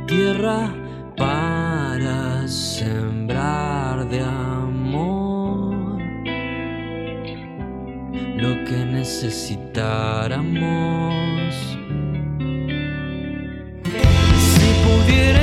tierra 0.06 0.74
para 1.16 2.48
sembrar 2.48 4.08
de 4.08 4.20
amor 4.20 6.00
lo 8.38 8.64
que 8.64 8.86
necesitáramos. 8.86 11.81
Pudiera 15.02 15.41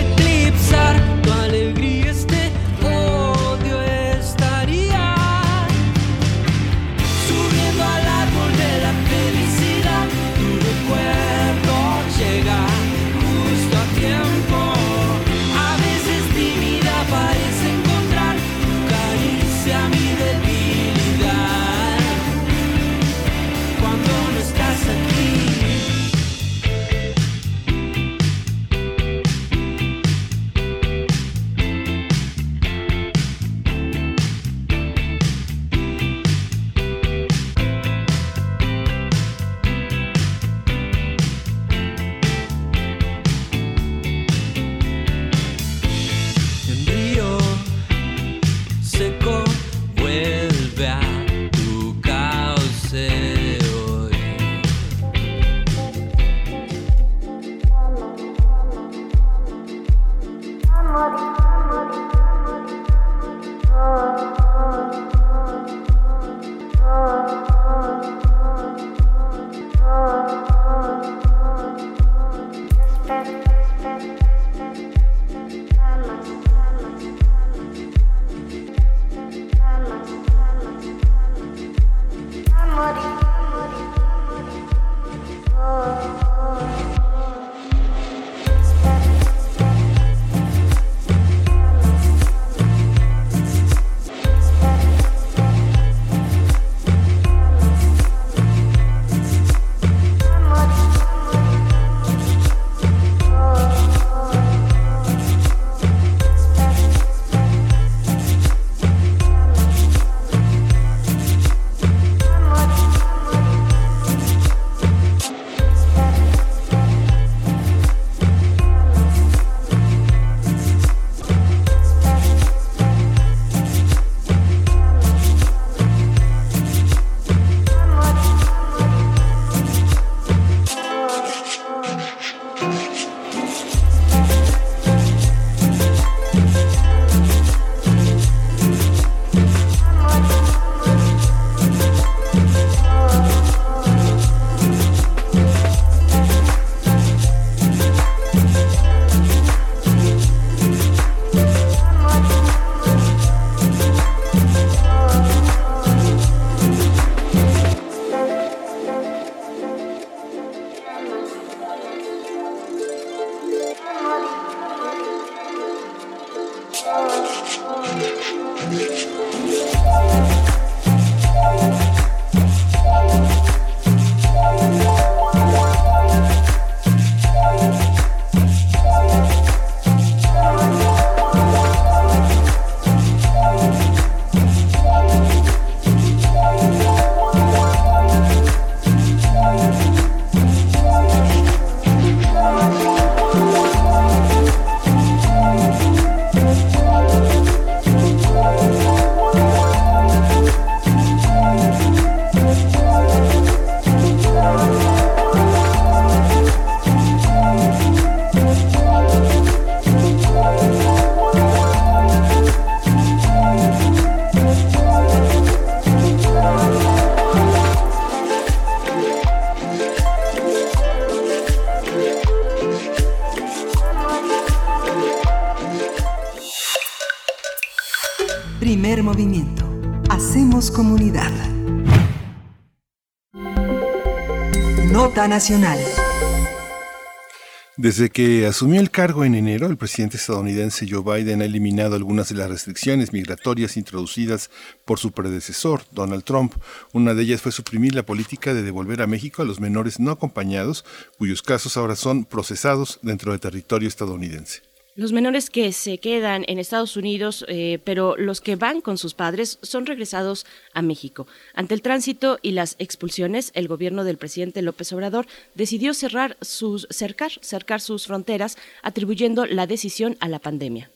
Desde 237.78 238.10
que 238.10 238.46
asumió 238.46 238.82
el 238.82 238.92
cargo 238.92 239.24
en 239.24 239.36
enero, 239.36 239.68
el 239.68 239.78
presidente 239.78 240.18
estadounidense 240.18 240.86
Joe 240.90 241.02
Biden 241.02 241.42
ha 241.42 241.46
eliminado 241.46 241.96
algunas 241.96 242.28
de 242.28 242.36
las 242.36 242.50
restricciones 242.50 243.14
migratorias 243.14 243.78
introducidas 243.78 244.52
por 244.84 245.00
su 245.00 245.14
predecesor, 245.14 245.84
Donald 245.92 246.26
Trump. 246.26 246.56
Una 246.92 247.14
de 247.14 247.24
ellas 247.24 247.42
fue 247.42 247.54
suprimir 247.54 247.96
la 247.96 248.04
política 248.04 248.54
de 248.54 248.64
devolver 248.64 249.02
a 249.02 249.08
México 249.08 249.42
a 249.42 249.46
los 249.46 249.62
menores 249.62 249.98
no 249.98 250.12
acompañados, 250.12 250.84
cuyos 251.18 251.42
casos 251.42 251.78
ahora 251.78 251.96
son 251.96 252.26
procesados 252.26 253.00
dentro 253.02 253.32
del 253.32 253.40
territorio 253.40 253.88
estadounidense. 253.88 254.69
Los 255.00 255.14
menores 255.14 255.50
que 255.50 255.72
se 255.72 255.98
quedan 255.98 256.44
en 256.50 256.60
Estados 256.60 256.98
Unidos, 256.98 257.46
eh, 257.48 257.80
pero 257.86 258.18
los 258.18 258.42
que 258.42 258.58
van 258.58 258.82
con 258.82 258.98
sus 258.98 259.14
padres, 259.14 259.58
son 259.62 259.86
regresados 259.86 260.46
a 260.74 260.82
México. 260.82 261.26
Ante 261.54 261.74
el 261.74 261.82
tránsito 261.82 262.38
y 262.42 262.52
las 262.52 262.76
expulsiones, 262.80 263.52
el 263.54 263.70
gobierno 263.70 264.04
del 264.04 264.18
presidente 264.18 264.62
López 264.62 264.92
Obrador 264.92 265.26
decidió 265.56 265.94
cerrar 265.94 266.36
sus, 266.42 266.86
cercar, 266.90 267.32
cercar 267.40 267.80
sus 267.80 268.08
fronteras, 268.08 268.58
atribuyendo 268.84 269.46
la 269.46 269.68
decisión 269.68 270.18
a 270.20 270.28
la 270.28 270.40
pandemia. 270.40 270.92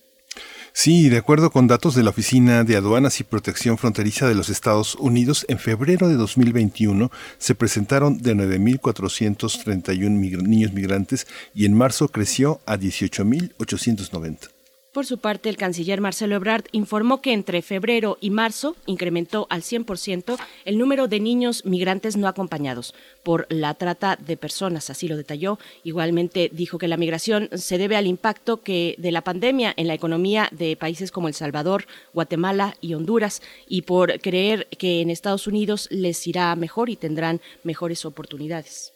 Sí, 0.76 1.08
de 1.10 1.18
acuerdo 1.18 1.52
con 1.52 1.68
datos 1.68 1.94
de 1.94 2.02
la 2.04 2.10
Oficina 2.10 2.64
de 2.64 2.76
Aduanas 2.76 3.20
y 3.20 3.24
Protección 3.24 3.78
Fronteriza 3.78 4.28
de 4.28 4.34
los 4.34 4.50
Estados 4.50 4.96
Unidos, 4.96 5.46
en 5.48 5.60
febrero 5.60 6.08
de 6.10 6.16
2021 6.16 7.12
se 7.38 7.54
presentaron 7.54 8.18
de 8.18 8.34
9.431 8.36 10.18
mig- 10.20 10.42
niños 10.42 10.74
migrantes 10.74 11.28
y 11.54 11.66
en 11.66 11.76
marzo 11.78 12.08
creció 12.08 12.60
a 12.66 12.78
18.890. 12.78 14.53
Por 14.94 15.08
su 15.08 15.18
parte, 15.18 15.50
el 15.50 15.58
canciller 15.58 16.02
Marcelo 16.02 16.36
Ebrard 16.36 16.66
informó 16.72 17.20
que 17.20 17.34
entre 17.34 17.64
febrero 17.64 18.20
y 18.22 18.30
marzo 18.30 18.76
incrementó 18.86 19.48
al 19.50 19.64
100% 19.64 20.38
el 20.66 20.78
número 20.78 21.08
de 21.08 21.20
niños 21.20 21.66
migrantes 21.66 22.16
no 22.16 22.28
acompañados 22.28 22.94
por 23.24 23.48
la 23.50 23.74
trata 23.74 24.16
de 24.16 24.38
personas, 24.38 24.92
así 24.92 25.08
lo 25.08 25.18
detalló. 25.18 25.58
Igualmente 25.84 26.52
dijo 26.54 26.78
que 26.78 26.88
la 26.88 26.98
migración 26.98 27.50
se 27.54 27.80
debe 27.80 27.96
al 27.96 28.06
impacto 28.06 28.62
que 28.62 28.94
de 29.00 29.12
la 29.12 29.24
pandemia 29.24 29.74
en 29.78 29.88
la 29.88 29.96
economía 29.96 30.48
de 30.52 30.76
países 30.76 31.12
como 31.12 31.28
El 31.28 31.34
Salvador, 31.34 31.88
Guatemala 32.14 32.78
y 32.80 32.94
Honduras 32.94 33.42
y 33.68 33.82
por 33.82 34.20
creer 34.20 34.68
que 34.78 35.02
en 35.02 35.10
Estados 35.10 35.48
Unidos 35.48 35.88
les 35.90 36.28
irá 36.28 36.56
mejor 36.56 36.92
y 36.92 36.98
tendrán 36.98 37.42
mejores 37.64 38.06
oportunidades. 38.06 38.93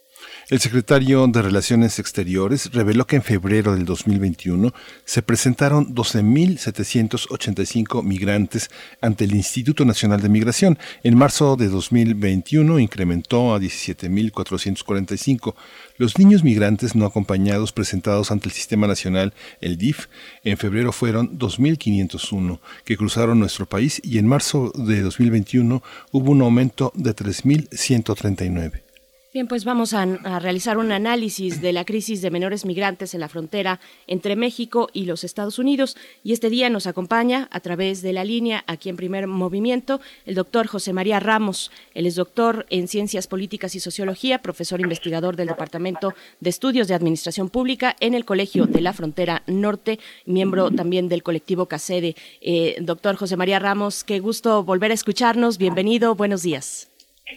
El 0.50 0.62
secretario 0.62 1.28
de 1.28 1.42
Relaciones 1.42 2.00
Exteriores 2.00 2.72
reveló 2.72 3.06
que 3.06 3.18
en 3.18 3.22
febrero 3.22 3.76
del 3.76 3.84
2021 3.84 4.74
se 5.04 5.22
presentaron 5.22 5.94
12.785 5.94 8.02
migrantes 8.02 8.70
ante 9.02 9.26
el 9.26 9.36
Instituto 9.36 9.84
Nacional 9.84 10.22
de 10.22 10.30
Migración. 10.30 10.80
En 11.04 11.18
marzo 11.18 11.58
de 11.58 11.68
2021 11.68 12.80
incrementó 12.80 13.54
a 13.54 13.60
17.445. 13.60 15.54
Los 15.98 16.18
niños 16.18 16.46
migrantes 16.46 16.96
no 16.96 17.06
acompañados 17.06 17.74
presentados 17.74 18.32
ante 18.32 18.48
el 18.48 18.54
Sistema 18.54 18.88
Nacional, 18.88 19.34
el 19.60 19.78
DIF, 19.78 20.06
en 20.46 20.58
febrero 20.58 20.94
fueron 20.94 21.38
2.501 21.38 22.62
que 22.86 22.96
cruzaron 22.96 23.40
nuestro 23.40 23.66
país 23.66 24.00
y 24.02 24.18
en 24.18 24.28
marzo 24.28 24.72
de 24.76 25.02
2021 25.02 25.84
hubo 26.14 26.32
un 26.32 26.42
aumento 26.42 26.94
de 26.96 27.14
3.139. 27.14 28.87
Bien, 29.34 29.46
pues 29.46 29.66
vamos 29.66 29.94
a, 29.94 30.06
realizar 30.40 30.78
un 30.78 30.94
análisis 30.94 31.62
de 31.62 31.74
la 31.74 31.84
crisis 31.84 32.22
de 32.22 32.32
menores 32.32 32.64
migrantes 32.64 33.14
en 33.14 33.20
la 33.20 33.28
frontera 33.28 33.82
entre 34.08 34.38
México 34.38 34.90
y 34.94 35.04
los 35.04 35.26
Estados 35.26 35.60
Unidos. 35.60 35.98
Y 36.24 36.32
este 36.32 36.50
día 36.50 36.70
nos 36.70 36.88
acompaña 36.88 37.50
a 37.52 37.60
través 37.60 38.02
de 38.02 38.14
la 38.14 38.24
línea, 38.24 38.64
aquí 38.68 38.88
en 38.88 38.96
primer 38.96 39.28
movimiento, 39.28 40.00
el 40.26 40.36
doctor 40.36 40.68
José 40.68 40.94
María 40.94 41.20
Ramos. 41.20 41.72
Él 41.94 42.06
es 42.06 42.16
doctor 42.16 42.66
en 42.70 42.88
Ciencias 42.88 43.28
Políticas 43.28 43.76
y 43.76 43.82
Sociología, 43.82 44.42
profesor 44.42 44.80
investigador 44.80 45.36
del 45.36 45.50
Departamento 45.50 46.14
de 46.40 46.50
Estudios 46.50 46.88
de 46.88 46.96
Administración 46.96 47.50
Pública 47.50 47.98
en 48.00 48.14
el 48.14 48.24
Colegio 48.24 48.66
de 48.66 48.80
la 48.80 48.94
Frontera 48.94 49.44
Norte, 49.46 50.00
miembro 50.26 50.72
también 50.72 51.10
del 51.10 51.22
colectivo 51.22 51.66
CACEDE. 51.66 52.16
Eh, 52.40 52.78
doctor 52.80 53.18
José 53.18 53.36
María 53.36 53.60
Ramos, 53.60 54.06
qué 54.06 54.20
gusto 54.20 54.64
volver 54.64 54.92
a 54.92 54.94
escucharnos. 54.94 55.58
Bienvenido, 55.58 56.16
buenos 56.16 56.44
días. 56.44 56.88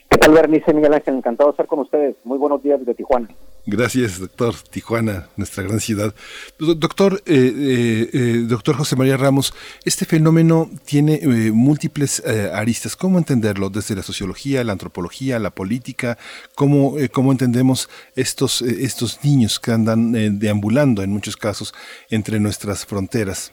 ¿Qué 0.09 0.19
tal, 0.19 0.33
Bernice 0.33 0.73
Miguel 0.73 0.95
Ángel? 0.95 1.17
Encantado 1.17 1.51
de 1.51 1.55
estar 1.55 1.67
con 1.67 1.81
ustedes. 1.81 2.15
Muy 2.23 2.39
buenos 2.39 2.62
días 2.62 2.79
desde 2.79 2.95
Tijuana. 2.95 3.29
Gracias, 3.67 4.21
doctor. 4.21 4.55
Tijuana, 4.71 5.29
nuestra 5.37 5.65
gran 5.65 5.81
ciudad. 5.81 6.15
Doctor, 6.59 7.23
eh, 7.27 7.35
eh, 7.35 8.11
eh, 8.12 8.45
doctor 8.47 8.77
José 8.77 8.95
María 8.95 9.17
Ramos, 9.17 9.53
este 9.85 10.05
fenómeno 10.05 10.71
tiene 10.85 11.15
eh, 11.15 11.51
múltiples 11.53 12.23
eh, 12.25 12.51
aristas. 12.55 12.95
¿Cómo 12.95 13.19
entenderlo 13.19 13.69
desde 13.69 13.97
la 13.97 14.03
sociología, 14.03 14.62
la 14.62 14.73
antropología, 14.73 15.41
la 15.41 15.51
política? 15.51 16.19
¿Cómo, 16.55 16.97
eh, 16.99 17.09
cómo 17.09 17.33
entendemos 17.33 17.89
estos, 18.15 18.62
estos 18.62 19.25
niños 19.25 19.59
que 19.59 19.73
andan 19.73 20.39
deambulando 20.39 21.03
en 21.03 21.11
muchos 21.11 21.37
casos 21.37 21.75
entre 22.11 22.39
nuestras 22.39 22.87
fronteras? 22.87 23.53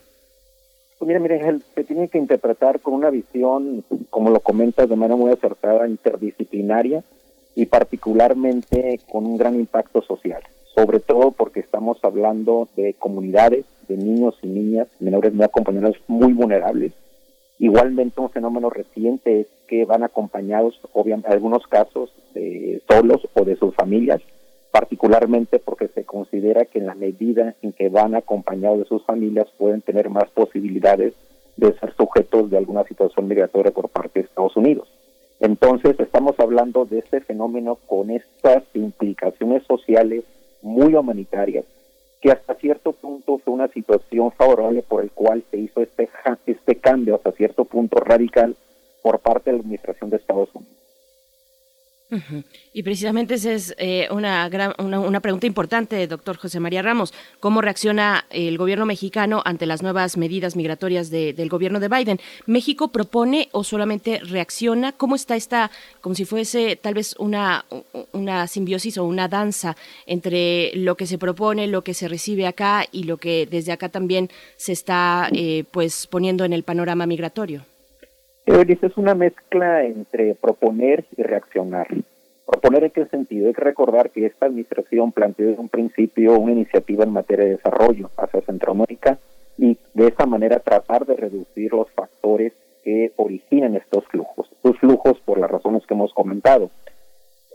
Pues 0.98 1.07
mira, 1.07 1.19
mire, 1.19 1.60
se 1.76 1.84
tiene 1.84 2.07
que 2.07 2.18
interpretar 2.18 2.80
con 2.80 2.95
una 2.95 3.11
visión, 3.11 3.84
como 4.10 4.32
lo 4.32 4.40
comentas, 4.40 4.90
de 4.90 4.95
manera 4.95 5.15
muy 5.15 5.32
acertada, 5.32 5.88
interdisciplinaria 5.88 7.03
y 7.53 7.68
particularmente 7.68 8.99
con 9.10 9.26
un 9.26 9.38
gran 9.38 9.56
impacto 9.56 10.02
social, 10.02 10.41
sobre 10.76 10.99
todo 10.99 11.32
porque 11.32 11.60
estamos 11.60 11.99
hablando 12.03 12.68
de 12.76 12.95
comunidades, 12.95 13.65
de 13.88 13.95
niños 13.95 14.38
y 14.41 14.48
niñas, 14.48 14.88
menores 14.99 15.34
no 15.34 15.44
acompañados 15.44 15.98
muy 16.07 16.34
vulnerables. 16.34 16.94
Igualmente 17.60 18.19
un 18.19 18.30
fenómeno 18.30 18.69
reciente 18.69 19.41
es 19.41 19.48
que 19.68 19.86
van 19.86 20.03
acompañados, 20.03 20.80
obviamente, 20.94 21.28
en 21.28 21.34
algunos 21.34 21.68
casos, 21.68 22.11
de 22.34 22.82
solos 22.88 23.28
o 23.34 23.44
de 23.44 23.56
sus 23.56 23.76
familias, 23.76 24.22
particularmente 24.72 25.60
porque 25.60 25.88
se 25.89 26.03
considera 26.06 26.65
que 26.65 26.80
en 26.80 26.85
la 26.85 26.95
medida 26.95 27.56
en 27.61 27.73
que 27.73 27.89
van 27.89 28.15
acompañados 28.15 28.80
de 28.80 28.85
sus 28.85 29.03
familias 29.06 29.48
pueden 29.57 29.81
tener 29.81 30.10
más 30.10 30.30
posibilidades 30.31 31.14
de 31.56 31.73
ser 31.80 31.94
sujetos 31.95 32.49
de 32.49 32.57
alguna 32.57 32.84
situación 32.84 33.27
migratoria 33.27 33.72
por 33.72 33.89
parte 33.89 34.19
de 34.19 34.26
Estados 34.26 34.56
Unidos. 34.56 34.88
Entonces 35.39 35.99
estamos 35.99 36.39
hablando 36.39 36.85
de 36.85 36.99
este 36.99 37.22
fenómeno 37.22 37.77
con 37.88 38.10
estas 38.10 38.64
implicaciones 38.73 39.64
sociales 39.68 40.23
muy 40.61 40.95
humanitarias, 40.95 41.65
que 42.22 42.31
hasta 42.31 42.56
cierto 42.56 42.94
punto 42.94 43.38
fue 43.39 43.53
una 43.53 43.68
situación 43.68 44.31
favorable 44.31 44.84
por 44.84 45.03
el 45.03 45.11
cual 45.11 45.44
se 45.52 45.57
hizo 45.57 45.81
este, 45.81 46.10
este 46.45 46.76
cambio 46.77 47.15
hasta 47.15 47.31
cierto 47.34 47.65
punto 47.65 47.99
radical 47.99 48.56
por 49.03 49.19
parte 49.19 49.52
de 49.52 49.57
la 49.57 49.61
Administración 49.61 50.10
de 50.10 50.18
Estados 50.18 50.49
Unidos. 50.53 50.77
Y 52.74 52.84
precisamente 52.84 53.34
esa 53.34 53.52
es 53.52 53.76
eh, 53.78 54.08
una, 54.12 54.48
gran, 54.48 54.74
una, 54.78 55.00
una, 55.00 55.20
pregunta 55.20 55.46
importante, 55.46 56.08
doctor 56.08 56.38
José 56.38 56.62
María 56.62 56.82
Ramos. 56.82 57.14
¿Cómo 57.42 57.62
reacciona 57.62 58.26
el 58.30 58.58
gobierno 58.58 58.86
mexicano 58.86 59.42
ante 59.44 59.66
las 59.66 59.84
nuevas 59.84 60.16
medidas 60.16 60.56
migratorias 60.56 61.10
de, 61.10 61.34
del 61.34 61.50
gobierno 61.50 61.82
de 61.82 61.90
Biden? 61.90 62.20
¿México 62.46 62.90
propone 62.90 63.50
o 63.52 63.66
solamente 63.66 64.20
reacciona? 64.20 64.94
¿Cómo 64.94 65.16
está 65.16 65.36
esta, 65.36 65.70
como 66.00 66.16
si 66.16 66.24
fuese 66.24 66.78
tal 66.78 66.94
vez 66.94 67.14
una, 67.20 67.66
una 68.14 68.48
simbiosis 68.48 68.98
o 68.98 69.04
una 69.04 69.28
danza 69.28 69.76
entre 70.06 70.72
lo 70.76 70.96
que 70.96 71.08
se 71.08 71.18
propone, 71.18 71.68
lo 71.68 71.84
que 71.84 71.94
se 71.94 72.08
recibe 72.08 72.48
acá 72.48 72.86
y 72.90 73.04
lo 73.04 73.18
que 73.18 73.48
desde 73.52 73.74
acá 73.74 73.90
también 73.90 74.30
se 74.56 74.72
está 74.72 75.30
eh, 75.34 75.66
pues 75.72 76.08
poniendo 76.08 76.46
en 76.46 76.54
el 76.54 76.64
panorama 76.64 77.06
migratorio? 77.06 77.66
Es 78.88 78.98
una 78.98 79.15
mezcla 79.15 79.84
entre 79.84 80.36
proponer 80.36 81.06
y 81.18 81.24
reaccionar. 81.24 81.88
Proponer 82.45 82.86
en 82.86 82.91
qué 82.91 83.06
sentido? 83.07 83.48
Hay 83.48 83.53
que 83.53 83.61
recordar 83.61 84.10
que 84.11 84.26
esta 84.26 84.45
administración 84.45 85.11
planteó 85.11 85.48
desde 85.48 85.61
un 85.61 85.69
principio 85.69 86.40
una 86.40 86.53
iniciativa 86.53 87.03
en 87.03 87.11
materia 87.11 87.45
de 87.45 87.52
desarrollo 87.52 88.10
hacia 88.18 88.41
Centroamérica 88.41 89.18
y 89.57 89.78
de 89.94 90.07
esa 90.07 90.26
manera 90.26 90.60
tratar 90.60 91.06
de 91.06 91.15
reducir 91.15 91.74
los 91.74 91.90
factores 91.91 92.53
que 92.84 93.11
originan 93.18 93.76
estos 93.76 94.06
flujos. 94.06 94.49
Estos 94.52 94.78
flujos 94.80 95.19
por 95.26 95.40
las 95.40 95.52
razones 95.52 95.86
que 95.86 95.94
hemos 95.94 96.14
comentado. 96.14 96.69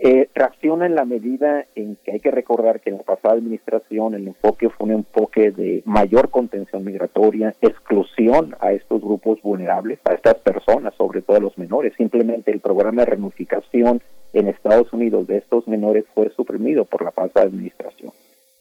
Eh, 0.04 0.28
reacciona 0.34 0.86
en 0.86 0.96
la 0.96 1.04
medida 1.04 1.64
en 1.76 1.94
que 1.94 2.10
hay 2.10 2.18
que 2.18 2.32
recordar 2.32 2.80
que 2.80 2.90
en 2.90 2.96
la 2.96 3.04
pasada 3.04 3.34
administración 3.34 4.14
el 4.14 4.26
enfoque 4.26 4.68
fue 4.68 4.86
un 4.86 4.94
enfoque 4.94 5.52
de 5.52 5.84
mayor 5.84 6.28
contención 6.30 6.84
migratoria, 6.84 7.54
exclusión 7.60 8.56
a 8.58 8.72
estos 8.72 9.00
grupos 9.00 9.40
vulnerables, 9.42 10.00
a 10.04 10.14
estas 10.14 10.34
personas, 10.38 10.92
sobre 10.96 11.22
todo 11.22 11.36
a 11.36 11.40
los 11.40 11.56
menores. 11.56 11.94
Simplemente 11.96 12.50
el 12.50 12.58
programa 12.58 13.02
de 13.02 13.12
reunificación 13.12 14.02
en 14.32 14.48
Estados 14.48 14.92
Unidos 14.92 15.28
de 15.28 15.36
estos 15.36 15.68
menores 15.68 16.04
fue 16.16 16.30
suprimido 16.30 16.84
por 16.84 17.04
la 17.04 17.12
pasada 17.12 17.46
administración. 17.46 18.10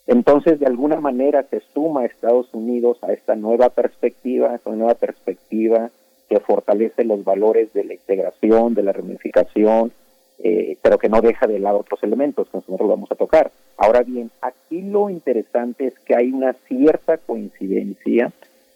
Entonces, 0.05 0.59
de 0.59 0.67
alguna 0.67 0.99
manera 0.99 1.41
se 1.49 1.61
suma 1.73 2.01
a 2.01 2.05
Estados 2.05 2.53
Unidos 2.53 2.99
a 3.01 3.13
esta 3.13 3.35
nueva 3.35 3.69
perspectiva, 3.69 4.53
esta 4.53 4.69
nueva 4.69 4.93
perspectiva 4.93 5.89
que 6.29 6.39
fortalece 6.39 7.03
los 7.03 7.23
valores 7.23 7.73
de 7.73 7.83
la 7.83 7.95
integración, 7.95 8.75
de 8.75 8.83
la 8.83 8.91
reunificación, 8.91 9.91
eh, 10.43 10.77
pero 10.81 10.97
que 10.97 11.09
no 11.09 11.21
deja 11.21 11.47
de 11.47 11.59
lado 11.59 11.79
otros 11.79 12.01
elementos 12.03 12.49
que 12.49 12.57
nosotros 12.57 12.89
vamos 12.89 13.11
a 13.11 13.15
tocar. 13.15 13.51
Ahora 13.77 14.01
bien, 14.01 14.31
aquí 14.41 14.81
lo 14.81 15.09
interesante 15.09 15.87
es 15.87 15.99
que 15.99 16.15
hay 16.15 16.31
una 16.31 16.53
cierta 16.67 17.17
coincidencia 17.17 18.31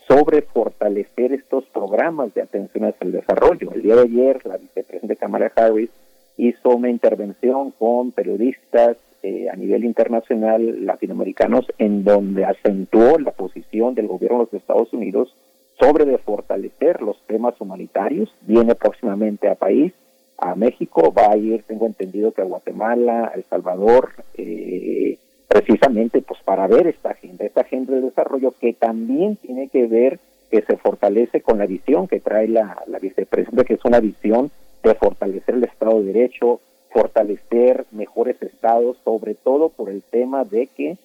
sobre 0.08 0.44
fortalecer 0.44 1.34
estos 1.34 1.66
programas 1.66 2.34
de 2.34 2.44
atención 2.44 2.86
hacia 2.86 3.06
el 3.06 3.12
desarrollo. 3.12 3.72
El 3.74 3.82
día 3.82 3.96
de 3.96 4.04
ayer, 4.04 4.46
la 4.46 4.58
vicepresidenta 4.58 5.16
Kamala 5.16 5.52
Harris 5.56 5.90
hizo 6.38 6.70
una 6.70 6.90
intervención 6.90 7.72
con 7.72 8.12
periodistas 8.12 8.98
eh, 9.24 9.48
a 9.52 9.56
nivel 9.56 9.86
internacional 9.86 10.86
latinoamericanos 10.86 11.66
en 11.80 12.04
donde 12.04 12.46
acentuó 12.46 13.18
la 13.18 13.32
posición 13.32 13.96
del 13.96 14.08
gobierno 14.08 14.40
de 14.40 14.44
los 14.52 14.54
Estados 14.54 14.94
Unidos 14.94 15.36
sobre 15.80 16.16
fortalecer 16.20 17.02
los 17.02 17.20
temas 17.26 17.60
humanitarios. 17.60 18.32
Viene 18.42 18.76
próximamente 18.76 19.50
a 19.50 19.56
país 19.56 19.94
a 20.38 20.56
México, 20.56 21.14
va 21.14 21.32
a 21.32 21.38
ir, 21.38 21.64
tengo 21.64 21.86
entendido 21.86 22.32
que 22.32 22.42
a 22.42 22.46
Guatemala, 22.46 23.32
a 23.34 23.38
El 23.38 23.44
Salvador, 23.46 24.12
eh, 24.36 25.18
precisamente 25.48 26.22
pues 26.22 26.42
para 26.44 26.68
ver 26.68 26.88
esta 26.88 27.12
agenda, 27.12 27.46
esta 27.46 27.62
agenda 27.62 27.94
de 27.94 28.02
desarrollo 28.02 28.54
que 28.60 28.74
también 28.74 29.38
tiene 29.38 29.70
que 29.70 29.88
ver 29.88 30.20
que 30.52 30.62
se 30.62 30.78
fortalece 30.78 31.42
con 31.42 31.58
la 31.58 31.66
visión 31.66 32.08
que 32.08 32.20
trae 32.20 32.48
la, 32.48 32.84
la 32.88 33.00
vicepresidenta, 33.00 33.64
que 33.64 33.76
es 33.76 33.86
una 33.86 34.00
visión 34.00 34.52
de 34.84 34.94
fortalecer 34.96 35.56
el 35.56 35.64
Estado 35.64 36.00
de 36.00 36.14
Derecho, 36.14 36.60
fortalecer 36.92 37.86
mejores 37.92 38.42
estados, 38.42 38.98
sobre 39.04 39.36
todo 39.36 39.70
por 39.70 39.90
el 39.90 40.02
tema 40.04 40.44
de 40.44 40.68
que 40.68 40.98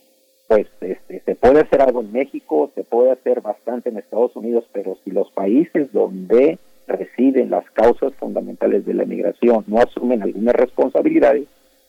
pues 0.46 0.66
este, 0.80 1.20
se 1.20 1.36
puede 1.36 1.60
hacer 1.60 1.80
algo 1.80 2.00
en 2.00 2.10
México, 2.10 2.70
se 2.74 2.82
puede 2.82 3.12
hacer 3.12 3.40
bastante 3.40 3.88
en 3.88 3.98
Estados 3.98 4.34
Unidos, 4.34 4.64
pero 4.72 4.96
si 5.04 5.12
los 5.12 5.30
países 5.30 5.92
donde 5.92 6.58
residen 6.90 7.50
las 7.50 7.64
causas 7.70 8.12
fundamentales 8.14 8.84
de 8.84 8.94
la 8.94 9.04
migración 9.04 9.64
no 9.66 9.78
asumen 9.80 10.22
algunas 10.22 10.54
responsabilidades, 10.54 11.44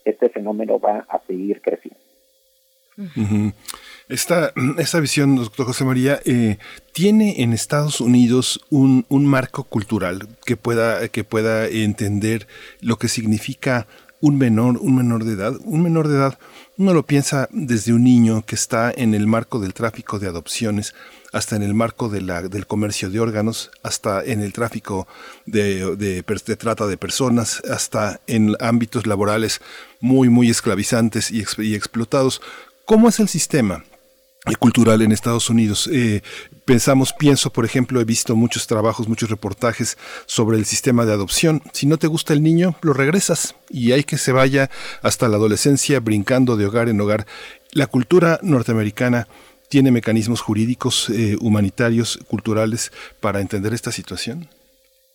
este 0.05 0.29
fenómeno 0.29 0.79
va 0.79 1.05
a 1.09 1.19
seguir 1.27 1.61
creciendo. 1.61 1.99
Esta, 4.09 4.51
esta 4.77 4.99
visión, 4.99 5.37
doctor 5.37 5.65
José 5.65 5.85
María, 5.85 6.19
eh, 6.25 6.57
tiene 6.91 7.41
en 7.41 7.53
Estados 7.53 8.01
Unidos 8.01 8.59
un, 8.69 9.05
un, 9.09 9.25
marco 9.25 9.63
cultural 9.63 10.27
que 10.45 10.57
pueda, 10.57 11.07
que 11.07 11.23
pueda 11.23 11.67
entender 11.67 12.47
lo 12.81 12.97
que 12.97 13.07
significa 13.07 13.87
un 14.21 14.37
menor, 14.37 14.77
un 14.77 14.95
menor 14.95 15.25
de 15.25 15.33
edad. 15.33 15.53
Un 15.63 15.83
menor 15.83 16.07
de 16.07 16.15
edad, 16.15 16.39
uno 16.77 16.93
lo 16.93 17.05
piensa 17.05 17.49
desde 17.51 17.93
un 17.93 18.03
niño 18.03 18.45
que 18.45 18.55
está 18.55 18.91
en 18.95 19.13
el 19.13 19.27
marco 19.27 19.59
del 19.59 19.73
tráfico 19.73 20.19
de 20.19 20.27
adopciones, 20.27 20.93
hasta 21.33 21.55
en 21.55 21.63
el 21.63 21.73
marco 21.73 22.09
del 22.09 22.67
comercio 22.67 23.09
de 23.09 23.19
órganos, 23.19 23.71
hasta 23.83 24.23
en 24.23 24.41
el 24.41 24.53
tráfico 24.53 25.07
de, 25.45 26.23
trata 26.57 26.87
de 26.87 26.97
personas, 26.97 27.61
hasta 27.69 28.21
en 28.27 28.55
ámbitos 28.59 29.07
laborales 29.07 29.61
muy, 29.99 30.29
muy 30.29 30.49
esclavizantes 30.49 31.31
y 31.31 31.75
explotados. 31.75 32.41
¿Cómo 32.85 33.09
es 33.09 33.19
el 33.19 33.27
sistema? 33.27 33.83
Cultural 34.59 35.01
en 35.01 35.11
Estados 35.11 35.49
Unidos. 35.49 35.87
Eh, 35.91 36.21
pensamos, 36.65 37.13
pienso, 37.13 37.51
por 37.51 37.65
ejemplo, 37.65 38.01
he 38.01 38.05
visto 38.05 38.35
muchos 38.35 38.65
trabajos, 38.67 39.07
muchos 39.07 39.29
reportajes 39.29 39.97
sobre 40.25 40.57
el 40.57 40.65
sistema 40.65 41.05
de 41.05 41.13
adopción. 41.13 41.61
Si 41.73 41.85
no 41.85 41.97
te 41.97 42.07
gusta 42.07 42.33
el 42.33 42.41
niño, 42.41 42.75
lo 42.81 42.93
regresas 42.93 43.55
y 43.69 43.91
hay 43.91 44.03
que 44.03 44.17
se 44.17 44.31
vaya 44.31 44.69
hasta 45.01 45.27
la 45.27 45.37
adolescencia 45.37 45.99
brincando 45.99 46.57
de 46.57 46.65
hogar 46.65 46.89
en 46.89 46.99
hogar. 47.01 47.25
La 47.71 47.87
cultura 47.87 48.39
norteamericana 48.41 49.27
tiene 49.69 49.91
mecanismos 49.91 50.41
jurídicos, 50.41 51.09
eh, 51.09 51.37
humanitarios, 51.39 52.17
culturales 52.27 52.91
para 53.19 53.39
entender 53.39 53.73
esta 53.73 53.91
situación. 53.91 54.47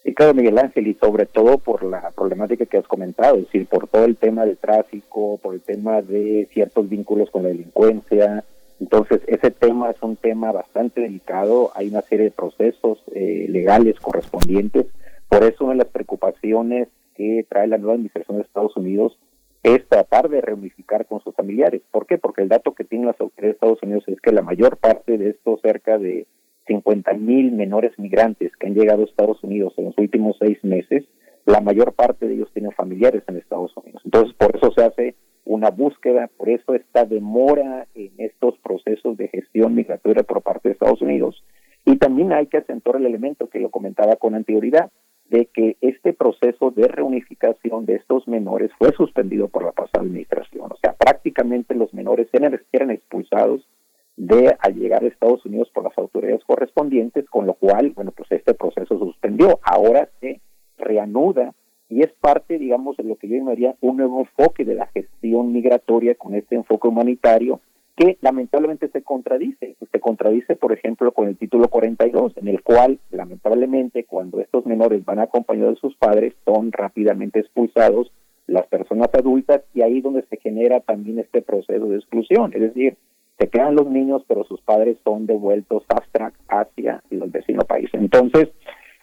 Sí, 0.03 0.15
claro, 0.15 0.35
Miguel 0.35 0.57
Ángel, 0.57 0.87
y 0.87 0.95
sobre 0.95 1.27
todo 1.27 1.59
por 1.59 1.83
la 1.83 2.11
problemática 2.13 2.65
que 2.65 2.79
has 2.79 2.87
comentado, 2.87 3.37
es 3.37 3.47
decir, 3.47 3.67
por 3.67 3.89
todo 3.89 4.05
el 4.05 4.17
tema 4.17 4.47
del 4.47 4.57
tráfico, 4.57 5.39
por 5.43 5.53
el 5.53 5.61
tema 5.61 6.01
de 6.01 6.49
ciertos 6.53 6.89
vínculos 6.89 7.29
con 7.31 7.43
la 7.43 7.49
delincuencia, 7.49 8.45
entonces, 8.79 9.23
ese 9.27 9.51
tema 9.51 9.91
es 9.91 10.03
un 10.03 10.17
tema 10.17 10.53
bastante 10.53 11.01
delicado, 11.01 11.71
hay 11.75 11.89
una 11.89 12.03
serie 12.03 12.27
de 12.27 12.31
procesos 12.31 13.03
eh, 13.15 13.47
legales 13.49 13.99
correspondientes, 14.01 14.87
por 15.29 15.45
eso 15.45 15.65
una 15.65 15.73
de 15.73 15.79
las 15.79 15.89
preocupaciones 15.89 16.89
que 17.15 17.47
trae 17.49 17.67
la 17.67 17.79
nueva 17.79 17.95
administración 17.95 18.37
de 18.37 18.45
Estados 18.45 18.77
Unidos 18.77 19.19
es 19.63 19.87
tratar 19.89 20.29
de 20.29 20.41
reunificar 20.41 21.07
con 21.07 21.21
sus 21.23 21.35
familiares. 21.35 21.83
¿Por 21.91 22.07
qué? 22.07 22.19
Porque 22.19 22.43
el 22.43 22.49
dato 22.49 22.75
que 22.75 22.85
tienen 22.85 23.09
las 23.09 23.21
autoridades 23.21 23.55
de 23.55 23.57
Estados 23.57 23.83
Unidos 23.83 24.05
es 24.07 24.21
que 24.21 24.31
la 24.31 24.43
mayor 24.43 24.77
parte 24.77 25.19
de 25.19 25.31
estos 25.31 25.61
cerca 25.61 25.99
de 25.99 26.27
50 26.67 27.15
mil 27.15 27.53
menores 27.53 27.99
migrantes 27.99 28.53
que 28.57 28.67
han 28.67 28.75
llegado 28.75 29.03
a 29.03 29.07
Estados 29.07 29.43
Unidos 29.43 29.75
en 29.77 29.87
los 29.87 29.99
últimos 29.99 30.37
seis 30.39 30.63
meses, 30.63 31.05
la 31.47 31.61
mayor 31.61 31.95
parte 31.95 32.27
de 32.27 32.35
ellos 32.35 32.51
tienen 32.53 32.73
familiares 32.73 33.23
en 33.27 33.37
Estados 33.37 33.77
Unidos. 33.77 34.03
Entonces, 34.05 34.35
por 34.35 34.55
eso 34.55 34.71
se 34.73 34.85
hace 34.85 35.15
una 35.47 35.71
búsqueda, 35.71 36.29
por 36.37 36.51
eso 36.51 36.75
esta 36.75 37.05
demora 37.05 37.87
en 37.95 38.13
estos 38.19 38.59
procesos 38.59 39.17
de 39.17 39.29
gestión 39.29 39.75
migratoria 39.75 40.25
por 40.25 40.43
parte 40.43 40.69
de 40.69 40.73
Estados 40.75 41.01
Unidos. 41.01 41.43
Y 41.85 41.97
también 41.97 42.33
hay 42.33 42.49
que 42.49 42.59
acentuar 42.59 42.97
el 42.97 43.07
elemento 43.07 43.49
que 43.49 43.61
lo 43.61 43.71
comentaba 43.71 44.17
con 44.17 44.35
anterioridad, 44.35 44.91
de 45.29 45.47
que 45.47 45.77
este 45.81 46.13
proceso 46.13 46.71
de 46.71 46.89
reunificación 46.89 47.87
de 47.87 47.97
estos 47.97 48.29
menores 48.29 48.71
fue 48.79 48.93
suspendido 48.93 49.49
por 49.49 49.65
la 49.65 49.73
pasada 49.73 50.05
administración. 50.05 50.71
O 50.73 50.77
sea, 50.81 50.95
prácticamente 50.95 51.75
los 51.75 51.93
menores 51.95 52.29
eran, 52.33 52.91
expulsados 52.91 53.69
de 54.17 54.57
al 54.61 54.75
llegar 54.75 55.05
a 55.05 55.09
Estados 55.09 55.45
Unidos 55.45 55.71
por 55.75 55.85
las 55.85 55.97
autoridades 55.99 56.45
correspondientes, 56.45 57.29
con 57.29 57.47
lo 57.47 57.55
cual, 57.55 57.91
bueno, 57.91 58.13
pues 58.13 58.31
este 58.33 58.55
proceso 58.55 58.99
suspendió. 58.99 59.59
Ahora 59.63 60.09
se 60.21 60.41
reanuda 60.79 61.55
y 61.89 62.03
es 62.03 62.13
parte, 62.13 62.59
digamos, 62.59 62.97
de 62.97 63.05
lo 63.05 63.17
que 63.17 63.29
yo 63.29 63.37
llamaría 63.37 63.77
un 63.81 63.99
nuevo 63.99 64.21
enfoque 64.21 64.65
de 64.65 64.75
la 64.75 64.87
gestión 64.89 65.53
migratoria 65.53 66.15
con 66.15 66.35
este 66.35 66.57
enfoque 66.57 66.89
humanitario 66.89 67.61
que 67.97 68.19
lamentablemente 68.21 68.89
se 68.89 69.03
contradice. 69.03 69.77
Se 69.91 70.01
contradice, 70.01 70.55
por 70.55 70.73
ejemplo, 70.73 71.13
con 71.13 71.29
el 71.29 71.37
título 71.37 71.69
42, 71.69 72.37
en 72.37 72.49
el 72.49 72.63
cual, 72.63 72.99
lamentablemente, 73.11 74.05
cuando 74.05 74.41
estos 74.41 74.67
menores 74.67 75.05
van 75.05 75.19
acompañados 75.19 75.77
de 75.77 75.81
sus 75.81 75.97
padres, 75.97 76.35
son 76.45 76.73
rápidamente 76.73 77.41
expulsados 77.41 78.13
las 78.47 78.67
personas 78.67 79.09
adultas 79.15 79.63
y 79.75 79.83
ahí 79.83 80.01
donde 80.01 80.23
se 80.29 80.37
genera 80.37 80.81
también 80.81 81.19
este 81.19 81.41
proceso 81.41 81.87
de 81.87 81.97
exclusión. 81.97 82.53
Es 82.55 82.61
decir, 82.61 82.97
se 83.39 83.49
quedan 83.49 83.75
los 83.75 83.87
niños, 83.87 84.23
pero 84.29 84.45
sus 84.45 84.61
padres 84.61 84.99
son 85.03 85.27
devueltos 85.27 85.85
fast 85.87 86.15
hacia 86.49 87.03
el 87.11 87.31
vecino 87.31 87.63
país. 87.63 87.89
Entonces, 87.93 88.49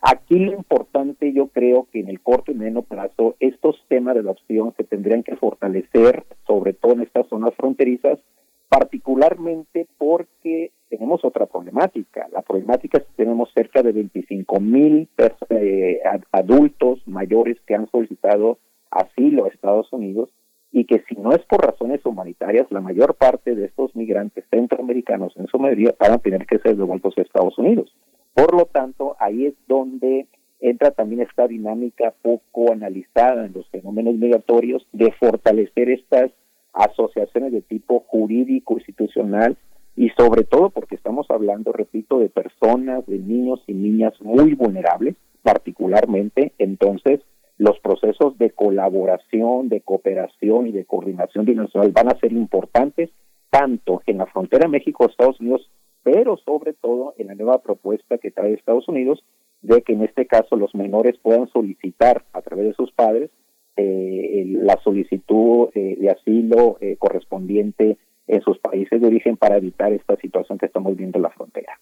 Aquí 0.06 0.38
lo 0.38 0.52
importante, 0.52 1.32
yo 1.32 1.48
creo 1.48 1.88
que 1.90 2.02
en 2.02 2.10
el 2.10 2.20
corto 2.20 2.52
y 2.52 2.56
mediano 2.56 2.82
plazo, 2.82 3.38
estos 3.40 3.82
temas 3.88 4.16
de 4.16 4.20
adopción 4.20 4.74
se 4.76 4.84
tendrían 4.84 5.24
que 5.24 5.38
fortalecer, 5.38 6.26
sobre 6.46 6.74
todo 6.74 6.92
en 6.92 7.04
estas 7.04 7.26
zonas 7.30 7.54
fronterizas, 7.56 8.20
particularmente 8.68 9.88
porque 9.98 10.72
tenemos 10.90 11.24
otra 11.24 11.46
problemática. 11.46 12.28
La 12.34 12.42
problemática 12.42 12.98
es 12.98 13.06
que 13.06 13.24
tenemos 13.24 13.50
cerca 13.54 13.82
de 13.82 13.94
25 13.94 14.60
mil 14.60 15.08
eh, 15.50 16.02
adultos 16.34 17.02
mayores 17.08 17.58
que 17.66 17.76
han 17.76 17.90
solicitado 17.90 18.58
asilo 18.92 19.46
a 19.46 19.48
Estados 19.48 19.88
Unidos 19.94 20.30
y 20.74 20.84
que 20.84 21.02
si 21.08 21.16
no 21.16 21.32
es 21.32 21.46
por 21.46 21.66
razones 21.66 22.06
humanitarias, 22.06 22.68
la 22.72 22.82
mayor 22.82 23.16
parte 23.16 23.56
de 23.56 23.68
estos 23.68 23.96
migrantes 23.96 24.44
centroamericanos 24.50 25.32
en 25.38 25.48
su 25.48 25.60
mayoría 25.60 25.96
van 25.98 26.12
a 26.12 26.18
tener 26.18 26.46
que 26.46 26.60
ser 26.60 26.76
devueltos 26.76 27.18
a 27.18 27.22
Estados 27.22 27.58
Unidos. 27.58 27.96
Por 28.34 28.56
lo 28.56 28.66
tanto, 28.66 29.16
ahí 29.20 29.46
es 29.46 29.54
donde 29.68 30.28
entra 30.60 30.92
también 30.92 31.22
esta 31.22 31.48
dinámica 31.48 32.14
poco 32.22 32.72
analizada 32.72 33.46
en 33.46 33.54
los 33.54 33.68
fenómenos 33.68 34.16
migratorios 34.16 34.88
de 34.94 35.12
fortalecer 35.14 35.90
estas 35.90 36.32
asociaciones 36.72 37.52
de 37.52 37.62
tipo 37.62 38.00
jurídico, 38.08 38.76
institucional 38.76 39.58
y 39.96 40.10
sobre 40.10 40.44
todo 40.44 40.70
porque 40.72 40.96
estamos 40.96 41.28
hablando, 41.30 41.72
repito, 41.72 42.18
de 42.20 42.30
personas, 42.30 43.06
de 43.06 43.20
niños 43.20 43.62
y 43.68 43.74
niñas 43.74 44.14
muy 44.22 44.54
vulnerables, 44.54 45.16
particularmente, 45.44 46.54
entonces 46.58 47.20
los 47.58 47.80
procesos 47.80 48.38
de 48.40 48.50
colaboración, 48.50 49.70
de 49.70 49.82
cooperación 49.82 50.68
y 50.68 50.72
de 50.72 50.86
coordinación 50.86 51.44
internacional 51.48 51.92
van 51.92 52.08
a 52.08 52.20
ser 52.20 52.32
importantes 52.32 53.12
tanto 53.52 54.02
en 54.08 54.18
la 54.18 54.26
frontera 54.26 54.68
México-Estados 54.68 55.40
Unidos 55.40 55.70
pero 56.04 56.38
sobre 56.38 56.74
todo 56.74 57.14
en 57.18 57.28
la 57.28 57.36
nueva 57.36 57.62
propuesta 57.62 58.18
que 58.18 58.32
trae 58.32 58.54
Estados 58.54 58.88
Unidos 58.88 59.24
de 59.62 59.82
que 59.82 59.94
en 59.94 60.04
este 60.04 60.28
caso 60.28 60.56
los 60.56 60.76
menores 60.76 61.18
puedan 61.18 61.48
solicitar 61.48 62.26
a 62.34 62.42
través 62.42 62.68
de 62.68 62.74
sus 62.74 62.92
padres 62.92 63.32
eh, 63.76 64.44
la 64.48 64.78
solicitud 64.84 65.70
eh, 65.74 65.96
de 66.00 66.10
asilo 66.12 66.78
eh, 66.82 66.98
correspondiente 67.00 67.98
en 68.28 68.42
sus 68.42 68.60
países 68.60 69.02
de 69.02 69.08
origen 69.08 69.38
para 69.38 69.58
evitar 69.58 69.92
esta 69.94 70.16
situación 70.18 70.58
que 70.58 70.68
estamos 70.68 70.96
viendo 70.96 71.18
en 71.18 71.24
la 71.24 71.32
frontera. 71.32 71.80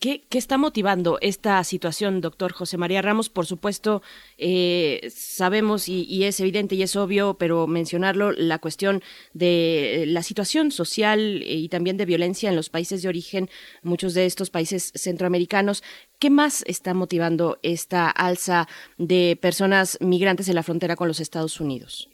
¿Qué, 0.00 0.24
está 0.32 0.58
motivando 0.58 1.18
esta 1.20 1.62
situación, 1.62 2.20
doctor 2.20 2.52
José 2.52 2.78
María 2.78 3.00
Ramos? 3.00 3.28
Por 3.28 3.46
supuesto, 3.46 4.02
eh, 4.36 5.08
sabemos 5.14 5.88
y, 5.88 6.24
es 6.24 6.40
evidente 6.40 6.74
y 6.74 6.82
es 6.82 6.96
obvio, 6.96 7.34
pero 7.38 7.66
mencionarlo, 7.68 8.32
la 8.32 8.58
cuestión 8.58 9.02
de 9.34 10.04
la 10.08 10.22
situación 10.22 10.72
social 10.72 11.42
y 11.44 11.68
también 11.68 11.96
de 11.96 12.06
violencia 12.06 12.48
en 12.48 12.56
los 12.56 12.70
países 12.70 13.02
de 13.02 13.08
origen, 13.08 13.50
muchos 13.82 14.14
de 14.14 14.26
estos 14.26 14.50
países 14.50 14.92
centroamericanos. 14.96 15.84
¿Qué 16.18 16.30
más 16.30 16.64
está 16.66 16.92
motivando 16.94 17.58
esta 17.62 18.10
alza 18.10 18.66
de 18.98 19.38
personas 19.40 19.98
migrantes 20.00 20.48
en 20.48 20.56
la 20.56 20.62
frontera 20.64 20.96
con 20.96 21.08
los 21.08 21.20
Estados 21.20 21.60
Unidos? 21.60 22.08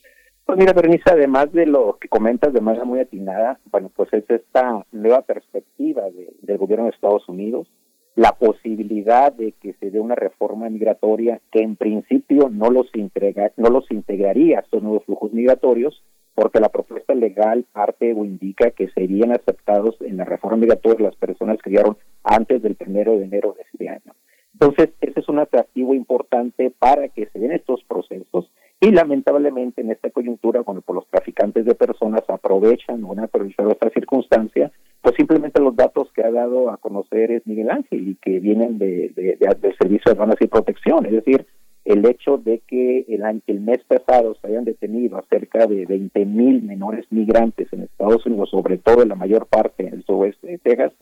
Pues 0.49 0.59
mira, 0.59 0.73
Bernice, 0.73 1.03
además 1.05 1.53
de 1.53 1.67
lo 1.67 1.99
que 2.01 2.09
comentas 2.09 2.55
de 2.55 2.63
manera 2.63 2.87
muy 2.87 3.01
atinada, 3.01 3.61
bueno, 3.71 3.91
pues 3.95 4.11
es 4.15 4.25
esta 4.31 4.83
nueva 4.93 5.21
perspectiva 5.21 6.05
del 6.41 6.57
gobierno 6.57 6.87
de 6.87 6.93
Estados 6.93 7.29
Unidos, 7.29 7.69
la 8.17 8.33
posibilidad 8.33 9.31
de 9.31 9.53
que 9.53 9.75
se 9.75 9.91
dé 9.91 10.01
una 10.01 10.15
reforma 10.15 10.71
migratoria 10.71 11.39
que 11.53 11.61
en 11.61 11.77
principio 11.77 12.49
no 12.49 12.71
los, 12.71 12.87
integra, 12.95 13.53
no 13.59 13.69
los 13.69 13.91
integraría 13.91 14.57
a 14.57 14.63
estos 14.63 14.83
nuevos 14.83 15.05
flujos 15.05 15.35
migratorios, 15.35 16.03
porque 16.35 16.61
la 16.61 16.71
propuesta 16.71 17.15
legal 17.15 17.67
parte 17.71 18.15
o 18.15 18.25
indica 18.25 18.71
que 18.71 18.89
serían 18.93 19.33
aceptados 19.33 20.01
en 20.01 20.17
la 20.17 20.25
reforma 20.25 20.57
migratoria 20.57 21.09
las 21.09 21.17
personas 21.17 21.59
que 21.63 21.69
llegaron 21.69 21.99
antes 22.25 22.63
del 22.63 22.75
primero 22.75 23.19
de 23.19 23.25
enero 23.25 23.55
de 23.55 23.65
este 23.71 23.91
año. 23.91 24.15
Entonces, 24.55 24.95
ese 25.03 25.21
es 25.21 25.29
un 25.29 25.41
atractivo 25.41 25.93
importante 25.93 26.73
para 26.79 27.11
que 27.11 27.27
se 27.27 27.39
den 27.39 27.53
estos 27.53 27.85
procesos 27.85 28.51
y 28.81 28.93
lamentablemente 28.93 29.81
en 29.81 29.91
esta 29.91 30.11
coyuntura, 30.11 30.63
cuando 30.63 30.85
los 30.95 31.07
traficantes 31.09 31.65
de 31.65 31.75
personas 31.75 32.23
aprovechan 32.29 33.03
o 33.03 33.13
han 33.13 33.21
aprovechado 33.21 33.73
esta 33.73 33.91
circunstancia, 33.91 34.71
pues 35.03 35.17
simplemente 35.17 35.61
los 35.61 35.75
datos 35.75 36.13
que 36.13 36.23
ha 36.23 36.31
dado 36.31 36.71
a 36.71 36.77
conocer 36.77 37.33
es 37.33 37.47
Miguel 37.47 37.71
Ángel 37.71 38.09
y 38.09 38.15
que 38.17 38.39
vienen 38.39 38.79
de, 38.79 39.13
de, 39.17 39.37
de, 39.37 39.75
Servicio 39.77 40.05
de 40.07 40.13
Aduanas 40.13 40.37
y 40.41 40.47
Protección. 40.47 41.07
Es 41.07 41.13
decir, 41.13 41.47
el 41.85 42.07
hecho 42.07 42.37
de 42.37 42.61
que 42.69 43.05
el, 43.09 43.43
el 43.47 43.61
mes 43.61 43.83
pasado 43.85 44.37
se 44.41 44.47
hayan 44.47 44.65
detenido 44.65 45.17
a 45.17 45.25
cerca 45.29 45.67
de 45.67 45.85
20 45.85 46.25
mil 46.27 46.63
menores 46.63 47.07
migrantes 47.11 47.73
en 47.73 47.83
Estados 47.83 48.27
Unidos, 48.27 48.51
sobre 48.51 48.79
todo 48.79 49.03
en 49.03 49.09
la 49.09 49.15
mayor 49.17 49.47
parte 49.47 49.89
en 49.89 49.95
el 49.95 50.05
suroeste 50.05 50.47
de 50.47 50.59
Texas, 50.59 50.93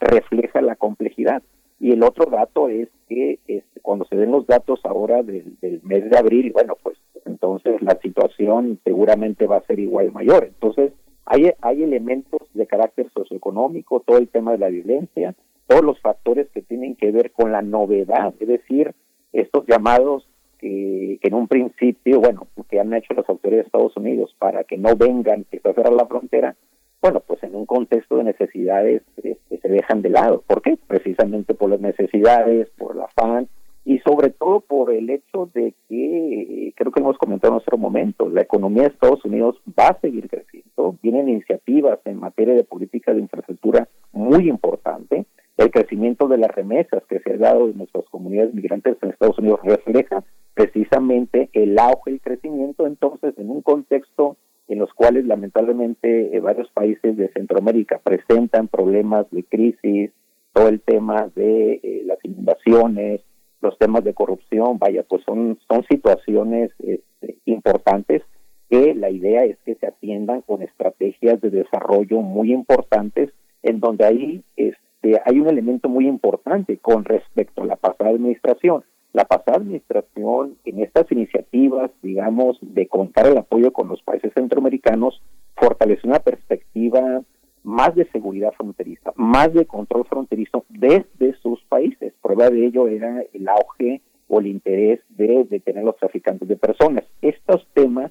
refleja 0.00 0.60
la 0.60 0.76
complejidad. 0.76 1.42
Y 1.82 1.90
el 1.90 2.02
otro 2.02 2.24
dato 2.30 2.68
es 2.68 2.88
que 3.08 3.40
este, 3.46 3.80
cuando 3.80 4.04
se 4.06 4.16
den 4.16 4.30
los 4.30 4.46
datos 4.46 4.80
ahora 4.84 5.22
del, 5.22 5.58
del 5.60 5.82
mes 5.82 6.08
de 6.08 6.16
abril, 6.16 6.52
bueno, 6.52 6.76
pues 6.82 6.96
entonces 7.26 7.82
la 7.82 7.98
situación 8.00 8.78
seguramente 8.84 9.46
va 9.46 9.56
a 9.56 9.66
ser 9.66 9.78
igual 9.80 10.12
mayor. 10.12 10.44
Entonces, 10.44 10.92
Hay, 11.24 11.50
hay 11.60 11.82
elementos 11.82 12.40
de 12.52 12.66
carácter 12.66 13.06
socioeconómico, 13.14 14.00
todo 14.00 14.18
el 14.18 14.28
tema 14.28 14.52
de 14.52 14.58
la 14.58 14.70
violencia, 14.70 15.34
todos 15.68 15.82
los 15.82 15.98
factores 16.00 16.48
que 16.52 16.62
tienen 16.62 16.94
que 16.96 17.12
ver 17.12 17.30
con 17.30 17.52
la 17.52 17.62
novedad, 17.62 18.34
es 18.40 18.48
decir, 18.48 18.92
estos 19.32 19.64
llamados 19.66 20.26
que, 20.58 21.18
que 21.20 21.28
en 21.28 21.34
un 21.34 21.46
principio, 21.48 22.20
bueno, 22.20 22.46
que 22.68 22.80
han 22.80 22.92
hecho 22.92 23.14
las 23.14 23.28
autoridades 23.28 23.64
de 23.64 23.68
Estados 23.68 23.96
Unidos 23.96 24.34
para 24.38 24.64
que 24.64 24.76
no 24.76 24.96
vengan, 24.96 25.44
que 25.48 25.56
está 25.58 25.72
cerrar 25.74 25.92
la 25.92 26.06
frontera, 26.06 26.54
bueno, 27.02 27.20
pues 27.26 27.42
en 27.42 27.56
un 27.56 27.66
contexto 27.66 28.16
de 28.16 28.24
necesidades 28.24 29.02
que 29.20 29.36
se 29.58 29.68
dejan 29.68 30.02
de 30.02 30.10
lado. 30.10 30.42
¿Por 30.46 30.62
qué? 30.62 30.78
Precisamente 30.86 31.52
por 31.52 31.68
las 31.68 31.80
necesidades, 31.80 32.68
por 32.78 32.94
el 32.94 33.02
afán 33.02 33.48
y 33.84 33.98
sobre 33.98 34.30
todo 34.30 34.60
por 34.60 34.92
el 34.92 35.10
hecho 35.10 35.50
de 35.52 35.74
que, 35.88 36.72
creo 36.76 36.92
que 36.92 37.00
hemos 37.00 37.18
comentado 37.18 37.52
en 37.52 37.54
nuestro 37.56 37.76
momento, 37.76 38.28
la 38.28 38.42
economía 38.42 38.84
de 38.84 38.90
Estados 38.90 39.24
Unidos 39.24 39.60
va 39.78 39.88
a 39.88 40.00
seguir 40.00 40.28
creciendo, 40.28 40.96
vienen 41.02 41.28
iniciativas 41.28 41.98
en 42.04 42.18
materia 42.18 42.54
de 42.54 42.62
política 42.62 43.12
de 43.12 43.20
infraestructura 43.20 43.88
muy 44.12 44.48
importante, 44.48 45.26
el 45.56 45.70
crecimiento 45.70 46.28
de 46.28 46.38
las 46.38 46.50
remesas 46.50 47.02
que 47.08 47.18
se 47.20 47.32
ha 47.32 47.36
dado 47.36 47.68
en 47.68 47.76
nuestras 47.76 48.04
comunidades 48.10 48.54
migrantes 48.54 48.96
en 49.02 49.10
Estados 49.10 49.38
Unidos 49.38 49.60
refleja 49.64 50.24
precisamente 50.54 51.50
el 51.52 51.78
auge 51.78 52.12
y 52.12 52.18
crecimiento 52.20 52.86
entonces 52.86 53.34
en 53.36 53.50
un 53.50 53.62
contexto 53.62 54.36
en 54.72 54.78
los 54.78 54.92
cuales 54.94 55.26
lamentablemente 55.26 56.34
eh, 56.34 56.40
varios 56.40 56.70
países 56.70 57.14
de 57.18 57.28
Centroamérica 57.32 58.00
presentan 58.02 58.68
problemas 58.68 59.30
de 59.30 59.44
crisis, 59.44 60.10
todo 60.54 60.68
el 60.68 60.80
tema 60.80 61.30
de 61.34 61.74
eh, 61.82 62.02
las 62.06 62.18
inundaciones, 62.24 63.20
los 63.60 63.76
temas 63.76 64.02
de 64.02 64.14
corrupción, 64.14 64.78
vaya, 64.78 65.02
pues 65.06 65.22
son, 65.26 65.58
son 65.68 65.84
situaciones 65.90 66.70
este, 66.78 67.36
importantes 67.44 68.22
que 68.70 68.94
la 68.94 69.10
idea 69.10 69.44
es 69.44 69.58
que 69.66 69.74
se 69.74 69.86
atiendan 69.86 70.40
con 70.40 70.62
estrategias 70.62 71.38
de 71.42 71.50
desarrollo 71.50 72.22
muy 72.22 72.54
importantes, 72.54 73.30
en 73.62 73.78
donde 73.78 74.06
ahí 74.06 74.42
este, 74.56 75.20
hay 75.26 75.38
un 75.38 75.50
elemento 75.50 75.90
muy 75.90 76.08
importante 76.08 76.78
con 76.78 77.04
respecto 77.04 77.62
a 77.62 77.66
la 77.66 77.76
pasada 77.76 78.08
administración. 78.08 78.84
La 79.12 79.24
pasada 79.26 79.58
administración 79.58 80.56
en 80.64 80.80
estas 80.80 81.10
iniciativas, 81.12 81.90
digamos, 82.02 82.58
de 82.62 82.86
contar 82.86 83.26
el 83.26 83.36
apoyo 83.36 83.72
con 83.72 83.88
los 83.88 84.02
países 84.02 84.32
centroamericanos, 84.34 85.20
fortaleció 85.54 86.08
una 86.08 86.20
perspectiva 86.20 87.22
más 87.62 87.94
de 87.94 88.10
seguridad 88.10 88.52
fronteriza, 88.56 89.12
más 89.16 89.52
de 89.52 89.66
control 89.66 90.06
fronterizo 90.06 90.64
desde 90.68 91.34
sus 91.42 91.62
países. 91.64 92.14
Prueba 92.22 92.50
de 92.50 92.66
ello 92.66 92.88
era 92.88 93.22
el 93.32 93.48
auge 93.48 94.00
o 94.28 94.40
el 94.40 94.46
interés 94.46 95.00
de 95.10 95.44
detener 95.44 95.82
a 95.82 95.86
los 95.86 95.96
traficantes 95.96 96.48
de 96.48 96.56
personas. 96.56 97.04
Estos 97.20 97.66
temas 97.74 98.10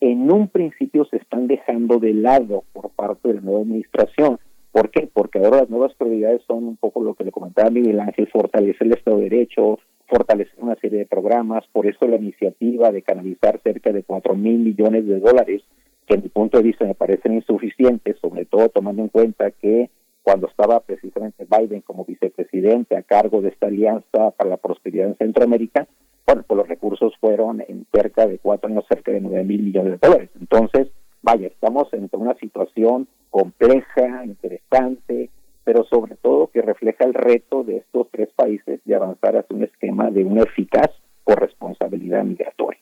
en 0.00 0.30
un 0.30 0.48
principio 0.48 1.04
se 1.06 1.16
están 1.16 1.46
dejando 1.46 1.98
de 1.98 2.14
lado 2.14 2.64
por 2.72 2.90
parte 2.90 3.28
de 3.28 3.34
la 3.34 3.40
nueva 3.40 3.60
administración. 3.62 4.38
¿Por 4.70 4.90
qué? 4.90 5.08
Porque 5.12 5.38
ahora 5.38 5.62
las 5.62 5.70
nuevas 5.70 5.94
prioridades 5.94 6.42
son 6.46 6.64
un 6.64 6.76
poco 6.76 7.02
lo 7.02 7.14
que 7.14 7.24
le 7.24 7.32
comentaba 7.32 7.70
Miguel 7.70 7.98
Ángel, 7.98 8.28
fortalecer 8.28 8.86
el 8.86 8.92
Estado 8.92 9.16
de 9.18 9.30
Derecho, 9.30 9.78
fortalecer 10.06 10.54
una 10.58 10.76
serie 10.76 11.00
de 11.00 11.06
programas, 11.06 11.64
por 11.72 11.86
eso 11.86 12.06
la 12.06 12.16
iniciativa 12.16 12.92
de 12.92 13.02
canalizar 13.02 13.60
cerca 13.62 13.92
de 13.92 14.02
cuatro 14.02 14.34
mil 14.34 14.58
millones 14.58 15.06
de 15.06 15.20
dólares, 15.20 15.62
que 16.06 16.14
en 16.14 16.22
mi 16.22 16.28
punto 16.28 16.58
de 16.58 16.64
vista 16.64 16.84
me 16.84 16.94
parecen 16.94 17.34
insuficientes, 17.34 18.16
sobre 18.20 18.44
todo 18.44 18.68
tomando 18.68 19.02
en 19.02 19.08
cuenta 19.08 19.50
que 19.50 19.90
cuando 20.22 20.48
estaba 20.48 20.80
precisamente 20.80 21.46
Biden 21.48 21.82
como 21.82 22.04
vicepresidente 22.04 22.96
a 22.96 23.02
cargo 23.02 23.40
de 23.40 23.50
esta 23.50 23.68
alianza 23.68 24.32
para 24.32 24.50
la 24.50 24.56
prosperidad 24.56 25.08
en 25.08 25.16
Centroamérica, 25.16 25.86
bueno, 26.26 26.42
pues 26.46 26.58
los 26.58 26.68
recursos 26.68 27.14
fueron 27.20 27.62
en 27.68 27.86
cerca 27.92 28.26
de 28.26 28.38
cuatro 28.38 28.68
años, 28.68 28.84
cerca 28.88 29.12
de 29.12 29.20
nueve 29.20 29.44
mil 29.44 29.62
millones 29.62 29.92
de 29.92 30.08
dólares. 30.08 30.30
Entonces, 30.40 30.88
vaya, 31.22 31.46
estamos 31.46 31.92
en 31.92 32.08
una 32.12 32.34
situación 32.34 33.06
compleja, 33.30 34.24
interesante, 34.24 35.30
pero 35.66 35.84
sobre 35.90 36.14
todo 36.14 36.48
que 36.52 36.62
refleja 36.62 37.04
el 37.04 37.12
reto 37.12 37.64
de 37.64 37.78
estos 37.78 38.06
tres 38.12 38.28
países 38.36 38.78
de 38.84 38.94
avanzar 38.94 39.36
hacia 39.36 39.56
un 39.56 39.64
esquema 39.64 40.12
de 40.12 40.22
una 40.22 40.44
eficaz 40.44 40.92
corresponsabilidad 41.24 42.22
migratoria. 42.22 42.80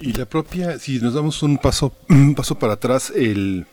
Y 0.00 0.12
la 0.12 0.26
propia, 0.26 0.76
si 0.80 0.98
nos 0.98 1.14
damos 1.14 1.40
un 1.44 1.58
paso, 1.58 1.92
un 2.08 2.34
paso 2.34 2.58
para 2.58 2.72
atrás, 2.72 3.12
el 3.14 3.64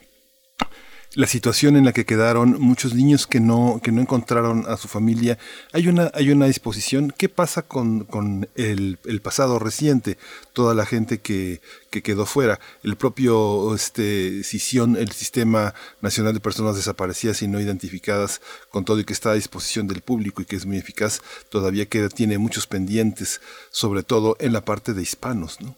la 1.13 1.27
situación 1.27 1.75
en 1.75 1.83
la 1.83 1.91
que 1.91 2.05
quedaron 2.05 2.59
muchos 2.59 2.93
niños 2.93 3.27
que 3.27 3.41
no, 3.41 3.81
que 3.83 3.91
no 3.91 4.01
encontraron 4.01 4.65
a 4.67 4.77
su 4.77 4.87
familia. 4.87 5.37
Hay 5.73 5.87
una, 5.87 6.09
hay 6.13 6.31
una 6.31 6.45
disposición. 6.45 7.13
¿Qué 7.17 7.27
pasa 7.27 7.63
con, 7.63 8.05
con 8.05 8.47
el, 8.55 8.97
pasado 9.21 9.59
reciente? 9.59 10.17
Toda 10.53 10.73
la 10.73 10.85
gente 10.85 11.19
que, 11.19 11.59
que 11.89 12.01
quedó 12.01 12.25
fuera. 12.25 12.59
El 12.83 12.95
propio 12.95 13.75
este, 13.75 14.43
CISION, 14.43 14.95
el 14.95 15.11
Sistema 15.11 15.73
Nacional 16.01 16.33
de 16.33 16.39
Personas 16.39 16.77
Desaparecidas 16.77 17.41
y 17.41 17.47
No 17.47 17.59
Identificadas, 17.59 18.41
con 18.69 18.85
todo 18.85 18.99
y 19.01 19.03
que 19.03 19.13
está 19.13 19.31
a 19.31 19.35
disposición 19.35 19.87
del 19.87 20.01
público 20.01 20.41
y 20.41 20.45
que 20.45 20.55
es 20.55 20.65
muy 20.65 20.77
eficaz, 20.77 21.21
todavía 21.49 21.87
queda, 21.87 22.07
tiene 22.07 22.37
muchos 22.37 22.67
pendientes, 22.67 23.41
sobre 23.69 24.03
todo 24.03 24.37
en 24.39 24.53
la 24.53 24.61
parte 24.61 24.93
de 24.93 25.01
hispanos, 25.01 25.59
¿no? 25.59 25.75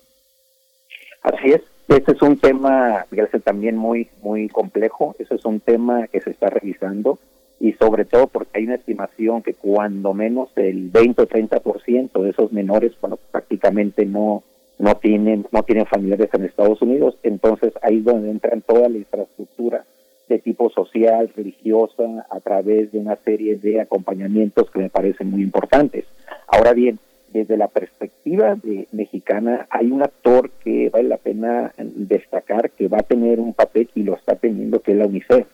Así 1.24 1.54
es. 1.54 1.73
Este 1.88 2.14
es 2.14 2.22
un 2.22 2.38
tema, 2.38 3.06
fíjate, 3.10 3.40
también 3.40 3.76
muy, 3.76 4.10
muy 4.22 4.48
complejo. 4.48 5.16
Ese 5.20 5.36
es 5.36 5.46
un 5.46 5.60
tema 5.60 6.08
que 6.08 6.22
se 6.22 6.32
está 6.32 6.50
revisando 6.50 7.20
y 7.60 7.74
sobre 7.74 8.06
todo 8.06 8.28
porque 8.28 8.58
hay 8.58 8.66
una 8.66 8.76
estimación 8.76 9.42
que 9.42 9.54
cuando 9.54 10.14
menos 10.14 10.50
el 10.56 10.90
20 10.90 11.22
o 11.22 11.28
30% 11.28 12.22
de 12.22 12.30
esos 12.30 12.52
menores, 12.52 12.94
bueno, 13.00 13.18
prácticamente 13.32 14.06
no, 14.06 14.44
no 14.80 14.98
tienen, 14.98 15.46
no 15.52 15.64
tienen 15.64 15.86
familiares 15.86 16.30
en 16.34 16.46
Estados 16.46 16.82
Unidos. 16.82 17.18
Entonces 17.24 17.74
ahí 17.82 18.00
es 18.00 18.06
donde 18.06 18.32
entran 18.32 18.62
toda 18.62 18.90
la 18.90 18.98
infraestructura 18.98 19.86
de 20.30 20.40
tipo 20.40 20.70
social, 20.70 21.32
religiosa, 21.36 22.26
a 22.30 22.40
través 22.40 22.92
de 22.92 23.00
una 23.00 23.18
serie 23.18 23.58
de 23.58 23.82
acompañamientos 23.82 24.70
que 24.72 24.80
me 24.80 24.90
parecen 24.90 25.32
muy 25.32 25.42
importantes. 25.42 26.06
Ahora 26.48 26.74
bien, 26.74 27.00
desde 27.34 27.58
la 27.58 27.68
perspectiva 27.68 28.56
de 28.56 28.88
mexicana 28.92 29.68
hay 29.72 29.92
un 29.92 30.04
actor 30.04 30.52
que 30.64 30.90
vale 30.90 31.10
la 31.10 31.18
pena 31.18 31.74
destacar 31.78 32.70
que 32.70 32.88
va 32.88 33.00
a 33.00 33.04
tener 33.04 33.40
un 33.40 33.54
papel 33.54 33.90
y 33.96 34.04
lo 34.04 34.16
está 34.16 34.36
teniendo 34.36 34.82
que 34.82 34.92
es 34.92 34.98
la 34.98 35.08
UNICEF. 35.08 35.48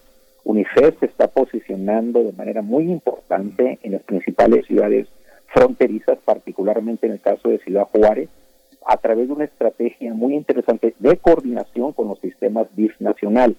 UNICEF 0.43 0.99
se 0.99 1.05
está 1.05 1.27
posicionando 1.27 2.21
de 2.23 2.33
manera 2.33 2.61
muy 2.61 2.91
importante 2.91 3.79
en 3.81 3.93
las 3.93 4.03
principales 4.03 4.65
ciudades 4.65 5.07
fronterizas, 5.47 6.17
particularmente 6.23 7.07
en 7.07 7.13
el 7.13 7.21
caso 7.21 7.47
de 7.49 7.59
Ciudad 7.59 7.87
Juárez, 7.91 8.29
a 8.85 8.97
través 8.97 9.27
de 9.27 9.33
una 9.33 9.45
estrategia 9.45 10.13
muy 10.13 10.35
interesante 10.35 10.93
de 10.99 11.17
coordinación 11.17 11.93
con 11.93 12.09
los 12.09 12.19
sistemas 12.19 12.67
DIF 12.75 12.99
nacional, 12.99 13.55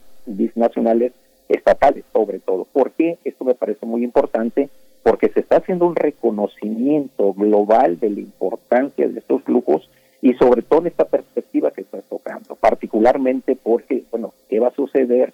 nacionales 0.55 1.13
estatales 1.49 2.05
sobre 2.13 2.39
todo. 2.39 2.67
¿Por 2.71 2.93
qué? 2.93 3.19
Esto 3.25 3.45
me 3.45 3.55
parece 3.55 3.87
muy 3.87 4.05
importante 4.05 4.69
porque 5.03 5.29
se 5.29 5.41
está 5.41 5.59
haciendo 5.59 5.87
un 5.87 5.97
reconocimiento 5.97 7.33
global 7.33 7.99
de 7.99 8.11
la 8.11 8.21
importancia 8.21 9.09
de 9.09 9.19
estos 9.19 9.43
flujos 9.43 9.89
y 10.23 10.35
sobre 10.35 10.63
todo 10.63 10.81
en 10.81 10.89
esta 10.89 11.07
perspectiva 11.07 11.71
que 11.71 11.83
estás 11.83 12.05
tocando, 12.05 12.55
particularmente 12.57 13.57
porque, 13.57 14.05
bueno, 14.11 14.35
¿qué 14.49 14.61
va 14.61 14.69
a 14.69 14.75
suceder 14.75 15.33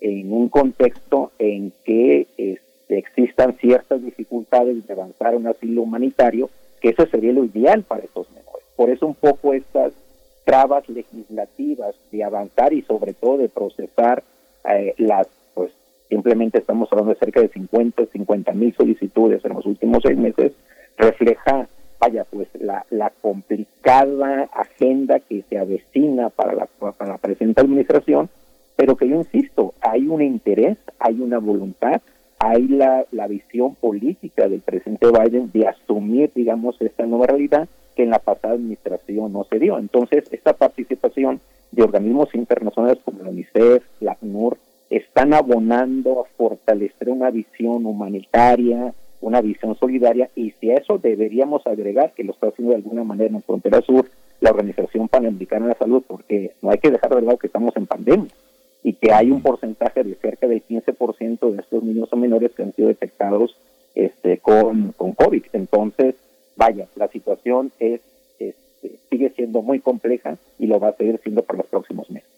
en 0.00 0.32
un 0.32 0.48
contexto 0.48 1.32
en 1.38 1.72
que 1.84 2.28
este, 2.36 2.98
existan 2.98 3.56
ciertas 3.58 4.02
dificultades 4.02 4.86
de 4.86 4.92
avanzar 4.92 5.34
un 5.34 5.48
asilo 5.48 5.82
humanitario? 5.82 6.50
Que 6.80 6.90
eso 6.90 7.06
sería 7.06 7.32
lo 7.32 7.44
ideal 7.44 7.82
para 7.82 8.04
estos 8.04 8.30
menores. 8.30 8.64
Por 8.76 8.90
eso 8.90 9.06
un 9.06 9.16
poco 9.16 9.52
estas 9.52 9.92
trabas 10.44 10.88
legislativas 10.88 11.96
de 12.12 12.22
avanzar 12.22 12.72
y 12.72 12.82
sobre 12.82 13.12
todo 13.14 13.38
de 13.38 13.48
procesar 13.48 14.22
eh, 14.70 14.94
las 14.98 15.26
simplemente 16.08 16.58
estamos 16.58 16.88
hablando 16.90 17.12
de 17.12 17.18
cerca 17.18 17.40
de 17.40 17.48
50, 17.48 18.06
50 18.06 18.52
mil 18.52 18.74
solicitudes 18.74 19.44
en 19.44 19.54
los 19.54 19.66
últimos 19.66 20.02
seis 20.02 20.18
meses, 20.18 20.52
refleja, 20.96 21.68
vaya, 22.00 22.24
pues 22.30 22.48
la, 22.60 22.84
complicada 23.20 24.48
agenda 24.52 25.20
que 25.20 25.42
se 25.48 25.58
avecina 25.58 26.30
para 26.30 26.54
la, 26.54 26.66
para 26.66 27.12
la 27.12 27.18
presente 27.18 27.60
administración, 27.60 28.28
pero 28.76 28.96
que 28.96 29.08
yo 29.08 29.16
insisto, 29.16 29.74
hay 29.80 30.06
un 30.06 30.22
interés, 30.22 30.78
hay 30.98 31.20
una 31.20 31.38
voluntad, 31.38 32.00
hay 32.38 32.68
la, 32.68 33.04
la 33.10 33.26
visión 33.26 33.74
política 33.74 34.48
del 34.48 34.60
presidente 34.60 35.06
Biden 35.10 35.50
de 35.52 35.66
asumir, 35.66 36.30
digamos, 36.34 36.80
esta 36.80 37.04
nueva 37.04 37.26
realidad 37.26 37.68
que 37.96 38.04
en 38.04 38.10
la 38.10 38.20
pasada 38.20 38.54
administración 38.54 39.32
no 39.32 39.44
se 39.50 39.58
dio. 39.58 39.76
Entonces, 39.76 40.24
esta 40.30 40.52
participación 40.52 41.40
de 41.72 41.82
organismos 41.82 42.32
internacionales 42.34 42.98
como 43.04 43.24
la 43.24 43.30
UNICEF, 43.30 43.82
la 44.00 44.12
ACNUR, 44.12 44.56
están 44.90 45.34
abonando 45.34 46.20
a 46.20 46.24
fortalecer 46.36 47.10
una 47.10 47.30
visión 47.30 47.84
humanitaria, 47.86 48.94
una 49.20 49.40
visión 49.40 49.76
solidaria, 49.76 50.30
y 50.34 50.52
si 50.52 50.70
a 50.70 50.76
eso 50.76 50.98
deberíamos 50.98 51.66
agregar, 51.66 52.12
que 52.14 52.24
lo 52.24 52.32
está 52.32 52.48
haciendo 52.48 52.70
de 52.70 52.76
alguna 52.76 53.04
manera 53.04 53.34
en 53.34 53.42
Frontera 53.42 53.80
Sur, 53.82 54.08
la 54.40 54.50
Organización 54.50 55.08
Panamericana 55.08 55.66
de 55.66 55.72
la 55.72 55.78
Salud, 55.78 56.02
porque 56.06 56.52
no 56.62 56.70
hay 56.70 56.78
que 56.78 56.90
dejar 56.90 57.14
de 57.14 57.22
lado 57.22 57.38
que 57.38 57.48
estamos 57.48 57.76
en 57.76 57.86
pandemia 57.86 58.30
y 58.82 58.92
que 58.94 59.12
hay 59.12 59.30
un 59.30 59.42
porcentaje 59.42 60.04
de 60.04 60.14
cerca 60.14 60.46
del 60.46 60.64
15% 60.64 61.50
de 61.50 61.60
estos 61.60 61.82
niños 61.82 62.08
o 62.12 62.16
menores 62.16 62.52
que 62.52 62.62
han 62.62 62.72
sido 62.72 62.88
detectados 62.88 63.56
este, 63.94 64.38
con, 64.38 64.92
con 64.92 65.12
COVID. 65.12 65.44
Entonces, 65.52 66.14
vaya, 66.56 66.86
la 66.94 67.08
situación 67.08 67.72
es, 67.80 68.00
este, 68.38 68.98
sigue 69.10 69.30
siendo 69.30 69.62
muy 69.62 69.80
compleja 69.80 70.38
y 70.58 70.66
lo 70.66 70.78
va 70.78 70.90
a 70.90 70.96
seguir 70.96 71.18
siendo 71.22 71.42
por 71.42 71.56
los 71.56 71.66
próximos 71.66 72.08
meses. 72.10 72.37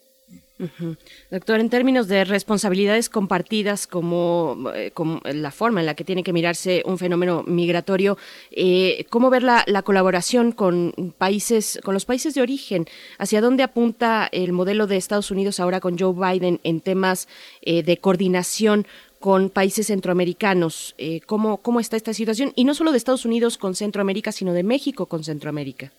Doctor, 1.31 1.59
en 1.59 1.69
términos 1.69 2.07
de 2.07 2.23
responsabilidades 2.23 3.09
compartidas 3.09 3.87
como, 3.87 4.71
eh, 4.75 4.91
como, 4.93 5.21
la 5.25 5.51
forma 5.51 5.79
en 5.79 5.85
la 5.85 5.95
que 5.95 6.03
tiene 6.03 6.23
que 6.23 6.33
mirarse 6.33 6.83
un 6.85 6.97
fenómeno 6.97 7.43
migratorio, 7.43 8.17
eh, 8.51 9.05
¿cómo 9.09 9.29
ver 9.29 9.43
la, 9.43 9.81
colaboración 9.83 10.51
con 10.51 10.93
países, 11.17 11.79
con 11.83 11.93
los 11.93 12.05
países 12.05 12.33
de 12.35 12.41
origen? 12.41 12.85
¿Hacia 13.17 13.41
dónde 13.41 13.63
apunta 13.63 14.29
el 14.31 14.51
modelo 14.53 14.85
de 14.85 14.97
Estados 14.97 15.31
Unidos 15.31 15.59
ahora 15.59 15.79
con 15.79 15.97
Joe 15.97 16.13
Biden 16.13 16.59
en 16.63 16.81
temas 16.81 17.27
eh, 17.61 17.81
de 17.81 17.97
coordinación 17.97 18.85
con 19.19 19.49
países 19.49 19.87
centroamericanos? 19.87 20.95
¿cómo, 21.25 21.57
¿Cómo 21.57 21.79
está 21.79 21.97
esta 21.97 22.13
situación? 22.13 22.53
Y 22.55 22.63
no 22.63 22.73
solo 22.73 22.91
de 22.91 22.97
Estados 22.97 23.25
Unidos 23.25 23.57
con 23.57 23.75
Centroamérica, 23.75 24.31
sino 24.31 24.53
de 24.53 24.63
México 24.63 25.05
con 25.05 25.23
Centroamérica. 25.23 25.91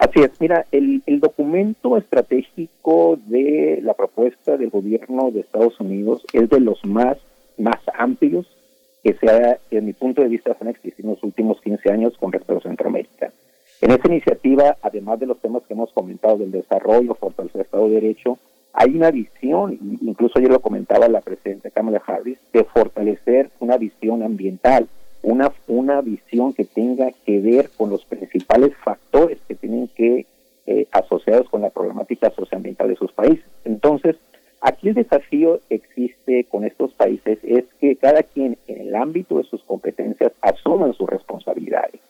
Así 0.00 0.20
es, 0.20 0.30
mira, 0.40 0.64
el, 0.72 1.02
el, 1.04 1.20
documento 1.20 1.98
estratégico 1.98 3.18
de 3.26 3.80
la 3.82 3.92
propuesta 3.92 4.56
del 4.56 4.70
gobierno 4.70 5.30
de 5.30 5.40
Estados 5.40 5.78
Unidos 5.78 6.24
es 6.32 6.48
de 6.48 6.58
los 6.58 6.82
más, 6.86 7.18
más 7.58 7.78
amplios 7.92 8.46
que 9.04 9.12
se 9.12 9.30
ha, 9.30 9.58
en 9.70 9.84
mi 9.84 9.92
punto 9.92 10.22
de 10.22 10.28
vista, 10.28 10.56
han 10.58 10.68
existido 10.68 11.10
en 11.10 11.14
los 11.16 11.22
últimos 11.22 11.60
15 11.60 11.90
años 11.90 12.16
con 12.18 12.32
respecto 12.32 12.56
a 12.56 12.68
Centroamérica. 12.70 13.30
En 13.82 13.90
esta 13.90 14.08
iniciativa, 14.08 14.78
además 14.80 15.20
de 15.20 15.26
los 15.26 15.38
temas 15.38 15.64
que 15.68 15.74
hemos 15.74 15.92
comentado 15.92 16.38
del 16.38 16.50
desarrollo, 16.50 17.14
fortalecer 17.14 17.60
el 17.60 17.66
Estado 17.66 17.88
de 17.88 17.94
Derecho, 17.96 18.38
hay 18.72 18.96
una 18.96 19.10
visión, 19.10 19.78
incluso 20.00 20.38
ayer 20.38 20.50
lo 20.50 20.60
comentaba 20.60 21.08
la 21.08 21.20
presidenta 21.20 21.68
Kamala 21.68 22.02
Harris, 22.06 22.38
de 22.54 22.64
fortalecer 22.64 23.50
una 23.60 23.76
visión 23.76 24.22
ambiental, 24.22 24.88
una, 25.22 25.52
una 25.66 26.00
visión 26.00 26.52
que 26.52 26.64
tenga 26.64 27.12
que 27.24 27.40
ver 27.40 27.70
con 27.76 27.90
los 27.90 28.04
principales 28.04 28.72
factores 28.84 29.38
que 29.46 29.54
tienen 29.54 29.88
que 29.88 30.26
eh, 30.66 30.86
asociados 30.92 31.48
con 31.48 31.62
la 31.62 31.70
problemática 31.70 32.30
socioambiental 32.30 32.88
de 32.88 32.96
sus 32.96 33.12
países. 33.12 33.44
Entonces, 33.64 34.16
aquí 34.60 34.88
el 34.88 34.94
desafío 34.94 35.60
existe 35.68 36.44
con 36.44 36.64
estos 36.64 36.92
países 36.92 37.38
es 37.42 37.64
que 37.80 37.96
cada 37.96 38.22
quien 38.22 38.56
en 38.66 38.80
el 38.80 38.94
ámbito 38.94 39.38
de 39.38 39.44
sus 39.44 39.62
competencias 39.64 40.32
asuman 40.42 40.94
sus 40.94 41.08
responsabilidades. 41.08 42.00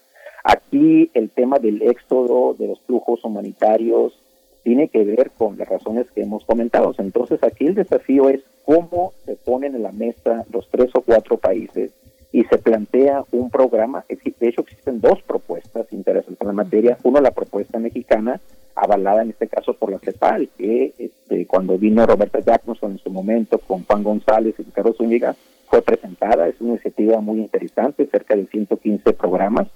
Aquí 0.45 1.11
el 1.15 1.31
tema 1.31 1.59
del 1.59 1.83
éxodo, 1.83 2.55
de 2.55 2.69
los 2.69 2.81
flujos 2.81 3.25
humanitarios, 3.25 4.15
tiene 4.63 4.89
que 4.89 5.05
ver 5.05 5.31
con 5.31 5.57
las 5.57 5.69
razones 5.69 6.11
que 6.11 6.23
hemos 6.23 6.45
comentado. 6.45 6.95
Entonces 6.99 7.43
aquí 7.43 7.67
el 7.67 7.75
desafío 7.75 8.29
es 8.29 8.43
cómo 8.65 9.13
se 9.25 9.37
ponen 9.37 9.75
en 9.75 9.83
la 9.83 9.93
mesa 9.93 10.45
los 10.53 10.69
tres 10.71 10.91
o 10.95 11.01
cuatro 11.01 11.39
países 11.39 11.93
y 12.33 12.45
se 12.45 12.59
plantea 12.59 13.25
un 13.33 13.51
programa, 13.51 14.05
de 14.09 14.49
hecho 14.49 14.61
existen 14.61 15.01
dos 15.01 15.21
propuestas 15.23 15.93
interesantes 15.93 16.41
en 16.41 16.47
la 16.47 16.53
materia, 16.53 16.99
uno 17.03 17.21
la 17.21 17.33
propuesta 17.33 17.79
mexicana, 17.79 18.41
avalada 18.77 19.23
en 19.23 19.31
este 19.31 19.49
caso 19.49 19.75
por 19.75 19.91
la 19.91 19.99
CEPAL, 19.99 20.49
que 20.57 20.95
este, 20.99 21.47
cuando 21.47 21.77
vino 21.77 22.07
Roberta 22.07 22.39
Jackson 22.41 22.93
en 22.93 22.99
su 22.99 23.11
momento 23.11 23.59
con 23.59 23.85
Juan 23.85 24.03
González 24.03 24.55
y 24.59 24.65
Carlos 24.65 24.97
Zúñiga, 24.97 25.35
fue 25.69 25.83
presentada, 25.83 26.49
es 26.49 26.61
una 26.61 26.71
iniciativa 26.71 27.21
muy 27.21 27.39
interesante, 27.39 28.07
cerca 28.07 28.35
de 28.35 28.47
115 28.47 29.13
programas. 29.13 29.69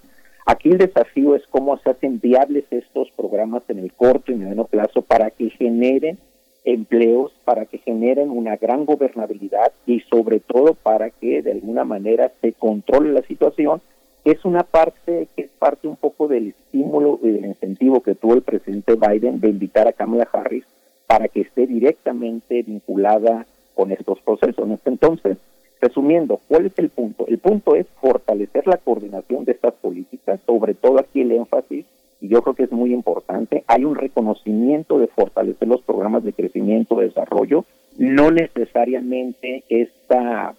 Aquí 0.46 0.70
el 0.70 0.78
desafío 0.78 1.36
es 1.36 1.46
cómo 1.48 1.78
se 1.78 1.90
hacen 1.90 2.20
viables 2.20 2.64
estos 2.70 3.10
programas 3.12 3.62
en 3.68 3.78
el 3.78 3.92
corto 3.92 4.32
y 4.32 4.34
mediano 4.34 4.64
plazo 4.64 5.02
para 5.02 5.30
que 5.30 5.50
generen 5.50 6.18
empleos 6.64 7.32
para 7.44 7.66
que 7.66 7.78
generen 7.78 8.30
una 8.30 8.56
gran 8.56 8.86
gobernabilidad 8.86 9.72
y 9.86 10.00
sobre 10.00 10.40
todo 10.40 10.74
para 10.74 11.10
que 11.10 11.42
de 11.42 11.52
alguna 11.52 11.84
manera 11.84 12.32
se 12.40 12.52
controle 12.52 13.12
la 13.12 13.22
situación, 13.22 13.82
es 14.24 14.44
una 14.46 14.62
parte 14.62 15.28
que 15.36 15.42
es 15.42 15.50
parte 15.58 15.86
un 15.86 15.96
poco 15.96 16.28
del 16.28 16.48
estímulo 16.48 17.20
y 17.22 17.28
del 17.28 17.44
incentivo 17.44 18.00
que 18.00 18.14
tuvo 18.14 18.34
el 18.34 18.42
presidente 18.42 18.94
Biden 18.94 19.40
de 19.40 19.50
invitar 19.50 19.86
a 19.86 19.92
Kamala 19.92 20.28
Harris 20.32 20.64
para 21.06 21.28
que 21.28 21.42
esté 21.42 21.66
directamente 21.66 22.62
vinculada 22.62 23.46
con 23.74 23.92
estos 23.92 24.18
procesos. 24.20 24.66
Entonces, 24.86 25.36
resumiendo, 25.80 26.40
¿cuál 26.48 26.66
es 26.66 26.72
el 26.78 26.88
punto? 26.88 27.26
El 27.26 27.38
punto 27.38 27.74
es 27.74 27.86
fortalecer 28.00 28.66
la 28.66 28.78
coordinación 28.78 29.44
de 29.44 29.52
estas 29.52 29.74
políticas, 29.74 30.40
sobre 30.46 30.72
todo 30.72 30.98
aquí 30.98 31.20
el 31.20 31.32
énfasis 31.32 31.84
yo 32.28 32.42
creo 32.42 32.54
que 32.54 32.64
es 32.64 32.72
muy 32.72 32.92
importante, 32.92 33.64
hay 33.66 33.84
un 33.84 33.96
reconocimiento 33.96 34.98
de 34.98 35.08
fortalecer 35.08 35.68
los 35.68 35.82
programas 35.82 36.24
de 36.24 36.32
crecimiento, 36.32 36.96
de 36.96 37.06
desarrollo, 37.06 37.64
no 37.98 38.30
necesariamente 38.30 39.64
esta, 39.68 40.54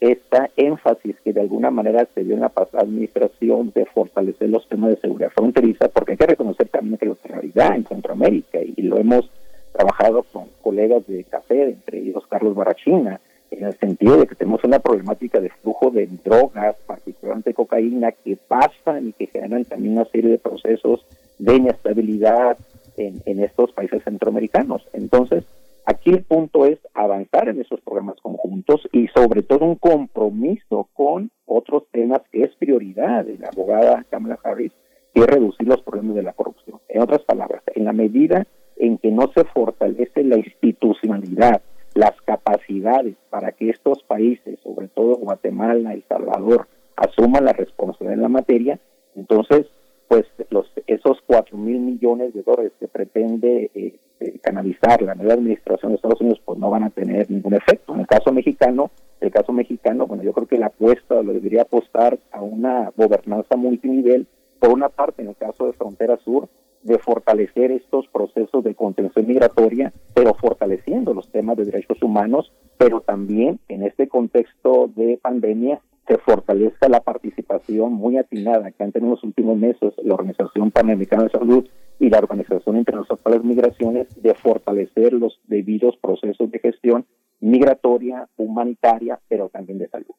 esta 0.00 0.50
énfasis 0.56 1.16
que 1.24 1.32
de 1.32 1.40
alguna 1.40 1.70
manera 1.70 2.06
se 2.14 2.24
dio 2.24 2.34
en 2.34 2.40
la 2.40 2.48
pasada 2.48 2.84
administración 2.84 3.72
de 3.74 3.86
fortalecer 3.86 4.50
los 4.50 4.68
temas 4.68 4.90
de 4.90 5.00
seguridad 5.00 5.30
fronteriza, 5.30 5.88
porque 5.88 6.12
hay 6.12 6.18
que 6.18 6.26
reconocer 6.26 6.68
también 6.68 6.98
que 6.98 7.06
la 7.06 7.16
realidad 7.24 7.76
en 7.76 7.86
Centroamérica, 7.86 8.58
y 8.62 8.82
lo 8.82 8.98
hemos 8.98 9.30
trabajado 9.72 10.24
con 10.32 10.46
colegas 10.62 11.06
de 11.06 11.24
café, 11.24 11.64
entre 11.64 11.98
ellos 11.98 12.24
Carlos 12.28 12.54
Barachina, 12.54 13.20
en 13.50 13.64
el 13.64 13.78
sentido 13.78 14.16
de 14.16 14.26
que 14.26 14.34
tenemos 14.34 14.62
una 14.64 14.78
problemática 14.78 15.40
de 15.40 15.50
flujo 15.50 15.90
de 15.90 16.06
drogas, 16.24 16.76
particularmente 16.86 17.54
cocaína, 17.54 18.12
que 18.12 18.36
pasan 18.36 19.08
y 19.08 19.12
que 19.12 19.26
generan 19.26 19.64
también 19.64 19.94
una 19.94 20.04
serie 20.06 20.30
de 20.30 20.38
procesos 20.38 21.04
de 21.38 21.56
inestabilidad 21.56 22.56
en, 22.96 23.20
en 23.26 23.40
estos 23.40 23.72
países 23.72 24.02
centroamericanos. 24.04 24.86
Entonces, 24.92 25.44
aquí 25.84 26.10
el 26.10 26.22
punto 26.22 26.66
es 26.66 26.78
avanzar 26.94 27.48
en 27.48 27.60
esos 27.60 27.80
programas 27.80 28.20
conjuntos 28.20 28.88
y 28.92 29.08
sobre 29.08 29.42
todo 29.42 29.64
un 29.64 29.76
compromiso 29.76 30.88
con 30.94 31.30
otros 31.46 31.84
temas 31.90 32.20
que 32.30 32.44
es 32.44 32.54
prioridad 32.56 33.24
de 33.24 33.38
la 33.38 33.48
abogada 33.48 34.04
Kamala 34.10 34.38
Harris, 34.44 34.72
que 35.12 35.20
es 35.22 35.26
reducir 35.26 35.66
los 35.66 35.82
problemas 35.82 36.14
de 36.14 36.22
la 36.22 36.32
corrupción. 36.32 36.78
En 36.88 37.02
otras 37.02 37.22
palabras, 37.22 37.62
en 37.74 37.84
la 37.84 37.92
medida 37.92 38.46
en 38.76 38.98
que 38.98 39.10
no 39.10 39.30
se 39.34 39.44
fortalece 39.44 40.24
la 40.24 40.36
institucionalidad, 40.36 41.60
las 41.94 42.12
capacidades 42.22 43.16
para 43.30 43.52
que 43.52 43.70
estos 43.70 44.02
países, 44.04 44.58
sobre 44.62 44.88
todo 44.88 45.16
Guatemala, 45.16 45.92
El 45.92 46.04
Salvador, 46.08 46.68
asuman 46.96 47.44
la 47.44 47.52
responsabilidad 47.52 48.14
en 48.14 48.22
la 48.22 48.28
materia, 48.28 48.78
entonces, 49.16 49.66
pues 50.08 50.24
los 50.50 50.66
esos 50.86 51.18
cuatro 51.26 51.56
mil 51.56 51.80
millones 51.80 52.34
de 52.34 52.42
dólares 52.42 52.72
que 52.78 52.88
pretende 52.88 53.70
eh, 53.74 53.98
eh, 54.20 54.38
canalizar 54.42 55.02
la 55.02 55.14
nueva 55.14 55.34
administración 55.34 55.92
de 55.92 55.96
Estados 55.96 56.20
Unidos, 56.20 56.40
pues 56.44 56.58
no 56.58 56.70
van 56.70 56.84
a 56.84 56.90
tener 56.90 57.30
ningún 57.30 57.54
efecto. 57.54 57.94
En 57.94 58.00
el 58.00 58.06
caso 58.06 58.32
mexicano, 58.32 58.90
el 59.20 59.30
caso 59.30 59.52
mexicano, 59.52 60.06
bueno, 60.06 60.22
yo 60.22 60.32
creo 60.32 60.46
que 60.46 60.58
la 60.58 60.66
apuesta 60.66 61.22
lo 61.22 61.32
debería 61.32 61.62
apostar 61.62 62.18
a 62.32 62.42
una 62.42 62.92
gobernanza 62.96 63.56
multinivel, 63.56 64.26
por 64.58 64.70
una 64.70 64.88
parte, 64.88 65.22
en 65.22 65.28
el 65.28 65.36
caso 65.36 65.66
de 65.66 65.72
Frontera 65.72 66.18
Sur, 66.18 66.48
de 66.82 66.98
fortalecer 66.98 67.70
estos 67.72 68.06
procesos 68.08 68.64
de 68.64 68.74
contención 68.74 69.26
migratoria, 69.26 69.92
pero 70.14 70.34
fortaleciendo 70.34 71.14
los 71.14 71.30
temas 71.30 71.56
de 71.56 71.64
derechos 71.64 72.02
humanos, 72.02 72.52
pero 72.78 73.00
también 73.00 73.60
en 73.68 73.82
este 73.82 74.08
contexto 74.08 74.90
de 74.94 75.18
pandemia 75.22 75.80
se 76.06 76.18
fortalezca 76.18 76.88
la 76.88 77.00
participación 77.00 77.92
muy 77.92 78.16
atinada 78.16 78.72
que 78.72 78.82
han 78.82 78.92
tenido 78.92 79.10
en 79.10 79.14
los 79.16 79.24
últimos 79.24 79.56
meses 79.56 79.92
la 80.02 80.14
Organización 80.14 80.70
Panamericana 80.70 81.24
de 81.24 81.30
Salud 81.30 81.68
y 82.00 82.08
la 82.08 82.18
Organización 82.18 82.78
Internacional 82.78 83.22
para 83.22 83.36
las 83.36 83.44
Migraciones 83.44 84.08
de 84.20 84.34
fortalecer 84.34 85.12
los 85.12 85.38
debidos 85.46 85.96
procesos 85.98 86.50
de 86.50 86.58
gestión 86.58 87.06
migratoria, 87.40 88.28
humanitaria, 88.36 89.20
pero 89.28 89.50
también 89.50 89.78
de 89.78 89.88
salud. 89.88 90.14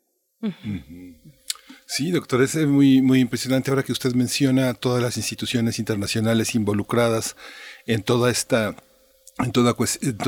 Sí, 1.94 2.10
doctor, 2.10 2.42
es 2.42 2.56
muy, 2.56 3.02
muy 3.02 3.20
impresionante 3.20 3.70
ahora 3.70 3.84
que 3.84 3.92
usted 3.92 4.14
menciona 4.14 4.74
todas 4.74 5.04
las 5.04 5.18
instituciones 5.18 5.78
internacionales 5.78 6.56
involucradas 6.56 7.36
en 7.86 8.02
toda 8.02 8.32
esta 8.32 8.78
en 9.40 9.52
toda, 9.52 9.76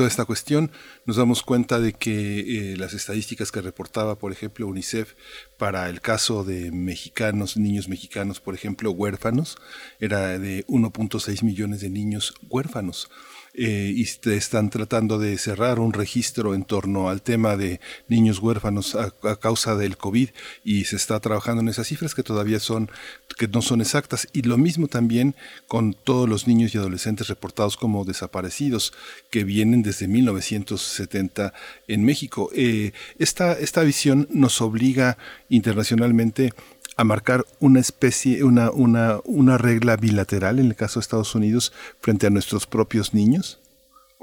esta 0.06 0.24
cuestión 0.26 0.70
nos 1.06 1.16
damos 1.16 1.42
cuenta 1.42 1.80
de 1.80 1.94
que 1.94 2.72
eh, 2.72 2.76
las 2.76 2.92
estadísticas 2.92 3.50
que 3.50 3.62
reportaba, 3.62 4.18
por 4.18 4.30
ejemplo, 4.30 4.66
UNICEF 4.66 5.14
para 5.56 5.88
el 5.88 6.02
caso 6.02 6.44
de 6.44 6.70
mexicanos, 6.70 7.56
niños 7.56 7.88
mexicanos, 7.88 8.40
por 8.40 8.54
ejemplo, 8.54 8.90
huérfanos, 8.90 9.56
era 10.00 10.38
de 10.38 10.66
1.6 10.66 11.42
millones 11.44 11.80
de 11.80 11.88
niños 11.88 12.34
huérfanos. 12.50 13.08
Eh, 13.56 13.92
y 13.94 14.02
están 14.30 14.68
tratando 14.68 15.20
de 15.20 15.38
cerrar 15.38 15.78
un 15.78 15.92
registro 15.92 16.56
en 16.56 16.64
torno 16.64 17.08
al 17.08 17.22
tema 17.22 17.56
de 17.56 17.80
niños 18.08 18.40
huérfanos 18.40 18.96
a, 18.96 19.12
causa 19.36 19.76
del 19.76 19.96
COVID 19.96 20.30
y 20.64 20.86
se 20.86 20.96
está 20.96 21.20
trabajando 21.20 21.62
en 21.62 21.68
esas 21.68 21.86
cifras 21.86 22.16
que 22.16 22.24
todavía 22.24 22.58
son, 22.58 22.90
que 23.38 23.46
no 23.46 23.62
son 23.62 23.80
exactas. 23.80 24.26
Y 24.32 24.42
lo 24.42 24.58
mismo 24.58 24.88
también 24.88 25.36
con 25.68 25.94
todos 25.94 26.28
los 26.28 26.48
niños 26.48 26.74
y 26.74 26.78
adolescentes 26.78 27.28
reportados 27.28 27.76
como 27.76 28.04
desaparecidos 28.04 28.92
que 29.30 29.44
vienen 29.44 29.84
desde 29.84 30.08
1970 30.08 31.54
en 31.86 32.04
México. 32.04 32.50
Eh, 32.56 32.90
esta, 33.20 33.52
esta 33.52 33.82
visión 33.84 34.26
nos 34.32 34.60
obliga 34.60 35.16
internacionalmente 35.48 36.52
a 36.96 37.04
marcar 37.04 37.44
una 37.60 37.80
especie, 37.80 38.44
una, 38.44 38.70
una, 38.70 39.20
una 39.24 39.58
regla 39.58 39.96
bilateral 39.96 40.58
en 40.58 40.66
el 40.66 40.76
caso 40.76 40.98
de 40.98 41.02
Estados 41.02 41.34
Unidos 41.34 41.72
frente 42.00 42.26
a 42.26 42.30
nuestros 42.30 42.66
propios 42.66 43.14
niños? 43.14 43.60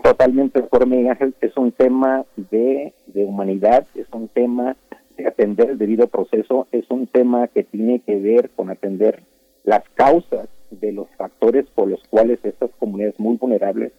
Totalmente, 0.03 0.61
por 0.63 0.87
Miguel 0.87 1.09
Ángel, 1.09 1.35
es 1.41 1.55
un 1.57 1.71
tema 1.71 2.25
de, 2.35 2.93
de 3.07 3.23
humanidad, 3.23 3.85
es 3.95 4.07
un 4.11 4.27
tema 4.29 4.75
de 5.17 5.27
atender 5.27 5.71
el 5.71 5.77
debido 5.77 6.07
proceso, 6.07 6.67
es 6.71 6.89
un 6.89 7.07
tema 7.07 7.47
que 7.47 7.63
tiene 7.63 7.99
que 7.99 8.15
ver 8.15 8.49
con 8.55 8.69
atender 8.69 9.21
las 9.63 9.83
causas 9.95 10.47
de 10.71 10.91
los 10.91 11.07
factores 11.17 11.65
por 11.75 11.87
los 11.87 12.01
cuales 12.09 12.39
estas 12.43 12.71
comunidades 12.79 13.19
muy 13.19 13.37
vulnerables 13.37 13.91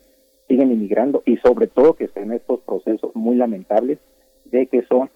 siguen 0.49 0.73
inmigrando 0.73 1.23
y 1.24 1.36
sobre 1.36 1.66
todo 1.66 1.94
que 1.94 2.05
estén 2.05 2.32
estos 2.32 2.61
procesos 2.61 3.15
muy 3.15 3.36
lamentables 3.36 3.99
de 4.47 4.66
que 4.66 4.82
son 4.82 5.11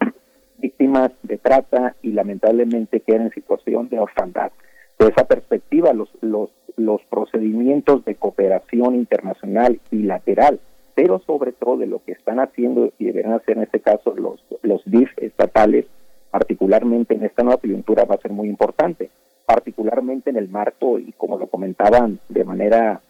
víctimas 0.58 1.10
de 1.22 1.38
trata 1.38 1.96
y 2.02 2.12
lamentablemente 2.12 3.00
quedan 3.00 3.22
en 3.22 3.32
situación 3.32 3.88
de 3.88 3.98
orfandad. 3.98 4.52
De 4.98 5.08
esa 5.08 5.26
perspectiva, 5.26 5.92
los, 5.92 6.08
los, 6.20 6.50
los 6.76 7.02
procedimientos 7.10 8.04
de 8.04 8.14
cooperación 8.14 8.94
internacional 8.94 9.80
bilateral, 9.90 10.60
pero 10.94 11.18
sobre 11.20 11.52
todo 11.52 11.76
de 11.76 11.86
lo 11.86 12.02
que 12.02 12.12
están 12.12 12.40
haciendo 12.40 12.92
y 12.98 13.06
deben 13.06 13.32
hacer 13.32 13.58
en 13.58 13.64
este 13.64 13.80
caso 13.80 14.14
los, 14.16 14.42
los 14.62 14.82
DIF 14.86 15.10
estatales, 15.18 15.86
particularmente 16.30 17.14
en 17.14 17.24
esta 17.24 17.42
nueva 17.42 17.60
coyuntura, 17.60 18.04
va 18.04 18.14
a 18.14 18.20
ser 18.20 18.32
muy 18.32 18.48
importante, 18.48 19.10
particularmente 19.44 20.30
en 20.30 20.36
el 20.36 20.48
marco, 20.48 20.98
y 20.98 21.12
como 21.12 21.38
lo 21.38 21.48
comentaban 21.48 22.18
de 22.28 22.44
manera 22.44 23.02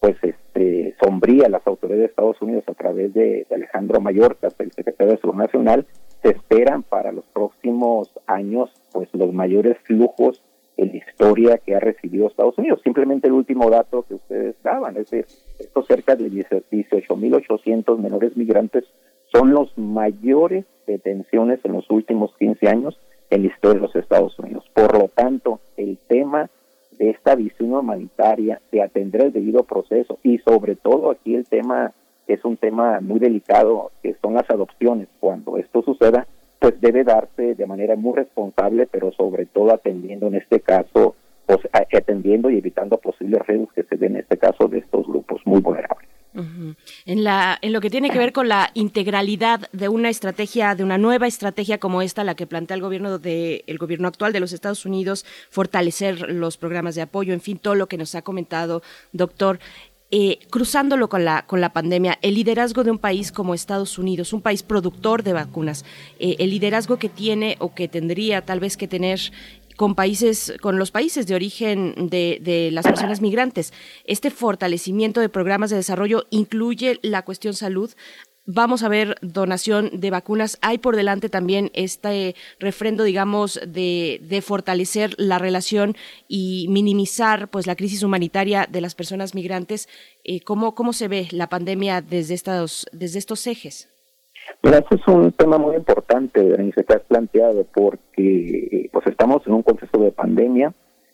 pues 0.00 0.16
este 0.22 0.94
sombría 1.02 1.48
las 1.48 1.66
autoridades 1.66 2.00
de 2.00 2.06
Estados 2.06 2.40
Unidos 2.40 2.64
a 2.68 2.74
través 2.74 3.12
de, 3.14 3.46
de 3.48 3.54
Alejandro 3.54 4.00
Mayorkas, 4.00 4.54
el 4.58 4.72
secretario 4.72 5.14
de 5.14 5.20
Seguridad 5.20 5.44
Nacional, 5.44 5.86
se 6.22 6.30
esperan 6.30 6.82
para 6.82 7.12
los 7.12 7.24
próximos 7.26 8.10
años 8.26 8.70
pues 8.92 9.08
los 9.12 9.32
mayores 9.32 9.78
flujos 9.84 10.42
en 10.76 10.88
la 10.88 10.96
historia 10.96 11.58
que 11.58 11.74
ha 11.74 11.80
recibido 11.80 12.28
Estados 12.28 12.56
Unidos. 12.56 12.80
Simplemente 12.82 13.26
el 13.26 13.34
último 13.34 13.68
dato 13.68 14.02
que 14.02 14.14
ustedes 14.14 14.56
daban, 14.62 14.96
es 14.96 15.10
decir, 15.10 15.26
estos 15.58 15.86
cerca 15.86 16.16
de 16.16 16.30
18.800 16.30 17.98
menores 17.98 18.36
migrantes 18.36 18.84
son 19.32 19.52
los 19.52 19.76
mayores 19.76 20.64
detenciones 20.86 21.60
en 21.64 21.72
los 21.72 21.90
últimos 21.90 22.34
15 22.38 22.68
años 22.68 22.98
en 23.30 23.42
la 23.42 23.48
historia 23.48 23.80
de 23.80 23.86
los 23.86 23.96
Estados 23.96 24.38
Unidos. 24.38 24.64
Por 24.72 24.96
lo 24.96 25.08
tanto, 25.08 25.60
el 25.76 25.98
tema 25.98 26.48
de 26.98 27.10
esta 27.10 27.34
visión 27.34 27.72
humanitaria, 27.72 28.60
de 28.72 28.82
atender 28.82 29.22
el 29.22 29.32
debido 29.32 29.64
proceso 29.64 30.18
y 30.22 30.38
sobre 30.38 30.76
todo 30.76 31.10
aquí 31.10 31.34
el 31.34 31.46
tema 31.46 31.92
es 32.28 32.44
un 32.44 32.56
tema 32.56 33.00
muy 33.00 33.18
delicado 33.18 33.90
que 34.02 34.14
son 34.22 34.34
las 34.34 34.48
adopciones. 34.50 35.08
Cuando 35.18 35.56
esto 35.56 35.82
suceda, 35.82 36.26
pues 36.58 36.80
debe 36.80 37.04
darse 37.04 37.54
de 37.54 37.66
manera 37.66 37.96
muy 37.96 38.14
responsable, 38.14 38.86
pero 38.86 39.12
sobre 39.12 39.46
todo 39.46 39.72
atendiendo 39.72 40.26
en 40.26 40.36
este 40.36 40.60
caso, 40.60 41.14
pues, 41.46 41.60
atendiendo 41.72 42.50
y 42.50 42.58
evitando 42.58 42.98
posibles 42.98 43.46
riesgos 43.46 43.72
que 43.74 43.84
se 43.84 43.96
den 43.96 44.16
en 44.16 44.20
este 44.20 44.36
caso 44.36 44.68
de 44.68 44.78
estos 44.78 45.06
grupos 45.06 45.40
muy 45.44 45.60
vulnerables. 45.60 46.08
En, 47.06 47.24
la, 47.24 47.58
en 47.62 47.72
lo 47.72 47.80
que 47.80 47.90
tiene 47.90 48.10
que 48.10 48.18
ver 48.18 48.32
con 48.32 48.48
la 48.48 48.70
integralidad 48.74 49.68
de 49.72 49.88
una 49.88 50.08
estrategia, 50.08 50.74
de 50.74 50.84
una 50.84 50.98
nueva 50.98 51.26
estrategia 51.26 51.78
como 51.78 52.00
esta, 52.00 52.22
la 52.22 52.36
que 52.36 52.46
plantea 52.46 52.76
el 52.76 52.82
gobierno 52.82 53.18
de, 53.18 53.64
el 53.66 53.78
gobierno 53.78 54.06
actual 54.06 54.32
de 54.32 54.40
los 54.40 54.52
Estados 54.52 54.86
Unidos, 54.86 55.24
fortalecer 55.50 56.30
los 56.30 56.56
programas 56.56 56.94
de 56.94 57.02
apoyo, 57.02 57.32
en 57.32 57.40
fin, 57.40 57.58
todo 57.58 57.74
lo 57.74 57.86
que 57.86 57.96
nos 57.96 58.14
ha 58.14 58.22
comentado, 58.22 58.82
doctor. 59.12 59.58
Eh, 60.10 60.38
cruzándolo 60.48 61.10
con 61.10 61.26
la, 61.26 61.44
con 61.46 61.60
la 61.60 61.74
pandemia, 61.74 62.18
el 62.22 62.34
liderazgo 62.34 62.82
de 62.82 62.90
un 62.90 62.98
país 62.98 63.30
como 63.30 63.52
Estados 63.52 63.98
Unidos, 63.98 64.32
un 64.32 64.40
país 64.40 64.62
productor 64.62 65.22
de 65.22 65.34
vacunas, 65.34 65.84
eh, 66.18 66.36
el 66.38 66.48
liderazgo 66.48 66.96
que 66.98 67.10
tiene 67.10 67.56
o 67.58 67.74
que 67.74 67.88
tendría 67.88 68.40
tal 68.40 68.58
vez 68.58 68.78
que 68.78 68.88
tener 68.88 69.20
con 69.76 69.94
países, 69.94 70.54
con 70.62 70.78
los 70.78 70.90
países 70.90 71.26
de 71.26 71.34
origen 71.34 72.08
de, 72.08 72.38
de, 72.40 72.70
las 72.72 72.86
personas 72.86 73.20
migrantes. 73.20 73.74
Este 74.04 74.30
fortalecimiento 74.30 75.20
de 75.20 75.28
programas 75.28 75.68
de 75.68 75.76
desarrollo 75.76 76.26
incluye 76.30 76.98
la 77.02 77.22
cuestión 77.22 77.52
salud 77.52 77.90
vamos 78.48 78.82
a 78.82 78.88
ver 78.88 79.16
donación 79.20 79.90
de 79.92 80.10
vacunas. 80.10 80.58
Hay 80.62 80.78
por 80.78 80.96
delante 80.96 81.28
también 81.28 81.70
este 81.74 82.34
refrendo, 82.58 83.04
digamos, 83.04 83.60
de, 83.66 84.20
de, 84.22 84.40
fortalecer 84.40 85.10
la 85.18 85.38
relación 85.38 85.94
y 86.26 86.66
minimizar 86.70 87.48
pues 87.48 87.66
la 87.66 87.76
crisis 87.76 88.02
humanitaria 88.02 88.66
de 88.68 88.80
las 88.80 88.94
personas 88.94 89.34
migrantes. 89.34 89.88
Eh, 90.24 90.40
¿cómo, 90.40 90.74
¿Cómo 90.74 90.92
se 90.92 91.08
ve 91.08 91.28
la 91.30 91.48
pandemia 91.48 92.00
desde 92.00 92.34
estos, 92.34 92.86
desde 92.92 93.18
estos 93.18 93.46
ejes? 93.46 93.90
Mira, 94.62 94.78
este 94.78 94.94
es 94.94 95.06
un 95.06 95.30
tema 95.32 95.58
muy 95.58 95.76
importante, 95.76 96.42
Berenice, 96.42 96.84
que 96.84 96.94
has 96.94 97.02
planteado, 97.02 97.64
porque 97.64 98.88
pues 98.90 99.06
estamos 99.06 99.46
en 99.46 99.52
un 99.52 99.62
contexto 99.62 100.00
de 100.00 100.10
pandemia. 100.10 100.72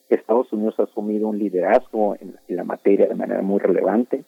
Estados 0.08 0.52
Unidos 0.52 0.76
ha 0.78 0.84
asumido 0.84 1.26
un 1.26 1.38
liderazgo 1.38 2.16
en 2.20 2.36
la 2.46 2.62
materia 2.62 3.08
de 3.08 3.16
manera 3.16 3.42
muy 3.42 3.58
relevante 3.58 4.24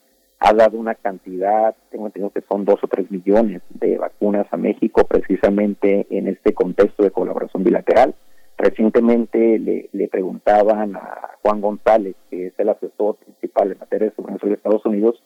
ha 0.46 0.52
dado 0.52 0.78
una 0.78 0.94
cantidad, 0.94 1.74
tengo 1.90 2.06
entendido 2.06 2.30
que 2.30 2.40
son 2.42 2.64
dos 2.64 2.78
o 2.80 2.86
tres 2.86 3.10
millones 3.10 3.62
de 3.70 3.98
vacunas 3.98 4.46
a 4.52 4.56
México 4.56 5.04
precisamente 5.04 6.06
en 6.08 6.28
este 6.28 6.54
contexto 6.54 7.02
de 7.02 7.10
colaboración 7.10 7.64
bilateral. 7.64 8.14
Recientemente 8.56 9.58
le, 9.58 9.88
le 9.92 10.06
preguntaban 10.06 10.94
a 10.94 11.30
Juan 11.42 11.60
González, 11.60 12.14
que 12.30 12.46
es 12.46 12.52
el 12.58 12.68
asesor 12.68 13.16
principal 13.16 13.72
en 13.72 13.78
materia 13.78 14.08
de 14.08 14.14
seguridad 14.14 14.40
de 14.40 14.54
Estados 14.54 14.86
Unidos, 14.86 15.20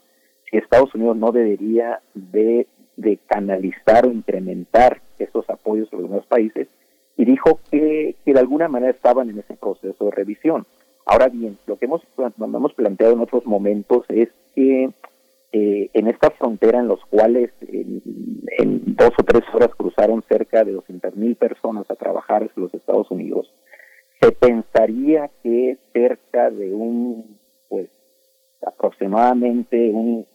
si 0.49 0.57
Estados 0.57 0.95
Unidos 0.95 1.19
no 1.19 1.33
debería 1.33 2.01
de, 2.15 2.67
de 2.97 3.19
canalizar 3.27 4.07
o 4.07 4.11
incrementar 4.11 5.03
esos 5.19 5.49
apoyos 5.51 5.93
a 5.93 5.97
los 5.97 6.09
demás 6.09 6.25
países, 6.27 6.67
y 7.19 7.27
dijo 7.27 7.61
que, 7.71 8.17
que 8.25 8.33
de 8.33 8.41
alguna 8.41 8.69
manera 8.69 8.93
estaban 8.93 9.29
en 9.29 9.39
ese 9.39 9.55
proceso 9.55 10.07
de 10.07 10.13
revisión. 10.13 10.65
Ahora 11.05 11.29
bien, 11.29 11.59
lo 11.67 11.77
que 11.77 11.85
hemos, 11.85 12.01
hemos 12.39 12.73
planteado 12.73 13.13
en 13.13 13.21
otros 13.21 13.45
momentos 13.45 14.07
es 14.09 14.31
que 14.55 14.91
eh, 15.53 15.91
en 15.95 16.07
esta 16.07 16.31
frontera 16.31 16.79
en 16.79 16.89
los 16.89 17.05
cuales 17.07 17.51
en, 17.61 18.01
dos 18.97 19.11
o 19.19 19.23
tres 19.25 19.43
horas 19.53 19.71
cruzaron 19.77 20.23
cerca 20.29 20.63
de 20.63 20.73
200 20.73 21.17
mil 21.17 21.35
personas 21.35 21.91
a 21.91 21.97
trabajar 21.97 22.43
en 22.43 22.51
los 22.55 22.73
Estados 22.75 23.11
Unidos, 23.11 23.53
se 24.21 24.33
pensaría 24.33 25.31
que 25.43 25.79
cerca 25.93 26.51
de 26.51 26.73
un, 26.73 27.39
pues, 27.69 27.89
aproximadamente 28.65 29.91
un, 29.91 30.27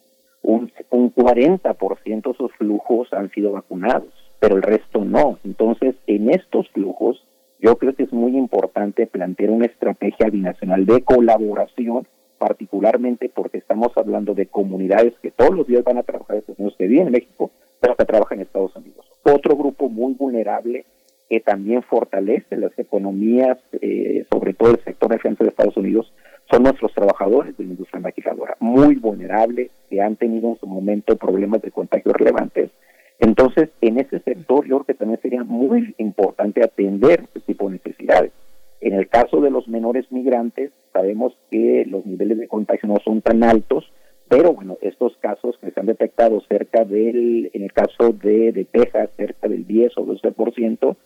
un, 0.42 0.72
un 0.90 1.14
40% 1.14 2.22
de 2.22 2.30
esos 2.30 2.52
flujos 2.58 3.12
han 3.12 3.30
sido 3.30 3.52
vacunados, 3.52 4.12
pero 4.40 4.56
el 4.56 4.62
resto 4.62 5.04
no. 5.04 5.38
Entonces, 5.44 5.94
en 6.06 6.30
estos 6.30 6.68
flujos, 6.70 7.24
yo 7.58 7.76
creo 7.76 7.94
que 7.94 8.02
es 8.02 8.12
muy 8.12 8.36
importante 8.36 9.06
plantear 9.06 9.50
una 9.50 9.66
estrategia 9.66 10.28
binacional 10.28 10.84
de 10.84 11.02
colaboración 11.02 12.06
particularmente 12.46 13.28
porque 13.28 13.58
estamos 13.58 13.90
hablando 13.96 14.32
de 14.32 14.46
comunidades 14.46 15.14
que 15.20 15.32
todos 15.32 15.52
los 15.52 15.66
días 15.66 15.82
van 15.82 15.98
a 15.98 16.04
trabajar 16.04 16.36
en 16.36 16.40
Estados 16.42 16.58
Unidos, 16.60 16.76
que 16.78 16.86
viven 16.86 17.06
en 17.08 17.12
México, 17.12 17.50
pero 17.80 17.96
que 17.96 18.04
trabajan 18.04 18.38
en 18.38 18.46
Estados 18.46 18.76
Unidos. 18.76 19.04
Otro 19.24 19.56
grupo 19.56 19.88
muy 19.88 20.14
vulnerable 20.14 20.84
que 21.28 21.40
también 21.40 21.82
fortalece 21.82 22.56
las 22.56 22.70
economías, 22.78 23.58
eh, 23.80 24.24
sobre 24.30 24.54
todo 24.54 24.70
el 24.70 24.84
sector 24.84 25.08
de 25.08 25.16
defensa 25.16 25.42
de 25.42 25.50
Estados 25.50 25.76
Unidos, 25.76 26.12
son 26.48 26.62
nuestros 26.62 26.94
trabajadores 26.94 27.56
de 27.56 27.64
la 27.64 27.70
industria 27.70 28.00
maquiladora, 28.00 28.56
muy 28.60 28.94
vulnerables, 28.94 29.72
que 29.90 30.00
han 30.00 30.14
tenido 30.14 30.50
en 30.50 30.60
su 30.60 30.68
momento 30.68 31.16
problemas 31.16 31.62
de 31.62 31.72
contagio 31.72 32.12
relevantes. 32.12 32.70
Entonces, 33.18 33.70
en 33.80 33.98
ese 33.98 34.20
sector 34.20 34.64
yo 34.68 34.76
creo 34.76 34.84
que 34.84 34.94
también 34.94 35.20
sería 35.20 35.42
muy 35.42 35.96
importante 35.98 36.62
atender 36.62 37.22
este 37.22 37.40
tipo 37.40 37.68
de 37.68 37.80
necesidades. 37.84 38.30
En 38.86 38.94
el 38.94 39.08
caso 39.08 39.40
de 39.40 39.50
los 39.50 39.66
menores 39.66 40.12
migrantes, 40.12 40.70
sabemos 40.92 41.36
que 41.50 41.84
los 41.88 42.06
niveles 42.06 42.38
de 42.38 42.46
contagio 42.46 42.88
no 42.88 42.98
son 43.04 43.20
tan 43.20 43.42
altos, 43.42 43.84
pero 44.28 44.52
bueno, 44.52 44.78
estos 44.80 45.16
casos 45.16 45.58
que 45.60 45.72
se 45.72 45.80
han 45.80 45.86
detectado 45.86 46.40
cerca 46.48 46.84
del, 46.84 47.50
en 47.52 47.64
el 47.64 47.72
caso 47.72 48.12
de, 48.12 48.52
de 48.52 48.64
Texas, 48.64 49.10
cerca 49.16 49.48
del 49.48 49.66
10 49.66 49.98
o 49.98 50.06
12%, 50.06 50.96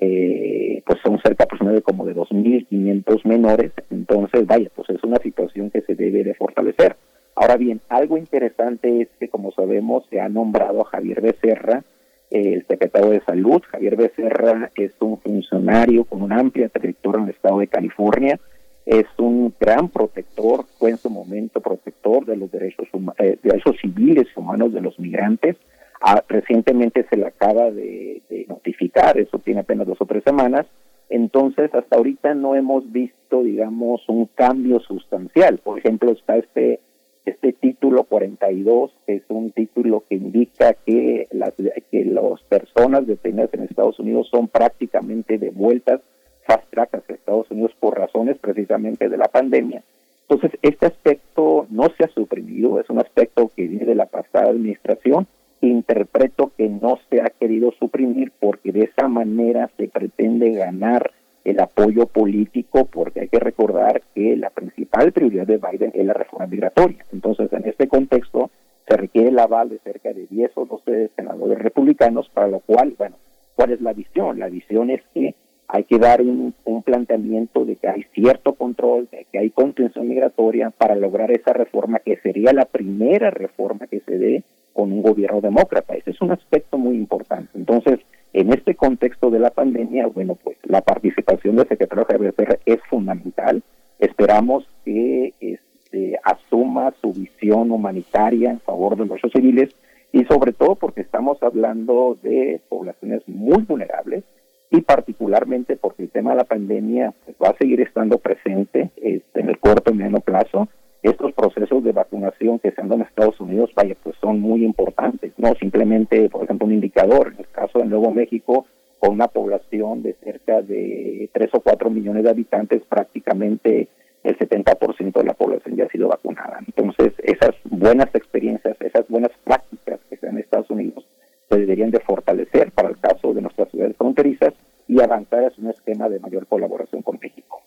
eh, 0.00 0.82
pues 0.84 0.98
son 1.04 1.20
cerca 1.20 1.44
aproximadamente 1.44 1.84
como 1.84 2.04
de 2.06 2.16
2.500 2.16 3.24
menores, 3.24 3.70
entonces 3.88 4.44
vaya, 4.44 4.68
pues 4.74 4.90
es 4.90 5.04
una 5.04 5.18
situación 5.18 5.70
que 5.70 5.82
se 5.82 5.94
debe 5.94 6.24
de 6.24 6.34
fortalecer. 6.34 6.96
Ahora 7.36 7.56
bien, 7.56 7.80
algo 7.88 8.18
interesante 8.18 9.02
es 9.02 9.08
que 9.20 9.28
como 9.28 9.52
sabemos 9.52 10.02
se 10.10 10.20
ha 10.20 10.28
nombrado 10.28 10.80
a 10.80 10.86
Javier 10.86 11.20
Becerra, 11.20 11.84
el 12.30 12.66
secretario 12.66 13.10
de 13.10 13.20
Salud, 13.20 13.62
Javier 13.70 13.96
Becerra, 13.96 14.70
es 14.76 14.92
un 15.00 15.18
funcionario 15.20 16.04
con 16.04 16.22
una 16.22 16.38
amplia 16.38 16.68
trayectoria 16.68 17.18
en 17.18 17.24
el 17.28 17.34
estado 17.34 17.58
de 17.58 17.68
California, 17.68 18.38
es 18.84 19.06
un 19.18 19.54
gran 19.60 19.88
protector, 19.88 20.64
fue 20.78 20.90
en 20.90 20.96
su 20.96 21.10
momento 21.10 21.60
protector 21.60 22.24
de 22.24 22.36
los 22.36 22.50
derechos, 22.50 22.88
eh, 23.18 23.38
derechos 23.42 23.76
civiles 23.80 24.26
humanos 24.34 24.72
de 24.72 24.80
los 24.80 24.98
migrantes. 24.98 25.56
Ah, 26.00 26.22
recientemente 26.26 27.04
se 27.10 27.16
le 27.16 27.26
acaba 27.26 27.70
de, 27.70 28.22
de, 28.30 28.46
notificar, 28.48 29.18
eso 29.18 29.38
tiene 29.40 29.60
apenas 29.60 29.86
dos 29.86 30.00
o 30.00 30.06
tres 30.06 30.22
semanas, 30.24 30.64
entonces 31.10 31.74
hasta 31.74 31.96
ahorita 31.96 32.34
no 32.34 32.54
hemos 32.54 32.90
visto, 32.90 33.42
digamos, 33.42 34.08
un 34.08 34.26
cambio 34.34 34.80
sustancial. 34.80 35.58
Por 35.58 35.78
ejemplo, 35.78 36.12
está 36.12 36.36
este 36.36 36.80
este 37.28 37.52
título 37.52 38.04
42 38.04 38.90
es 39.06 39.22
un 39.28 39.50
título 39.52 40.04
que 40.08 40.16
indica 40.16 40.74
que 40.74 41.28
las, 41.30 41.52
que 41.54 42.04
las 42.04 42.42
personas 42.48 43.06
detenidas 43.06 43.52
en 43.52 43.62
Estados 43.62 43.98
Unidos 43.98 44.28
son 44.30 44.48
prácticamente 44.48 45.38
devueltas 45.38 46.00
fast 46.46 46.68
track 46.70 46.94
hacia 46.94 47.14
Estados 47.14 47.50
Unidos 47.50 47.72
por 47.78 47.98
razones 47.98 48.38
precisamente 48.38 49.08
de 49.08 49.16
la 49.16 49.28
pandemia. 49.28 49.82
Entonces, 50.28 50.58
este 50.62 50.86
aspecto 50.86 51.66
no 51.70 51.88
se 51.96 52.04
ha 52.04 52.08
suprimido, 52.08 52.80
es 52.80 52.88
un 52.90 52.98
aspecto 52.98 53.50
que 53.54 53.66
viene 53.66 53.86
de 53.86 53.94
la 53.94 54.06
pasada 54.06 54.50
administración. 54.50 55.26
Interpreto 55.60 56.52
que 56.56 56.68
no 56.68 56.98
se 57.10 57.20
ha 57.20 57.30
querido 57.30 57.72
suprimir 57.78 58.32
porque 58.38 58.72
de 58.72 58.84
esa 58.84 59.08
manera 59.08 59.70
se 59.76 59.88
pretende 59.88 60.52
ganar 60.52 61.12
el 61.50 61.60
apoyo 61.60 62.06
político, 62.06 62.84
porque 62.84 63.20
hay 63.20 63.28
que 63.28 63.38
recordar 63.38 64.02
que 64.14 64.36
la 64.36 64.50
principal 64.50 65.12
prioridad 65.12 65.46
de 65.46 65.58
Biden 65.58 65.92
es 65.94 66.04
la 66.04 66.12
reforma 66.12 66.46
migratoria. 66.46 67.04
Entonces, 67.12 67.52
en 67.52 67.66
este 67.66 67.88
contexto, 67.88 68.50
se 68.86 68.96
requiere 68.96 69.28
el 69.28 69.38
aval 69.38 69.70
de 69.70 69.78
cerca 69.78 70.12
de 70.12 70.26
10 70.26 70.52
o 70.56 70.66
12 70.66 71.10
senadores 71.16 71.58
republicanos, 71.58 72.28
para 72.28 72.48
lo 72.48 72.60
cual, 72.60 72.94
bueno, 72.98 73.16
¿cuál 73.54 73.72
es 73.72 73.80
la 73.80 73.92
visión? 73.92 74.38
La 74.38 74.48
visión 74.48 74.90
es 74.90 75.02
que 75.14 75.34
hay 75.68 75.84
que 75.84 75.98
dar 75.98 76.22
un, 76.22 76.54
un 76.64 76.82
planteamiento 76.82 77.64
de 77.64 77.76
que 77.76 77.88
hay 77.88 78.04
cierto 78.14 78.54
control, 78.54 79.08
de 79.10 79.26
que 79.30 79.38
hay 79.38 79.50
contención 79.50 80.08
migratoria 80.08 80.70
para 80.70 80.94
lograr 80.96 81.30
esa 81.30 81.52
reforma 81.52 81.98
que 81.98 82.16
sería 82.18 82.52
la 82.52 82.64
primera 82.64 83.30
reforma 83.30 83.86
que 83.86 84.00
se 84.00 84.18
dé 84.18 84.42
con 84.72 84.92
un 84.92 85.02
gobierno 85.02 85.40
demócrata. 85.40 85.94
Ese 85.94 86.12
es 86.12 86.20
un 86.22 86.30
aspecto 86.30 86.78
muy 86.78 86.96
importante. 86.96 87.50
Entonces, 87.54 88.00
en 88.32 88.52
este 88.52 88.74
contexto 88.74 89.30
de 89.30 89.38
la 89.38 89.50
pandemia, 89.50 90.06
bueno, 90.06 90.36
pues 90.42 90.56
la 90.64 90.80
participación 90.80 91.56
del 91.56 91.68
secretario 91.68 92.04
Javier 92.04 92.34
es 92.66 92.78
fundamental. 92.88 93.62
Esperamos 93.98 94.68
que 94.84 95.34
este, 95.40 96.18
asuma 96.22 96.92
su 97.00 97.12
visión 97.12 97.70
humanitaria 97.70 98.50
en 98.50 98.60
favor 98.60 98.96
de 98.96 99.06
los 99.06 99.20
civiles 99.32 99.74
y 100.12 100.24
sobre 100.24 100.52
todo 100.52 100.74
porque 100.74 101.00
estamos 101.00 101.42
hablando 101.42 102.16
de 102.22 102.60
poblaciones 102.68 103.22
muy 103.26 103.62
vulnerables 103.62 104.24
y 104.70 104.82
particularmente 104.82 105.76
porque 105.76 106.04
el 106.04 106.10
tema 106.10 106.30
de 106.30 106.36
la 106.36 106.44
pandemia 106.44 107.14
pues, 107.24 107.36
va 107.42 107.50
a 107.50 107.58
seguir 107.58 107.80
estando 107.80 108.18
presente 108.18 108.90
este, 108.96 109.40
en 109.40 109.48
el 109.48 109.58
corto 109.58 109.90
y 109.90 109.94
mediano 109.94 110.20
plazo. 110.20 110.68
Estos 111.02 111.32
procesos 111.32 111.84
de 111.84 111.92
vacunación 111.92 112.58
que 112.58 112.72
se 112.72 112.80
han 112.80 112.88
dado 112.88 113.02
en 113.02 113.06
Estados 113.06 113.40
Unidos, 113.40 113.70
vaya, 113.74 113.96
pues 114.02 114.16
son 114.20 114.40
muy 114.40 114.64
importantes, 114.64 115.32
no 115.36 115.54
simplemente, 115.54 116.28
por 116.28 116.44
ejemplo, 116.44 116.66
un 116.66 116.74
indicador. 116.74 117.32
En 117.34 117.40
el 117.40 117.48
caso 117.48 117.78
de 117.78 117.86
Nuevo 117.86 118.10
México, 118.10 118.66
con 118.98 119.12
una 119.12 119.28
población 119.28 120.02
de 120.02 120.14
cerca 120.14 120.60
de 120.60 121.30
3 121.32 121.50
o 121.52 121.60
4 121.60 121.90
millones 121.90 122.24
de 122.24 122.30
habitantes, 122.30 122.82
prácticamente 122.88 123.88
el 124.24 124.36
70% 124.36 125.12
de 125.12 125.24
la 125.24 125.34
población 125.34 125.76
ya 125.76 125.84
ha 125.84 125.88
sido 125.88 126.08
vacunada. 126.08 126.58
Entonces, 126.66 127.12
esas 127.22 127.54
buenas 127.64 128.12
experiencias, 128.14 128.76
esas 128.80 129.06
buenas 129.08 129.30
prácticas 129.44 130.00
que 130.10 130.16
se 130.16 130.26
dan 130.26 130.36
en 130.36 130.42
Estados 130.42 130.70
Unidos, 130.70 131.06
se 131.48 131.58
deberían 131.58 131.90
de 131.90 132.00
fortalecer 132.00 132.72
para 132.72 132.88
el 132.88 132.98
caso 132.98 133.32
de 133.32 133.42
nuestras 133.42 133.70
ciudades 133.70 133.96
fronterizas 133.96 134.52
y 134.86 135.00
avanzar 135.00 135.44
hacia 135.44 135.62
un 135.62 135.70
esquema 135.70 136.08
de 136.08 136.18
mayor 136.18 136.46
colaboración 136.46 137.02
con 137.02 137.18
México. 137.22 137.62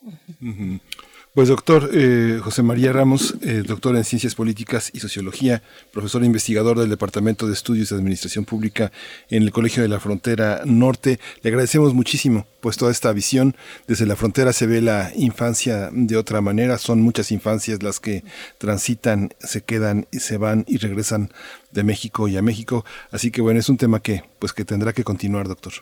Pues 1.34 1.48
doctor 1.48 1.88
eh, 1.94 2.40
José 2.42 2.62
María 2.62 2.92
Ramos, 2.92 3.38
eh, 3.42 3.62
doctor 3.66 3.96
en 3.96 4.04
Ciencias 4.04 4.34
Políticas 4.34 4.90
y 4.92 5.00
Sociología, 5.00 5.62
profesor 5.90 6.22
e 6.22 6.26
investigador 6.26 6.78
del 6.78 6.90
Departamento 6.90 7.46
de 7.46 7.54
Estudios 7.54 7.88
de 7.88 7.96
Administración 7.96 8.44
Pública 8.44 8.92
en 9.30 9.42
el 9.42 9.50
Colegio 9.50 9.82
de 9.82 9.88
la 9.88 9.98
Frontera 9.98 10.60
Norte, 10.66 11.18
le 11.40 11.48
agradecemos 11.48 11.94
muchísimo 11.94 12.44
pues 12.60 12.76
toda 12.76 12.90
esta 12.90 13.10
visión. 13.14 13.54
Desde 13.88 14.04
la 14.04 14.14
frontera 14.14 14.52
se 14.52 14.66
ve 14.66 14.82
la 14.82 15.10
infancia 15.16 15.88
de 15.90 16.18
otra 16.18 16.42
manera, 16.42 16.76
son 16.76 17.00
muchas 17.00 17.32
infancias 17.32 17.82
las 17.82 17.98
que 17.98 18.24
transitan, 18.58 19.30
se 19.38 19.62
quedan 19.62 20.04
y 20.12 20.18
se 20.18 20.36
van 20.36 20.66
y 20.68 20.76
regresan 20.76 21.30
de 21.70 21.82
México 21.82 22.28
y 22.28 22.36
a 22.36 22.42
México, 22.42 22.84
así 23.10 23.30
que 23.30 23.40
bueno, 23.40 23.58
es 23.58 23.70
un 23.70 23.78
tema 23.78 24.00
que 24.00 24.22
pues 24.38 24.52
que 24.52 24.66
tendrá 24.66 24.92
que 24.92 25.02
continuar, 25.02 25.48
doctor. 25.48 25.72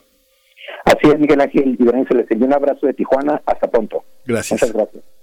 Así 0.84 1.08
es, 1.08 1.18
Miguel 1.18 1.40
Ángel 1.40 1.76
y 1.76 2.06
se 2.06 2.14
les 2.14 2.30
envía 2.30 2.46
un 2.46 2.54
abrazo 2.54 2.86
de 2.86 2.94
Tijuana, 2.94 3.42
hasta 3.44 3.68
pronto. 3.68 4.04
Gracias. 4.24 4.62
Muchas 4.62 4.72
gracias. 4.72 5.19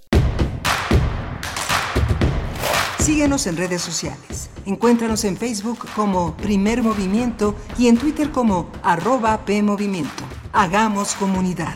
Síguenos 3.08 3.46
en 3.46 3.56
redes 3.56 3.80
sociales. 3.80 4.50
Encuéntranos 4.66 5.24
en 5.24 5.38
Facebook 5.38 5.78
como 5.96 6.36
Primer 6.36 6.82
Movimiento 6.82 7.54
y 7.78 7.88
en 7.88 7.96
Twitter 7.96 8.30
como 8.30 8.70
arroba 8.82 9.46
PMovimiento. 9.46 10.24
Hagamos 10.52 11.14
comunidad. 11.14 11.74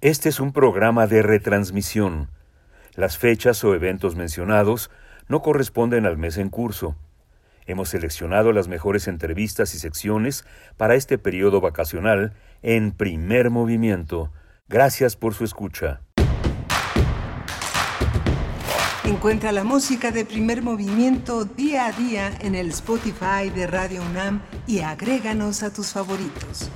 Este 0.00 0.30
es 0.30 0.40
un 0.40 0.54
programa 0.54 1.06
de 1.06 1.20
retransmisión. 1.20 2.30
Las 2.94 3.18
fechas 3.18 3.62
o 3.62 3.74
eventos 3.74 4.16
mencionados 4.16 4.90
no 5.28 5.42
corresponden 5.42 6.06
al 6.06 6.16
mes 6.16 6.38
en 6.38 6.48
curso. 6.48 6.96
Hemos 7.66 7.90
seleccionado 7.90 8.52
las 8.52 8.68
mejores 8.68 9.06
entrevistas 9.06 9.74
y 9.74 9.78
secciones 9.78 10.46
para 10.78 10.94
este 10.94 11.18
periodo 11.18 11.60
vacacional 11.60 12.32
en 12.62 12.92
primer 12.92 13.50
movimiento. 13.50 14.30
Gracias 14.72 15.16
por 15.16 15.34
su 15.34 15.44
escucha. 15.44 16.00
Encuentra 19.04 19.52
la 19.52 19.64
música 19.64 20.10
de 20.12 20.24
primer 20.24 20.62
movimiento 20.62 21.44
día 21.44 21.88
a 21.88 21.92
día 21.92 22.32
en 22.40 22.54
el 22.54 22.70
Spotify 22.70 23.50
de 23.54 23.66
Radio 23.66 24.00
UNAM 24.02 24.40
y 24.66 24.80
agréganos 24.80 25.62
a 25.62 25.74
tus 25.74 25.92
favoritos. 25.92 26.70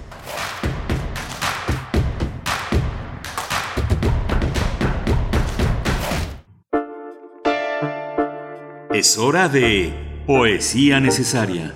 Es 8.93 9.17
hora 9.17 9.49
de 9.49 10.23
Poesía 10.27 11.01
Necesaria. 11.01 11.75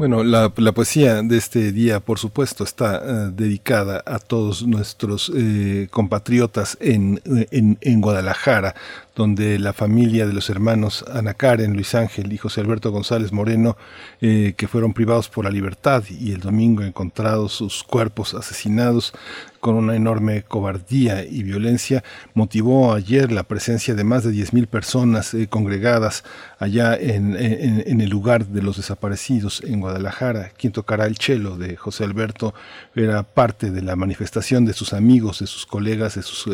Bueno, 0.00 0.24
la, 0.24 0.48
poesía 0.48 1.20
de 1.20 1.36
este 1.36 1.72
día, 1.72 2.00
por 2.00 2.18
supuesto, 2.18 2.64
está 2.64 3.02
uh, 3.02 3.30
dedicada 3.32 4.02
a 4.06 4.18
todos 4.18 4.66
nuestros 4.66 5.30
eh, 5.36 5.88
compatriotas 5.90 6.78
en, 6.80 7.20
en, 7.50 7.76
en, 7.82 8.00
Guadalajara, 8.00 8.74
donde 9.20 9.58
la 9.58 9.74
familia 9.74 10.26
de 10.26 10.32
los 10.32 10.48
hermanos 10.48 11.04
Ana 11.12 11.34
Karen, 11.34 11.74
Luis 11.74 11.94
Ángel 11.94 12.32
y 12.32 12.38
José 12.38 12.62
Alberto 12.62 12.90
González 12.90 13.32
Moreno, 13.32 13.76
eh, 14.22 14.54
que 14.56 14.66
fueron 14.66 14.94
privados 14.94 15.28
por 15.28 15.44
la 15.44 15.50
libertad 15.50 16.02
y 16.08 16.32
el 16.32 16.40
domingo 16.40 16.84
encontrados 16.84 17.52
sus 17.52 17.84
cuerpos 17.84 18.32
asesinados 18.32 19.12
con 19.60 19.74
una 19.74 19.94
enorme 19.94 20.42
cobardía 20.42 21.22
y 21.22 21.42
violencia, 21.42 22.02
motivó 22.32 22.94
ayer 22.94 23.30
la 23.30 23.42
presencia 23.42 23.94
de 23.94 24.04
más 24.04 24.24
de 24.24 24.30
10.000 24.30 24.66
personas 24.66 25.34
eh, 25.34 25.48
congregadas 25.48 26.24
allá 26.58 26.96
en, 26.96 27.36
el 27.36 28.08
lugar 28.08 28.46
de 28.46 28.62
los 28.62 28.78
desaparecidos 28.78 29.62
en 29.66 29.80
Guadalajara. 29.80 30.52
Quien 30.56 30.72
tocará 30.72 31.04
el 31.04 31.18
chelo 31.18 31.58
de 31.58 31.76
José 31.76 32.04
Alberto 32.04 32.54
era 32.94 33.22
parte 33.22 33.70
de 33.70 33.82
la 33.82 33.96
manifestación 33.96 34.64
de 34.64 34.72
sus 34.72 34.94
amigos, 34.94 35.40
de 35.40 35.46
sus 35.46 35.66
colegas, 35.66 36.14
de 36.14 36.22
sus 36.22 36.48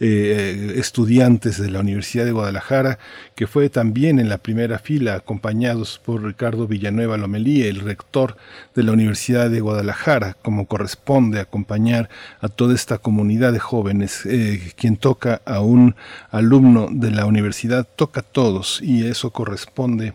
eh, 0.00 0.72
estudiantes 0.76 1.60
de 1.60 1.70
la 1.70 1.80
Universidad 1.80 2.05
de 2.14 2.32
Guadalajara, 2.32 2.98
que 3.34 3.46
fue 3.46 3.68
también 3.68 4.18
en 4.18 4.28
la 4.28 4.38
primera 4.38 4.78
fila, 4.78 5.14
acompañados 5.14 6.00
por 6.04 6.22
Ricardo 6.22 6.66
Villanueva 6.66 7.16
Lomelí, 7.16 7.62
el 7.62 7.80
rector 7.80 8.36
de 8.74 8.82
la 8.84 8.92
Universidad 8.92 9.50
de 9.50 9.60
Guadalajara, 9.60 10.36
como 10.42 10.66
corresponde 10.66 11.40
acompañar 11.40 12.08
a 12.40 12.48
toda 12.48 12.74
esta 12.74 12.98
comunidad 12.98 13.52
de 13.52 13.58
jóvenes. 13.58 14.24
Eh, 14.24 14.72
quien 14.76 14.96
toca 14.96 15.42
a 15.44 15.60
un 15.60 15.96
alumno 16.30 16.88
de 16.90 17.10
la 17.10 17.26
universidad 17.26 17.86
toca 17.96 18.20
a 18.20 18.24
todos 18.24 18.80
y 18.80 19.06
eso 19.06 19.30
corresponde 19.30 20.14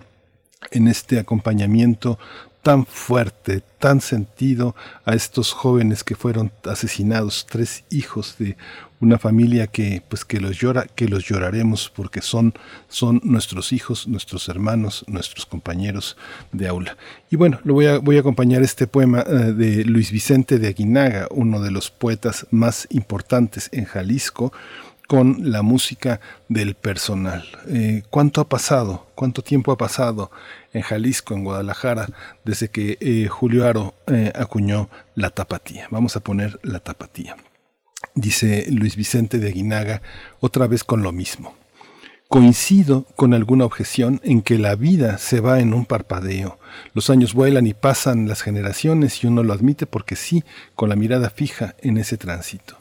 en 0.72 0.88
este 0.88 1.20
acompañamiento 1.20 2.18
tan 2.62 2.86
fuerte, 2.86 3.64
tan 3.80 4.02
sentido 4.02 4.76
a 5.06 5.14
estos 5.16 5.52
jóvenes 5.52 6.04
que 6.04 6.16
fueron 6.16 6.52
asesinados, 6.64 7.48
tres 7.50 7.84
hijos 7.90 8.36
de 8.38 8.56
una 9.02 9.18
familia 9.18 9.68
que 9.68 10.02
pues 10.08 10.24
que 10.24 10.40
los 10.40 10.58
llora, 10.58 10.86
que 10.96 11.08
los 11.08 11.26
lloraremos 11.26 11.92
porque 11.94 12.22
son 12.22 12.54
son 12.88 13.20
nuestros 13.24 13.74
hijos, 13.74 14.08
nuestros 14.08 14.48
hermanos, 14.48 15.04
nuestros 15.08 15.46
compañeros 15.46 16.18
de 16.52 16.68
aula. 16.68 16.98
Y 17.30 17.36
bueno, 17.36 17.60
lo 17.64 17.74
voy 17.74 17.88
a 17.88 17.98
voy 17.98 18.18
a 18.18 18.22
acompañar 18.22 18.62
este 18.62 18.88
poema 18.88 19.26
uh, 19.28 19.54
de 19.54 19.84
Luis 19.84 20.12
Vicente 20.12 20.60
de 20.60 20.68
Aguinaga, 20.68 21.28
uno 21.32 21.60
de 21.62 21.72
los 21.72 21.90
poetas 21.90 22.48
más 22.52 22.88
importantes 22.92 23.70
en 23.74 23.86
Jalisco 23.86 24.54
con 25.12 25.52
la 25.52 25.62
música 25.62 26.22
del 26.48 26.74
personal. 26.74 27.44
Eh, 27.68 28.04
¿Cuánto 28.10 28.40
ha 28.40 28.48
pasado? 28.48 29.08
¿Cuánto 29.14 29.42
tiempo 29.42 29.74
ha 29.74 29.78
pasado 29.78 30.32
en 30.72 30.84
Jalisco, 30.84 31.34
en 31.34 31.44
Guadalajara, 31.44 32.08
desde 32.46 32.70
que 32.70 32.98
eh, 33.02 33.28
Julio 33.28 33.68
Aro 33.68 33.94
eh, 34.08 34.32
acuñó 34.34 34.90
la 35.16 35.30
tapatía? 35.30 35.90
Vamos 35.92 36.16
a 36.16 36.22
poner 36.22 36.62
la 36.64 36.80
tapatía. 36.80 37.36
Dice 38.16 38.66
Luis 38.70 38.96
Vicente 38.96 39.38
de 39.38 39.50
Aguinaga, 39.50 40.02
otra 40.40 40.68
vez 40.68 40.84
con 40.84 41.04
lo 41.04 41.12
mismo. 41.12 41.56
Coincido 42.28 43.06
con 43.16 43.34
alguna 43.34 43.66
objeción 43.66 44.22
en 44.24 44.42
que 44.42 44.58
la 44.58 44.76
vida 44.76 45.18
se 45.18 45.42
va 45.42 45.60
en 45.60 45.74
un 45.74 45.86
parpadeo. 45.86 46.60
Los 46.94 47.10
años 47.10 47.34
vuelan 47.34 47.68
y 47.68 47.74
pasan 47.74 48.28
las 48.28 48.42
generaciones 48.42 49.24
y 49.24 49.28
uno 49.28 49.44
lo 49.44 49.54
admite 49.54 49.86
porque 49.86 50.16
sí, 50.16 50.44
con 50.76 50.90
la 50.90 50.96
mirada 50.96 51.30
fija 51.30 51.76
en 51.82 51.98
ese 51.98 52.18
tránsito. 52.18 52.78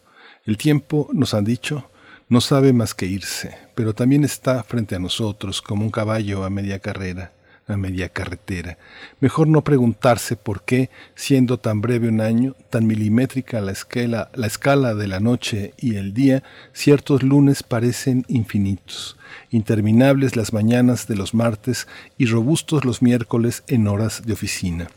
El 0.47 0.57
tiempo, 0.57 1.09
nos 1.13 1.35
han 1.35 1.45
dicho, 1.45 1.91
no 2.29 2.41
sabe 2.41 2.73
más 2.73 2.95
que 2.95 3.07
irse, 3.07 3.57
pero 3.75 3.93
también 3.93 4.23
está 4.23 4.63
frente 4.63 4.95
a 4.95 5.01
nosotros 5.01 5.61
como 5.61 5.85
un 5.85 5.91
caballo 5.91 6.45
a 6.45 6.51
media 6.51 6.79
carrera, 6.79 7.33
a 7.73 7.77
media 7.77 8.09
carretera. 8.09 8.79
Mejor 9.21 9.49
no 9.49 9.63
preguntarse 9.63 10.37
por 10.37 10.63
qué, 10.63 10.91
siendo 11.15 11.59
tan 11.59 11.81
breve 11.81 12.09
un 12.09 12.21
año, 12.21 12.55
tan 12.71 12.87
milimétrica 12.87 13.61
la 13.61 13.73
escala, 13.73 14.31
la 14.35 14.47
escala 14.47 14.95
de 14.95 15.07
la 15.07 15.21
noche 15.21 15.75
y 15.79 15.97
el 15.97 16.15
día, 16.15 16.43
ciertos 16.73 17.23
lunes 17.23 17.63
parecen 17.63 18.25
infinitos, 18.29 19.17
interminables 19.51 20.37
las 20.37 20.53
mañanas 20.53 21.07
de 21.07 21.17
los 21.17 21.35
martes 21.35 21.87
y 22.19 22.27
robustos 22.27 22.85
los 22.85 23.03
miércoles 23.03 23.63
en 23.67 23.89
horas 23.89 24.23
de 24.25 24.33
oficina. 24.33 24.91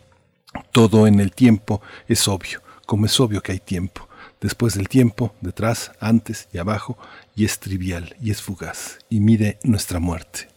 Todo 0.71 1.07
en 1.07 1.19
el 1.19 1.31
tiempo 1.31 1.81
es 2.07 2.27
obvio, 2.27 2.61
como 2.85 3.05
es 3.05 3.19
obvio 3.19 3.41
que 3.41 3.53
hay 3.53 3.59
tiempo 3.59 4.07
después 4.43 4.75
del 4.75 4.89
tiempo, 4.89 5.33
detrás, 5.41 5.93
antes 5.99 6.49
y 6.53 6.57
abajo, 6.59 6.97
y 7.33 7.45
es 7.45 7.59
trivial 7.59 8.15
y 8.21 8.29
es 8.29 8.41
fugaz, 8.41 8.99
y 9.09 9.21
mide 9.21 9.57
nuestra 9.63 9.99
muerte. 9.99 10.49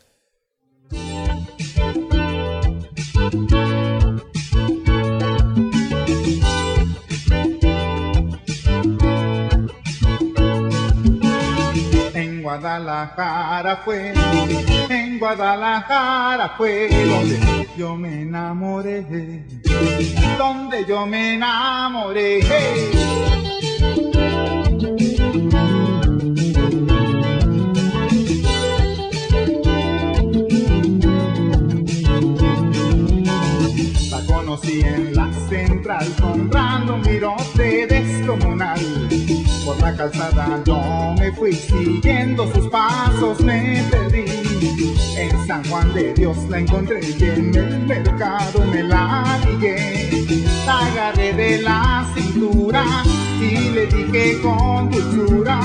Guadalajara 12.58 13.76
fue, 13.84 14.14
en 14.88 15.18
Guadalajara 15.18 16.54
fue 16.56 16.88
donde 16.88 17.68
yo 17.76 17.94
me 17.96 18.22
enamoré, 18.22 19.04
donde 20.38 20.86
yo 20.86 21.04
me 21.04 21.34
enamoré. 21.34 22.40
Calzada 39.96 40.62
yo 40.64 41.14
me 41.18 41.32
fui 41.32 41.52
siguiendo 41.52 42.52
sus 42.52 42.68
pasos, 42.68 43.40
me 43.40 43.82
perdí. 43.90 44.24
En 45.16 45.46
San 45.46 45.64
Juan 45.68 45.92
de 45.94 46.12
Dios 46.14 46.36
la 46.48 46.58
encontré 46.58 47.00
y 47.00 47.24
en 47.24 47.54
el 47.54 47.86
mercado 47.86 48.60
me 48.72 48.82
la 48.82 49.38
ligué. 49.44 50.44
La 50.66 50.86
agarré 50.86 51.32
de 51.32 51.62
la 51.62 52.06
cintura 52.14 52.84
y 53.40 53.70
le 53.70 53.86
dije 53.86 54.40
con 54.42 54.90
dulzura, 54.90 55.60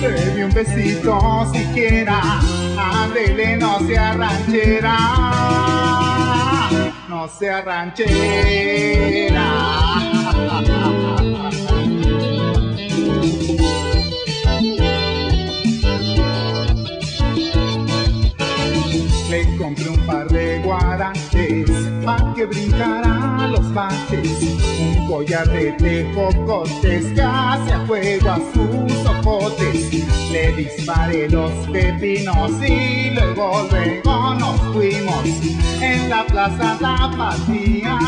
te 0.00 0.44
un 0.44 0.52
besito 0.52 1.50
siquiera, 1.52 2.40
ándele 2.78 3.56
no 3.56 3.80
sea 3.80 4.12
ranchera, 4.14 4.98
no 7.08 7.28
sea 7.28 7.62
ranchera. 7.62 9.42
Que 22.42 22.46
brincara 22.46 23.46
los 23.48 23.72
baches. 23.72 24.42
Un 24.80 25.06
collar 25.06 25.48
de 25.48 25.72
tejocotes 25.72 27.04
que 27.12 27.22
hace 27.22 27.72
a 27.72 27.86
fuego 27.86 28.30
a 28.30 28.38
sus 28.52 29.06
ojotes. 29.06 29.92
Le 30.32 30.52
disparé 30.52 31.28
los 31.28 31.52
pepinos 31.68 32.50
y 32.66 33.10
luego, 33.10 33.68
luego 33.70 34.34
nos 34.34 34.60
fuimos. 34.72 35.24
En 35.80 36.08
la 36.08 36.24
plaza 36.26 36.76
Tapatía 36.80 37.98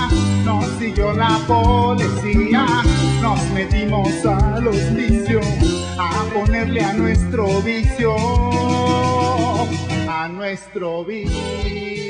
nos 0.44 0.66
siguió 0.78 1.12
la 1.12 1.38
policía. 1.46 2.66
Nos 3.22 3.40
metimos 3.50 4.08
al 4.24 4.66
hospicio 4.66 5.40
a 5.98 6.24
ponerle 6.32 6.82
a 6.82 6.92
nuestro 6.94 7.46
vicio 7.62 8.14
a 10.08 10.28
nuestro 10.28 11.04
vicio. 11.04 12.03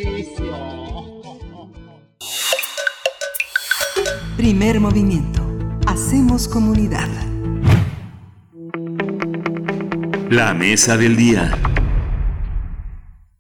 Primer 4.44 4.78
movimiento. 4.78 5.42
Hacemos 5.86 6.48
comunidad. 6.48 7.08
La 10.28 10.52
mesa 10.52 10.98
del 10.98 11.16
día. 11.16 11.56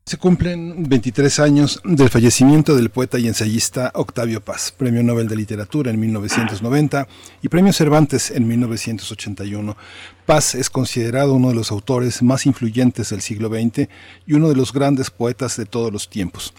Se 0.06 0.16
cumplen 0.16 0.88
23 0.88 1.40
años 1.40 1.82
del 1.84 2.08
fallecimiento 2.08 2.74
del 2.74 2.88
poeta 2.88 3.18
y 3.18 3.28
ensayista 3.28 3.92
Octavio 3.94 4.42
Paz, 4.42 4.72
Premio 4.74 5.02
Nobel 5.02 5.28
de 5.28 5.36
Literatura 5.36 5.90
en 5.90 6.00
1990 6.00 7.06
y 7.42 7.50
Premio 7.50 7.74
Cervantes 7.74 8.30
en 8.30 8.48
1981. 8.48 9.76
Paz 10.24 10.54
es 10.54 10.70
considerado 10.70 11.34
uno 11.34 11.50
de 11.50 11.54
los 11.54 11.70
autores 11.70 12.22
más 12.22 12.46
influyentes 12.46 13.10
del 13.10 13.20
siglo 13.20 13.50
XX 13.50 13.90
y 14.26 14.32
uno 14.32 14.48
de 14.48 14.56
los 14.56 14.72
grandes 14.72 15.10
poetas 15.10 15.58
de 15.58 15.66
todos 15.66 15.92
los 15.92 16.08
tiempos. 16.08 16.54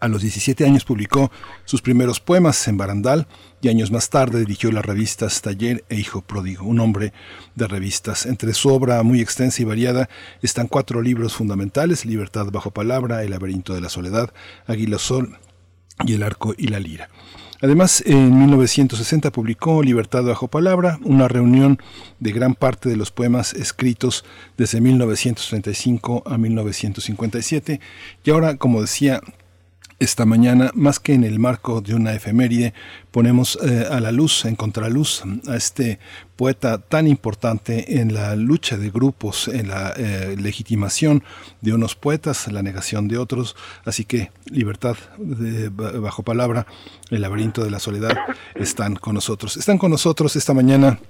A 0.00 0.08
los 0.08 0.22
17 0.22 0.64
años 0.64 0.84
publicó 0.84 1.30
sus 1.64 1.82
primeros 1.82 2.20
poemas 2.20 2.68
en 2.68 2.76
Barandal 2.76 3.26
y 3.60 3.68
años 3.68 3.90
más 3.90 4.10
tarde 4.10 4.40
dirigió 4.40 4.70
las 4.70 4.84
revistas 4.84 5.42
Taller 5.42 5.84
e 5.88 5.96
Hijo 5.96 6.22
Pródigo, 6.22 6.64
un 6.64 6.80
hombre 6.80 7.12
de 7.54 7.66
revistas. 7.66 8.26
Entre 8.26 8.54
su 8.54 8.68
obra 8.68 9.02
muy 9.02 9.20
extensa 9.20 9.62
y 9.62 9.64
variada 9.64 10.08
están 10.42 10.68
cuatro 10.68 11.02
libros 11.02 11.34
fundamentales, 11.34 12.04
Libertad 12.04 12.46
bajo 12.52 12.70
palabra, 12.70 13.22
El 13.22 13.30
laberinto 13.30 13.74
de 13.74 13.80
la 13.80 13.88
soledad, 13.88 14.32
Águila 14.66 14.98
Sol 14.98 15.36
y 16.06 16.14
El 16.14 16.22
arco 16.22 16.54
y 16.56 16.68
la 16.68 16.78
lira. 16.78 17.08
Además, 17.60 18.04
en 18.06 18.38
1960 18.38 19.32
publicó 19.32 19.82
Libertad 19.82 20.22
bajo 20.22 20.46
palabra, 20.46 21.00
una 21.02 21.26
reunión 21.26 21.78
de 22.20 22.30
gran 22.30 22.54
parte 22.54 22.88
de 22.88 22.96
los 22.96 23.10
poemas 23.10 23.52
escritos 23.52 24.24
desde 24.56 24.80
1935 24.80 26.22
a 26.24 26.38
1957. 26.38 27.80
Y 28.22 28.30
ahora, 28.30 28.56
como 28.58 28.80
decía, 28.80 29.20
esta 29.98 30.24
mañana, 30.24 30.70
más 30.74 31.00
que 31.00 31.14
en 31.14 31.24
el 31.24 31.38
marco 31.38 31.80
de 31.80 31.94
una 31.94 32.14
efeméride, 32.14 32.72
ponemos 33.10 33.58
eh, 33.62 33.86
a 33.90 33.98
la 34.00 34.12
luz, 34.12 34.44
en 34.44 34.54
contraluz, 34.54 35.22
a 35.48 35.56
este 35.56 35.98
poeta 36.36 36.78
tan 36.78 37.08
importante 37.08 38.00
en 38.00 38.14
la 38.14 38.36
lucha 38.36 38.76
de 38.76 38.90
grupos, 38.90 39.48
en 39.48 39.68
la 39.68 39.92
eh, 39.96 40.36
legitimación 40.38 41.24
de 41.60 41.72
unos 41.72 41.96
poetas, 41.96 42.46
la 42.52 42.62
negación 42.62 43.08
de 43.08 43.18
otros. 43.18 43.56
Así 43.84 44.04
que 44.04 44.30
libertad 44.46 44.96
de, 45.18 45.68
bajo 45.68 46.22
palabra, 46.22 46.66
el 47.10 47.22
laberinto 47.22 47.64
de 47.64 47.70
la 47.70 47.80
soledad 47.80 48.16
están 48.54 48.94
con 48.94 49.14
nosotros. 49.14 49.56
Están 49.56 49.78
con 49.78 49.90
nosotros 49.90 50.36
esta 50.36 50.54
mañana. 50.54 51.00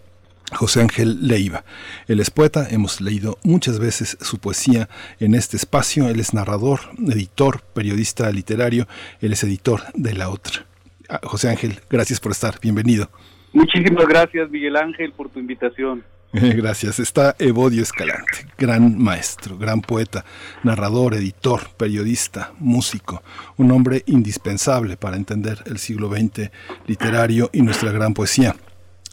José 0.53 0.81
Ángel 0.81 1.27
Leiva. 1.27 1.65
Él 2.07 2.21
es 2.21 2.31
poeta, 2.31 2.67
hemos 2.71 3.01
leído 3.01 3.39
muchas 3.43 3.79
veces 3.79 4.17
su 4.21 4.39
poesía 4.39 4.89
en 5.21 5.35
este 5.35 5.57
espacio. 5.57 6.09
Él 6.09 6.21
es 6.21 6.35
narrador, 6.35 6.81
editor, 7.07 7.63
periodista 7.75 8.31
literario, 8.31 8.87
él 9.21 9.33
es 9.33 9.45
editor 9.45 9.83
de 9.95 10.15
La 10.15 10.31
Otra. 10.31 10.67
Ah, 11.09 11.21
José 11.23 11.49
Ángel, 11.49 11.81
gracias 11.89 12.21
por 12.21 12.33
estar, 12.33 12.59
bienvenido. 12.61 13.11
Muchísimas 13.53 14.07
gracias, 14.07 14.51
Miguel 14.51 14.77
Ángel, 14.77 15.13
por 15.13 15.31
tu 15.31 15.39
invitación. 15.39 16.05
Gracias. 16.33 16.99
Está 16.99 17.35
Evodio 17.39 17.83
Escalante, 17.83 18.47
gran 18.59 18.99
maestro, 19.03 19.57
gran 19.57 19.81
poeta, 19.81 20.27
narrador, 20.63 21.15
editor, 21.15 21.71
periodista, 21.79 22.53
músico, 22.59 23.23
un 23.57 23.73
hombre 23.73 24.03
indispensable 24.05 24.99
para 24.99 25.17
entender 25.17 25.63
el 25.65 25.79
siglo 25.79 26.11
XX 26.11 26.51
literario 26.87 27.49
y 27.51 27.63
nuestra 27.63 27.93
gran 27.93 28.13
poesía 28.13 28.55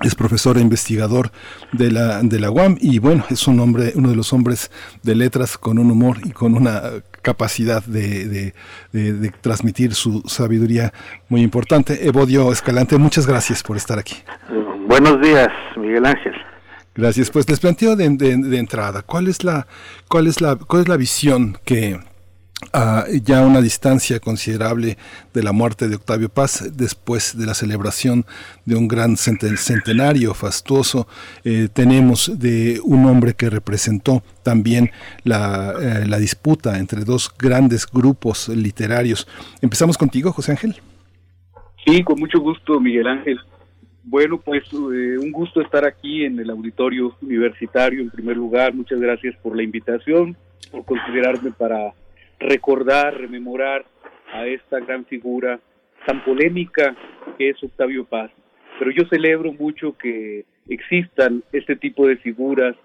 es 0.03 0.15
profesor 0.15 0.57
e 0.57 0.61
investigador 0.61 1.31
de 1.71 1.91
la, 1.91 2.21
de 2.21 2.39
la 2.39 2.51
UAM 2.51 2.77
y 2.79 2.99
bueno, 2.99 3.25
es 3.29 3.47
un 3.47 3.59
hombre, 3.59 3.93
uno 3.95 4.09
de 4.09 4.15
los 4.15 4.33
hombres 4.33 4.71
de 5.03 5.15
letras 5.15 5.57
con 5.57 5.79
un 5.79 5.91
humor 5.91 6.17
y 6.23 6.31
con 6.31 6.55
una 6.55 6.81
capacidad 7.21 7.83
de, 7.83 8.27
de, 8.27 8.53
de, 8.91 9.13
de 9.13 9.29
transmitir 9.29 9.95
su 9.95 10.21
sabiduría 10.27 10.93
muy 11.29 11.41
importante. 11.41 12.07
Evodio 12.07 12.51
Escalante, 12.51 12.97
muchas 12.97 13.25
gracias 13.25 13.63
por 13.63 13.77
estar 13.77 13.97
aquí. 13.97 14.15
Buenos 14.87 15.21
días, 15.21 15.49
Miguel 15.77 16.05
Ángel. 16.05 16.33
Gracias. 16.95 17.29
Pues 17.29 17.47
les 17.49 17.59
planteo 17.59 17.95
de, 17.95 18.05
entrada, 18.05 19.01
¿cuál 19.01 19.27
es 19.27 19.43
la, 19.43 19.67
cuál 20.07 20.27
es 20.27 20.39
la, 20.39 20.55
cuál 20.55 20.83
es 20.83 20.87
la 20.87 20.97
visión 20.97 21.57
que 21.65 21.99
a 22.71 23.05
ya 23.23 23.45
una 23.45 23.61
distancia 23.61 24.19
considerable 24.19 24.97
de 25.33 25.43
la 25.43 25.51
muerte 25.51 25.87
de 25.87 25.95
Octavio 25.95 26.29
Paz, 26.29 26.71
después 26.75 27.37
de 27.37 27.45
la 27.45 27.53
celebración 27.53 28.25
de 28.65 28.75
un 28.75 28.87
gran 28.87 29.17
centenario 29.17 30.33
fastuoso, 30.33 31.07
eh, 31.43 31.67
tenemos 31.71 32.39
de 32.39 32.79
un 32.83 33.05
hombre 33.05 33.33
que 33.33 33.49
representó 33.49 34.23
también 34.43 34.91
la, 35.23 35.73
eh, 35.81 36.05
la, 36.07 36.17
disputa 36.17 36.79
entre 36.79 37.03
dos 37.03 37.29
grandes 37.37 37.85
grupos 37.85 38.47
literarios. 38.49 39.27
Empezamos 39.61 39.97
contigo, 39.97 40.31
José 40.31 40.51
Ángel. 40.51 40.75
Sí, 41.85 42.03
con 42.03 42.19
mucho 42.19 42.39
gusto, 42.39 42.79
Miguel 42.79 43.07
Ángel. 43.07 43.39
Bueno, 44.03 44.39
pues 44.39 44.63
eh, 44.71 45.17
un 45.19 45.31
gusto 45.31 45.61
estar 45.61 45.85
aquí 45.85 46.25
en 46.25 46.39
el 46.39 46.49
auditorio 46.49 47.15
universitario 47.21 48.01
en 48.01 48.09
primer 48.11 48.37
lugar. 48.37 48.73
Muchas 48.73 48.99
gracias 48.99 49.35
por 49.41 49.55
la 49.55 49.63
invitación, 49.63 50.37
por 50.71 50.85
considerarme 50.85 51.51
para 51.51 51.93
recordar, 52.39 53.17
rememorar 53.17 53.85
a 54.33 54.45
esta 54.45 54.79
gran 54.79 55.05
figura 55.05 55.59
tan 56.05 56.23
polémica 56.23 56.95
que 57.37 57.49
es 57.49 57.63
Octavio 57.63 58.05
Paz. 58.05 58.31
Pero 58.79 58.91
yo 58.91 59.05
celebro 59.09 59.53
mucho 59.53 59.97
que 59.97 60.45
existan 60.67 61.43
este 61.51 61.75
tipo 61.75 62.07
de 62.07 62.17
figuras 62.17 62.75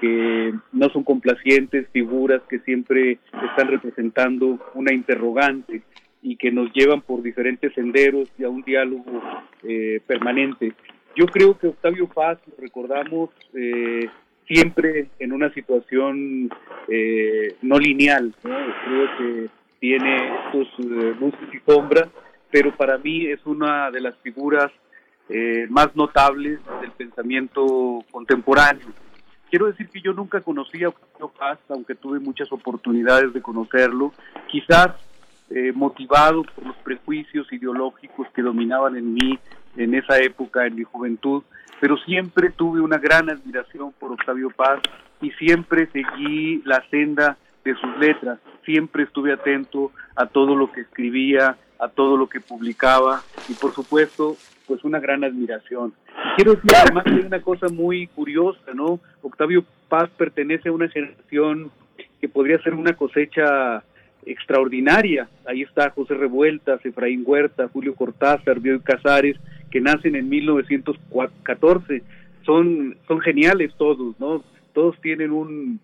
que 0.00 0.52
no 0.72 0.88
son 0.90 1.04
complacientes, 1.04 1.88
figuras 1.92 2.42
que 2.48 2.58
siempre 2.60 3.18
están 3.50 3.68
representando 3.68 4.58
una 4.74 4.92
interrogante 4.92 5.82
y 6.22 6.36
que 6.36 6.50
nos 6.50 6.72
llevan 6.72 7.02
por 7.02 7.22
diferentes 7.22 7.72
senderos 7.74 8.28
y 8.38 8.44
a 8.44 8.48
un 8.48 8.62
diálogo 8.62 9.22
eh, 9.62 10.00
permanente. 10.06 10.72
yo 11.14 11.26
creo 11.26 11.58
que 11.58 11.68
Octavio 11.68 12.08
Paz 12.08 12.38
lo 12.46 12.54
recordamos 12.62 13.30
eh, 13.54 14.08
siempre 14.46 15.08
en 15.18 15.32
una 15.32 15.52
situación 15.52 16.50
eh, 16.88 17.56
no 17.62 17.78
lineal, 17.78 18.34
¿no? 18.44 18.50
creo 18.84 19.16
que 19.18 19.50
tiene 19.80 20.30
sus 20.52 20.68
eh, 20.78 21.14
luces 21.18 21.48
y 21.52 21.58
sombras, 21.70 22.08
pero 22.50 22.74
para 22.76 22.98
mí 22.98 23.26
es 23.26 23.44
una 23.46 23.90
de 23.90 24.00
las 24.00 24.16
figuras 24.18 24.70
eh, 25.28 25.66
más 25.70 25.94
notables 25.96 26.60
del 26.80 26.90
pensamiento 26.92 28.04
contemporáneo. 28.10 28.86
Quiero 29.48 29.66
decir 29.66 29.88
que 29.88 30.00
yo 30.00 30.12
nunca 30.12 30.40
conocí 30.40 30.82
a 30.82 30.88
Octavio 30.88 31.28
Paz, 31.38 31.58
aunque 31.68 31.94
tuve 31.94 32.20
muchas 32.20 32.50
oportunidades 32.52 33.32
de 33.32 33.42
conocerlo, 33.42 34.12
quizás 34.48 34.92
eh, 35.50 35.72
motivado 35.74 36.42
por 36.44 36.66
los 36.66 36.76
prejuicios 36.78 37.52
ideológicos 37.52 38.26
que 38.34 38.40
dominaban 38.40 38.96
en 38.96 39.12
mí 39.12 39.38
en 39.76 39.94
esa 39.94 40.18
época, 40.18 40.66
en 40.66 40.76
mi 40.76 40.84
juventud, 40.84 41.42
pero 41.82 41.96
siempre 41.96 42.50
tuve 42.50 42.80
una 42.80 42.96
gran 42.96 43.28
admiración 43.28 43.92
por 43.98 44.12
Octavio 44.12 44.50
Paz 44.50 44.80
y 45.20 45.32
siempre 45.32 45.88
seguí 45.88 46.62
la 46.64 46.80
senda 46.90 47.36
de 47.64 47.74
sus 47.74 47.98
letras, 47.98 48.38
siempre 48.64 49.02
estuve 49.02 49.32
atento 49.32 49.90
a 50.14 50.26
todo 50.26 50.54
lo 50.54 50.70
que 50.70 50.82
escribía, 50.82 51.56
a 51.80 51.88
todo 51.88 52.16
lo 52.16 52.28
que 52.28 52.38
publicaba 52.38 53.22
y 53.48 53.54
por 53.54 53.74
supuesto 53.74 54.36
pues 54.68 54.84
una 54.84 55.00
gran 55.00 55.24
admiración. 55.24 55.92
Quiero 56.36 56.54
decir 56.54 56.70
además 56.76 57.02
que 57.02 57.14
hay 57.14 57.26
una 57.26 57.42
cosa 57.42 57.66
muy 57.68 58.06
curiosa, 58.06 58.72
¿no? 58.72 59.00
Octavio 59.20 59.64
Paz 59.88 60.08
pertenece 60.16 60.68
a 60.68 60.72
una 60.72 60.88
generación 60.88 61.72
que 62.20 62.28
podría 62.28 62.62
ser 62.62 62.74
una 62.74 62.92
cosecha 62.92 63.82
extraordinaria. 64.26 65.28
Ahí 65.46 65.62
está 65.62 65.90
José 65.90 66.14
Revueltas, 66.14 66.84
Efraín 66.84 67.22
Huerta, 67.24 67.68
Julio 67.68 67.94
Cortázar, 67.94 68.60
Bioy 68.60 68.80
Casares, 68.80 69.36
que 69.70 69.80
nacen 69.80 70.16
en 70.16 70.28
1914. 70.28 72.02
Son, 72.44 72.96
son 73.06 73.20
geniales 73.20 73.72
todos, 73.76 74.18
¿no? 74.18 74.44
Todos 74.72 75.00
tienen 75.00 75.30
un, 75.30 75.80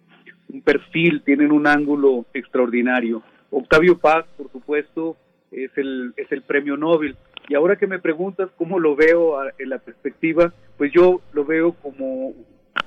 perfil, 0.65 1.23
tienen 1.23 1.53
un 1.53 1.67
ángulo 1.67 2.27
extraordinario. 2.33 3.23
Octavio 3.51 3.99
Paz, 3.99 4.27
por 4.37 4.51
supuesto, 4.51 5.17
es 5.51 5.71
el, 5.77 6.13
es 6.17 6.31
el 6.33 6.43
premio 6.43 6.77
Nobel. 6.77 7.17
Y 7.49 7.55
ahora 7.55 7.77
que 7.77 7.87
me 7.87 7.99
preguntas 7.99 8.51
cómo 8.57 8.79
lo 8.79 8.95
veo 8.95 9.39
en 9.59 9.69
la 9.71 9.79
perspectiva, 9.79 10.53
pues 10.77 10.93
yo 10.93 11.23
lo 11.33 11.45
veo 11.45 11.73
como 11.73 12.35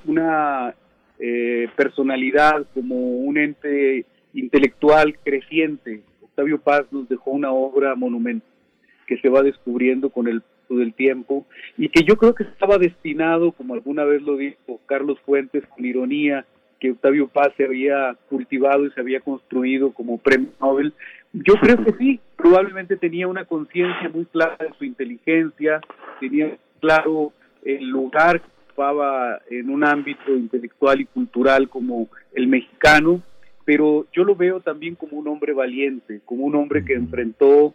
una 0.05 0.75
eh, 1.19 1.67
personalidad, 1.75 2.65
como 2.73 2.95
un 2.95 3.37
ente 3.37 4.05
intelectual 4.33 5.17
creciente. 5.23 6.01
Octavio 6.21 6.59
Paz 6.59 6.85
nos 6.91 7.07
dejó 7.09 7.31
una 7.31 7.51
obra 7.51 7.95
monumental 7.95 8.47
que 9.07 9.17
se 9.17 9.29
va 9.29 9.41
descubriendo 9.41 10.09
con 10.09 10.27
el 10.27 10.41
paso 10.41 10.79
del 10.79 10.93
tiempo 10.93 11.45
y 11.77 11.89
que 11.89 12.03
yo 12.03 12.15
creo 12.15 12.33
que 12.33 12.43
estaba 12.43 12.77
destinado, 12.77 13.51
como 13.51 13.73
alguna 13.73 14.05
vez 14.05 14.21
lo 14.21 14.37
dijo 14.37 14.79
Carlos 14.85 15.19
Fuentes 15.25 15.65
con 15.67 15.85
ironía, 15.85 16.45
que 16.79 16.91
Octavio 16.91 17.27
Paz 17.27 17.49
se 17.57 17.65
había 17.65 18.15
cultivado 18.29 18.85
y 18.85 18.91
se 18.91 19.01
había 19.01 19.19
construido 19.19 19.91
como 19.91 20.17
premio 20.17 20.49
Nobel. 20.59 20.93
Yo 21.33 21.53
creo 21.61 21.83
que 21.83 21.93
sí, 21.93 22.19
probablemente 22.35 22.97
tenía 22.97 23.27
una 23.27 23.45
conciencia 23.45 24.09
muy 24.09 24.25
clara 24.25 24.57
de 24.59 24.73
su 24.77 24.85
inteligencia, 24.85 25.79
tenía 26.19 26.57
claro 26.79 27.33
el 27.63 27.87
lugar 27.87 28.41
que 28.41 28.47
ocupaba 28.65 29.39
en 29.49 29.69
un 29.69 29.83
ámbito 29.83 30.31
intelectual 30.31 31.01
y 31.01 31.05
cultural 31.05 31.69
como 31.69 32.09
el 32.33 32.47
mexicano, 32.47 33.21
pero 33.71 34.05
yo 34.11 34.25
lo 34.25 34.35
veo 34.35 34.59
también 34.59 34.95
como 34.95 35.15
un 35.15 35.29
hombre 35.29 35.53
valiente, 35.53 36.19
como 36.25 36.43
un 36.43 36.55
hombre 36.55 36.83
que 36.83 36.93
enfrentó 36.93 37.73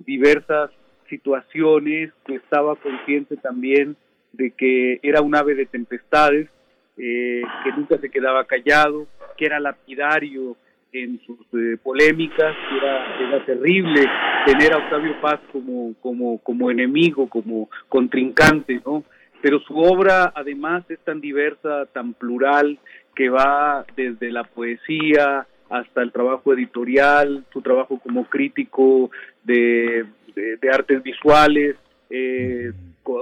diversas 0.00 0.72
situaciones, 1.08 2.10
que 2.26 2.34
estaba 2.34 2.74
consciente 2.74 3.36
también 3.36 3.96
de 4.32 4.50
que 4.50 4.98
era 5.04 5.20
un 5.20 5.36
ave 5.36 5.54
de 5.54 5.66
tempestades, 5.66 6.48
eh, 6.96 7.42
que 7.62 7.70
nunca 7.76 7.96
se 7.98 8.10
quedaba 8.10 8.44
callado, 8.44 9.06
que 9.38 9.46
era 9.46 9.60
lapidario 9.60 10.56
en 10.92 11.20
sus 11.20 11.38
eh, 11.52 11.76
polémicas, 11.80 12.56
que 12.68 12.76
era, 12.78 13.28
era 13.28 13.46
terrible 13.46 14.04
tener 14.46 14.72
a 14.72 14.78
Octavio 14.78 15.20
Paz 15.20 15.38
como, 15.52 15.94
como, 16.00 16.38
como 16.38 16.72
enemigo, 16.72 17.28
como 17.28 17.70
contrincante, 17.88 18.80
¿no? 18.84 19.04
Pero 19.46 19.60
su 19.60 19.78
obra 19.78 20.32
además 20.34 20.82
es 20.88 20.98
tan 21.04 21.20
diversa, 21.20 21.86
tan 21.92 22.14
plural, 22.14 22.80
que 23.14 23.28
va 23.28 23.86
desde 23.96 24.32
la 24.32 24.42
poesía 24.42 25.46
hasta 25.70 26.02
el 26.02 26.10
trabajo 26.10 26.52
editorial, 26.52 27.44
su 27.52 27.62
trabajo 27.62 28.00
como 28.00 28.24
crítico 28.24 29.08
de, 29.44 30.04
de- 30.34 30.70
artes 30.72 31.00
visuales, 31.00 31.76
eh, 32.10 32.72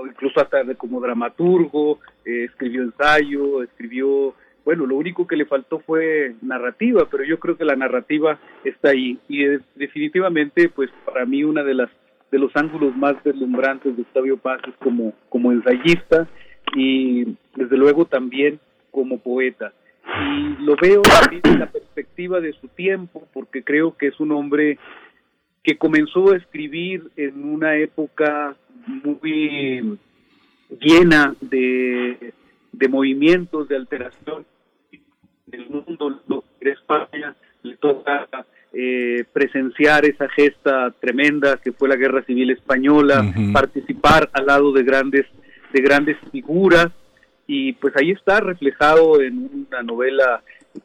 incluso 0.08 0.40
hasta 0.40 0.64
como 0.76 0.98
dramaturgo, 0.98 1.98
eh, 2.24 2.44
escribió 2.44 2.84
ensayo, 2.84 3.62
escribió, 3.62 4.34
bueno, 4.64 4.86
lo 4.86 4.96
único 4.96 5.26
que 5.26 5.36
le 5.36 5.44
faltó 5.44 5.80
fue 5.80 6.36
narrativa, 6.40 7.06
pero 7.10 7.22
yo 7.24 7.38
creo 7.38 7.58
que 7.58 7.66
la 7.66 7.76
narrativa 7.76 8.38
está 8.64 8.92
ahí. 8.92 9.18
Y 9.28 9.44
es 9.44 9.60
definitivamente, 9.74 10.70
pues 10.70 10.88
para 11.04 11.26
mí 11.26 11.44
una 11.44 11.62
de 11.62 11.74
las 11.74 11.90
de 12.34 12.40
los 12.40 12.50
ángulos 12.56 12.96
más 12.96 13.14
deslumbrantes 13.22 13.94
de 13.94 14.02
Octavio 14.02 14.36
Paz 14.36 14.60
como 14.80 15.12
como 15.28 15.52
ensayista 15.52 16.26
y 16.74 17.36
desde 17.54 17.76
luego 17.76 18.06
también 18.06 18.58
como 18.90 19.18
poeta 19.18 19.72
y 20.04 20.64
lo 20.64 20.74
veo 20.74 21.00
en 21.44 21.60
la 21.60 21.70
perspectiva 21.70 22.40
de 22.40 22.52
su 22.54 22.66
tiempo 22.66 23.28
porque 23.32 23.62
creo 23.62 23.96
que 23.96 24.08
es 24.08 24.18
un 24.18 24.32
hombre 24.32 24.78
que 25.62 25.78
comenzó 25.78 26.32
a 26.32 26.36
escribir 26.36 27.08
en 27.16 27.44
una 27.44 27.76
época 27.76 28.56
muy 28.84 29.96
llena 30.80 31.36
de, 31.40 32.34
de 32.72 32.88
movimientos, 32.88 33.68
de 33.68 33.76
alteración 33.76 34.44
del 35.46 35.70
mundo. 35.70 36.20
Lo 36.26 36.42
que 36.60 36.70
España 36.70 37.36
le 37.62 37.76
toca 37.76 38.26
eh, 38.76 39.24
presenciar 39.32 40.04
esa 40.04 40.28
gesta 40.28 40.92
tremenda 41.00 41.58
que 41.58 41.72
fue 41.72 41.88
la 41.88 41.96
Guerra 41.96 42.24
Civil 42.24 42.50
Española, 42.50 43.24
participar 43.52 44.28
al 44.32 44.46
lado 44.46 44.72
de 44.72 44.82
grandes, 44.82 45.26
de 45.72 45.80
grandes 45.80 46.16
figuras. 46.32 46.88
Y 47.46 47.74
pues 47.74 47.94
ahí 47.96 48.10
está 48.10 48.40
reflejado 48.40 49.20
en 49.20 49.66
una 49.68 49.82
novela 49.82 50.42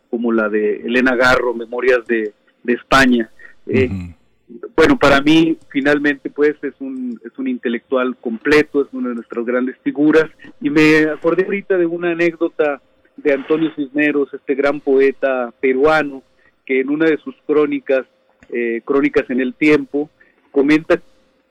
como 0.09 0.31
la 0.31 0.49
de 0.49 0.81
Elena 0.81 1.15
Garro, 1.15 1.53
Memorias 1.53 2.05
de, 2.05 2.33
de 2.63 2.73
España. 2.73 3.29
Eh, 3.65 3.89
bueno, 4.75 4.97
para 4.97 5.21
mí 5.21 5.57
finalmente 5.69 6.29
pues 6.29 6.55
es 6.63 6.73
un, 6.79 7.19
es 7.23 7.37
un 7.37 7.47
intelectual 7.47 8.17
completo, 8.17 8.81
es 8.81 8.87
una 8.91 9.09
de 9.09 9.15
nuestras 9.15 9.45
grandes 9.45 9.77
figuras. 9.83 10.25
Y 10.61 10.69
me 10.69 11.03
acordé 11.05 11.45
ahorita 11.45 11.77
de 11.77 11.85
una 11.85 12.11
anécdota 12.11 12.81
de 13.17 13.33
Antonio 13.33 13.71
Cisneros, 13.75 14.33
este 14.33 14.55
gran 14.55 14.79
poeta 14.79 15.53
peruano, 15.59 16.23
que 16.69 16.81
en 16.81 16.89
una 16.91 17.07
de 17.07 17.17
sus 17.17 17.35
crónicas, 17.47 18.05
eh, 18.53 18.81
Crónicas 18.85 19.27
en 19.31 19.41
el 19.41 19.55
Tiempo, 19.55 20.11
comenta 20.51 21.01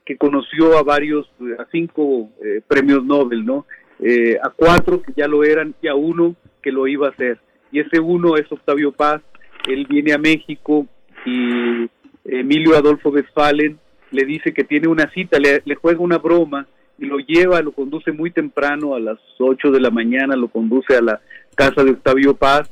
que 0.07 0.17
conoció 0.17 0.79
a 0.79 0.85
varios, 0.85 1.29
a 1.59 1.67
cinco 1.73 2.31
eh, 2.41 2.61
premios 2.69 3.05
Nobel, 3.05 3.45
¿no? 3.45 3.67
Eh, 3.99 4.39
a 4.41 4.51
cuatro 4.51 5.03
que 5.03 5.13
ya 5.17 5.27
lo 5.27 5.43
eran 5.43 5.75
y 5.83 5.89
a 5.89 5.97
uno 5.97 6.37
que 6.63 6.71
lo 6.71 6.87
iba 6.87 7.09
a 7.09 7.11
hacer. 7.11 7.39
Y 7.73 7.81
ese 7.81 7.99
uno 7.99 8.37
es 8.37 8.51
Octavio 8.51 8.93
Paz, 8.93 9.21
él 9.67 9.87
viene 9.89 10.13
a 10.13 10.19
México 10.19 10.87
y 11.27 11.91
Emilio 12.25 12.77
Adolfo 12.77 13.11
Westphalen 13.11 13.77
le 14.13 14.25
dice 14.25 14.55
que 14.55 14.63
tiene 14.63 14.87
una 14.87 15.11
cita, 15.11 15.41
le, 15.41 15.63
le 15.65 15.75
juega 15.75 15.99
una 15.99 16.19
broma 16.19 16.69
y 16.97 17.07
lo 17.07 17.19
lleva, 17.19 17.61
lo 17.61 17.73
conduce 17.73 18.13
muy 18.13 18.31
temprano 18.31 18.95
a 18.95 19.01
las 19.01 19.19
8 19.37 19.73
de 19.73 19.81
la 19.81 19.91
mañana, 19.91 20.37
lo 20.37 20.47
conduce 20.47 20.97
a 20.97 21.03
la 21.03 21.21
casa 21.57 21.83
de 21.83 21.91
Octavio 21.91 22.35
Paz, 22.35 22.71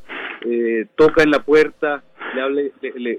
eh, 0.48 0.86
toca 0.94 1.24
en 1.24 1.30
la 1.32 1.40
puerta, 1.40 2.04
le, 2.34 2.42
hable- 2.42 2.72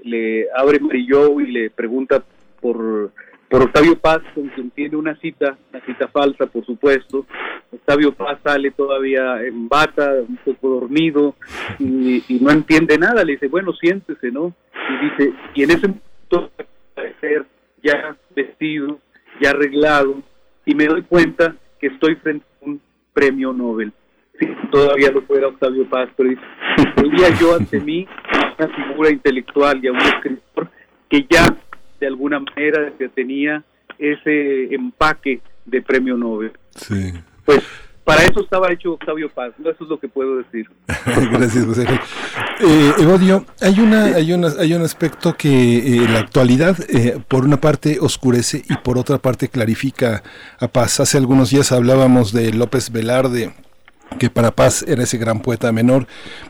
le, 0.04 0.46
abre 0.56 0.80
Marillo 0.80 1.40
y 1.40 1.50
le 1.50 1.70
pregunta 1.70 2.22
por, 2.60 3.12
por 3.48 3.62
Octavio 3.62 3.98
Paz, 3.98 4.20
con 4.34 4.48
quien 4.48 4.70
tiene 4.70 4.96
una 4.96 5.16
cita, 5.16 5.56
una 5.72 5.84
cita 5.84 6.08
falsa, 6.08 6.46
por 6.46 6.64
supuesto. 6.64 7.26
Octavio 7.72 8.12
Paz 8.12 8.38
sale 8.42 8.70
todavía 8.70 9.42
en 9.42 9.68
bata, 9.68 10.14
un 10.26 10.38
poco 10.44 10.80
dormido, 10.80 11.34
y, 11.78 12.22
no 12.40 12.50
entiende 12.50 12.98
nada. 12.98 13.24
Le 13.24 13.32
dice, 13.32 13.48
bueno, 13.48 13.72
siéntese, 13.74 14.30
¿no? 14.30 14.54
Y 14.74 15.04
dice, 15.04 15.34
y 15.54 15.62
en 15.62 15.70
ese 15.70 15.88
momento, 15.88 16.50
ser 17.20 17.46
ya 17.82 18.16
vestido, 18.34 18.98
ya 19.40 19.50
arreglado, 19.50 20.22
y 20.64 20.74
me 20.74 20.86
doy 20.86 21.02
cuenta 21.02 21.56
que 21.80 21.88
estoy 21.88 22.16
frente 22.16 22.44
a 22.60 22.64
un 22.64 22.80
premio 23.12 23.52
Nobel. 23.52 23.92
Sí, 24.38 24.46
todavía 24.70 25.10
no 25.10 25.22
fuera 25.22 25.48
Octavio 25.48 25.88
Paz, 25.88 26.08
pero 26.16 26.30
dice, 26.30 26.42
yo 27.40 27.56
ante 27.56 27.80
mí 27.80 28.06
una 28.58 28.68
figura 28.68 29.10
intelectual 29.10 29.82
y 29.82 29.88
a 29.88 29.92
un 29.92 29.98
escritor 29.98 30.70
que 31.08 31.26
ya 31.28 31.56
de 32.00 32.06
alguna 32.06 32.40
manera 32.40 32.92
tenía 33.14 33.64
ese 33.98 34.72
empaque 34.74 35.40
de 35.64 35.82
premio 35.82 36.16
Nobel. 36.16 36.52
Sí. 36.74 37.12
Pues 37.44 37.62
para 38.08 38.24
eso 38.24 38.40
estaba 38.40 38.72
hecho 38.72 38.92
Octavio 38.92 39.28
Paz, 39.28 39.52
¿no? 39.58 39.68
eso 39.68 39.84
es 39.84 39.90
lo 39.90 40.00
que 40.00 40.08
puedo 40.08 40.38
decir. 40.38 40.66
Gracias, 41.30 41.66
José. 41.66 41.86
Eh, 42.60 42.92
Evodio, 43.00 43.44
hay 43.60 43.78
una, 43.80 44.04
hay 44.04 44.32
una, 44.32 44.48
hay 44.58 44.72
un 44.72 44.80
aspecto 44.80 45.34
que 45.36 45.48
eh, 45.48 45.96
en 46.04 46.14
la 46.14 46.20
actualidad, 46.20 46.76
eh, 46.88 47.20
por 47.28 47.44
una 47.44 47.60
parte 47.60 47.98
oscurece 48.00 48.62
y 48.66 48.76
por 48.76 48.96
otra 48.96 49.18
parte 49.18 49.48
clarifica 49.48 50.22
a 50.58 50.68
Paz. 50.68 51.00
Hace 51.00 51.18
algunos 51.18 51.50
días 51.50 51.70
hablábamos 51.70 52.32
de 52.32 52.50
López 52.54 52.90
Velarde, 52.90 53.52
que 54.18 54.30
para 54.30 54.52
Paz 54.52 54.84
era 54.86 55.02
ese 55.02 55.18
gran 55.18 55.40
poeta 55.40 55.72
menor, 55.72 56.06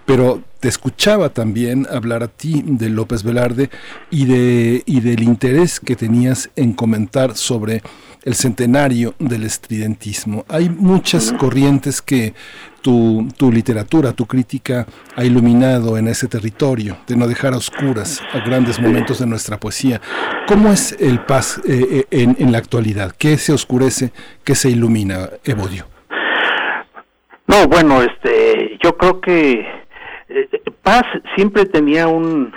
pero 0.07 0.43
te 0.61 0.69
escuchaba 0.69 1.29
también 1.29 1.87
hablar 1.91 2.23
a 2.23 2.29
ti 2.29 2.63
de 2.65 2.89
López 2.89 3.23
Velarde 3.23 3.71
y 4.11 4.27
de 4.27 4.83
y 4.87 5.01
del 5.01 5.23
interés 5.23 5.81
que 5.81 5.97
tenías 5.97 6.51
en 6.57 6.73
comentar 6.73 7.37
sobre 7.37 7.83
el 8.25 8.35
centenario 8.35 9.15
del 9.19 9.45
estridentismo. 9.45 10.45
Hay 10.49 10.69
muchas 10.69 11.33
corrientes 11.33 12.03
que 12.03 12.35
tu, 12.83 13.29
tu 13.37 13.53
literatura, 13.53 14.13
tu 14.13 14.27
crítica 14.27 14.87
ha 15.17 15.25
iluminado 15.25 15.97
en 15.97 16.09
ese 16.09 16.27
territorio, 16.27 16.99
de 17.07 17.17
no 17.17 17.27
dejar 17.27 17.55
a 17.55 17.59
oscuras 17.59 18.21
a 18.33 18.41
grandes 18.41 18.81
momentos 18.81 19.21
de 19.21 19.27
nuestra 19.27 19.59
poesía. 19.59 20.01
¿Cómo 20.47 20.71
es 20.73 20.97
el 20.99 21.21
paz 21.25 21.61
eh, 21.67 21.87
eh, 21.91 22.07
en, 22.11 22.37
en 22.39 22.53
la 22.53 22.59
actualidad? 22.59 23.15
¿Qué 23.17 23.39
se 23.39 23.53
oscurece? 23.53 24.13
¿Qué 24.45 24.55
se 24.55 24.71
ilumina, 24.71 25.31
Evodio? 25.45 25.98
No, 27.49 27.67
bueno, 27.67 28.03
este, 28.03 28.79
yo 28.83 28.97
creo 28.97 29.21
que 29.21 29.67
eh, 30.29 30.49
Paz 30.83 31.05
siempre 31.35 31.65
tenía 31.67 32.07
un, 32.07 32.53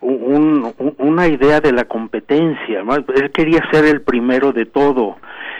un, 0.00 0.72
un- 0.78 0.94
una 0.98 1.26
idea 1.28 1.60
de 1.60 1.72
la 1.72 1.84
competencia, 1.84 2.82
él 3.14 3.30
quería 3.32 3.62
ser 3.70 3.84
el 3.84 4.00
primero 4.02 4.52
de 4.52 4.64
todo. 4.66 5.16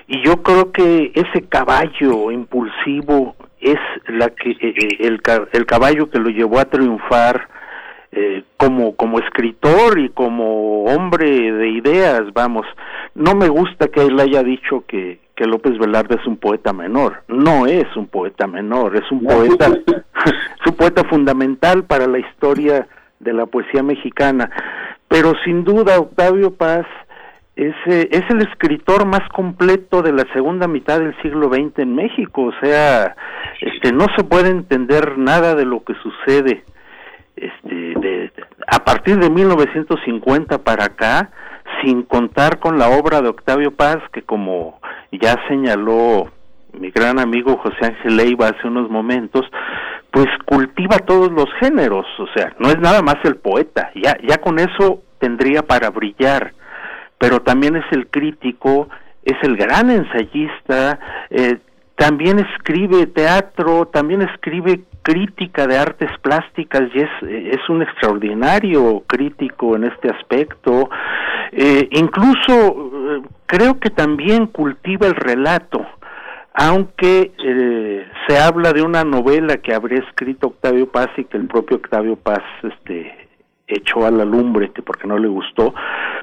Y 0.07 0.23
yo 0.25 0.43
creo 0.43 0.73
que 0.73 1.13
ese 1.15 1.43
caballo 1.49 2.31
impulsivo 2.31 3.37
es 3.61 3.79
la 4.07 4.29
que 4.31 4.51
eh, 4.51 4.57
eh, 4.61 4.89
el, 5.01 5.21
el 5.53 5.67
caballo 5.67 6.09
que 6.11 6.19
lo 6.19 6.31
llevó 6.31 6.59
a 6.61 6.65
triunfar 6.65 7.49
eh, 8.13 8.45
como 8.59 8.95
como 8.95 9.19
escritor 9.19 9.99
y 9.99 10.11
como 10.11 10.85
hombre 10.85 11.27
de 11.53 11.69
ideas, 11.71 12.23
vamos. 12.35 12.67
No 13.15 13.35
me 13.35 13.49
gusta 13.49 13.89
que 13.89 14.03
él 14.03 14.21
haya 14.21 14.43
dicho 14.43 14.85
que 14.87 15.21
que 15.35 15.47
López 15.47 15.79
Velarde 15.79 16.17
es 16.21 16.27
un 16.27 16.37
poeta 16.37 16.73
menor. 16.73 17.23
No 17.29 17.67
es 17.67 17.87
un 17.97 18.07
poeta 18.07 18.47
menor, 18.47 18.97
es 18.97 19.11
un 19.11 19.25
poeta 19.25 19.67
es 19.87 20.67
un 20.67 20.77
poeta 20.77 21.05
fundamental 21.05 21.85
para 21.85 22.07
la 22.07 22.19
historia 22.19 22.87
de 23.19 23.33
la 23.33 23.47
poesía 23.47 23.83
mexicana. 23.83 24.51
Pero 25.09 25.33
sin 25.45 25.65
duda 25.65 25.99
Octavio 25.99 26.55
Paz 26.55 26.87
es, 27.57 27.75
eh, 27.87 28.09
es 28.11 28.29
el 28.31 28.43
escritor 28.43 29.07
más 29.07 29.27
completo 29.31 30.03
de 30.03 30.13
la 30.13 30.25
segunda 30.33 30.69
mitad 30.69 31.01
del 31.01 31.15
siglo 31.23 31.49
XX 31.49 31.79
en 31.81 31.95
México, 31.95 32.45
o 32.45 32.53
sea, 32.63 33.15
este, 33.61 33.93
no 33.93 34.07
se 34.17 34.25
puede 34.25 34.51
entender 34.51 35.19
nada 35.19 35.55
de 35.55 35.67
lo 35.67 35.85
que 35.85 35.95
sucede 35.95 36.65
este, 37.43 37.75
de, 37.75 38.33
a 38.69 38.85
partir 38.85 39.19
de 39.19 39.29
1950 39.29 40.59
para 40.59 40.85
acá, 40.85 41.31
sin 41.83 42.03
contar 42.03 42.61
con 42.61 42.79
la 42.79 42.89
obra 42.89 43.21
de 43.21 43.29
Octavio 43.29 43.73
Paz, 43.73 43.99
que 44.13 44.23
como 44.23 44.81
ya 45.11 45.37
señaló 45.49 46.31
mi 46.73 46.91
gran 46.91 47.19
amigo 47.19 47.59
José 47.59 47.87
Ángel 47.87 48.17
Leiva 48.17 48.49
hace 48.49 48.67
unos 48.67 48.89
momentos, 48.89 49.45
pues 50.11 50.27
cultiva 50.47 50.99
todos 50.99 51.31
los 51.33 51.47
géneros, 51.61 52.07
o 52.19 52.27
sea, 52.35 52.55
no 52.59 52.69
es 52.69 52.79
nada 52.79 53.03
más 53.03 53.17
el 53.25 53.37
poeta, 53.37 53.91
ya, 53.95 54.17
ya 54.27 54.39
con 54.39 54.59
eso 54.59 55.03
tendría 55.19 55.63
para 55.63 55.91
brillar, 55.91 56.55
pero 57.19 57.41
también 57.41 57.77
es 57.77 57.85
el 57.91 58.09
crítico, 58.09 58.89
es 59.25 59.37
el 59.43 59.57
gran 59.57 59.91
ensayista, 59.91 60.99
eh, 61.31 61.59
también 61.97 62.39
escribe 62.39 63.07
teatro, 63.07 63.87
también 63.87 64.23
escribe 64.23 64.85
crítica 65.03 65.67
de 65.67 65.77
artes 65.77 66.11
plásticas 66.23 66.83
y 66.95 67.01
es, 67.01 67.69
un 67.69 67.83
extraordinario 67.83 69.03
crítico 69.07 69.77
en 69.77 69.85
este 69.85 70.09
aspecto. 70.11 70.89
Eh, 71.53 71.89
incluso 71.93 72.53
eh, 72.53 73.23
creo 73.47 73.79
que 73.79 73.91
también 73.91 74.47
cultiva 74.47 75.07
el 75.07 75.15
relato, 75.15 75.85
aunque 76.55 77.33
eh, 77.45 78.07
se 78.27 78.39
habla 78.39 78.73
de 78.73 78.83
una 78.83 79.05
novela 79.05 79.57
que 79.59 79.75
habría 79.75 80.01
escrito 80.01 80.49
Octavio 80.49 80.87
Paz 80.91 81.09
y 81.17 81.25
que 81.25 81.37
el 81.37 81.47
propio 81.47 81.79
Octavio 81.79 82.17
Paz 82.17 82.43
este, 82.63 83.29
echó 83.67 84.07
a 84.07 84.11
la 84.11 84.25
lumbre 84.25 84.71
que 84.71 84.83
porque 84.83 85.09
no 85.09 85.19
le 85.19 85.29
gustó, 85.29 85.75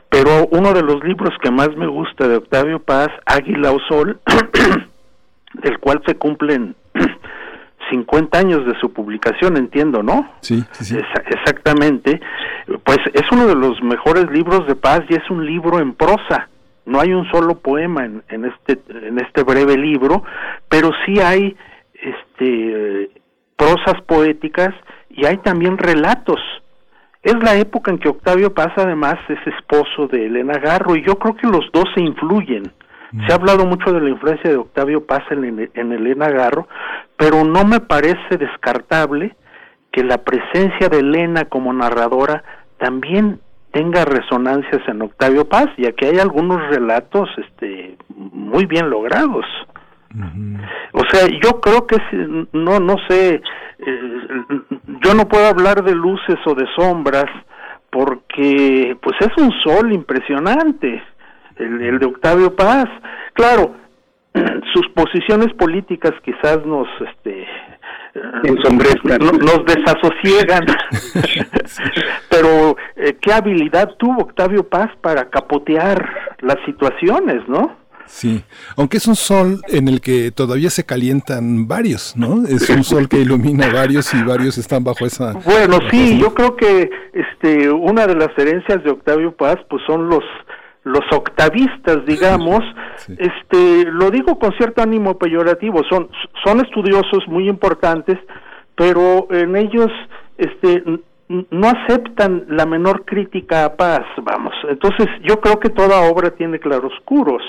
pero 0.09 0.47
uno 0.51 0.73
de 0.73 0.81
los 0.81 1.03
libros 1.03 1.33
que 1.41 1.51
más 1.51 1.75
me 1.75 1.87
gusta 1.87 2.27
de 2.27 2.37
Octavio 2.37 2.79
Paz, 2.79 3.09
Águila 3.25 3.71
o 3.71 3.79
Sol, 3.87 4.19
del 5.53 5.79
cual 5.79 6.01
se 6.05 6.15
cumplen 6.15 6.75
50 7.89 8.37
años 8.37 8.65
de 8.65 8.79
su 8.79 8.91
publicación, 8.93 9.57
entiendo, 9.57 10.03
¿no? 10.03 10.29
Sí, 10.41 10.63
sí, 10.71 10.97
exactamente. 11.27 12.19
Pues 12.83 12.99
es 13.13 13.23
uno 13.31 13.47
de 13.47 13.55
los 13.55 13.81
mejores 13.81 14.29
libros 14.31 14.67
de 14.67 14.75
paz 14.75 15.01
y 15.09 15.15
es 15.15 15.29
un 15.29 15.45
libro 15.45 15.79
en 15.79 15.93
prosa. 15.93 16.49
No 16.85 16.99
hay 16.99 17.13
un 17.13 17.29
solo 17.31 17.59
poema 17.59 18.05
en, 18.05 18.23
en 18.29 18.45
este 18.45 18.79
en 18.89 19.19
este 19.19 19.43
breve 19.43 19.77
libro, 19.77 20.23
pero 20.67 20.91
sí 21.05 21.19
hay 21.19 21.55
este 21.93 23.11
prosas 23.55 24.01
poéticas 24.07 24.73
y 25.09 25.25
hay 25.25 25.37
también 25.37 25.77
relatos. 25.77 26.39
Es 27.21 27.35
la 27.43 27.55
época 27.57 27.91
en 27.91 27.99
que 27.99 28.07
Octavio 28.07 28.53
Paz 28.53 28.71
además 28.77 29.15
es 29.27 29.39
esposo 29.53 30.07
de 30.07 30.27
Elena 30.27 30.57
Garro 30.57 30.95
y 30.95 31.03
yo 31.05 31.15
creo 31.19 31.35
que 31.35 31.47
los 31.47 31.69
dos 31.73 31.85
se 31.93 32.01
influyen. 32.01 32.71
Se 33.25 33.33
ha 33.33 33.35
hablado 33.35 33.65
mucho 33.65 33.91
de 33.91 34.01
la 34.01 34.09
influencia 34.09 34.51
de 34.51 34.57
Octavio 34.57 35.05
Paz 35.05 35.23
en, 35.31 35.69
en 35.73 35.91
Elena 35.91 36.29
Garro, 36.29 36.67
pero 37.19 37.43
no 37.43 37.65
me 37.65 37.81
parece 37.81 38.37
descartable 38.37 39.35
que 39.91 40.03
la 40.05 40.19
presencia 40.19 40.87
de 40.87 40.99
Elena 40.99 41.45
como 41.45 41.73
narradora 41.73 42.43
también 42.77 43.41
tenga 43.71 44.05
resonancias 44.05 44.81
en 44.87 45.01
Octavio 45.01 45.43
Paz, 45.43 45.67
ya 45.77 45.91
que 45.91 46.07
hay 46.07 46.19
algunos 46.19 46.65
relatos 46.69 47.29
este 47.37 47.97
muy 48.15 48.65
bien 48.65 48.89
logrados. 48.89 49.45
O 50.93 51.03
sea, 51.11 51.27
yo 51.43 51.59
creo 51.59 51.85
que 51.85 51.97
no 52.53 52.79
no 52.79 52.95
sé, 53.09 53.35
eh, 53.35 53.41
yo 55.03 55.13
no 55.13 55.27
puedo 55.27 55.45
hablar 55.45 55.83
de 55.83 55.93
luces 55.93 56.37
o 56.45 56.55
de 56.55 56.65
sombras 56.75 57.29
porque 57.91 58.97
pues 59.01 59.17
es 59.19 59.43
un 59.43 59.51
sol 59.61 59.91
impresionante 59.91 61.03
el, 61.57 61.81
el 61.81 61.99
de 61.99 62.05
Octavio 62.05 62.55
Paz. 62.55 62.87
Claro, 63.33 63.75
sus 64.73 64.87
posiciones 64.95 65.53
políticas 65.53 66.13
quizás 66.23 66.65
nos 66.65 66.87
este 67.01 67.45
Ensombrezcan. 68.43 69.19
no- 69.19 69.31
nos 69.33 69.65
desasosiegan 69.65 70.65
pero 72.29 72.75
eh, 72.95 73.17
qué 73.21 73.33
habilidad 73.33 73.95
tuvo 73.97 74.21
Octavio 74.23 74.67
Paz 74.67 74.89
para 75.01 75.29
capotear 75.29 76.35
las 76.39 76.57
situaciones 76.65 77.47
no 77.47 77.77
Sí, 78.11 78.43
aunque 78.75 78.97
es 78.97 79.05
un 79.05 79.15
sol 79.15 79.61
en 79.67 79.87
el 79.87 80.01
que 80.01 80.31
todavía 80.31 80.71
se 80.71 80.83
calientan 80.83 81.67
varios, 81.67 82.17
¿no? 82.17 82.43
Es 82.47 82.67
un 82.71 82.83
sol 82.83 83.07
que 83.07 83.17
ilumina 83.19 83.71
varios 83.71 84.11
y 84.15 84.23
varios 84.23 84.57
están 84.57 84.83
bajo 84.83 85.05
esa... 85.05 85.33
Bueno, 85.33 85.77
bajo 85.77 85.91
sí, 85.91 86.13
esa- 86.13 86.17
yo 86.21 86.33
creo 86.33 86.55
que 86.55 86.89
este 87.13 87.69
una 87.69 88.07
de 88.07 88.15
las 88.15 88.29
herencias 88.35 88.83
de 88.83 88.89
Octavio 88.89 89.31
Paz 89.37 89.57
pues 89.69 89.83
son 89.85 90.09
los 90.09 90.23
los 90.89 91.05
octavistas, 91.11 92.05
digamos, 92.05 92.59
este 93.17 93.85
lo 93.91 94.11
digo 94.11 94.37
con 94.39 94.51
cierto 94.57 94.81
ánimo 94.81 95.17
peyorativo, 95.17 95.81
son 95.89 96.09
son 96.43 96.59
estudiosos 96.59 97.27
muy 97.27 97.47
importantes, 97.47 98.17
pero 98.75 99.27
en 99.31 99.55
ellos 99.55 99.91
este 100.37 100.83
no 101.29 101.67
aceptan 101.67 102.45
la 102.49 102.65
menor 102.65 103.05
crítica 103.05 103.65
a 103.65 103.75
Paz, 103.75 104.01
vamos. 104.23 104.53
Entonces, 104.67 105.05
yo 105.21 105.39
creo 105.39 105.59
que 105.59 105.69
toda 105.69 106.09
obra 106.09 106.31
tiene 106.31 106.59
claroscuros 106.59 107.43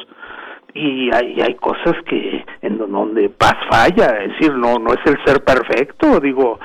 y 0.74 1.10
hay, 1.14 1.40
hay 1.40 1.54
cosas 1.54 1.94
que 2.06 2.44
en 2.60 2.76
donde 2.76 3.30
Paz 3.30 3.56
falla, 3.70 4.22
es 4.22 4.32
decir, 4.32 4.54
no 4.54 4.78
no 4.78 4.92
es 4.92 5.00
el 5.06 5.16
ser 5.24 5.42
perfecto, 5.42 6.20
digo, 6.20 6.60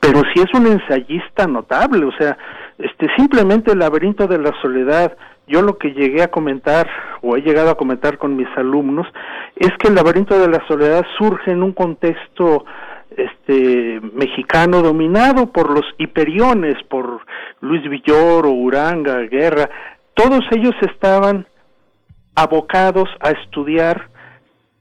pero 0.00 0.22
sí 0.32 0.42
es 0.42 0.58
un 0.58 0.66
ensayista 0.66 1.46
notable, 1.46 2.04
o 2.04 2.12
sea, 2.12 2.38
este 2.78 3.08
simplemente 3.16 3.72
el 3.72 3.80
laberinto 3.80 4.26
de 4.26 4.38
la 4.38 4.52
soledad, 4.62 5.16
yo 5.46 5.62
lo 5.62 5.78
que 5.78 5.92
llegué 5.92 6.22
a 6.22 6.30
comentar 6.30 6.88
o 7.22 7.36
he 7.36 7.40
llegado 7.40 7.70
a 7.70 7.76
comentar 7.76 8.18
con 8.18 8.36
mis 8.36 8.48
alumnos 8.56 9.06
es 9.54 9.70
que 9.78 9.88
el 9.88 9.94
laberinto 9.94 10.38
de 10.38 10.48
la 10.48 10.66
soledad 10.66 11.04
surge 11.18 11.52
en 11.52 11.62
un 11.62 11.72
contexto 11.72 12.64
este 13.16 14.00
mexicano 14.12 14.82
dominado 14.82 15.52
por 15.52 15.70
los 15.70 15.84
hiperiones, 15.98 16.76
por 16.84 17.20
Luis 17.60 17.88
Villoro, 17.88 18.50
Uranga, 18.50 19.18
Guerra, 19.20 19.70
todos 20.14 20.40
ellos 20.50 20.74
estaban 20.82 21.46
abocados 22.34 23.08
a 23.20 23.30
estudiar 23.30 24.10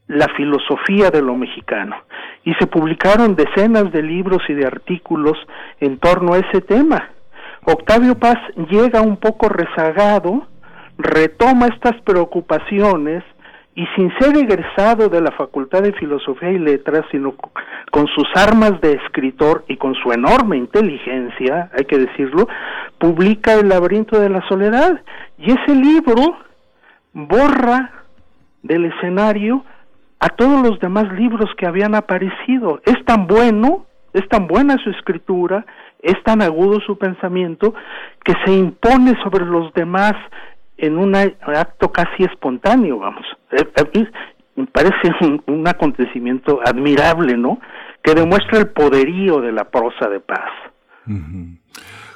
la 0.08 0.28
filosofía 0.36 1.10
de 1.10 1.22
lo 1.22 1.36
mexicano 1.36 1.96
y 2.44 2.54
se 2.56 2.68
publicaron 2.68 3.36
decenas 3.36 3.92
de 3.92 4.04
libros 4.04 4.42
y 4.50 4.54
de 4.54 4.68
artículos 4.68 5.38
en 5.80 5.98
torno 5.98 6.34
a 6.34 6.40
ese 6.40 6.62
tema. 6.62 7.10
Octavio 7.66 8.16
Paz 8.20 8.38
llega 8.70 9.02
un 9.02 9.18
poco 9.18 9.50
rezagado, 9.50 10.48
retoma 10.98 11.68
estas 11.68 12.00
preocupaciones 12.02 13.24
y 13.76 13.86
sin 13.96 14.10
ser 14.20 14.38
egresado 14.38 15.10
de 15.10 15.20
la 15.20 15.32
Facultad 15.32 15.82
de 15.84 15.92
Filosofía 15.94 16.52
y 16.52 16.60
Letras, 16.60 17.06
sino 17.12 17.36
con 17.92 18.08
sus 18.08 18.28
armas 18.34 18.80
de 18.80 18.94
escritor 18.94 19.66
y 19.68 19.76
con 19.76 19.94
su 19.96 20.14
enorme 20.14 20.56
inteligencia, 20.56 21.70
hay 21.78 21.84
que 21.84 21.98
decirlo, 21.98 22.48
publica 22.98 23.54
El 23.54 23.68
laberinto 23.68 24.18
de 24.18 24.30
la 24.30 24.48
soledad. 24.48 25.02
Y 25.38 25.52
ese 25.52 25.76
libro 25.76 26.38
borra 27.12 27.92
del 28.64 28.86
escenario 28.86 29.66
a 30.20 30.30
todos 30.30 30.62
los 30.68 30.80
demás 30.80 31.12
libros 31.12 31.50
que 31.58 31.68
habían 31.68 31.96
aparecido. 31.96 32.82
Es 32.86 33.04
tan 33.04 33.28
bueno, 33.28 33.86
es 34.14 34.28
tan 34.30 34.48
buena 34.48 34.78
su 34.84 34.90
escritura, 34.90 35.66
es 36.02 36.16
tan 36.24 36.42
agudo 36.42 36.80
su 36.80 36.98
pensamiento, 36.98 37.74
que 38.24 38.34
se 38.46 38.54
impone 38.54 39.16
sobre 39.22 39.46
los 39.46 39.74
demás 39.74 40.14
en 40.78 40.98
un 40.98 41.16
acto 41.16 41.92
casi 41.92 42.24
espontáneo, 42.24 43.00
vamos. 43.00 43.26
Eh, 43.52 43.68
eh, 43.94 44.08
me 44.56 44.68
parece 44.68 45.12
un, 45.48 45.68
acontecimiento 45.68 46.60
admirable, 46.66 47.38
¿no? 47.38 47.60
Que 48.02 48.14
demuestra 48.14 48.60
el 48.60 48.68
poderío 48.68 49.42
de 49.42 49.52
la 49.52 49.66
prosa 49.66 50.08
de 50.10 50.20
paz. 50.20 50.52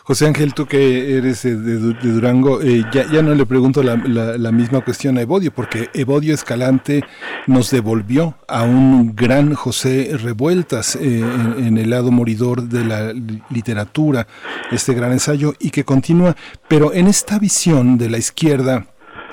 José 0.09 0.25
Ángel, 0.25 0.55
tú 0.55 0.65
que 0.65 1.19
eres 1.19 1.43
de, 1.43 1.53
Durango, 1.53 2.63
eh, 2.63 2.83
ya, 2.91 3.21
no 3.21 3.35
le 3.35 3.45
pregunto 3.45 3.83
la, 3.83 4.51
misma 4.51 4.81
cuestión 4.81 5.19
a 5.19 5.21
Evodio, 5.21 5.53
porque 5.53 5.91
Evodio 5.93 6.33
Escalante 6.33 7.03
nos 7.45 7.69
devolvió 7.69 8.35
a 8.47 8.63
un 8.63 9.15
gran 9.15 9.53
José 9.53 10.17
Revueltas 10.19 10.95
eh, 10.95 11.19
en, 11.19 11.77
el 11.77 11.91
lado 11.91 12.09
moridor 12.09 12.63
de 12.63 12.85
la 12.85 13.13
literatura, 13.51 14.25
este 14.71 14.95
gran 14.95 15.11
ensayo, 15.11 15.53
y 15.59 15.69
que 15.69 15.83
continúa, 15.83 16.35
pero 16.67 16.91
en 16.91 17.05
esta 17.05 17.37
visión 17.37 17.99
de 17.99 18.09
la 18.09 18.17
izquierda, 18.17 18.87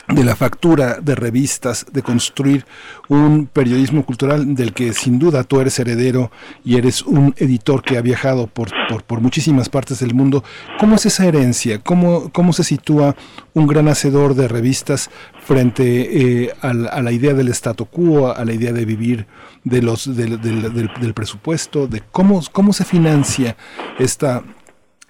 de 0.08 0.22
la 0.22 0.36
factura 0.36 1.00
de 1.00 1.14
revistas, 1.16 1.86
de 1.92 2.02
construir 2.02 2.64
un 3.08 3.46
periodismo 3.46 4.04
cultural 4.04 4.54
del 4.54 4.72
que 4.72 4.92
sin 4.92 5.18
duda 5.18 5.42
tú 5.42 5.60
eres 5.60 5.78
heredero 5.80 6.30
y 6.64 6.76
eres 6.76 7.02
un 7.02 7.34
editor 7.38 7.82
que 7.82 7.98
ha 7.98 8.02
viajado 8.02 8.46
por, 8.46 8.70
por, 9.06 9.20
muchísimas 9.20 9.68
partes 9.68 9.98
del 9.98 10.14
mundo. 10.14 10.44
¿Cómo 10.78 10.94
es 10.94 11.06
esa 11.06 11.26
herencia? 11.26 11.80
¿Cómo, 11.80 12.30
cómo 12.32 12.52
se 12.52 12.62
sitúa 12.62 13.16
un 13.52 13.66
gran 13.66 13.88
hacedor 13.88 14.34
de 14.34 14.46
revistas 14.46 15.10
frente 15.44 16.44
eh, 16.44 16.52
a, 16.60 16.72
la, 16.72 17.12
idea 17.12 17.34
del 17.34 17.48
statu 17.48 17.86
quo, 17.86 18.32
a 18.32 18.44
la 18.44 18.52
idea 18.52 18.72
de 18.72 18.84
vivir 18.84 19.26
de 19.64 19.82
los, 19.82 20.14
del, 20.16 20.40
del, 20.40 21.14
presupuesto, 21.14 21.88
de 21.88 22.02
cómo, 22.12 22.40
cómo 22.52 22.72
se 22.72 22.84
financia 22.84 23.56
esta, 23.98 24.44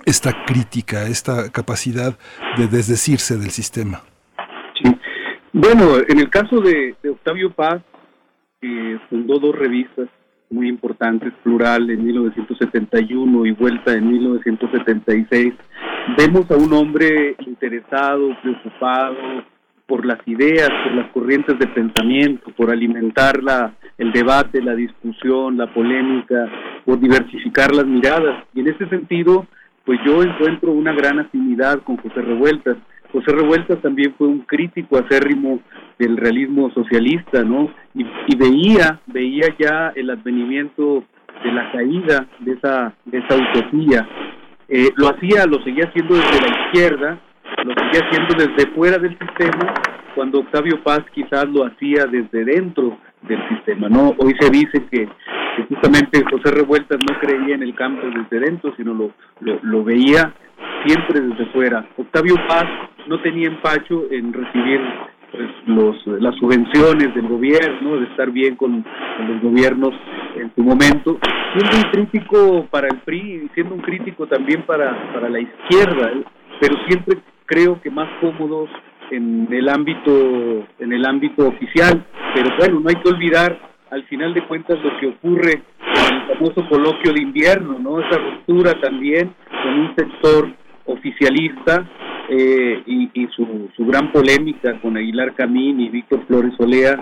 esta 0.07 0.45
crítica, 0.47 1.05
esta 1.05 1.51
capacidad 1.51 2.17
de 2.57 2.69
desdecirse 2.69 3.37
del 3.37 3.51
sistema? 3.51 4.03
Bueno, 5.59 5.97
en 6.07 6.19
el 6.19 6.29
caso 6.29 6.61
de, 6.61 6.95
Octavio 7.09 7.51
Paz, 7.51 7.81
que 8.61 9.01
fundó 9.09 9.39
dos 9.39 9.57
revistas 9.57 10.07
muy 10.51 10.69
importantes, 10.69 11.33
Plural 11.43 11.89
en 11.89 12.05
1971 12.05 13.47
y 13.47 13.53
Vuelta 13.53 13.95
en 13.95 14.07
1976, 14.07 15.55
vemos 16.19 16.51
a 16.51 16.57
un 16.57 16.75
hombre 16.75 17.37
interesado, 17.47 18.37
preocupado 18.43 19.17
por 19.87 20.05
las 20.05 20.19
ideas, 20.29 20.69
por 20.69 20.95
las 20.95 21.11
corrientes 21.13 21.59
de 21.59 21.69
pensamiento, 21.69 22.51
por 22.55 22.71
alimentar 22.71 23.43
la, 23.43 23.73
el 23.97 24.13
debate, 24.13 24.61
la 24.61 24.75
discusión, 24.75 25.57
la 25.57 25.73
polémica, 25.73 26.51
por 26.85 27.01
diversificar 27.01 27.75
las 27.75 27.87
miradas. 27.87 28.45
Y 28.53 28.61
en 28.61 28.69
ese 28.69 28.87
sentido, 28.91 29.47
pues 29.87 29.99
yo 30.05 30.23
encuentro 30.23 30.73
una 30.73 30.93
gran 30.93 31.19
afinidad 31.19 31.81
con 31.83 31.97
José 31.97 32.21
Revueltas 32.21 32.77
José 33.13 33.33
Revueltas 33.33 33.81
también 33.83 34.15
fue 34.17 34.27
un 34.27 34.41
crítico 34.41 34.99
acérrimo 34.99 35.61
del 35.99 36.17
realismo 36.17 36.71
socialista, 36.73 37.43
¿no? 37.43 37.71
Y, 37.95 38.05
veía, 38.37 39.01
veía 39.07 39.49
ya 39.59 39.93
el 39.95 40.11
advenimiento 40.11 41.05
de 41.45 41.53
la 41.53 41.73
caída 41.73 42.27
de 42.41 42.53
esa, 42.53 42.95
de 43.05 43.19
esa 43.19 43.37
utopía. 43.37 44.09
Eh, 44.69 44.91
lo 44.97 45.09
hacía, 45.09 45.47
lo 45.47 45.63
seguía 45.63 45.85
haciendo 45.85 46.15
desde 46.15 46.41
la 46.41 46.67
izquierda, 46.67 47.21
lo 47.65 47.75
seguía 47.75 48.09
haciendo 48.09 48.35
desde 48.37 48.71
fuera 48.73 48.99
del 48.99 49.17
sistema, 49.19 49.75
cuando 50.15 50.41
Octavio 50.41 50.83
Paz 50.83 51.01
quizás 51.15 51.47
lo 51.49 51.65
hacía 51.67 52.07
desde 52.07 52.45
dentro 52.45 52.99
del 53.23 53.49
sistema, 53.49 53.89
¿no? 53.89 54.15
Hoy 54.19 54.35
se 54.41 54.51
dice 54.51 54.85
que, 54.91 55.09
justamente 55.69 56.23
José 56.31 56.55
Revueltas 56.55 56.99
no 56.99 57.19
creía 57.19 57.55
en 57.55 57.63
el 57.63 57.75
campo 57.75 58.03
desde 58.07 58.45
dentro, 58.45 58.75
sino 58.77 58.95
lo, 58.95 59.11
lo, 59.41 59.59
lo 59.63 59.85
veía 59.85 60.35
siempre 60.87 61.21
desde 61.21 61.47
fuera. 61.47 61.87
Octavio 61.97 62.37
Paz 62.49 62.67
no 63.07 63.21
tenía 63.21 63.49
empacho 63.49 64.05
en 64.11 64.33
recibir 64.33 64.81
pues, 65.33 65.49
los, 65.67 66.07
las 66.21 66.35
subvenciones 66.37 67.15
del 67.15 67.29
gobierno, 67.29 67.97
de 67.97 68.07
estar 68.07 68.31
bien 68.31 68.57
con, 68.57 68.85
los 69.29 69.43
gobiernos 69.43 69.95
en 70.37 70.53
su 70.55 70.63
momento, 70.63 71.19
siendo 71.57 71.77
un 71.77 71.91
crítico 71.93 72.67
para 72.71 72.89
el 72.89 72.99
PRI 73.01 73.51
siendo 73.55 73.75
un 73.75 73.81
crítico 73.81 74.27
también 74.27 74.63
para, 74.63 75.13
para 75.13 75.29
la 75.29 75.41
izquierda, 75.41 76.13
¿eh? 76.13 76.25
pero 76.61 76.77
siempre 76.87 77.19
creo 77.47 77.81
que 77.81 77.91
más 77.91 78.09
cómodos 78.21 78.69
en 79.11 79.49
el 79.51 79.69
ámbito 79.69 80.67
en 80.81 80.93
el 80.93 81.05
ámbito 81.07 81.47
oficial 81.47 82.05
pero 82.35 82.51
bueno 82.59 82.81
no 82.81 82.89
hay 82.89 82.97
que 82.97 83.09
olvidar 83.09 83.57
al 83.91 84.03
final 84.05 84.35
de 84.35 84.45
cuentas 84.47 84.79
lo 84.83 84.99
que 84.99 85.07
ocurre 85.07 85.63
en 85.79 86.15
el 86.15 86.35
famoso 86.35 86.69
coloquio 86.69 87.13
de 87.13 87.23
invierno 87.23 87.79
no 87.79 88.01
esa 88.01 88.19
ruptura 88.19 88.73
también 88.81 89.33
con 89.63 89.79
un 89.79 89.95
sector 89.95 90.51
oficialista 90.87 91.89
eh, 92.29 92.83
y, 92.87 93.29
su, 93.35 93.47
gran 93.87 94.11
polémica 94.13 94.81
con 94.81 94.97
Aguilar 94.97 95.35
Camín 95.35 95.81
y 95.81 95.89
Víctor 95.89 96.25
Flores 96.27 96.55
Olea. 96.59 96.95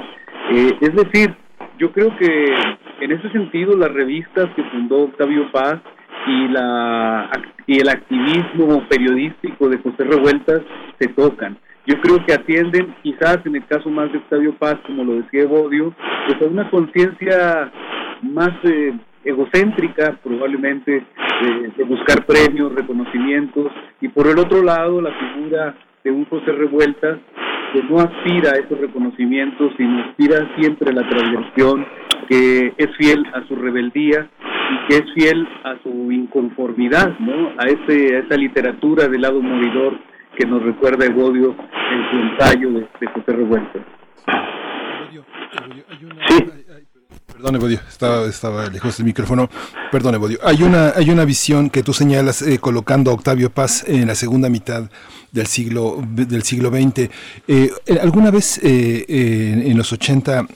Eh, 0.50 0.72
es 0.80 0.94
decir, 0.94 1.34
yo 1.78 1.92
creo 1.92 2.16
que 2.16 2.54
en 3.00 3.12
ese 3.12 3.30
sentido 3.30 3.76
las 3.76 3.92
revistas 3.92 4.48
que 4.54 4.62
fundó 4.64 5.04
Octavio 5.04 5.50
Paz 5.52 5.80
y, 6.26 6.48
la, 6.48 7.30
y 7.66 7.80
el 7.80 7.88
activismo 7.88 8.86
periodístico 8.88 9.68
de 9.68 9.78
José 9.78 10.04
Revueltas 10.04 10.62
se 10.98 11.08
tocan. 11.08 11.58
Yo 11.86 12.00
creo 12.00 12.24
que 12.24 12.32
atienden, 12.32 12.94
quizás 13.02 13.38
en 13.44 13.56
el 13.56 13.66
caso 13.66 13.90
más 13.90 14.10
de 14.10 14.18
Octavio 14.18 14.54
Paz, 14.54 14.76
como 14.86 15.04
lo 15.04 15.16
decía 15.16 15.42
Evodio, 15.42 15.94
pues 16.26 16.40
a 16.40 16.50
una 16.50 16.70
conciencia 16.70 17.70
más 18.22 18.52
eh, 18.64 18.94
egocéntrica, 19.24 20.18
probablemente 20.22 21.04
de 21.76 21.84
buscar 21.84 22.24
premios, 22.26 22.74
reconocimientos, 22.74 23.72
y 24.00 24.08
por 24.08 24.26
el 24.26 24.38
otro 24.38 24.62
lado 24.62 25.00
la 25.00 25.12
figura 25.12 25.74
de 26.02 26.10
un 26.10 26.24
José 26.26 26.52
Revueltas 26.52 27.18
que 27.72 27.82
no 27.82 27.98
aspira 27.98 28.50
a 28.52 28.58
esos 28.58 28.78
reconocimientos, 28.78 29.72
sino 29.76 30.04
aspira 30.04 30.48
siempre 30.56 30.90
a 30.90 30.94
la 30.94 31.08
transgresión, 31.08 31.86
que 32.28 32.72
es 32.76 32.96
fiel 32.96 33.26
a 33.34 33.46
su 33.48 33.56
rebeldía 33.56 34.28
y 34.70 34.88
que 34.88 34.96
es 34.96 35.12
fiel 35.14 35.48
a 35.64 35.76
su 35.82 36.12
inconformidad, 36.12 37.18
¿no? 37.18 37.52
A, 37.58 37.66
ese, 37.66 38.16
a 38.16 38.18
esa 38.20 38.36
literatura 38.36 39.08
del 39.08 39.22
lado 39.22 39.42
moridor 39.42 39.98
que 40.36 40.46
nos 40.46 40.62
recuerda 40.62 41.06
Evodio 41.06 41.54
en 41.54 42.10
su 42.10 42.16
ensayo 42.16 42.70
de, 42.70 42.86
de 43.00 43.06
José 43.08 43.32
Revueltas. 43.32 43.82
Sí. 46.28 46.43
Perdón, 47.34 47.56
Evodio, 47.56 47.80
estaba, 47.88 48.26
estaba 48.26 48.66
lejos 48.68 48.96
del 48.96 49.06
micrófono. 49.06 49.50
Perdón, 49.90 50.14
Evodio. 50.14 50.38
Hay 50.44 50.62
una, 50.62 50.90
hay 50.90 51.10
una 51.10 51.24
visión 51.24 51.68
que 51.68 51.82
tú 51.82 51.92
señalas 51.92 52.42
eh, 52.42 52.60
colocando 52.60 53.10
a 53.10 53.14
Octavio 53.14 53.50
Paz 53.50 53.82
en 53.88 54.06
la 54.06 54.14
segunda 54.14 54.48
mitad 54.48 54.84
del 55.32 55.48
siglo, 55.48 56.00
del 56.06 56.44
siglo 56.44 56.70
XX. 56.70 57.10
Eh, 57.48 57.72
¿Alguna 58.00 58.30
vez 58.30 58.60
eh, 58.62 59.04
en 59.66 59.76
los 59.76 59.92
80 59.92 60.46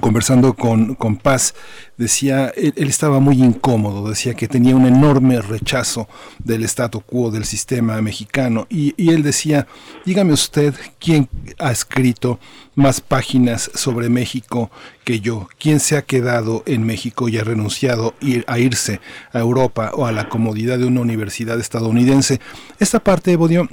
conversando 0.00 0.54
con, 0.54 0.94
con 0.94 1.16
Paz, 1.16 1.54
decía, 1.96 2.52
él, 2.56 2.74
estaba 2.76 3.20
muy 3.20 3.42
incómodo, 3.42 4.08
decía 4.08 4.34
que 4.34 4.48
tenía 4.48 4.76
un 4.76 4.86
enorme 4.86 5.40
rechazo 5.40 6.08
del 6.38 6.64
statu 6.64 7.00
quo 7.00 7.30
del 7.30 7.44
sistema 7.44 8.00
mexicano 8.02 8.66
y, 8.68 8.94
él 9.10 9.22
decía, 9.22 9.66
dígame 10.04 10.32
usted 10.32 10.74
quién 10.98 11.28
ha 11.58 11.70
escrito 11.70 12.38
más 12.74 13.00
páginas 13.00 13.70
sobre 13.74 14.08
México 14.08 14.70
que 15.04 15.20
yo, 15.20 15.48
quién 15.58 15.80
se 15.80 15.96
ha 15.96 16.02
quedado 16.02 16.62
en 16.66 16.84
México 16.84 17.28
y 17.28 17.38
ha 17.38 17.44
renunciado 17.44 18.14
a 18.46 18.58
irse 18.58 19.00
a 19.32 19.38
Europa 19.38 19.92
o 19.94 20.06
a 20.06 20.12
la 20.12 20.28
comodidad 20.28 20.78
de 20.78 20.86
una 20.86 21.00
universidad 21.00 21.58
estadounidense. 21.60 22.40
Esta 22.78 23.00
parte, 23.00 23.32
Evodio, 23.32 23.68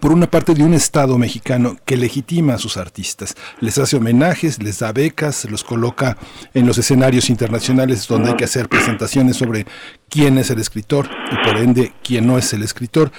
por 0.00 0.12
una 0.12 0.30
parte 0.30 0.54
de 0.54 0.62
un 0.62 0.74
Estado 0.74 1.18
mexicano 1.18 1.76
que 1.84 1.96
legitima 1.96 2.54
a 2.54 2.58
sus 2.58 2.76
artistas, 2.76 3.34
les 3.60 3.78
hace 3.78 3.96
homenajes, 3.96 4.62
les 4.62 4.78
da 4.78 4.92
becas, 4.92 5.44
los 5.50 5.64
coloca 5.64 6.16
en 6.54 6.66
los 6.66 6.78
escenarios 6.78 7.30
internacionales 7.30 8.06
donde 8.06 8.30
hay 8.30 8.36
que 8.36 8.44
hacer 8.44 8.68
presentaciones 8.68 9.36
sobre 9.36 9.66
quién 10.08 10.38
es 10.38 10.50
el 10.50 10.60
escritor 10.60 11.08
y 11.32 11.44
por 11.44 11.56
ende 11.58 11.92
quién 12.02 12.26
no 12.26 12.38
es 12.38 12.52
el 12.52 12.62
escritor. 12.62 13.10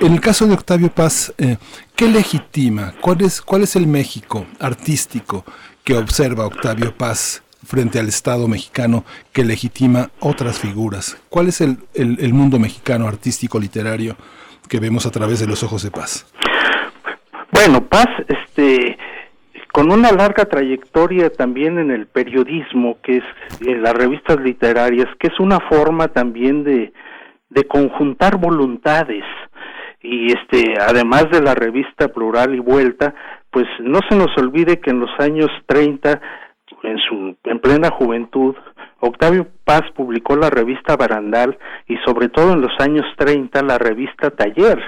En 0.00 0.12
el 0.12 0.20
caso 0.20 0.46
de 0.46 0.54
Octavio 0.54 0.92
Paz, 0.92 1.32
eh, 1.38 1.56
¿qué 1.94 2.08
legitima? 2.08 2.94
¿Cuál 3.00 3.22
es, 3.22 3.40
¿Cuál 3.40 3.62
es 3.62 3.76
el 3.76 3.86
México 3.86 4.46
artístico 4.60 5.44
que 5.84 5.96
observa 5.96 6.46
Octavio 6.46 6.96
Paz 6.96 7.42
frente 7.66 7.98
al 7.98 8.08
Estado 8.08 8.48
mexicano 8.48 9.04
que 9.32 9.44
legitima 9.44 10.10
otras 10.20 10.58
figuras? 10.58 11.16
¿Cuál 11.28 11.48
es 11.48 11.60
el, 11.60 11.78
el 11.94 12.32
mundo 12.32 12.58
mexicano 12.58 13.06
artístico 13.06 13.58
literario? 13.58 14.16
Que 14.68 14.80
vemos 14.80 15.06
a 15.06 15.10
través 15.10 15.40
de 15.40 15.46
los 15.46 15.62
ojos 15.62 15.82
de 15.82 15.90
Paz? 15.90 16.32
Bueno, 17.52 17.84
Paz, 17.86 18.08
este, 18.28 18.98
con 19.72 19.90
una 19.90 20.12
larga 20.12 20.44
trayectoria 20.44 21.30
también 21.30 21.78
en 21.78 21.90
el 21.90 22.06
periodismo, 22.06 22.98
que 23.02 23.18
es 23.18 23.24
en 23.60 23.82
las 23.82 23.94
revistas 23.94 24.40
literarias, 24.40 25.08
que 25.18 25.28
es 25.28 25.40
una 25.40 25.60
forma 25.60 26.08
también 26.08 26.64
de, 26.64 26.92
de 27.50 27.64
conjuntar 27.64 28.36
voluntades 28.36 29.24
y 30.00 30.32
este 30.32 30.74
además 30.80 31.28
de 31.30 31.42
la 31.42 31.54
revista 31.54 32.08
Plural 32.08 32.54
y 32.54 32.60
Vuelta, 32.60 33.14
pues 33.50 33.66
no 33.80 34.00
se 34.08 34.16
nos 34.16 34.36
olvide 34.36 34.80
que 34.80 34.90
en 34.90 35.00
los 35.00 35.10
años 35.18 35.50
30 35.66 36.20
en 36.82 36.98
su 36.98 37.36
en 37.44 37.58
plena 37.60 37.90
juventud 37.90 38.54
Octavio 39.00 39.46
Paz 39.64 39.82
publicó 39.94 40.36
la 40.36 40.50
revista 40.50 40.96
Barandal 40.96 41.56
y 41.86 41.96
sobre 41.98 42.28
todo 42.28 42.52
en 42.52 42.60
los 42.60 42.72
años 42.80 43.04
30 43.16 43.62
la 43.62 43.78
revista 43.78 44.30
Taller, 44.30 44.80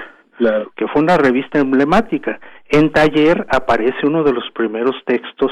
que 0.75 0.87
fue 0.87 1.01
una 1.01 1.17
revista 1.17 1.59
emblemática. 1.59 2.39
En 2.69 2.91
Taller 2.91 3.45
aparece 3.49 4.05
uno 4.05 4.23
de 4.23 4.33
los 4.33 4.49
primeros 4.53 4.95
textos 5.05 5.51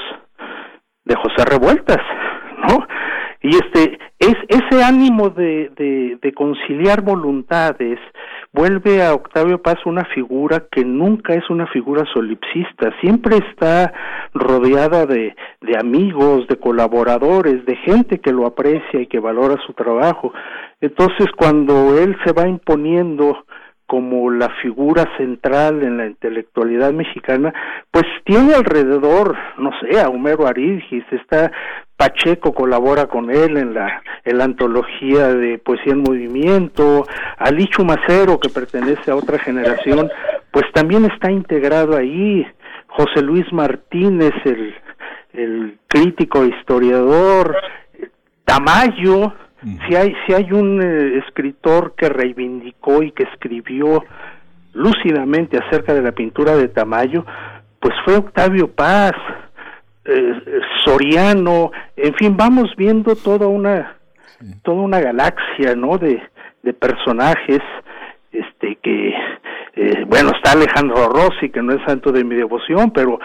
de 1.05 1.15
José 1.15 1.45
Revueltas, 1.45 2.01
¿no? 2.67 2.87
Y 3.41 3.55
este 3.55 3.97
es 4.19 4.35
ese 4.49 4.83
ánimo 4.83 5.29
de, 5.29 5.71
de, 5.77 6.17
de 6.21 6.33
conciliar 6.33 7.01
voluntades 7.01 7.97
vuelve 8.53 9.03
a 9.03 9.13
Octavio 9.13 9.61
Paz 9.61 9.77
una 9.85 10.05
figura 10.05 10.65
que 10.71 10.83
nunca 10.83 11.33
es 11.33 11.49
una 11.49 11.67
figura 11.67 12.05
solipsista, 12.13 12.93
siempre 13.01 13.37
está 13.37 13.93
rodeada 14.33 15.05
de, 15.05 15.35
de 15.61 15.77
amigos, 15.77 16.47
de 16.47 16.57
colaboradores, 16.57 17.65
de 17.65 17.75
gente 17.77 18.19
que 18.19 18.31
lo 18.31 18.45
aprecia 18.45 19.01
y 19.01 19.07
que 19.07 19.19
valora 19.19 19.55
su 19.65 19.73
trabajo. 19.73 20.33
Entonces, 20.81 21.27
cuando 21.35 21.97
él 21.97 22.15
se 22.25 22.31
va 22.31 22.47
imponiendo 22.47 23.45
como 23.89 24.29
la 24.29 24.49
figura 24.61 25.09
central 25.17 25.81
en 25.81 25.97
la 25.97 26.05
intelectualidad 26.05 26.93
mexicana, 26.93 27.51
pues 27.89 28.05
tiene 28.23 28.53
alrededor, 28.53 29.35
no 29.57 29.71
sé, 29.81 29.99
a 29.99 30.09
Homero 30.09 30.45
Aridgis, 30.45 31.03
está 31.09 31.51
Pacheco 31.97 32.53
colabora 32.53 33.07
con 33.07 33.31
él 33.31 33.57
en 33.57 33.73
la, 33.73 34.03
en 34.25 34.37
la 34.37 34.43
antología 34.43 35.33
de 35.33 35.57
Poesía 35.57 35.93
en 35.93 36.03
Movimiento, 36.03 37.03
Alichu 37.39 37.83
Macero, 37.83 38.39
que 38.39 38.49
pertenece 38.49 39.09
a 39.09 39.15
otra 39.15 39.39
generación, 39.39 40.07
pues 40.51 40.65
también 40.71 41.05
está 41.05 41.31
integrado 41.31 41.97
ahí, 41.97 42.45
José 42.89 43.23
Luis 43.23 43.51
Martínez, 43.51 44.33
el, 44.45 44.75
el 45.33 45.79
crítico 45.87 46.45
historiador, 46.45 47.55
Tamayo, 48.45 49.33
si 49.61 49.95
hay, 49.95 50.15
si 50.25 50.33
hay 50.33 50.51
un 50.51 50.81
eh, 50.81 51.21
escritor 51.25 51.93
que 51.95 52.07
reivindicó 52.07 53.03
y 53.03 53.11
que 53.11 53.23
escribió 53.23 54.03
lúcidamente 54.73 55.57
acerca 55.57 55.93
de 55.93 56.01
la 56.01 56.13
pintura 56.13 56.55
de 56.55 56.69
Tamayo, 56.69 57.25
pues 57.79 57.93
fue 58.05 58.15
Octavio 58.15 58.71
Paz, 58.71 59.13
eh, 60.05 60.41
Soriano, 60.85 61.71
en 61.97 62.13
fin, 62.15 62.37
vamos 62.37 62.73
viendo 62.77 63.15
toda 63.15 63.47
una 63.47 63.95
toda 64.63 64.81
una 64.81 65.01
galaxia, 65.01 65.75
¿no? 65.75 65.97
De, 65.97 66.21
de 66.63 66.73
personajes, 66.73 67.59
este 68.31 68.77
que 68.81 69.13
eh, 69.75 70.05
bueno 70.07 70.31
está 70.33 70.53
Alejandro 70.53 71.09
Rossi 71.09 71.49
que 71.49 71.61
no 71.61 71.73
es 71.73 71.81
santo 71.85 72.13
de 72.13 72.23
mi 72.23 72.35
devoción, 72.35 72.91
pero 72.91 73.19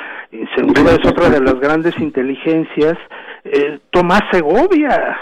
sin 0.56 0.66
duda 0.66 0.96
es 1.00 1.08
otra 1.08 1.28
de 1.28 1.40
las 1.40 1.60
grandes 1.60 1.96
inteligencias. 2.00 2.98
Tomás 3.90 4.22
Segovia, 4.32 5.16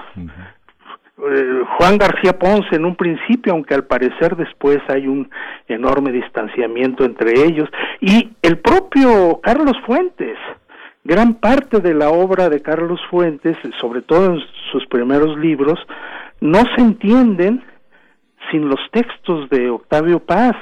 eh, 1.31 1.63
Juan 1.79 1.99
García 1.99 2.39
Ponce 2.39 2.75
en 2.75 2.85
un 2.85 2.97
principio, 2.97 3.53
aunque 3.53 3.75
al 3.75 3.85
parecer 3.85 4.35
después 4.37 4.79
hay 4.89 5.07
un 5.07 5.31
enorme 5.69 6.11
distanciamiento 6.11 7.05
entre 7.05 7.45
ellos, 7.45 7.69
y 8.01 8.31
el 8.43 8.59
propio 8.59 9.41
Carlos 9.43 9.77
Fuentes. 9.87 10.37
Gran 11.05 11.35
parte 11.35 11.81
de 11.81 11.95
la 11.95 12.11
obra 12.11 12.49
de 12.49 12.63
Carlos 12.63 13.01
Fuentes, 13.11 13.57
sobre 13.81 14.03
todo 14.03 14.35
en 14.35 14.41
sus 14.71 14.87
primeros 14.87 15.37
libros, 15.39 15.79
no 16.41 16.61
se 16.77 16.81
entienden 16.81 17.65
sin 18.51 18.69
los 18.69 18.81
textos 18.91 19.49
de 19.51 19.71
Octavio 19.71 20.21
Paz, 20.21 20.57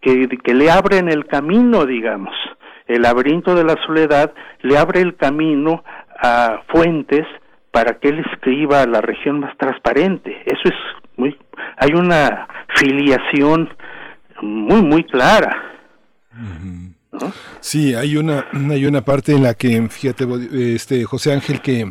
que, 0.00 0.28
que 0.28 0.54
le 0.54 0.70
abren 0.70 1.08
el 1.08 1.26
camino, 1.26 1.86
digamos. 1.86 2.34
El 2.86 3.02
laberinto 3.02 3.54
de 3.54 3.64
la 3.64 3.76
soledad 3.86 4.32
le 4.62 4.76
abre 4.76 5.00
el 5.00 5.16
camino 5.16 5.84
a 6.20 6.62
Fuentes 6.68 7.26
para 7.72 7.98
que 7.98 8.10
él 8.10 8.22
escriba 8.32 8.86
la 8.86 9.00
región 9.00 9.40
más 9.40 9.56
transparente. 9.56 10.42
Eso 10.46 10.68
es 10.68 10.74
muy, 11.16 11.36
hay 11.78 11.92
una 11.94 12.46
filiación 12.76 13.68
muy, 14.40 14.82
muy 14.82 15.04
clara. 15.04 15.70
Sí, 17.60 17.94
hay 17.94 18.16
una, 18.16 18.46
hay 18.70 18.86
una 18.86 19.02
parte 19.02 19.32
en 19.32 19.42
la 19.42 19.54
que, 19.54 19.88
fíjate, 19.88 20.26
este 20.74 21.04
José 21.04 21.32
Ángel, 21.32 21.60
que 21.60 21.90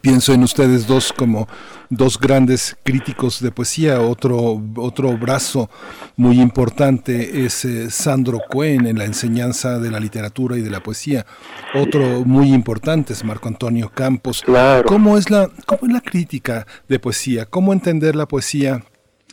pienso 0.00 0.32
en 0.32 0.42
ustedes 0.42 0.86
dos 0.86 1.12
como 1.12 1.48
dos 1.90 2.18
grandes 2.18 2.76
críticos 2.82 3.40
de 3.40 3.50
poesía. 3.50 4.00
Otro, 4.00 4.62
otro 4.76 5.16
brazo 5.16 5.70
muy 6.16 6.40
importante 6.40 7.44
es 7.44 7.64
eh, 7.64 7.90
Sandro 7.90 8.40
Cohen 8.48 8.86
en 8.86 8.98
la 8.98 9.04
enseñanza 9.04 9.78
de 9.78 9.90
la 9.90 10.00
literatura 10.00 10.56
y 10.56 10.62
de 10.62 10.70
la 10.70 10.82
poesía. 10.82 11.26
Otro 11.74 12.24
muy 12.24 12.52
importante 12.52 13.12
es 13.12 13.24
Marco 13.24 13.48
Antonio 13.48 13.90
Campos. 13.94 14.44
¿Cómo, 14.86 15.18
es 15.18 15.30
la, 15.30 15.48
¿Cómo 15.66 15.86
es 15.86 15.92
la 15.92 16.00
crítica 16.00 16.66
de 16.88 16.98
poesía? 16.98 17.46
¿Cómo 17.46 17.72
entender 17.72 18.16
la 18.16 18.26
poesía? 18.26 18.82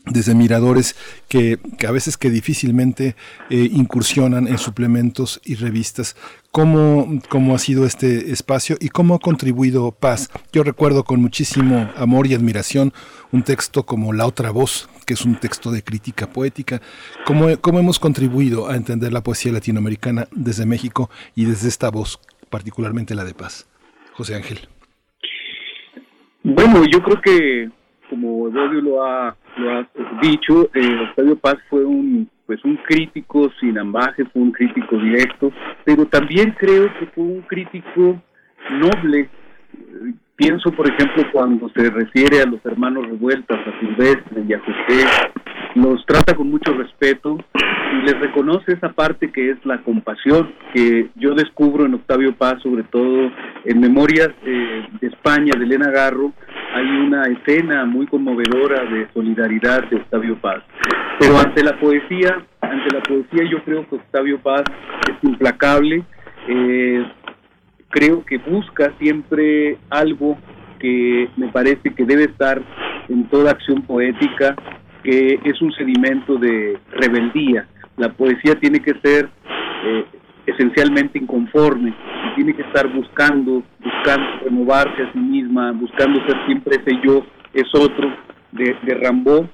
desde 0.06 0.34
miradores 0.34 0.96
que, 1.28 1.60
a 1.88 1.92
veces 1.92 2.18
que 2.18 2.30
difícilmente 2.30 3.16
eh, 3.50 3.70
incursionan 3.72 4.48
en 4.48 4.58
suplementos 4.58 5.40
y 5.44 5.56
revistas. 5.56 6.16
¿Cómo, 6.52 7.08
¿Cómo 7.30 7.56
ha 7.56 7.60
sido 7.60 7.86
este 7.86 8.30
espacio 8.34 8.76
y 8.82 8.90
cómo 8.90 9.16
ha 9.16 9.20
contribuido 9.20 9.94
Paz? 9.94 10.30
Yo 10.52 10.64
recuerdo 10.64 11.06
con 11.06 11.22
muchísimo 11.22 11.90
amor 11.96 12.28
y 12.28 12.34
admiración 12.34 12.92
un 13.32 13.44
texto 13.44 13.84
como 13.84 14.12
La 14.12 14.28
otra 14.28 14.52
voz, 14.52 14.90
que 15.08 15.14
es 15.14 15.24
un 15.24 15.36
texto 15.36 15.72
de 15.72 15.82
crítica 15.82 16.28
poética. 16.28 16.82
¿Cómo, 17.26 17.48
cómo 17.62 17.80
hemos 17.80 18.00
contribuido 18.00 18.68
a 18.68 18.76
entender 18.76 19.14
la 19.14 19.24
poesía 19.24 19.54
latinoamericana 19.54 20.28
desde 20.32 20.66
México 20.66 21.10
y 21.36 21.46
desde 21.46 21.70
esta 21.70 21.90
voz, 21.90 22.20
particularmente 22.50 23.16
la 23.16 23.24
de 23.24 23.34
Paz? 23.34 23.66
José 24.12 24.36
Ángel. 24.36 24.68
Bueno, 26.44 26.84
yo 26.84 27.02
creo 27.02 27.22
que 27.22 27.70
como 28.10 28.50
Evodio 28.50 28.82
lo 28.82 29.06
ha, 29.06 29.38
lo 29.58 29.72
ha 29.72 29.90
dicho, 30.22 30.70
eh, 30.74 31.08
Octavio 31.10 31.36
Paz 31.38 31.58
fue 31.70 31.84
un 31.86 32.30
pues 32.46 32.66
un 32.66 32.76
crítico 32.76 33.50
sin 33.62 33.78
ambaje, 33.78 34.26
fue 34.26 34.42
un 34.42 34.52
crítico 34.52 34.98
directo, 34.98 35.54
pero 35.86 36.06
también 36.06 36.52
creo 36.60 36.92
que 37.00 37.06
fue 37.06 37.24
un 37.24 37.42
crítico 37.44 38.22
noble. 38.70 39.30
Pienso, 40.36 40.72
por 40.72 40.90
ejemplo, 40.90 41.24
cuando 41.32 41.70
se 41.70 41.90
refiere 41.90 42.42
a 42.42 42.46
los 42.46 42.66
hermanos 42.66 43.06
revueltas, 43.06 43.60
a 43.60 43.80
Silvestre 43.80 44.44
y 44.48 44.54
a 44.54 44.60
José, 44.60 45.06
los 45.76 46.06
trata 46.06 46.36
con 46.36 46.50
mucho 46.50 46.74
respeto 46.74 47.38
y 47.54 48.06
les 48.06 48.20
reconoce 48.20 48.74
esa 48.74 48.90
parte 48.90 49.32
que 49.32 49.52
es 49.52 49.66
la 49.66 49.82
compasión, 49.84 50.54
que 50.74 51.10
yo 51.16 51.36
descubro 51.36 51.86
en 51.86 51.94
Octavio 51.94 52.36
Paz, 52.36 52.62
sobre 52.64 52.84
todo 52.84 53.32
en 53.66 53.80
Memorias 53.80 54.30
eh, 54.46 54.88
de 55.00 55.08
España, 55.08 55.52
de 55.58 55.66
Elena 55.66 55.92
Garro, 55.92 56.34
hay 56.74 56.86
una 56.86 57.24
escena 57.24 57.86
muy 57.86 58.08
conmovedora 58.08 58.86
de 58.86 59.08
solidaridad 59.14 59.90
de 59.90 59.98
Octavio 59.98 60.38
Paz. 60.38 60.64
Pero 61.20 61.38
ante 61.38 61.64
la 61.64 61.78
poesía, 61.80 62.44
ante 62.62 62.96
la 62.96 63.04
poesía 63.04 63.50
yo 63.50 63.64
creo 63.64 63.88
que 63.88 63.96
Octavio 63.96 64.40
Paz 64.40 64.64
es 65.10 65.30
implacable, 65.30 66.04
eh, 66.48 67.06
creo 67.92 68.26
que 68.26 68.38
busca 68.40 68.94
siempre 69.00 69.78
algo 69.90 70.38
que 70.80 71.30
me 71.38 71.50
parece 71.50 71.94
que 71.94 72.06
debe 72.06 72.24
estar 72.24 72.62
en 73.08 73.26
toda 73.26 73.52
acción 73.52 73.84
poética, 73.84 74.56
que 75.04 75.40
es 75.44 75.62
un 75.62 75.72
sedimento 75.74 76.38
de 76.38 76.80
rebeldía. 76.92 77.68
La 77.98 78.10
poesía 78.10 78.56
tiene 78.56 78.80
que 78.80 78.94
ser 79.04 79.30
eh, 79.86 80.06
esencialmente 80.48 81.20
inconforme, 81.20 81.94
tiene 82.36 82.56
que 82.56 82.64
estar 82.64 82.88
buscando, 82.92 83.64
buscando 83.80 84.28
renovarse 84.44 85.04
a 85.04 85.12
sí 85.12 85.20
misma, 85.20 85.72
buscando 85.72 86.20
ser 86.26 86.38
siempre 86.46 86.78
ese 86.78 87.00
yo, 87.04 87.24
es 87.54 87.68
otro, 87.76 88.12
de, 88.52 88.76
de 88.84 88.96
Rambó. 88.96 89.48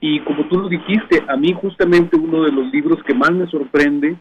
Y 0.00 0.20
como 0.20 0.44
tú 0.46 0.58
lo 0.58 0.68
dijiste, 0.68 1.22
a 1.28 1.36
mí 1.36 1.54
justamente 1.54 2.16
uno 2.16 2.42
de 2.42 2.52
los 2.52 2.72
libros 2.72 3.02
que 3.04 3.14
más 3.14 3.30
me 3.30 3.46
sorprende, 3.46 4.16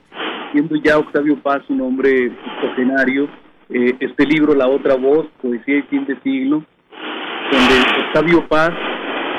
siendo 0.52 0.76
ya 0.76 0.98
Octavio 0.98 1.38
Paz 1.38 1.64
un 1.70 1.82
hombre 1.82 2.32
octogenario, 2.58 3.28
eh, 3.74 3.96
este 4.00 4.26
libro 4.26 4.54
La 4.54 4.68
Otra 4.68 4.96
Voz, 4.96 5.28
Poesía 5.42 5.78
y 5.78 5.82
Fin 5.84 6.06
de 6.06 6.20
Siglo, 6.22 6.64
donde 7.52 7.76
Octavio 8.08 8.48
Paz 8.48 8.72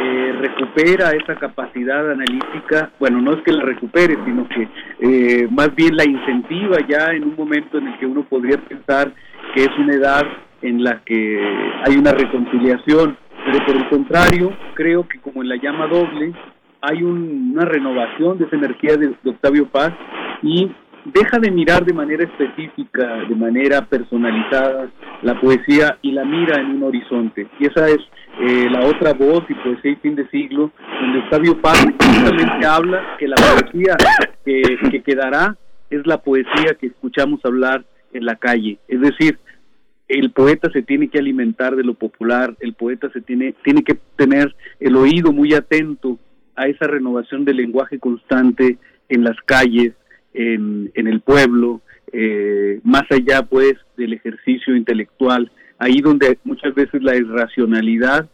eh, 0.03 0.33
recupera 0.41 1.13
esa 1.13 1.37
capacidad 1.37 2.11
analítica, 2.11 2.91
bueno, 2.99 3.21
no 3.21 3.33
es 3.33 3.43
que 3.43 3.53
la 3.53 3.63
recupere, 3.63 4.17
sino 4.25 4.47
que 4.49 4.69
eh, 5.01 5.49
más 5.51 5.75
bien 5.75 5.97
la 5.97 6.05
incentiva 6.05 6.79
ya 6.87 7.13
en 7.13 7.25
un 7.25 7.37
momento 7.37 7.79
en 7.79 7.89
el 7.89 7.99
que 7.99 8.07
uno 8.07 8.25
podría 8.25 8.59
pensar 8.59 9.13
que 9.55 9.63
es 9.63 9.71
una 9.79 9.95
edad 9.95 10.25
en 10.63 10.83
la 10.83 11.01
que 11.05 11.41
hay 11.87 11.97
una 11.97 12.13
reconciliación, 12.13 13.17
pero 13.47 13.65
por 13.65 13.77
el 13.77 13.89
contrario, 13.89 14.53
creo 14.75 15.07
que 15.07 15.21
como 15.21 15.43
en 15.43 15.49
la 15.49 15.57
llama 15.57 15.87
doble, 15.87 16.33
hay 16.81 17.03
una 17.03 17.65
renovación 17.65 18.37
de 18.39 18.45
esa 18.45 18.57
energía 18.57 18.97
de, 18.97 19.15
Octavio 19.31 19.67
Paz 19.69 19.93
y 20.43 20.71
deja 21.05 21.39
de 21.39 21.51
mirar 21.51 21.85
de 21.85 21.93
manera 21.93 22.25
específica, 22.25 23.25
de 23.29 23.35
manera 23.35 23.83
personalizada 23.83 24.91
la 25.23 25.41
poesía 25.41 25.99
y 26.03 26.13
la 26.13 26.25
mira 26.25 26.61
en 26.61 26.77
un 26.77 26.83
horizonte. 26.85 27.47
Y 27.59 27.67
esa 27.67 27.89
es 27.89 27.99
eh, 28.41 28.69
la 28.71 28.87
otra 28.87 29.13
voz 29.13 29.45
y 29.49 29.55
poesía 29.55 29.93
y 29.93 29.97
fin 29.97 30.17
de 30.17 30.29
siglo, 30.29 30.73
donde 31.01 31.19
Octavio 31.21 31.61
Paz 31.61 31.85
justamente 31.85 32.67
habla 32.67 33.17
que 33.19 33.29
la 33.29 33.37
poesía 33.37 33.97
que, 34.45 34.63
que 34.91 35.03
quedará 35.03 35.57
es 35.91 36.07
la 36.07 36.19
poesía 36.19 36.75
que 36.81 36.89
escuchamos 36.89 37.41
hablar 37.45 37.85
en 38.13 38.25
la 38.25 38.37
calle. 38.37 38.79
Es 38.89 39.01
decir, 39.01 39.39
el 40.09 40.33
poeta 40.33 40.71
se 40.73 40.83
tiene 40.83 41.09
que 41.09 41.19
alimentar 41.19 41.77
de 41.77 41.85
lo 41.85 41.95
popular, 41.95 42.57
el 42.61 42.75
poeta 42.75 43.11
se 43.13 43.21
tiene, 43.21 43.55
tiene 43.63 43.83
que 43.83 43.99
tener 44.17 44.55
el 44.81 44.97
oído 44.97 45.33
muy 45.33 45.55
atento 45.55 46.19
a 46.57 46.67
esa 46.67 46.87
renovación 46.87 47.45
del 47.45 47.57
lenguaje 47.57 47.99
constante 47.99 48.79
en 49.09 49.25
las 49.25 49.37
calles, 49.45 49.93
en, 50.35 50.91
el 50.95 51.21
pueblo, 51.21 51.81
eh, 52.13 52.81
más 52.83 53.05
allá 53.11 53.43
pues 53.43 53.75
del 53.97 54.13
ejercicio 54.13 54.77
intelectual, 54.77 55.51
ahí 55.79 56.01
donde 56.01 56.39
muchas 56.45 56.75
veces 56.75 57.03
la 57.03 57.17
irracionalidad 57.17 58.29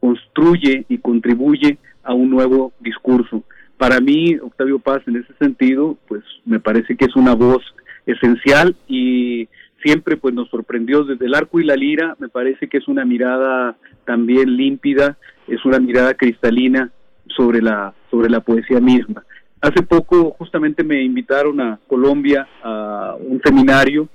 construye 0.00 0.84
y 0.88 0.98
contribuye 0.98 1.78
a 2.02 2.14
un 2.14 2.30
nuevo 2.30 2.72
discurso. 2.80 3.44
Para 3.76 4.00
mí, 4.00 4.36
Octavio 4.40 4.78
Paz, 4.78 5.02
en 5.06 5.16
ese 5.16 5.32
sentido, 5.38 5.98
pues 6.08 6.22
me 6.44 6.60
parece 6.60 6.96
que 6.96 7.04
es 7.04 7.16
una 7.16 7.34
voz 7.34 7.62
esencial 8.06 8.76
y 8.88 9.48
siempre 9.82 10.16
pues 10.16 10.34
nos 10.34 10.48
sorprendió 10.48 11.04
desde 11.04 11.26
el 11.26 11.34
arco 11.34 11.60
y 11.60 11.64
la 11.64 11.76
lira, 11.76 12.16
me 12.18 12.28
parece 12.28 12.68
que 12.68 12.78
es 12.78 12.88
una 12.88 13.04
mirada 13.04 13.76
también 14.04 14.56
límpida, 14.56 15.18
es 15.46 15.64
una 15.64 15.78
mirada 15.78 16.14
cristalina 16.14 16.90
sobre 17.36 17.62
la 17.62 17.94
sobre 18.10 18.30
la 18.30 18.40
poesía 18.40 18.80
misma. 18.80 19.24
Hace 19.60 19.82
poco 19.82 20.30
justamente 20.38 20.84
me 20.84 21.02
invitaron 21.02 21.60
a 21.60 21.80
Colombia 21.88 22.46
a 22.62 23.16
un 23.18 23.40
seminario 23.42 24.08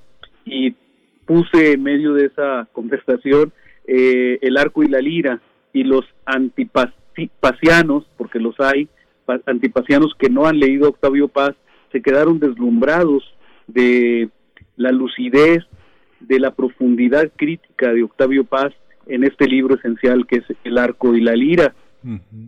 y 0.46 0.74
puse 1.26 1.74
en 1.74 1.84
medio 1.84 2.14
de 2.14 2.26
esa 2.28 2.68
conversación 2.72 3.52
eh, 3.86 4.40
el 4.42 4.58
arco 4.58 4.84
y 4.84 4.88
la 4.88 5.00
lira 5.00 5.42
y 5.74 5.84
los 5.84 6.06
antipasianos, 6.26 8.06
porque 8.18 8.40
los 8.40 8.58
hay, 8.60 8.88
antipasianos 9.46 10.14
que 10.18 10.30
no 10.30 10.46
han 10.46 10.60
leído 10.60 10.90
Octavio 10.90 11.28
Paz, 11.28 11.56
se 11.92 12.02
quedaron 12.02 12.40
deslumbrados 12.40 13.24
de 13.68 14.30
la 14.78 14.92
lucidez, 14.92 15.64
de 16.20 16.40
la 16.40 16.52
profundidad 16.52 17.32
crítica 17.36 17.92
de 17.92 18.04
Octavio 18.04 18.46
Paz 18.46 18.74
en 19.08 19.24
este 19.24 19.48
libro 19.48 19.76
esencial 19.76 20.26
que 20.26 20.38
es 20.38 20.46
El 20.64 20.78
arco 20.78 21.16
y 21.16 21.22
la 21.22 21.36
lira. 21.36 21.74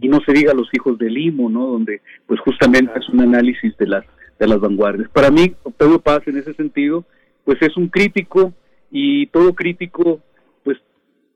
Y 0.01 0.07
no 0.07 0.19
se 0.25 0.33
diga 0.33 0.53
Los 0.53 0.69
hijos 0.73 0.97
del 0.97 1.13
Limo, 1.13 1.49
¿no? 1.49 1.67
Donde 1.67 2.01
pues 2.27 2.39
justamente 2.41 2.91
es 2.99 3.07
un 3.09 3.21
análisis 3.21 3.75
de 3.77 3.87
las 3.87 4.05
de 4.39 4.47
las 4.47 4.59
vanguardias. 4.59 5.09
Para 5.09 5.31
mí 5.31 5.53
Octavio 5.63 5.99
Paz 5.99 6.27
en 6.27 6.37
ese 6.37 6.53
sentido 6.53 7.05
pues 7.43 7.61
es 7.61 7.77
un 7.77 7.87
crítico 7.87 8.53
y 8.91 9.27
todo 9.27 9.53
crítico 9.53 10.21
pues 10.63 10.77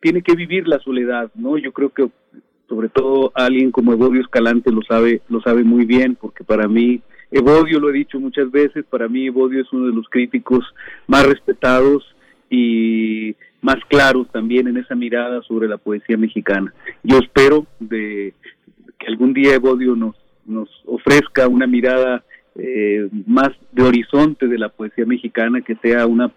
tiene 0.02 0.22
que 0.22 0.36
vivir 0.36 0.68
la 0.68 0.80
soledad, 0.80 1.32
¿no? 1.36 1.58
Yo 1.58 1.72
creo 1.72 1.90
que 1.90 2.10
sobre 2.68 2.90
todo 2.90 3.32
alguien 3.36 3.72
como 3.72 3.94
Evodio 3.94 4.22
Escalante 4.22 4.72
lo 4.72 4.82
sabe 4.84 5.22
lo 5.30 5.42
sabe 5.42 5.64
muy 5.64 5.86
bien 5.86 6.16
porque 6.16 6.44
para 6.44 6.68
mí 6.68 7.02
Evodio, 7.32 7.80
lo 7.80 7.90
he 7.90 7.94
dicho 7.94 8.20
muchas 8.20 8.50
veces, 8.50 8.86
para 8.90 9.08
mí 9.08 9.28
Evodio 9.28 9.62
es 9.62 9.72
uno 9.72 9.88
de 9.88 9.94
los 9.94 10.10
críticos 10.10 10.66
más 11.08 11.26
respetados 11.28 12.04
y 12.50 13.36
más 13.62 13.78
claros 13.88 14.28
también 14.32 14.68
en 14.68 14.78
esa 14.78 14.96
mirada 14.96 15.42
sobre 15.44 15.68
la 15.68 15.78
poesía 15.78 16.18
mexicana. 16.18 16.74
Yo 17.04 17.20
espero 17.20 17.68
de 17.80 18.34
que 18.98 19.08
algún 19.08 19.34
día 19.34 19.56
Evodio 19.56 19.96
nos, 19.96 20.16
nos 20.46 20.70
ofrezca 20.86 21.48
una 21.48 21.68
mirada 21.68 22.24
eh, 22.56 23.08
más 23.26 23.50
de 23.72 23.84
horizonte 23.84 24.48
de 24.48 24.58
la 24.58 24.70
poesía 24.70 25.06
mexicana, 25.06 25.62
que 25.62 25.76
sea 25.76 26.06
una, 26.08 26.32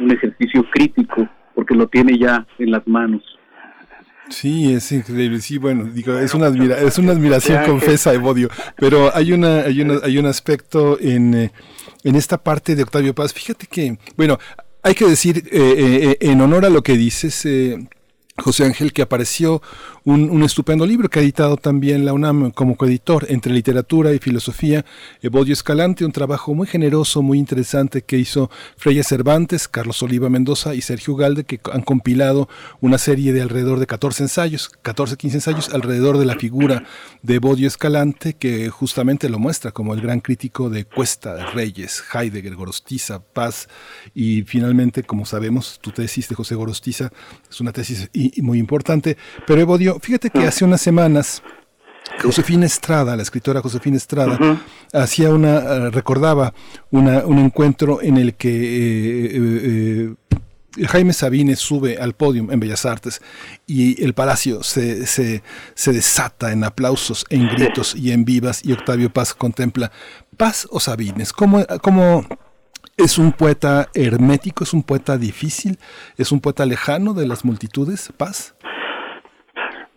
un 0.00 0.10
ejercicio 0.10 0.64
crítico, 0.70 1.28
porque 1.54 1.74
lo 1.74 1.86
tiene 1.88 2.18
ya 2.18 2.46
en 2.58 2.70
las 2.70 2.86
manos. 2.86 3.22
Sí, 4.30 4.72
es 4.72 4.90
increíble. 4.90 5.38
Sí, 5.40 5.58
bueno, 5.58 5.84
digo, 5.84 6.18
es 6.18 6.34
una 6.34 6.46
admira 6.46 6.80
es 6.80 6.98
una 6.98 7.12
admiración 7.12 7.62
confesa 7.66 8.14
Evodio, 8.14 8.48
pero 8.78 9.14
hay 9.14 9.32
una 9.32 9.60
hay 9.60 9.82
una 9.82 9.98
hay 10.02 10.16
un 10.16 10.24
aspecto 10.24 10.98
en 10.98 11.34
eh, 11.34 11.52
en 12.04 12.16
esta 12.16 12.38
parte 12.38 12.74
de 12.74 12.82
Octavio 12.82 13.14
Paz. 13.14 13.32
Fíjate 13.32 13.66
que, 13.66 13.98
bueno, 14.16 14.38
hay 14.84 14.94
que 14.94 15.06
decir 15.06 15.48
eh, 15.50 16.16
eh, 16.20 16.30
en 16.30 16.40
honor 16.42 16.66
a 16.66 16.68
lo 16.68 16.82
que 16.82 16.96
dices, 16.96 17.48
José 18.36 18.64
Ángel, 18.64 18.92
que 18.92 19.02
apareció 19.02 19.62
un, 20.02 20.42
estupendo 20.42 20.84
libro 20.86 21.08
que 21.08 21.20
ha 21.20 21.22
editado 21.22 21.56
también 21.56 22.04
la 22.04 22.12
UNAM 22.12 22.50
como 22.50 22.76
coeditor 22.76 23.26
entre 23.28 23.52
literatura 23.52 24.12
y 24.12 24.18
filosofía, 24.18 24.84
Evodio 25.22 25.52
Escalante, 25.52 26.04
un 26.04 26.10
trabajo 26.10 26.52
muy 26.52 26.66
generoso, 26.66 27.22
muy 27.22 27.38
interesante 27.38 28.02
que 28.02 28.18
hizo 28.18 28.50
Freya 28.76 29.04
Cervantes, 29.04 29.68
Carlos 29.68 30.02
Oliva 30.02 30.28
Mendoza 30.30 30.74
y 30.74 30.82
Sergio 30.82 31.14
Galde, 31.14 31.44
que 31.44 31.60
han 31.72 31.82
compilado 31.82 32.48
una 32.80 32.98
serie 32.98 33.32
de 33.32 33.40
alrededor 33.40 33.78
de 33.78 33.86
14 33.86 34.24
ensayos, 34.24 34.68
14, 34.82 35.16
15 35.16 35.36
ensayos 35.36 35.68
alrededor 35.72 36.18
de 36.18 36.26
la 36.26 36.34
figura 36.34 36.82
de 37.22 37.36
Evodio 37.36 37.68
Escalante, 37.68 38.34
que 38.34 38.68
justamente 38.68 39.28
lo 39.28 39.38
muestra 39.38 39.70
como 39.70 39.94
el 39.94 40.00
gran 40.00 40.18
crítico 40.18 40.70
de 40.70 40.84
Cuesta, 40.84 41.52
Reyes, 41.52 42.02
Heidegger, 42.12 42.56
Gorostiza, 42.56 43.20
Paz, 43.20 43.68
y 44.12 44.42
finalmente, 44.42 45.04
como 45.04 45.24
sabemos, 45.24 45.78
tu 45.80 45.92
tesis 45.92 46.28
de 46.28 46.34
José 46.34 46.56
Gorostiza 46.56 47.12
es 47.48 47.60
una 47.60 47.72
tesis 47.72 48.10
muy 48.42 48.58
importante. 48.58 49.16
Pero 49.46 49.60
Evodio, 49.60 49.98
fíjate 50.00 50.30
que 50.30 50.46
hace 50.46 50.64
unas 50.64 50.80
semanas 50.80 51.42
Josefina 52.22 52.66
Estrada, 52.66 53.16
la 53.16 53.22
escritora 53.22 53.60
Josefina 53.60 53.96
Estrada, 53.96 54.38
hacía 54.92 55.30
una, 55.30 55.58
eh, 55.58 55.90
recordaba 55.90 56.54
una, 56.90 57.24
un 57.24 57.38
encuentro 57.38 58.00
en 58.02 58.16
el 58.16 58.34
que 58.34 58.50
eh, 58.50 59.30
eh, 59.34 60.14
Jaime 60.86 61.12
Sabines 61.12 61.60
sube 61.60 61.98
al 61.98 62.14
podio 62.14 62.46
en 62.50 62.60
Bellas 62.60 62.84
Artes 62.84 63.20
y 63.66 64.02
el 64.02 64.12
palacio 64.14 64.62
se, 64.62 65.06
se, 65.06 65.42
se 65.74 65.92
desata 65.92 66.52
en 66.52 66.64
aplausos, 66.64 67.24
en 67.30 67.48
gritos 67.48 67.94
y 67.94 68.12
en 68.12 68.24
vivas 68.24 68.60
y 68.64 68.72
Octavio 68.72 69.12
Paz 69.12 69.34
contempla 69.34 69.92
Paz 70.36 70.66
o 70.70 70.80
Sabines. 70.80 71.32
¿Cómo, 71.32 71.64
cómo 71.80 72.26
es 72.96 73.18
un 73.18 73.32
poeta 73.32 73.88
hermético, 73.94 74.64
es 74.64 74.72
un 74.72 74.82
poeta 74.82 75.16
difícil, 75.18 75.78
es 76.16 76.32
un 76.32 76.40
poeta 76.40 76.66
lejano 76.66 77.14
de 77.14 77.26
las 77.26 77.44
multitudes, 77.44 78.12
Paz. 78.16 78.54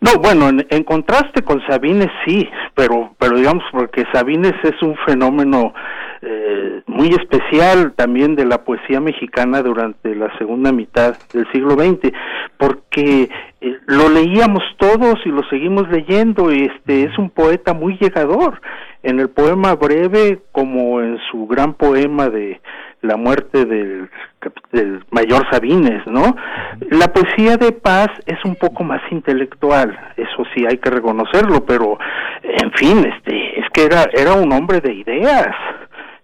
No, 0.00 0.12
bueno, 0.20 0.48
en, 0.48 0.84
contraste 0.84 1.42
con 1.42 1.60
Sabines 1.66 2.10
sí, 2.24 2.48
pero, 2.74 3.14
pero 3.18 3.36
digamos 3.36 3.64
porque 3.72 4.04
Sabines 4.12 4.54
es 4.62 4.80
un 4.80 4.94
fenómeno 5.04 5.74
eh, 6.22 6.82
muy 6.86 7.08
especial 7.08 7.92
también 7.96 8.36
de 8.36 8.44
la 8.44 8.62
poesía 8.62 9.00
mexicana 9.00 9.60
durante 9.60 10.14
la 10.14 10.36
segunda 10.38 10.70
mitad 10.70 11.16
del 11.32 11.50
siglo 11.50 11.72
XX, 11.72 12.12
porque 12.58 13.28
eh, 13.60 13.78
lo 13.86 14.08
leíamos 14.08 14.62
todos 14.78 15.16
y 15.24 15.30
lo 15.30 15.42
seguimos 15.48 15.88
leyendo 15.88 16.52
y 16.52 16.70
este 16.72 17.04
es 17.04 17.18
un 17.18 17.30
poeta 17.30 17.74
muy 17.74 17.98
llegador 17.98 18.60
en 19.02 19.20
el 19.20 19.30
poema 19.30 19.74
breve 19.74 20.40
como 20.52 21.00
en 21.00 21.18
su 21.30 21.46
gran 21.46 21.74
poema 21.74 22.28
de 22.28 22.60
la 23.00 23.16
muerte 23.16 23.64
del, 23.64 24.10
del 24.72 25.04
mayor 25.10 25.46
Sabines, 25.50 26.04
¿no? 26.06 26.34
La 26.90 27.12
poesía 27.12 27.56
de 27.56 27.72
Paz 27.72 28.08
es 28.26 28.44
un 28.44 28.56
poco 28.56 28.82
más 28.82 29.00
intelectual, 29.10 29.96
eso 30.16 30.44
sí 30.54 30.64
hay 30.68 30.78
que 30.78 30.90
reconocerlo, 30.90 31.64
pero 31.64 31.98
en 32.42 32.72
fin, 32.72 33.04
este, 33.06 33.60
es 33.60 33.66
que 33.72 33.84
era 33.84 34.06
era 34.12 34.34
un 34.34 34.52
hombre 34.52 34.80
de 34.80 34.92
ideas, 34.92 35.54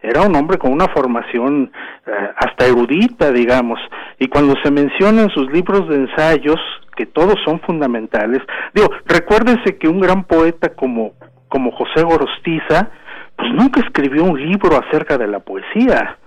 era 0.02 0.22
un 0.22 0.34
hombre 0.34 0.58
con 0.58 0.72
una 0.72 0.88
formación 0.88 1.70
eh, 2.06 2.10
hasta 2.36 2.66
erudita, 2.66 3.30
digamos, 3.30 3.78
y 4.18 4.28
cuando 4.28 4.54
se 4.62 4.70
mencionan 4.70 5.30
sus 5.30 5.50
libros 5.52 5.88
de 5.88 5.96
ensayos, 5.96 6.60
que 6.96 7.06
todos 7.06 7.36
son 7.44 7.60
fundamentales, 7.60 8.40
digo, 8.72 8.88
recuérdense 9.06 9.78
que 9.78 9.88
un 9.88 10.00
gran 10.00 10.24
poeta 10.24 10.74
como 10.74 11.12
como 11.54 11.70
José 11.70 12.02
Gorostiza, 12.02 12.90
pues 13.36 13.48
nunca 13.52 13.78
escribió 13.78 14.24
un 14.24 14.44
libro 14.44 14.76
acerca 14.76 15.16
de 15.16 15.28
la 15.28 15.38
poesía 15.38 16.18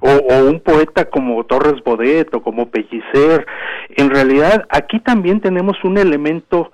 o, 0.00 0.48
un 0.48 0.60
poeta 0.60 1.10
como 1.10 1.44
Torres 1.44 1.84
Bodet 1.84 2.34
o 2.34 2.42
como 2.42 2.70
Pellicer. 2.70 3.46
En 3.90 4.08
realidad, 4.08 4.66
aquí 4.70 4.98
también 5.00 5.42
tenemos 5.42 5.76
un 5.84 5.98
elemento 5.98 6.72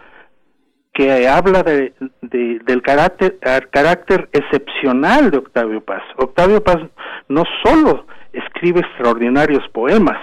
que 0.93 1.27
habla 1.27 1.65
de, 1.65 1.93
del 2.23 2.83
carácter, 2.83 3.37
carácter 3.73 4.29
excepcional 4.33 5.33
de 5.33 5.39
Octavio 5.39 5.81
Paz. 5.81 6.05
Octavio 6.17 6.63
Paz 6.63 6.79
no 7.27 7.43
solo 7.65 8.07
escribe 8.33 8.79
extraordinarios 8.79 9.69
poemas, 9.71 10.19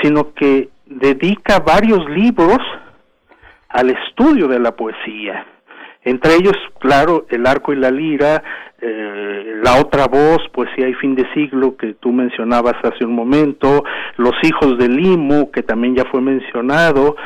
sino 0.00 0.32
que 0.32 0.70
dedica 0.86 1.58
varios 1.58 2.08
libros 2.08 2.60
al 3.68 3.90
estudio 3.90 4.48
de 4.48 4.60
la 4.60 4.74
poesía. 4.74 5.44
Entre 6.08 6.36
ellos, 6.36 6.56
claro, 6.78 7.26
El 7.28 7.46
arco 7.46 7.72
y 7.72 7.76
la 7.76 7.90
lira, 7.90 8.42
eh, 8.80 9.60
La 9.62 9.80
otra 9.80 10.06
voz, 10.06 10.38
Poesía 10.52 10.88
y 10.88 10.94
fin 10.94 11.14
de 11.14 11.30
siglo, 11.34 11.76
que 11.76 11.94
tú 11.94 12.12
mencionabas 12.12 12.76
hace 12.82 13.04
un 13.04 13.14
momento, 13.14 13.84
Los 14.16 14.34
hijos 14.42 14.78
del 14.78 14.96
Limo, 14.96 15.50
que 15.50 15.62
también 15.62 15.94
ya 15.94 16.04
fue 16.06 16.20
mencionado, 16.20 17.16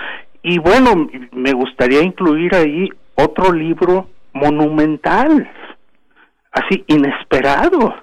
y 0.42 0.58
bueno, 0.58 1.08
me 1.30 1.52
gustaría 1.52 2.02
incluir 2.02 2.54
ahí 2.56 2.88
otro 3.14 3.52
libro 3.52 4.08
monumental, 4.32 5.48
así 6.50 6.84
inesperado, 6.88 7.94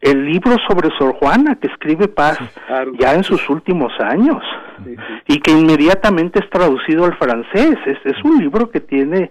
el 0.00 0.24
libro 0.24 0.56
sobre 0.68 0.90
Sor 0.98 1.14
Juana 1.14 1.56
que 1.56 1.68
escribe 1.68 2.08
Paz 2.08 2.38
ya 2.98 3.14
en 3.14 3.22
sus 3.22 3.48
últimos 3.48 3.92
años. 4.00 4.42
Y 5.28 5.38
que 5.40 5.52
inmediatamente 5.52 6.40
es 6.40 6.50
traducido 6.50 7.04
al 7.04 7.16
francés. 7.16 7.76
Es, 7.86 7.98
es 8.04 8.24
un 8.24 8.38
libro 8.38 8.70
que 8.70 8.80
tiene, 8.80 9.30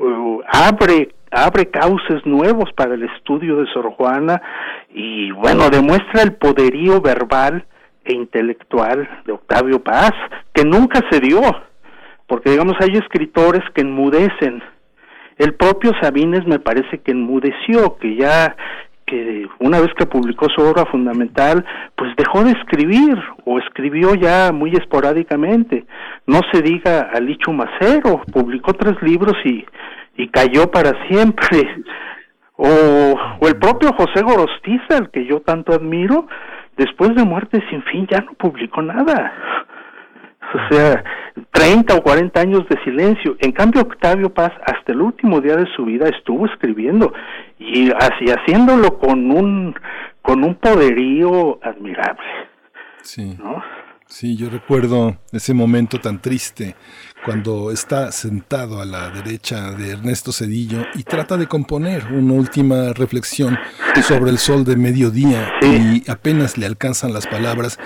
uh, 0.00 0.42
abre, 0.46 1.10
abre 1.30 1.66
cauces 1.70 2.24
nuevos 2.24 2.70
para 2.74 2.94
el 2.94 3.02
estudio 3.04 3.56
de 3.56 3.66
Sor 3.72 3.90
Juana 3.92 4.40
y 4.92 5.30
bueno, 5.32 5.70
demuestra 5.70 6.22
el 6.22 6.34
poderío 6.34 7.00
verbal 7.00 7.64
e 8.04 8.14
intelectual 8.14 9.08
de 9.26 9.32
Octavio 9.32 9.82
Paz, 9.82 10.12
que 10.52 10.64
nunca 10.64 11.00
se 11.10 11.20
dio, 11.20 11.40
porque 12.26 12.50
digamos 12.50 12.74
hay 12.80 12.96
escritores 12.96 13.62
que 13.74 13.82
enmudecen. 13.82 14.62
El 15.36 15.54
propio 15.54 15.92
Sabines 16.02 16.46
me 16.46 16.58
parece 16.58 16.98
que 16.98 17.12
enmudeció, 17.12 17.96
que 17.96 18.16
ya 18.16 18.56
que 19.10 19.46
una 19.58 19.80
vez 19.80 19.90
que 19.98 20.06
publicó 20.06 20.46
su 20.48 20.62
obra 20.62 20.86
fundamental, 20.86 21.64
pues 21.96 22.14
dejó 22.16 22.44
de 22.44 22.52
escribir 22.52 23.18
o 23.44 23.58
escribió 23.58 24.14
ya 24.14 24.52
muy 24.52 24.70
esporádicamente. 24.70 25.84
No 26.26 26.40
se 26.52 26.62
diga 26.62 27.10
a 27.12 27.18
Licho 27.20 27.52
Macero, 27.52 28.22
publicó 28.32 28.72
tres 28.74 28.96
libros 29.02 29.34
y, 29.44 29.66
y 30.16 30.28
cayó 30.28 30.70
para 30.70 30.92
siempre. 31.08 31.68
O, 32.62 32.68
o 33.40 33.48
el 33.48 33.56
propio 33.56 33.90
José 33.94 34.22
Gorostiza, 34.22 34.98
el 34.98 35.08
que 35.08 35.24
yo 35.24 35.40
tanto 35.40 35.72
admiro, 35.72 36.26
después 36.76 37.14
de 37.14 37.24
Muerte 37.24 37.64
sin 37.70 37.82
fin 37.84 38.06
ya 38.06 38.20
no 38.20 38.34
publicó 38.34 38.82
nada. 38.82 39.32
O 40.52 40.74
sea, 40.74 41.04
30 41.52 41.94
o 41.94 42.02
40 42.02 42.40
años 42.40 42.68
de 42.68 42.82
silencio. 42.82 43.36
En 43.40 43.52
cambio, 43.52 43.82
Octavio 43.82 44.32
Paz, 44.32 44.52
hasta 44.66 44.92
el 44.92 45.00
último 45.00 45.40
día 45.40 45.56
de 45.56 45.66
su 45.76 45.84
vida, 45.84 46.08
estuvo 46.08 46.46
escribiendo 46.46 47.12
y 47.58 47.90
así 47.92 48.26
haciéndolo 48.26 48.98
con 48.98 49.30
un 49.30 49.74
con 50.22 50.44
un 50.44 50.54
poderío 50.56 51.58
admirable. 51.62 52.22
Sí. 53.02 53.36
Sí, 54.10 54.36
yo 54.36 54.50
recuerdo 54.50 55.18
ese 55.30 55.54
momento 55.54 56.00
tan 56.00 56.20
triste 56.20 56.74
cuando 57.24 57.70
está 57.70 58.10
sentado 58.10 58.80
a 58.80 58.84
la 58.84 59.08
derecha 59.10 59.70
de 59.70 59.92
Ernesto 59.92 60.32
Cedillo 60.32 60.84
y 60.94 61.04
trata 61.04 61.36
de 61.36 61.46
componer 61.46 62.06
una 62.12 62.34
última 62.34 62.92
reflexión 62.92 63.56
sobre 64.02 64.32
el 64.32 64.38
sol 64.38 64.64
de 64.64 64.74
mediodía 64.74 65.52
y 65.62 66.10
apenas 66.10 66.58
le 66.58 66.66
alcanzan 66.66 67.12
las 67.12 67.28
palabras 67.28 67.78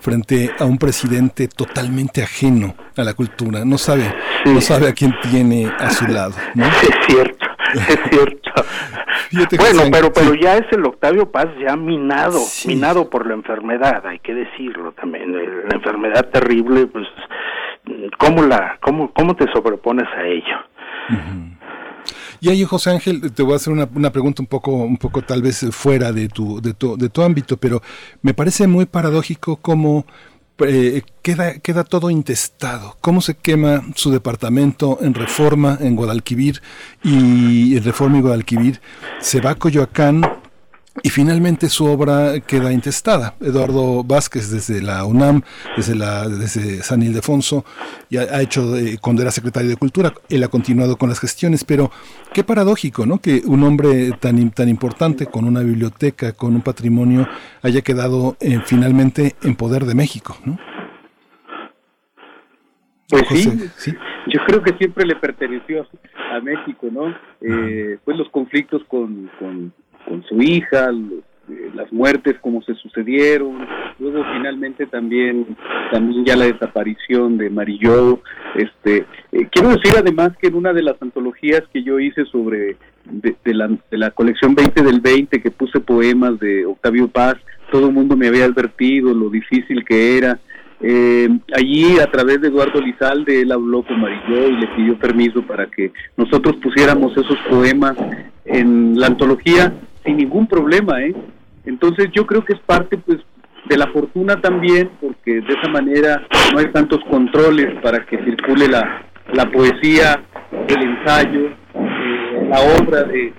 frente 0.00 0.50
a 0.58 0.66
un 0.66 0.76
presidente 0.76 1.48
totalmente 1.48 2.22
ajeno 2.22 2.76
a 2.94 3.02
la 3.02 3.14
cultura, 3.14 3.64
no 3.64 3.78
sabe, 3.78 4.14
no 4.44 4.60
sabe 4.60 4.86
a 4.86 4.92
quién 4.92 5.14
tiene 5.30 5.66
a 5.66 5.90
su 5.90 6.06
lado. 6.06 6.34
Es 6.56 7.06
cierto, 7.06 7.46
es 7.74 8.10
cierto. 8.10 8.50
Bueno, 9.32 9.82
pero 9.92 10.12
pero 10.12 10.34
ya 10.34 10.56
es 10.56 10.66
el 10.72 10.84
Octavio 10.84 11.30
Paz 11.30 11.48
ya 11.60 11.76
minado, 11.76 12.40
minado 12.66 13.08
por 13.08 13.26
la 13.26 13.34
enfermedad, 13.34 14.04
hay 14.06 14.18
que 14.18 14.34
decirlo 14.34 14.92
también, 14.92 15.32
la 15.32 15.76
enfermedad 15.76 16.28
terrible, 16.30 16.86
pues 16.86 17.06
cómo 18.18 18.42
la 18.42 18.78
cómo 18.80 19.12
cómo 19.12 19.36
te 19.36 19.50
sobrepones 19.52 20.06
a 20.16 20.26
ello. 20.26 20.56
Y 22.42 22.48
ahí, 22.48 22.64
José 22.64 22.90
Ángel, 22.90 23.32
te 23.34 23.42
voy 23.42 23.52
a 23.52 23.56
hacer 23.56 23.70
una, 23.70 23.86
una, 23.94 24.10
pregunta 24.10 24.40
un 24.40 24.46
poco, 24.46 24.72
un 24.72 24.96
poco 24.96 25.20
tal 25.20 25.42
vez 25.42 25.66
fuera 25.72 26.10
de 26.10 26.28
tu, 26.28 26.58
de 26.62 26.72
tu, 26.72 26.96
de 26.96 27.10
tu 27.10 27.20
ámbito, 27.22 27.58
pero 27.58 27.82
me 28.22 28.32
parece 28.32 28.66
muy 28.66 28.86
paradójico 28.86 29.56
cómo 29.56 30.06
eh, 30.66 31.02
queda, 31.22 31.58
queda 31.58 31.84
todo 31.84 32.10
intestado. 32.10 32.96
¿Cómo 33.00 33.20
se 33.20 33.34
quema 33.34 33.82
su 33.94 34.10
departamento 34.10 34.98
en 35.00 35.14
Reforma, 35.14 35.78
en 35.80 35.96
Guadalquivir, 35.96 36.62
y 37.02 37.76
en 37.76 37.84
Reforma 37.84 38.18
y 38.18 38.20
Guadalquivir? 38.22 38.80
Se 39.20 39.40
va 39.40 39.50
a 39.50 39.54
Coyoacán 39.54 40.39
y 41.02 41.10
finalmente 41.10 41.68
su 41.68 41.86
obra 41.86 42.40
queda 42.40 42.72
intestada. 42.72 43.34
Eduardo 43.40 44.04
Vázquez 44.04 44.50
desde 44.50 44.82
la 44.82 45.04
UNAM, 45.04 45.42
desde, 45.76 45.94
la, 45.94 46.28
desde 46.28 46.82
San 46.82 47.02
Ildefonso, 47.02 47.64
ya 48.10 48.22
ha 48.22 48.42
hecho 48.42 48.74
cuando 49.00 49.22
era 49.22 49.30
secretario 49.30 49.70
de 49.70 49.76
Cultura, 49.76 50.12
él 50.28 50.42
ha 50.42 50.48
continuado 50.48 50.96
con 50.96 51.08
las 51.08 51.20
gestiones, 51.20 51.64
pero 51.64 51.90
qué 52.32 52.44
paradójico, 52.44 53.06
¿no? 53.06 53.18
Que 53.18 53.42
un 53.46 53.62
hombre 53.62 54.12
tan, 54.20 54.50
tan 54.50 54.68
importante, 54.68 55.26
con 55.26 55.44
una 55.44 55.60
biblioteca, 55.60 56.32
con 56.32 56.54
un 56.54 56.62
patrimonio, 56.62 57.28
haya 57.62 57.82
quedado 57.82 58.36
eh, 58.40 58.60
finalmente 58.64 59.36
en 59.42 59.54
poder 59.56 59.84
de 59.84 59.94
México, 59.94 60.36
¿no? 60.44 60.58
Pues 63.08 63.26
sí, 63.76 63.92
yo 64.28 64.40
creo 64.46 64.62
que 64.62 64.72
siempre 64.74 65.04
le 65.04 65.16
perteneció 65.16 65.84
a 66.32 66.40
México, 66.40 66.86
¿no? 66.92 67.08
Eh, 67.40 67.98
pues 68.04 68.16
los 68.16 68.28
conflictos 68.30 68.82
con, 68.84 69.28
con 69.40 69.72
con 70.10 70.24
su 70.24 70.42
hija, 70.42 70.90
eh, 70.90 71.70
las 71.72 71.92
muertes 71.92 72.34
como 72.40 72.62
se 72.62 72.74
sucedieron, 72.74 73.64
luego 74.00 74.24
finalmente 74.34 74.86
también 74.86 75.56
también 75.92 76.24
ya 76.24 76.34
la 76.34 76.46
desaparición 76.46 77.38
de 77.38 77.48
Marillo, 77.48 78.20
este 78.56 79.06
eh, 79.30 79.46
quiero 79.52 79.68
decir 79.68 79.92
además 79.96 80.32
que 80.40 80.48
en 80.48 80.56
una 80.56 80.72
de 80.72 80.82
las 80.82 81.00
antologías 81.00 81.62
que 81.72 81.84
yo 81.84 82.00
hice 82.00 82.24
sobre 82.24 82.76
de, 83.04 83.54
la, 83.54 83.68
de 83.68 83.98
la 83.98 84.10
colección 84.10 84.56
20 84.56 84.82
del 84.82 85.00
20 85.00 85.40
que 85.40 85.50
puse 85.52 85.78
poemas 85.78 86.40
de 86.40 86.66
Octavio 86.66 87.06
Paz, 87.06 87.36
todo 87.70 87.86
el 87.86 87.94
mundo 87.94 88.16
me 88.16 88.26
había 88.26 88.46
advertido 88.46 89.14
lo 89.14 89.30
difícil 89.30 89.84
que 89.84 90.18
era. 90.18 90.40
Eh, 90.82 91.28
allí, 91.54 91.98
a 91.98 92.10
través 92.10 92.40
de 92.40 92.48
Eduardo 92.48 92.80
Lizalde, 92.80 93.42
él 93.42 93.52
habló 93.52 93.82
con 93.82 94.00
Marilló 94.00 94.48
y 94.48 94.56
le 94.56 94.66
pidió 94.68 94.98
permiso 94.98 95.42
para 95.42 95.66
que 95.66 95.92
nosotros 96.16 96.56
pusiéramos 96.56 97.12
esos 97.16 97.38
poemas 97.50 97.96
en 98.44 98.98
la 98.98 99.06
antología 99.08 99.72
sin 100.04 100.16
ningún 100.16 100.46
problema, 100.46 101.02
¿eh? 101.02 101.14
Entonces 101.64 102.08
yo 102.12 102.26
creo 102.26 102.44
que 102.44 102.54
es 102.54 102.60
parte, 102.60 102.96
pues, 102.98 103.18
de 103.68 103.76
la 103.76 103.86
fortuna 103.88 104.40
también, 104.40 104.90
porque 105.00 105.40
de 105.40 105.54
esa 105.54 105.68
manera 105.70 106.26
no 106.52 106.58
hay 106.58 106.72
tantos 106.72 107.00
controles 107.10 107.80
para 107.82 108.04
que 108.06 108.16
circule 108.24 108.68
la, 108.68 109.02
la 109.34 109.50
poesía, 109.50 110.22
el 110.68 110.82
ensayo, 110.82 111.46
eh, 111.74 112.48
la 112.48 112.60
obra 112.60 113.04
de, 113.04 113.32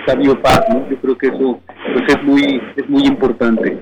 Octavio 0.00 0.40
Paz, 0.40 0.60
¿no? 0.68 0.88
Yo 0.90 0.96
creo 0.98 1.18
que 1.18 1.26
eso 1.28 1.60
pues 1.92 2.04
es 2.08 2.22
muy 2.22 2.62
es 2.76 2.88
muy 2.88 3.04
importante. 3.04 3.78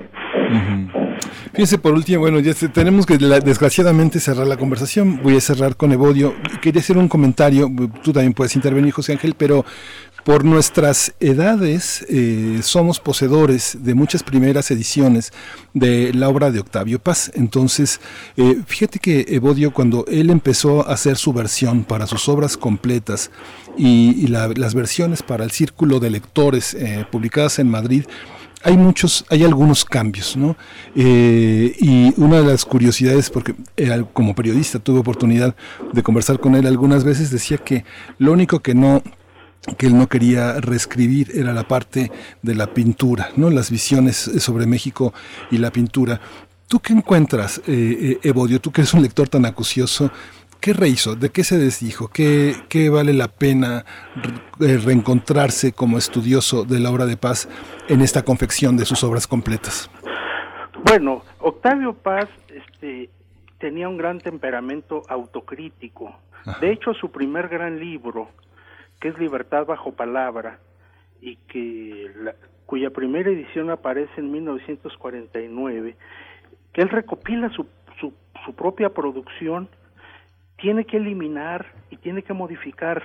Fíjense, 1.51 1.77
por 1.77 1.93
último, 1.93 2.21
bueno, 2.21 2.39
ya 2.39 2.53
tenemos 2.69 3.05
que 3.05 3.17
desgraciadamente 3.17 4.19
cerrar 4.19 4.47
la 4.47 4.57
conversación. 4.57 5.21
Voy 5.21 5.37
a 5.37 5.41
cerrar 5.41 5.75
con 5.75 5.91
Evodio. 5.91 6.33
Quería 6.61 6.79
hacer 6.79 6.97
un 6.97 7.07
comentario, 7.07 7.69
tú 8.03 8.11
también 8.11 8.33
puedes 8.33 8.55
intervenir, 8.55 8.91
José 8.93 9.11
Ángel, 9.11 9.35
pero 9.37 9.63
por 10.23 10.45
nuestras 10.45 11.13
edades 11.19 12.05
eh, 12.07 12.59
somos 12.63 12.99
poseedores 12.99 13.77
de 13.81 13.93
muchas 13.93 14.23
primeras 14.23 14.71
ediciones 14.71 15.33
de 15.73 16.13
la 16.13 16.29
obra 16.29 16.49
de 16.49 16.59
Octavio 16.59 16.99
Paz. 16.99 17.31
Entonces, 17.35 17.99
eh, 18.37 18.61
fíjate 18.65 18.99
que 18.99 19.25
Evodio, 19.27 19.73
cuando 19.73 20.05
él 20.07 20.29
empezó 20.29 20.87
a 20.87 20.93
hacer 20.93 21.17
su 21.17 21.33
versión 21.33 21.83
para 21.83 22.07
sus 22.07 22.29
obras 22.29 22.55
completas 22.57 23.31
y, 23.77 24.27
las 24.27 24.73
versiones 24.73 25.21
para 25.21 25.43
el 25.43 25.51
círculo 25.51 25.99
de 25.99 26.09
lectores 26.09 26.73
eh, 26.73 27.05
publicadas 27.11 27.59
en 27.59 27.69
Madrid, 27.69 28.05
hay 28.63 28.77
muchos, 28.77 29.25
hay 29.29 29.43
algunos 29.43 29.83
cambios, 29.83 30.37
¿no? 30.37 30.55
Y 30.95 32.13
una 32.15 32.37
de 32.37 32.47
las 32.47 32.63
curiosidades, 32.63 33.29
porque 33.29 33.53
como 34.13 34.35
periodista 34.35 34.79
tuve 34.79 34.99
oportunidad 34.99 35.53
de 35.91 36.01
conversar 36.01 36.39
con 36.39 36.55
él 36.55 36.65
algunas 36.65 37.03
veces, 37.03 37.29
decía 37.29 37.57
que 37.57 37.83
lo 38.19 38.31
único 38.31 38.61
que 38.61 38.73
no 38.73 39.03
que 39.77 39.87
él 39.87 39.97
no 39.97 40.07
quería 40.07 40.59
reescribir 40.59 41.31
era 41.33 41.53
la 41.53 41.67
parte 41.67 42.11
de 42.41 42.55
la 42.55 42.67
pintura, 42.67 43.29
¿no? 43.35 43.49
Las 43.49 43.71
visiones 43.71 44.17
sobre 44.17 44.65
México 44.65 45.13
y 45.51 45.57
la 45.57 45.71
pintura. 45.71 46.19
¿Tú 46.67 46.79
qué 46.79 46.93
encuentras, 46.93 47.61
eh, 47.67 48.19
Evodio? 48.23 48.59
Tú 48.59 48.71
que 48.71 48.81
eres 48.81 48.93
un 48.93 49.01
lector 49.01 49.29
tan 49.29 49.45
acucioso, 49.45 50.11
¿Qué 50.63 50.71
rehizo? 50.71 51.17
¿De 51.17 51.29
qué 51.29 51.43
se 51.43 51.57
desdijo? 51.57 52.07
¿Qué, 52.07 52.55
qué 52.69 52.89
vale 52.89 53.11
la 53.11 53.27
pena 53.27 53.83
eh, 54.61 54.77
reencontrarse 54.77 55.73
como 55.73 55.97
estudioso 55.97 56.63
de 56.63 56.79
la 56.79 56.89
obra 56.89 57.05
de 57.05 57.17
Paz 57.17 57.49
en 57.89 57.99
esta 57.99 58.23
confección 58.23 58.77
de 58.77 58.85
sus 58.85 59.03
obras 59.03 59.27
completas? 59.27 59.89
Bueno, 60.85 61.21
Octavio 61.39 61.93
Paz 61.93 62.29
este, 62.47 63.09
tenía 63.57 63.89
un 63.89 63.97
gran 63.97 64.21
temperamento 64.21 65.03
autocrítico. 65.09 66.15
De 66.61 66.71
hecho, 66.71 66.93
su 66.93 67.11
primer 67.11 67.49
gran 67.49 67.77
libro, 67.77 68.29
que 69.03 69.09
es 69.09 69.19
Libertad 69.19 69.65
bajo 69.65 69.91
palabra, 69.91 70.59
y 71.19 71.35
que 71.35 72.09
cuya 72.65 72.89
primera 72.89 73.29
edición 73.29 73.69
aparece 73.69 74.13
en 74.15 74.31
1949, 74.31 75.97
que 76.71 76.81
él 76.81 76.87
recopila 76.87 77.49
su, 77.49 77.67
su, 77.99 78.13
su 78.45 78.55
propia 78.55 78.91
producción 78.91 79.67
tiene 80.55 80.85
que 80.85 80.95
eliminar 80.95 81.65
y 81.91 81.97
tiene 81.97 82.21
que 82.21 82.31
modificar 82.31 83.03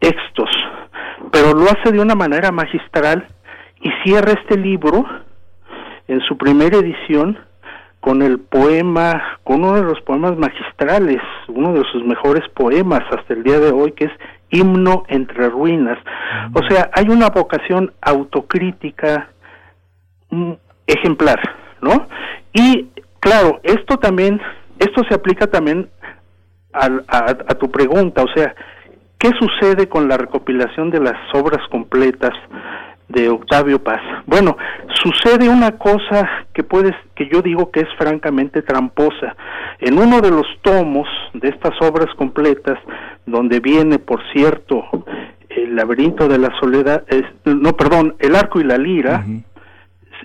textos, 0.00 0.50
pero 1.30 1.52
lo 1.52 1.66
hace 1.66 1.92
de 1.92 2.00
una 2.00 2.16
manera 2.16 2.50
magistral 2.50 3.28
y 3.80 3.90
cierra 4.02 4.32
este 4.32 4.58
libro 4.58 5.06
en 6.08 6.20
su 6.22 6.36
primera 6.36 6.78
edición 6.78 7.38
con 8.00 8.22
el 8.22 8.40
poema, 8.40 9.38
con 9.44 9.62
uno 9.62 9.76
de 9.76 9.84
los 9.84 10.00
poemas 10.00 10.36
magistrales, 10.36 11.22
uno 11.46 11.74
de 11.74 11.84
sus 11.92 12.04
mejores 12.04 12.48
poemas 12.54 13.02
hasta 13.10 13.34
el 13.34 13.44
día 13.44 13.60
de 13.60 13.70
hoy, 13.70 13.92
que 13.92 14.06
es 14.06 14.12
Himno 14.50 15.04
entre 15.08 15.48
ruinas. 15.48 15.98
O 16.54 16.62
sea, 16.68 16.90
hay 16.94 17.08
una 17.08 17.28
vocación 17.30 17.92
autocrítica 18.00 19.30
mm, 20.30 20.52
ejemplar, 20.86 21.38
¿no? 21.80 22.08
Y 22.52 22.88
claro, 23.20 23.60
esto 23.62 23.96
también, 23.98 24.40
esto 24.78 25.02
se 25.08 25.14
aplica 25.14 25.46
también 25.46 25.88
al- 26.72 27.04
a, 27.08 27.18
a 27.30 27.54
tu 27.54 27.70
pregunta, 27.70 28.22
o 28.22 28.28
sea, 28.34 28.54
¿qué 29.18 29.30
sucede 29.38 29.88
con 29.88 30.08
la 30.08 30.16
recopilación 30.16 30.90
de 30.90 31.00
las 31.00 31.16
obras 31.34 31.60
completas 31.70 32.32
de 33.10 33.28
Octavio 33.28 33.82
Paz? 33.82 34.00
Bueno, 34.26 34.56
sucede 35.02 35.48
una 35.48 35.72
cosa 35.78 36.28
que 36.54 36.62
puedes, 36.62 36.94
que 37.14 37.28
yo 37.28 37.42
digo 37.42 37.70
que 37.70 37.80
es 37.80 37.88
francamente 37.98 38.62
tramposa. 38.62 39.36
En 39.80 39.98
uno 39.98 40.20
de 40.20 40.30
los 40.30 40.46
tomos 40.62 41.06
de 41.34 41.48
estas 41.48 41.72
obras 41.82 42.06
completas, 42.16 42.78
donde 43.26 43.60
viene, 43.60 43.98
por 43.98 44.20
cierto, 44.32 44.84
el 45.48 45.76
laberinto 45.76 46.28
de 46.28 46.38
la 46.38 46.50
soledad, 46.60 47.04
es- 47.08 47.24
no, 47.44 47.72
perdón, 47.74 48.14
el 48.18 48.34
arco 48.36 48.60
y 48.60 48.64
la 48.64 48.78
lira, 48.78 49.24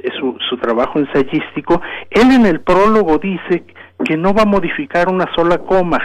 es 0.04 0.14
su, 0.20 0.38
su 0.50 0.58
trabajo 0.58 1.00
ensayístico, 1.00 1.82
él 2.10 2.32
en 2.32 2.46
el 2.46 2.60
prólogo 2.62 3.18
dice 3.18 3.64
que 4.04 4.18
no 4.18 4.34
va 4.34 4.44
a 4.44 4.46
modificar 4.46 5.08
una 5.10 5.26
sola 5.36 5.58
coma, 5.60 6.00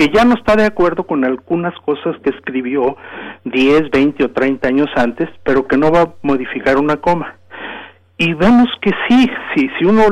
que 0.00 0.08
ya 0.08 0.24
no 0.24 0.32
está 0.32 0.56
de 0.56 0.64
acuerdo 0.64 1.04
con 1.04 1.26
algunas 1.26 1.78
cosas 1.80 2.16
que 2.24 2.30
escribió 2.30 2.96
10, 3.44 3.90
20 3.90 4.24
o 4.24 4.30
30 4.30 4.66
años 4.66 4.88
antes, 4.96 5.28
pero 5.44 5.68
que 5.68 5.76
no 5.76 5.92
va 5.92 6.00
a 6.00 6.14
modificar 6.22 6.78
una 6.78 6.96
coma. 6.96 7.36
Y 8.16 8.32
vemos 8.32 8.68
que 8.80 8.92
sí, 9.06 9.30
sí, 9.54 9.68
si 9.78 9.84
uno 9.84 10.04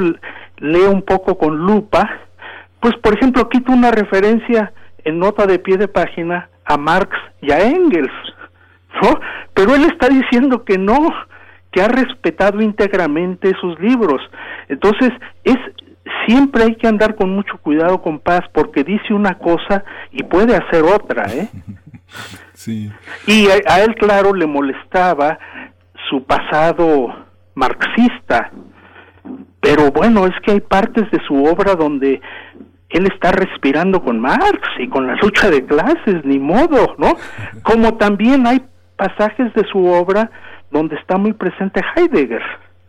lee 0.58 0.83
un 0.83 1.00
poco 1.00 1.39
con 1.39 1.57
lupa, 1.57 2.07
pues 2.81 2.97
por 2.99 3.15
ejemplo 3.15 3.49
quita 3.49 3.73
una 3.73 3.91
referencia 3.91 4.75
en 5.05 5.18
nota 5.18 5.47
de 5.47 5.58
pie 5.58 5.78
de 5.78 5.89
página 5.89 6.50
a 6.67 6.76
Marx 6.76 7.17
y 7.41 7.50
a 7.50 7.60
Engels, 7.60 8.12
¿no? 9.02 9.18
Pero 9.55 9.75
él 9.75 9.84
está 9.84 10.10
diciendo 10.10 10.67
que 10.67 10.76
no, 10.76 10.99
que 11.73 11.81
ha 11.81 11.89
respetado 11.89 12.60
íntegramente 12.60 13.49
esos 13.49 13.81
libros. 13.81 14.20
Entonces, 14.68 15.12
es 15.44 15.57
siempre 16.26 16.64
hay 16.64 16.76
que 16.76 16.86
andar 16.86 17.14
con 17.14 17.34
mucho 17.34 17.58
cuidado 17.58 18.02
con 18.02 18.18
Paz 18.18 18.42
porque 18.52 18.84
dice 18.84 19.14
una 19.14 19.38
cosa 19.38 19.84
y 20.10 20.22
puede 20.22 20.56
hacer 20.56 20.82
otra, 20.82 21.24
¿eh? 21.32 21.48
Sí. 22.55 22.90
Y 23.26 23.47
a, 23.48 23.74
a 23.74 23.82
él, 23.82 23.94
claro, 23.94 24.34
le 24.34 24.47
molestaba 24.47 25.38
su 26.08 26.24
pasado 26.24 27.14
marxista. 27.55 28.50
Pero 29.60 29.92
bueno, 29.92 30.26
es 30.26 30.34
que 30.42 30.52
hay 30.52 30.60
partes 30.60 31.10
de 31.10 31.20
su 31.26 31.44
obra 31.44 31.74
donde 31.74 32.20
él 32.90 33.06
está 33.12 33.32
respirando 33.32 34.02
con 34.02 34.18
Marx 34.18 34.60
y 34.78 34.88
con 34.88 35.06
la 35.06 35.16
lucha 35.16 35.50
de 35.50 35.64
clases, 35.66 36.24
ni 36.24 36.38
modo, 36.38 36.94
¿no? 36.98 37.16
Como 37.62 37.97
también 37.97 38.47
hay 38.47 38.64
pasajes 38.97 39.52
de 39.55 39.64
su 39.70 39.84
obra 39.86 40.30
donde 40.70 40.97
está 40.97 41.18
muy 41.18 41.32
presente 41.32 41.80
Heidegger. 41.94 42.42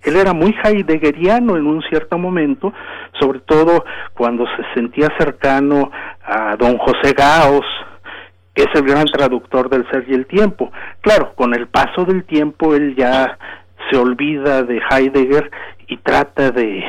Él 0.04 0.16
era 0.16 0.34
muy 0.34 0.56
heideggeriano 0.64 1.58
en 1.58 1.68
un 1.68 1.82
cierto 1.84 2.18
momento, 2.18 2.74
sobre 3.20 3.40
todo 3.40 3.84
cuando 4.14 4.46
se 4.56 4.74
sentía 4.74 5.10
cercano 5.18 5.92
a 6.24 6.56
don 6.56 6.78
José 6.78 7.14
Gaos, 7.14 7.66
que 8.54 8.64
es 8.64 8.70
el 8.76 8.84
gran 8.84 9.06
traductor 9.06 9.70
del 9.70 9.90
ser 9.90 10.06
y 10.08 10.14
el 10.14 10.26
tiempo. 10.26 10.72
Claro, 11.02 11.34
con 11.36 11.54
el 11.54 11.68
paso 11.68 12.06
del 12.06 12.24
tiempo 12.24 12.76
él 12.76 12.96
ya 12.96 13.38
se 13.90 13.98
olvida 13.98 14.64
de 14.64 14.82
Heidegger 14.90 15.50
y 15.88 15.98
trata 15.98 16.52
de, 16.52 16.84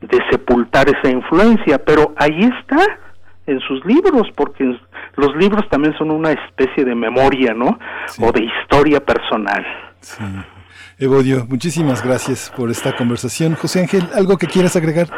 de 0.00 0.18
sepultar 0.30 0.88
esa 0.88 1.10
influencia, 1.10 1.78
pero 1.78 2.14
ahí 2.16 2.50
está 2.58 2.98
en 3.46 3.60
sus 3.60 3.84
libros, 3.84 4.28
porque 4.34 4.78
los 5.16 5.36
libros 5.36 5.68
también 5.68 5.96
son 5.96 6.10
una 6.10 6.32
especie 6.32 6.84
de 6.84 6.94
memoria, 6.94 7.52
¿no? 7.54 7.78
O 8.20 8.32
de 8.32 8.44
historia 8.44 9.00
personal. 9.00 9.64
Evodio, 10.98 11.44
muchísimas 11.48 12.04
gracias 12.04 12.52
por 12.56 12.70
esta 12.70 12.94
conversación. 12.96 13.54
José 13.54 13.80
Ángel, 13.80 14.02
¿algo 14.14 14.38
que 14.38 14.46
quieras 14.46 14.76
agregar? 14.76 15.08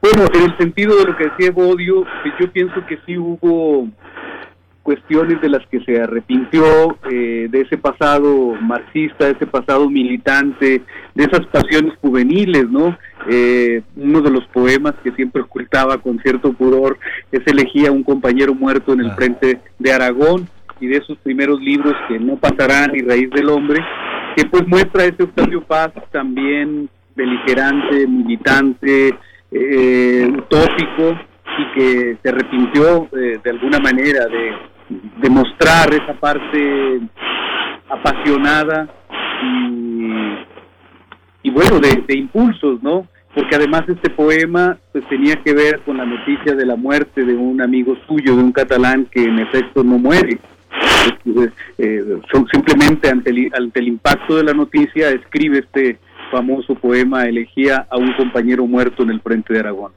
Bueno, 0.00 0.24
en 0.34 0.42
el 0.42 0.56
sentido 0.56 0.96
de 0.96 1.04
lo 1.04 1.16
que 1.16 1.24
decía 1.24 1.50
Bodio, 1.50 2.04
yo 2.40 2.52
pienso 2.52 2.74
que 2.86 2.98
sí 3.04 3.18
hubo 3.18 3.88
cuestiones 4.82 5.40
de 5.40 5.48
las 5.48 5.66
que 5.68 5.80
se 5.80 6.00
arrepintió, 6.00 6.98
eh, 7.10 7.48
de 7.50 7.60
ese 7.62 7.76
pasado 7.78 8.54
marxista, 8.60 9.26
de 9.26 9.32
ese 9.32 9.46
pasado 9.46 9.88
militante, 9.88 10.82
de 11.14 11.24
esas 11.24 11.46
pasiones 11.46 11.94
juveniles, 12.00 12.68
¿no? 12.70 12.96
Eh, 13.28 13.82
uno 13.96 14.20
de 14.20 14.30
los 14.30 14.46
poemas 14.48 14.94
que 15.02 15.12
siempre 15.12 15.42
ocultaba 15.42 15.98
con 15.98 16.18
cierto 16.20 16.52
pudor 16.52 16.98
es 17.32 17.40
elegía 17.46 17.90
un 17.90 18.04
compañero 18.04 18.54
muerto 18.54 18.92
en 18.92 19.00
el 19.00 19.12
frente 19.12 19.60
de 19.78 19.92
Aragón 19.92 20.48
y 20.80 20.86
de 20.86 20.98
esos 20.98 21.16
primeros 21.18 21.60
libros 21.60 21.94
que 22.08 22.18
no 22.18 22.36
pasarán 22.36 22.92
ni 22.92 23.00
raíz 23.00 23.30
del 23.30 23.48
hombre, 23.48 23.80
que 24.36 24.44
pues 24.46 24.66
muestra 24.66 25.04
ese 25.04 25.22
Octavio 25.22 25.62
Paz 25.62 25.92
también 26.10 26.88
beligerante, 27.14 28.06
militante, 28.06 29.14
eh, 29.50 30.32
utópico 30.36 31.18
y 31.58 31.74
que 31.74 32.18
se 32.22 32.28
arrepintió 32.28 33.08
eh, 33.16 33.38
de 33.42 33.50
alguna 33.50 33.78
manera 33.78 34.26
de, 34.26 34.74
mostrar 35.30 35.92
esa 35.94 36.12
parte 36.20 37.00
apasionada 37.88 38.86
y, 39.42 41.48
y 41.48 41.50
bueno, 41.50 41.80
de, 41.80 42.04
de 42.06 42.18
impulsos, 42.18 42.82
¿no? 42.82 43.06
Porque 43.34 43.56
además 43.56 43.82
este 43.88 44.10
poema 44.10 44.76
pues 44.92 45.08
tenía 45.08 45.36
que 45.36 45.54
ver 45.54 45.80
con 45.80 45.96
la 45.96 46.04
noticia 46.04 46.54
de 46.54 46.66
la 46.66 46.76
muerte 46.76 47.24
de 47.24 47.34
un 47.34 47.62
amigo 47.62 47.96
suyo, 48.06 48.36
de 48.36 48.42
un 48.42 48.52
catalán 48.52 49.06
que 49.10 49.24
en 49.24 49.38
efecto 49.38 49.82
no 49.82 49.98
muere. 49.98 50.38
Eh, 51.26 51.48
eh, 51.78 52.02
son- 52.32 52.46
simplemente 52.52 53.08
ante 53.08 53.30
el, 53.30 53.50
ante 53.56 53.80
el 53.80 53.88
impacto 53.88 54.36
de 54.36 54.44
la 54.44 54.52
noticia 54.52 55.10
escribe 55.10 55.58
este 55.58 55.98
famoso 56.30 56.74
poema 56.74 57.24
Elegía 57.26 57.86
a 57.90 57.96
un 57.96 58.12
compañero 58.14 58.66
muerto 58.66 59.02
en 59.02 59.10
el 59.10 59.20
frente 59.20 59.52
de 59.54 59.60
Aragón. 59.60 59.92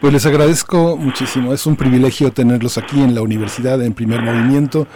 Pues 0.00 0.12
les 0.12 0.24
agradezco 0.24 0.96
muchísimo. 0.96 1.52
Es 1.52 1.66
un 1.66 1.76
privilegio 1.76 2.32
tenerlos 2.32 2.78
aquí 2.78 3.02
en 3.02 3.14
la 3.14 3.20
universidad, 3.20 3.82
en 3.82 3.92
primer 3.92 4.22
movimiento. 4.22 4.86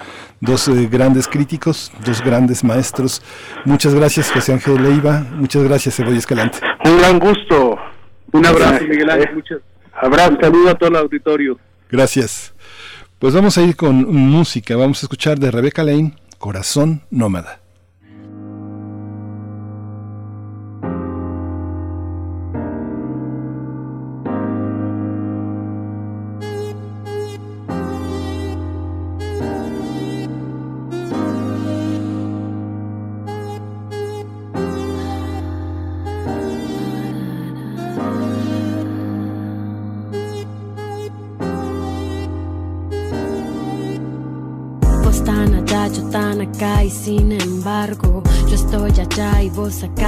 Dos 0.41 0.69
eh, 0.69 0.89
grandes 0.91 1.29
críticos, 1.29 1.93
dos 2.05 2.23
grandes 2.23 2.65
maestros. 2.65 3.23
Muchas 3.67 3.95
gracias, 3.95 4.31
José 4.33 4.55
Ángel 4.55 4.83
Leiva. 4.83 5.23
Muchas 5.35 5.65
gracias, 5.65 6.01
Evodio 6.01 6.19
Escalante. 6.19 6.59
Un 6.85 6.99
gran 6.99 7.19
gusto. 7.19 7.77
Un 8.33 8.47
abrazo, 8.47 8.85
Miguel 8.89 9.11
Ángel. 9.11 9.35
Muchas 9.35 9.59
Abrazo. 9.93 10.31
Un 10.33 10.41
saludo 10.41 10.71
a 10.71 10.75
todo 10.75 10.89
el 10.91 10.97
auditorio. 10.97 11.59
Gracias. 11.91 12.55
Pues 13.19 13.33
vamos 13.33 13.57
a 13.57 13.63
ir 13.63 13.77
con 13.77 14.15
música. 14.15 14.77
Vamos 14.77 15.03
a 15.03 15.07
escuchar 15.07 15.39
de 15.39 15.51
Rebeca 15.51 15.83
Lane, 15.83 16.13
Corazón 16.39 17.01
Nómada. 17.11 17.66
Allá 49.67 50.06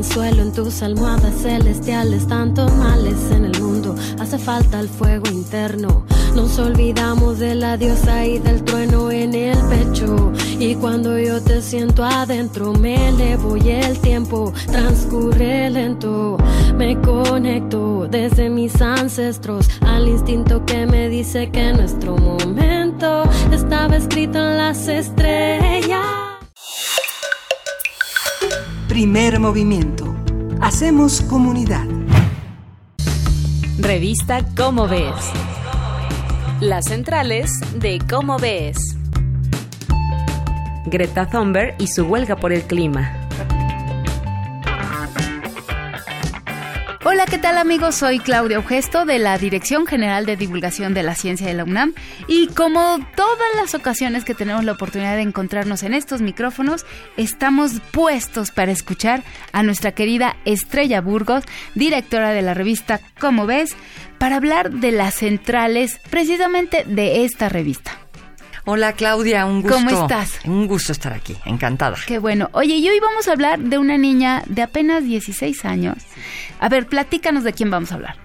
Mi 0.00 0.06
anzuelo 0.06 0.40
en 0.40 0.52
tus 0.52 0.80
almohadas 0.80 1.42
celestiales, 1.42 2.26
tantos 2.26 2.72
males 2.76 3.18
en 3.32 3.44
el 3.44 3.60
mundo. 3.60 3.94
Hace 4.18 4.38
falta 4.38 4.80
el 4.80 4.88
fuego 4.88 5.28
interno. 5.30 6.06
Nos 6.34 6.58
olvidamos 6.58 7.38
de 7.38 7.54
la 7.54 7.76
diosa 7.76 8.24
y 8.24 8.38
del 8.38 8.64
trueno 8.64 9.10
en 9.10 9.34
el 9.34 9.58
pecho. 9.68 10.32
Y 10.58 10.74
cuando 10.76 11.18
yo 11.18 11.42
te 11.42 11.60
siento 11.60 12.02
adentro, 12.02 12.72
me 12.72 13.10
elevo 13.10 13.58
y 13.58 13.68
el 13.68 13.98
tiempo 13.98 14.54
transcurre 14.68 15.68
lento. 15.68 16.38
Me 16.74 16.98
conecto 16.98 18.08
desde 18.10 18.48
mis 18.48 18.80
ancestros 18.80 19.68
al 19.82 20.08
instinto 20.08 20.64
que 20.64 20.86
me 20.86 21.10
dice 21.10 21.50
que 21.50 21.74
nuestro 21.74 22.16
momento 22.16 23.24
estaba 23.52 23.96
escrito 23.96 24.38
en 24.38 24.56
las 24.56 24.88
estrellas. 24.88 26.19
Primer 29.00 29.40
movimiento. 29.40 30.14
Hacemos 30.60 31.22
comunidad. 31.22 31.86
Revista 33.78 34.44
Cómo 34.54 34.88
Ves. 34.88 35.14
Las 36.60 36.84
centrales 36.84 37.50
de 37.76 37.98
Cómo 38.10 38.38
Ves. 38.38 38.76
Greta 40.84 41.30
Thunberg 41.30 41.76
y 41.78 41.86
su 41.86 42.04
huelga 42.04 42.36
por 42.36 42.52
el 42.52 42.60
clima. 42.64 43.19
Hola 47.20 47.30
¿qué 47.30 47.36
tal 47.36 47.58
amigos? 47.58 47.96
Soy 47.96 48.18
Claudia 48.18 48.56
Augesto 48.56 49.04
de 49.04 49.18
la 49.18 49.36
Dirección 49.36 49.84
General 49.84 50.24
de 50.24 50.38
Divulgación 50.38 50.94
de 50.94 51.02
la 51.02 51.14
Ciencia 51.14 51.46
de 51.46 51.52
la 51.52 51.64
UNAM 51.64 51.92
y 52.28 52.46
como 52.46 52.98
todas 53.14 53.56
las 53.56 53.74
ocasiones 53.74 54.24
que 54.24 54.32
tenemos 54.32 54.64
la 54.64 54.72
oportunidad 54.72 55.16
de 55.16 55.20
encontrarnos 55.20 55.82
en 55.82 55.92
estos 55.92 56.22
micrófonos, 56.22 56.86
estamos 57.18 57.72
puestos 57.92 58.52
para 58.52 58.72
escuchar 58.72 59.22
a 59.52 59.62
nuestra 59.62 59.92
querida 59.92 60.36
Estrella 60.46 61.02
Burgos, 61.02 61.44
directora 61.74 62.30
de 62.30 62.40
la 62.40 62.54
revista 62.54 63.00
Como 63.20 63.44
ves, 63.44 63.76
para 64.16 64.36
hablar 64.36 64.70
de 64.70 64.90
las 64.90 65.16
centrales 65.16 66.00
precisamente 66.08 66.84
de 66.84 67.26
esta 67.26 67.50
revista. 67.50 67.98
Hola 68.66 68.92
Claudia, 68.92 69.46
un 69.46 69.62
gusto. 69.62 69.76
¿Cómo 69.76 70.02
estás? 70.02 70.38
Un 70.44 70.66
gusto 70.66 70.92
estar 70.92 71.12
aquí, 71.12 71.36
encantada. 71.44 71.96
Qué 72.06 72.18
bueno. 72.18 72.50
Oye, 72.52 72.76
y 72.76 72.88
hoy 72.88 73.00
vamos 73.00 73.28
a 73.28 73.32
hablar 73.32 73.58
de 73.58 73.78
una 73.78 73.96
niña 73.96 74.42
de 74.46 74.62
apenas 74.62 75.04
16 75.04 75.64
años. 75.64 75.96
A 76.58 76.68
ver, 76.68 76.86
platícanos 76.86 77.44
de 77.44 77.52
quién 77.52 77.70
vamos 77.70 77.92
a 77.92 77.94
hablar. 77.96 78.16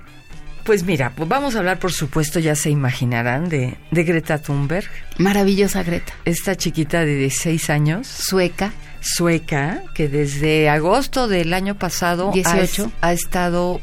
Pues 0.66 0.84
mira, 0.84 1.12
pues 1.16 1.30
vamos 1.30 1.56
a 1.56 1.60
hablar, 1.60 1.78
por 1.78 1.94
supuesto, 1.94 2.40
ya 2.40 2.56
se 2.56 2.72
imaginarán, 2.72 3.50
de, 3.50 3.78
de 3.92 4.04
Greta 4.04 4.40
Thunberg. 4.40 4.90
Maravillosa 5.20 5.84
Greta. 5.84 6.14
Esta 6.26 6.56
chiquita 6.56 7.02
de 7.02 7.16
16 7.16 7.70
años. 7.70 8.08
Sueca. 8.08 8.72
Sueca, 9.00 9.84
que 9.94 10.08
desde 10.10 10.68
agosto 10.68 11.28
del 11.28 11.54
año 11.54 11.76
pasado 11.76 12.32
18. 12.34 12.92
Ha, 13.02 13.08
ha 13.08 13.14
estado 13.14 13.80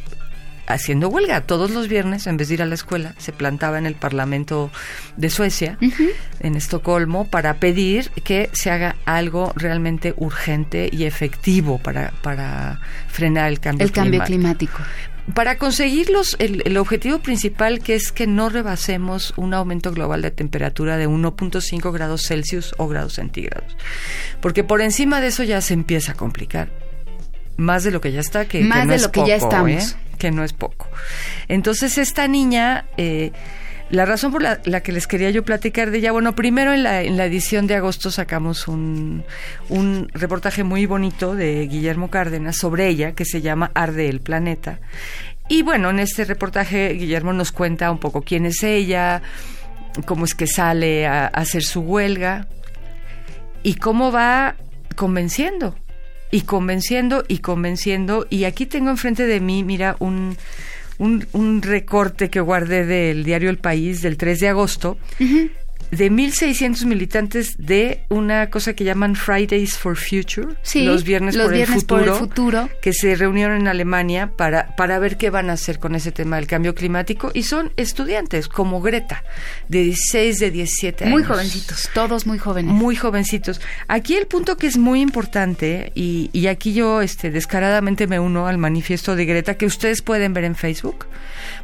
haciendo 0.66 1.08
huelga 1.08 1.42
todos 1.42 1.70
los 1.70 1.88
viernes 1.88 2.26
en 2.26 2.36
vez 2.36 2.48
de 2.48 2.54
ir 2.54 2.62
a 2.62 2.66
la 2.66 2.74
escuela 2.74 3.14
se 3.18 3.32
plantaba 3.32 3.78
en 3.78 3.86
el 3.86 3.94
Parlamento 3.94 4.70
de 5.16 5.30
Suecia 5.30 5.78
en 6.40 6.54
Estocolmo 6.54 7.26
para 7.28 7.54
pedir 7.54 8.10
que 8.10 8.50
se 8.52 8.70
haga 8.70 8.96
algo 9.04 9.52
realmente 9.56 10.14
urgente 10.16 10.88
y 10.92 11.04
efectivo 11.04 11.78
para, 11.78 12.12
para 12.22 12.80
frenar 13.08 13.50
el 13.50 13.60
cambio 13.60 13.86
El 13.86 13.92
cambio 13.92 14.22
climático. 14.24 14.76
climático. 14.76 15.12
Para 15.34 15.56
conseguirlos, 15.56 16.34
el, 16.40 16.62
el 16.64 16.76
objetivo 16.76 17.20
principal 17.20 17.78
que 17.78 17.94
es 17.94 18.10
que 18.10 18.26
no 18.26 18.48
rebasemos 18.48 19.32
un 19.36 19.54
aumento 19.54 19.92
global 19.92 20.20
de 20.20 20.32
temperatura 20.32 20.96
de 20.96 21.08
1.5 21.08 21.92
grados 21.92 22.26
Celsius 22.26 22.74
o 22.76 22.88
grados 22.88 23.14
centígrados. 23.14 23.76
Porque 24.40 24.64
por 24.64 24.80
encima 24.80 25.20
de 25.20 25.28
eso 25.28 25.44
ya 25.44 25.60
se 25.60 25.74
empieza 25.74 26.12
a 26.12 26.14
complicar. 26.16 26.70
Más 27.56 27.84
de 27.84 27.90
lo 27.90 28.00
que 28.00 28.12
ya 28.12 28.20
está, 28.20 28.46
que, 28.46 28.60
Más 28.62 28.80
que 28.80 28.84
no 28.86 28.90
de 28.90 28.96
es 28.96 29.02
lo 29.02 29.12
que 29.12 29.20
ya 29.20 29.38
poco, 29.38 29.46
estamos. 29.48 29.70
¿eh? 29.92 29.96
Que 30.18 30.30
no 30.30 30.44
es 30.44 30.52
poco. 30.52 30.88
Entonces, 31.48 31.98
esta 31.98 32.28
niña. 32.28 32.86
eh, 32.96 33.32
la 33.90 34.06
razón 34.06 34.32
por 34.32 34.40
la, 34.40 34.58
la 34.64 34.80
que 34.80 34.90
les 34.90 35.06
quería 35.06 35.28
yo 35.28 35.44
platicar 35.44 35.90
de 35.90 35.98
ella, 35.98 36.12
bueno, 36.12 36.34
primero 36.34 36.72
en 36.72 36.82
la, 36.82 37.02
en 37.02 37.18
la 37.18 37.26
edición 37.26 37.66
de 37.66 37.74
agosto 37.74 38.10
sacamos 38.10 38.66
un, 38.66 39.22
un 39.68 40.08
reportaje 40.14 40.64
muy 40.64 40.86
bonito 40.86 41.34
de 41.34 41.66
Guillermo 41.66 42.08
Cárdenas 42.08 42.56
sobre 42.56 42.88
ella, 42.88 43.12
que 43.12 43.26
se 43.26 43.42
llama 43.42 43.70
Arde 43.74 44.08
el 44.08 44.20
Planeta. 44.20 44.80
Y 45.46 45.60
bueno, 45.60 45.90
en 45.90 45.98
este 45.98 46.24
reportaje 46.24 46.94
Guillermo 46.94 47.34
nos 47.34 47.52
cuenta 47.52 47.90
un 47.90 47.98
poco 47.98 48.22
quién 48.22 48.46
es 48.46 48.62
ella, 48.62 49.20
cómo 50.06 50.24
es 50.24 50.34
que 50.34 50.46
sale 50.46 51.06
a, 51.06 51.24
a 51.24 51.26
hacer 51.26 51.62
su 51.62 51.80
huelga 51.82 52.46
y 53.62 53.74
cómo 53.74 54.10
va 54.10 54.54
convenciendo 54.96 55.76
y 56.32 56.40
convenciendo 56.40 57.24
y 57.28 57.38
convenciendo. 57.38 58.26
Y 58.28 58.44
aquí 58.44 58.66
tengo 58.66 58.90
enfrente 58.90 59.26
de 59.26 59.38
mí, 59.38 59.62
mira, 59.62 59.94
un, 60.00 60.36
un, 60.98 61.24
un 61.32 61.62
recorte 61.62 62.30
que 62.30 62.40
guardé 62.40 62.84
del 62.84 63.22
diario 63.22 63.50
El 63.50 63.58
País 63.58 64.02
del 64.02 64.16
3 64.16 64.40
de 64.40 64.48
agosto. 64.48 64.98
De 65.92 66.10
1.600 66.10 66.84
militantes 66.86 67.54
de 67.58 68.04
una 68.08 68.48
cosa 68.50 68.72
que 68.74 68.82
llaman 68.82 69.14
Fridays 69.14 69.76
for 69.76 69.96
Future, 69.96 70.56
Sí, 70.62 70.84
los 70.84 71.04
viernes, 71.04 71.36
los 71.36 71.44
por, 71.46 71.54
viernes 71.54 71.78
el 71.82 71.86
por 71.86 71.98
el 72.00 72.10
futuro, 72.10 72.18
futuro. 72.64 72.68
que 72.80 72.92
se 72.92 73.14
reunieron 73.14 73.60
en 73.60 73.68
Alemania 73.68 74.32
para, 74.36 74.74
para 74.74 74.98
ver 74.98 75.18
qué 75.18 75.28
van 75.28 75.50
a 75.50 75.52
hacer 75.52 75.78
con 75.78 75.94
ese 75.94 76.10
tema 76.10 76.36
del 76.36 76.46
cambio 76.46 76.74
climático. 76.74 77.30
Y 77.34 77.42
son 77.42 77.72
estudiantes, 77.76 78.48
como 78.48 78.80
Greta, 78.80 79.22
de 79.68 79.82
16, 79.84 80.38
de 80.38 80.50
17 80.50 81.04
años. 81.04 81.12
Muy 81.14 81.24
jovencitos, 81.24 81.90
todos 81.94 82.26
muy 82.26 82.38
jóvenes. 82.38 82.72
Muy 82.72 82.96
jovencitos. 82.96 83.60
Aquí 83.86 84.16
el 84.16 84.26
punto 84.26 84.56
que 84.56 84.66
es 84.68 84.78
muy 84.78 85.02
importante, 85.02 85.92
y, 85.94 86.30
y 86.32 86.46
aquí 86.46 86.72
yo 86.72 87.02
este, 87.02 87.30
descaradamente 87.30 88.06
me 88.06 88.18
uno 88.18 88.46
al 88.46 88.56
manifiesto 88.56 89.14
de 89.14 89.26
Greta, 89.26 89.54
que 89.58 89.66
ustedes 89.66 90.00
pueden 90.00 90.32
ver 90.32 90.44
en 90.44 90.56
Facebook. 90.56 91.06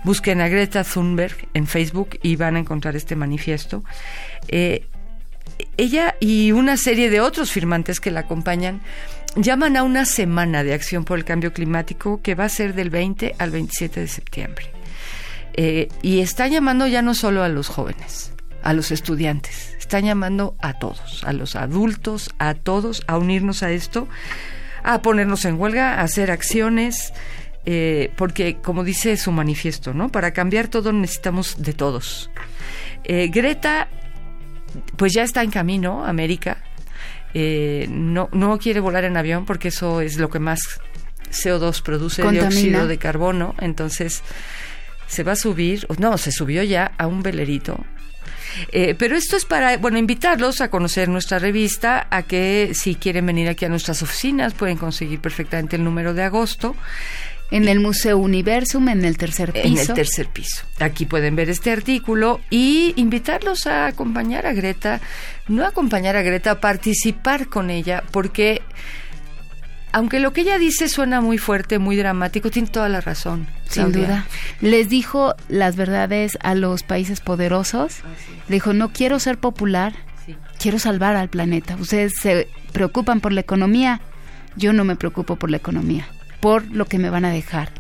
Busquen 0.05 0.41
a 0.43 0.49
Greta 0.49 0.85
Thunberg 0.85 1.35
en 1.55 1.67
Facebook 1.67 2.19
y 2.23 2.37
van 2.37 2.57
a 2.57 2.59
encontrar 2.59 2.95
este 2.95 3.17
manifiesto. 3.17 3.85
Eh, 4.49 4.85
ella 5.77 6.17
y 6.21 6.53
una 6.53 6.77
serie 6.77 7.11
de 7.11 7.21
otros 7.21 7.51
firmantes 7.51 8.01
que 8.01 8.11
la 8.11 8.21
acompañan 8.21 8.81
llaman 9.37 9.77
a 9.77 9.83
una 9.83 10.05
semana 10.05 10.65
de 10.65 10.75
acción 10.75 11.05
por 11.05 11.19
el 11.19 11.25
cambio 11.25 11.53
climático 11.53 12.21
que 12.23 12.35
va 12.35 12.45
a 12.45 12.49
ser 12.49 12.75
del 12.75 12.91
20 12.91 13.37
al 13.39 13.51
27 13.51 14.01
de 14.01 14.09
septiembre. 14.09 14.67
Eh, 15.55 15.89
y 16.03 16.21
están 16.21 16.51
llamando 16.51 16.87
ya 16.87 17.03
no 17.03 17.15
solo 17.15 17.43
a 17.43 17.49
los 17.49 17.69
jóvenes, 17.69 18.33
a 18.63 18.73
los 18.73 18.91
estudiantes, 18.91 19.75
están 19.79 20.05
llamando 20.05 20.55
a 20.61 20.79
todos, 20.79 21.25
a 21.25 21.33
los 21.33 21.57
adultos, 21.57 22.31
a 22.39 22.55
todos, 22.55 23.03
a 23.07 23.19
unirnos 23.19 23.63
a 23.63 23.71
esto, 23.71 24.09
a 24.85 25.03
ponernos 25.03 25.45
en 25.45 25.61
huelga, 25.61 25.95
a 25.95 26.03
hacer 26.03 26.31
acciones, 26.31 27.13
eh, 27.67 28.13
porque 28.17 28.57
como 28.57 28.85
dice 28.85 29.17
su 29.17 29.33
manifiesto, 29.33 29.95
¿no? 29.95 30.11
Para 30.11 30.33
cambiar 30.33 30.69
todo 30.69 30.93
necesitamos 30.93 31.61
de 31.63 31.73
todos. 31.73 32.31
Greta, 33.05 33.89
pues 34.97 35.13
ya 35.13 35.23
está 35.23 35.43
en 35.43 35.51
camino 35.51 36.05
América. 36.05 36.59
Eh, 37.35 37.87
no, 37.91 38.29
no 38.33 38.59
quiere 38.59 38.81
volar 38.81 39.05
en 39.05 39.17
avión 39.17 39.45
porque 39.45 39.69
eso 39.69 40.01
es 40.01 40.17
lo 40.17 40.31
que 40.31 40.39
más 40.39 40.81
CO2 41.31 41.83
produce, 41.83 42.23
Contamina. 42.23 42.51
dióxido 42.51 42.89
de 42.89 42.99
carbono. 42.99 43.55
Entonces 43.61 44.23
se 45.07 45.23
va 45.23 45.33
a 45.33 45.37
subir, 45.37 45.87
no, 45.99 46.19
se 46.19 46.33
subió 46.33 46.63
ya 46.63 46.93
a 46.99 47.07
un 47.07 47.23
velerito. 47.23 47.85
Eh, 48.73 48.95
pero 48.99 49.17
esto 49.17 49.37
es 49.37 49.45
para, 49.45 49.77
bueno, 49.77 49.99
invitarlos 49.99 50.61
a 50.61 50.71
conocer 50.71 51.09
nuestra 51.09 51.39
revista, 51.39 52.07
a 52.11 52.23
que 52.23 52.73
si 52.75 52.95
quieren 52.95 53.27
venir 53.27 53.49
aquí 53.49 53.65
a 53.65 53.69
nuestras 53.69 54.03
oficinas 54.03 54.55
pueden 54.55 54.77
conseguir 54.77 55.21
perfectamente 55.21 55.77
el 55.77 55.85
número 55.85 56.15
de 56.15 56.23
agosto. 56.23 56.75
En 57.51 57.67
el 57.67 57.81
Museo 57.81 58.19
Universum, 58.19 58.89
en 58.89 59.05
el 59.05 59.17
tercer 59.17 59.53
piso. 59.53 59.67
En 59.67 59.79
el 59.79 59.87
tercer 59.95 60.29
piso. 60.29 60.65
Aquí 60.81 61.07
pueden 61.07 61.35
ver 61.35 61.49
este 61.49 61.71
artículo 61.71 62.41
y 62.51 62.93
invitarlos 62.97 63.67
a 63.67 63.87
acompañar 63.87 64.47
a 64.47 64.53
Greta, 64.53 65.01
no 65.49 65.65
acompañar 65.65 66.17
a 66.17 66.23
Greta, 66.23 66.53
a 66.53 66.61
participar 66.61 67.49
con 67.49 67.71
ella, 67.71 68.05
porque 68.11 68.61
aunque 69.93 70.21
lo 70.21 70.33
que 70.33 70.43
ella 70.43 70.59
dice 70.59 70.89
suena 70.89 71.21
muy 71.21 71.39
fuerte, 71.39 71.79
muy 71.79 71.97
dramático, 71.97 72.51
tiene 72.51 72.69
toda 72.69 72.89
la 72.89 73.01
razón. 73.01 73.47
Sin 73.69 73.93
duda. 73.93 74.27
Les 74.61 74.89
dijo 74.89 75.35
las 75.49 75.77
verdades 75.77 76.39
a 76.43 76.55
los 76.55 76.83
países 76.83 77.21
poderosos. 77.21 78.01
Le 78.49 78.57
dijo, 78.57 78.73
no 78.73 78.93
quiero 78.93 79.19
ser 79.19 79.39
popular, 79.39 79.95
quiero 80.59 80.79
salvar 80.79 81.17
al 81.17 81.29
planeta. 81.29 81.77
Ustedes 81.77 82.15
se 82.21 82.49
preocupan 82.73 83.21
por 83.21 83.33
la 83.33 83.41
economía, 83.41 84.01
yo 84.57 84.73
no 84.73 84.85
me 84.85 84.97
preocupo 84.97 85.37
por 85.37 85.51
la 85.51 85.57
economía, 85.57 86.09
por 86.41 86.71
lo 86.71 86.87
que 86.87 86.99
me 86.99 87.11
van 87.11 87.25
a 87.25 87.31
dejar. 87.31 87.71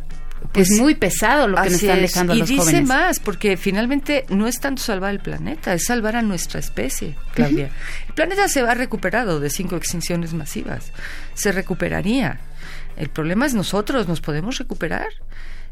Pues 0.53 0.71
es 0.71 0.81
muy 0.81 0.95
pesado 0.95 1.49
lo 1.49 1.57
que 1.57 1.71
nos 1.71 1.83
están 1.83 1.99
es. 1.99 2.03
dejando 2.03 2.33
a 2.33 2.37
y 2.37 2.39
los 2.41 2.49
dice 2.49 2.63
jóvenes. 2.63 2.89
más, 2.89 3.21
porque 3.21 3.57
finalmente 3.57 4.25
no 4.29 4.47
es 4.47 4.61
tanto 4.61 4.83
salvar 4.83 5.11
el 5.11 5.21
planeta, 5.21 5.75
es 5.75 5.85
salvar 5.85 6.17
a 6.17 6.23
nuestra 6.23 6.61
especie, 6.61 7.17
Claudia. 7.35 7.71
El 8.07 8.15
planeta 8.15 8.49
se 8.49 8.63
va 8.63 8.75
recuperado 8.75 9.41
de 9.41 9.51
cinco 9.51 9.77
extinciones 9.77 10.35
masivas, 10.35 10.93
se 11.35 11.53
recuperaría. 11.53 12.39
El 12.97 13.09
problema 13.09 13.47
es 13.47 13.55
nosotros, 13.55 14.09
nos 14.09 14.21
podemos 14.21 14.59
recuperar. 14.59 15.09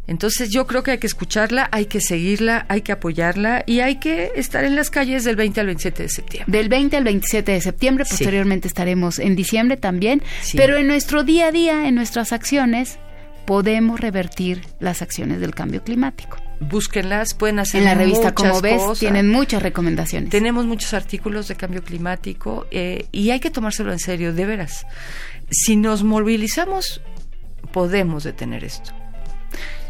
Entonces 0.08 0.50
yo 0.50 0.66
creo 0.66 0.82
que 0.82 0.92
hay 0.92 0.98
que 0.98 1.06
escucharla, 1.06 1.68
hay 1.72 1.86
que 1.86 2.00
seguirla, 2.00 2.64
hay 2.68 2.82
que 2.82 2.92
apoyarla 2.92 3.64
y 3.66 3.80
hay 3.80 3.96
que 3.96 4.30
estar 4.36 4.64
en 4.64 4.76
las 4.76 4.90
calles 4.90 5.24
del 5.24 5.34
20 5.36 5.60
al 5.60 5.66
27 5.66 6.02
de 6.04 6.08
septiembre. 6.08 6.58
Del 6.58 6.68
20 6.68 6.96
al 6.96 7.04
27 7.04 7.52
de 7.52 7.60
septiembre, 7.60 8.04
Sí. 8.04 8.10
posteriormente 8.10 8.68
estaremos 8.68 9.18
en 9.18 9.34
diciembre 9.34 9.76
también, 9.76 10.22
Sí. 10.42 10.56
pero 10.56 10.76
en 10.76 10.86
nuestro 10.86 11.24
día 11.24 11.48
a 11.48 11.52
día, 11.52 11.88
en 11.88 11.94
nuestras 11.96 12.32
acciones, 12.32 12.98
podemos 13.46 14.00
revertir 14.00 14.62
las 14.80 15.02
acciones 15.02 15.40
del 15.40 15.54
cambio 15.54 15.82
climático. 15.84 16.36
Búsquenlas, 16.58 17.34
pueden 17.34 17.58
hacer 17.58 17.80
En 17.80 17.84
la 17.84 17.94
revista 17.94 18.32
Como 18.34 18.60
ves, 18.60 18.82
cosas. 18.82 18.98
tienen 18.98 19.28
muchas 19.28 19.62
recomendaciones. 19.62 20.30
Tenemos 20.30 20.66
muchos 20.66 20.94
artículos 20.94 21.46
de 21.48 21.54
cambio 21.54 21.82
climático 21.84 22.66
eh, 22.70 23.06
y 23.12 23.30
hay 23.30 23.38
que 23.40 23.50
tomárselo 23.50 23.92
en 23.92 23.98
serio, 23.98 24.32
de 24.32 24.46
veras. 24.46 24.86
Si 25.50 25.76
nos 25.76 26.02
movilizamos, 26.02 27.02
podemos 27.72 28.24
detener 28.24 28.64
esto. 28.64 28.92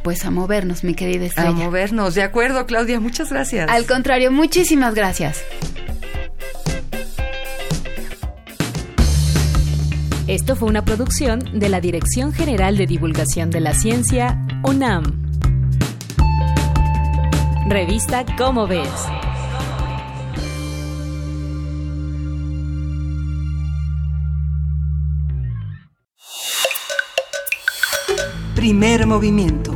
Pues 0.06 0.24
a 0.24 0.30
movernos, 0.30 0.84
mi 0.84 0.94
querida 0.94 1.24
Estrella. 1.24 1.48
A 1.48 1.52
movernos, 1.52 2.14
de 2.14 2.22
acuerdo, 2.22 2.64
Claudia, 2.64 3.00
muchas 3.00 3.28
gracias. 3.30 3.68
Al 3.68 3.86
contrario, 3.86 4.30
muchísimas 4.30 4.94
gracias. 4.94 5.42
Esto 10.28 10.54
fue 10.54 10.68
una 10.68 10.84
producción 10.84 11.58
de 11.58 11.68
la 11.68 11.80
Dirección 11.80 12.32
General 12.32 12.76
de 12.76 12.86
Divulgación 12.86 13.50
de 13.50 13.58
la 13.58 13.74
Ciencia, 13.74 14.46
UNAM. 14.62 15.02
Revista 17.68 18.24
Cómo 18.38 18.68
ves. 18.68 18.88
Primer 28.54 29.08
movimiento. 29.08 29.75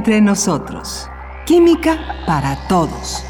Entre 0.00 0.22
nosotros. 0.22 1.10
Química 1.44 1.98
para 2.26 2.56
todos. 2.70 3.22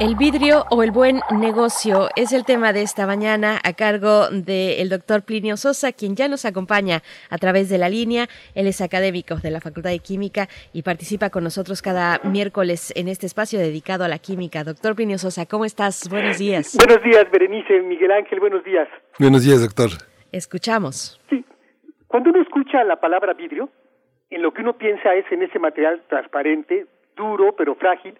El 0.00 0.16
vidrio 0.16 0.64
o 0.70 0.82
el 0.82 0.92
buen 0.92 1.20
negocio 1.30 2.08
es 2.16 2.32
el 2.32 2.46
tema 2.46 2.72
de 2.72 2.80
esta 2.80 3.06
mañana 3.06 3.60
a 3.62 3.74
cargo 3.74 4.30
del 4.30 4.88
doctor 4.88 5.22
Plinio 5.22 5.58
Sosa, 5.58 5.92
quien 5.92 6.16
ya 6.16 6.26
nos 6.26 6.46
acompaña 6.46 7.02
a 7.28 7.36
través 7.36 7.68
de 7.68 7.76
la 7.76 7.90
línea. 7.90 8.30
Él 8.54 8.66
es 8.66 8.80
académico 8.80 9.34
de 9.34 9.50
la 9.50 9.60
Facultad 9.60 9.90
de 9.90 9.98
Química 9.98 10.48
y 10.72 10.80
participa 10.84 11.28
con 11.28 11.44
nosotros 11.44 11.82
cada 11.82 12.20
miércoles 12.24 12.90
en 12.96 13.08
este 13.08 13.26
espacio 13.26 13.58
dedicado 13.58 14.04
a 14.04 14.08
la 14.08 14.20
química. 14.20 14.64
Doctor 14.64 14.96
Plinio 14.96 15.18
Sosa, 15.18 15.44
¿cómo 15.44 15.66
estás? 15.66 16.08
Buenos 16.08 16.38
días. 16.38 16.78
Buenos 16.78 17.04
días, 17.04 17.30
Berenice, 17.30 17.82
Miguel 17.82 18.12
Ángel, 18.12 18.40
buenos 18.40 18.64
días. 18.64 18.88
Buenos 19.18 19.44
días, 19.44 19.60
doctor. 19.60 19.90
Escuchamos. 20.32 21.20
Cuando 22.06 22.30
uno 22.30 22.40
escucha 22.40 22.82
la 22.84 22.96
palabra 22.96 23.34
vidrio, 23.34 23.68
en 24.30 24.42
lo 24.42 24.52
que 24.52 24.62
uno 24.62 24.74
piensa 24.74 25.14
es 25.14 25.30
en 25.30 25.42
ese 25.42 25.58
material 25.58 26.02
transparente, 26.08 26.86
duro 27.16 27.54
pero 27.56 27.74
frágil, 27.74 28.18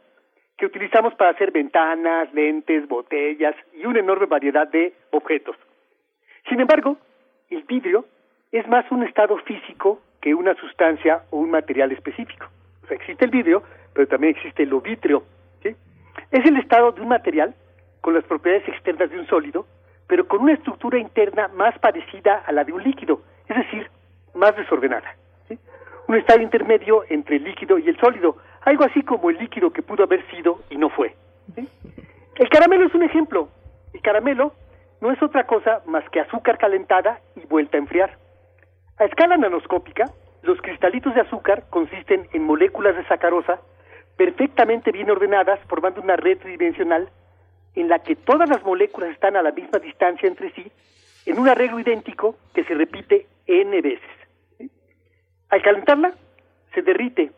que 0.57 0.67
utilizamos 0.67 1.15
para 1.15 1.31
hacer 1.31 1.53
ventanas, 1.53 2.33
lentes, 2.35 2.87
botellas 2.87 3.55
y 3.73 3.87
una 3.87 4.01
enorme 4.01 4.27
variedad 4.27 4.69
de 4.69 4.93
objetos. 5.11 5.57
Sin 6.49 6.61
embargo, 6.61 6.99
el 7.49 7.63
vidrio 7.63 8.05
es 8.53 8.67
más 8.69 8.85
un 8.91 9.05
estado 9.05 9.39
físico 9.39 10.01
que 10.21 10.35
una 10.35 10.55
sustancia 10.57 11.23
o 11.31 11.39
un 11.39 11.51
material 11.51 11.93
específico. 11.93 12.47
O 12.83 12.87
sea, 12.87 12.97
existe 12.97 13.25
el 13.25 13.31
vidrio, 13.31 13.63
pero 13.95 14.07
también 14.07 14.37
existe 14.37 14.67
lo 14.67 14.81
vítreo. 14.81 15.23
¿sí? 15.63 15.75
Es 16.31 16.45
el 16.45 16.57
estado 16.59 16.93
de 16.93 17.01
un 17.01 17.09
material 17.09 17.55
con 18.01 18.15
las 18.15 18.25
propiedades 18.25 18.69
externas 18.69 19.11
de 19.11 19.19
un 19.19 19.27
sólido, 19.27 19.67
pero 20.07 20.27
con 20.27 20.43
una 20.43 20.55
estructura 20.55 20.99
interna 20.99 21.49
más 21.49 21.79
parecida 21.79 22.43
a 22.47 22.53
la 22.53 22.65
de 22.65 22.73
un 22.73 22.83
líquido, 22.83 23.23
es 23.49 23.57
decir, 23.57 23.89
más 24.35 24.55
desordenada. 24.57 25.15
¿sí? 25.49 25.59
Un 26.11 26.17
estado 26.17 26.43
intermedio 26.43 27.05
entre 27.09 27.37
el 27.37 27.45
líquido 27.45 27.79
y 27.79 27.89
el 27.89 27.97
sólido, 28.01 28.37
algo 28.63 28.83
así 28.83 29.01
como 29.05 29.31
el 29.31 29.39
líquido 29.39 29.71
que 29.71 29.81
pudo 29.81 30.03
haber 30.03 30.29
sido 30.29 30.59
y 30.69 30.77
no 30.77 30.89
fue. 30.91 31.15
El 32.35 32.49
caramelo 32.49 32.89
es 32.89 32.95
un 32.97 33.05
ejemplo. 33.05 33.49
El 33.95 34.01
caramelo 34.01 34.53
no 35.01 35.13
es 35.13 35.23
otra 35.23 35.47
cosa 35.47 35.83
más 35.87 36.03
que 36.11 36.19
azúcar 36.19 36.59
calentada 36.59 37.21
y 37.37 37.47
vuelta 37.47 37.77
a 37.77 37.81
enfriar. 37.81 38.19
A 38.99 39.05
escala 39.05 39.37
nanoscópica, 39.37 40.07
los 40.43 40.61
cristalitos 40.61 41.15
de 41.15 41.21
azúcar 41.21 41.67
consisten 41.71 42.27
en 42.33 42.43
moléculas 42.43 42.97
de 42.97 43.07
sacarosa 43.07 43.61
perfectamente 44.17 44.91
bien 44.91 45.13
ordenadas 45.13 45.61
formando 45.69 46.01
una 46.03 46.17
red 46.17 46.39
tridimensional 46.39 47.09
en 47.77 47.89
la 47.89 48.01
que 48.01 48.17
todas 48.17 48.49
las 48.49 48.65
moléculas 48.65 49.11
están 49.11 49.37
a 49.37 49.43
la 49.43 49.53
misma 49.53 49.79
distancia 49.79 50.27
entre 50.27 50.51
sí 50.55 50.73
en 51.27 51.39
un 51.39 51.49
arreglo 51.49 51.79
idéntico 51.79 52.35
que 52.53 52.65
se 52.65 52.75
repite 52.75 53.29
n 53.47 53.81
veces. 53.81 54.20
Al 55.51 55.63
calentarla, 55.63 56.13
se 56.75 56.83
derrite, 56.83 57.33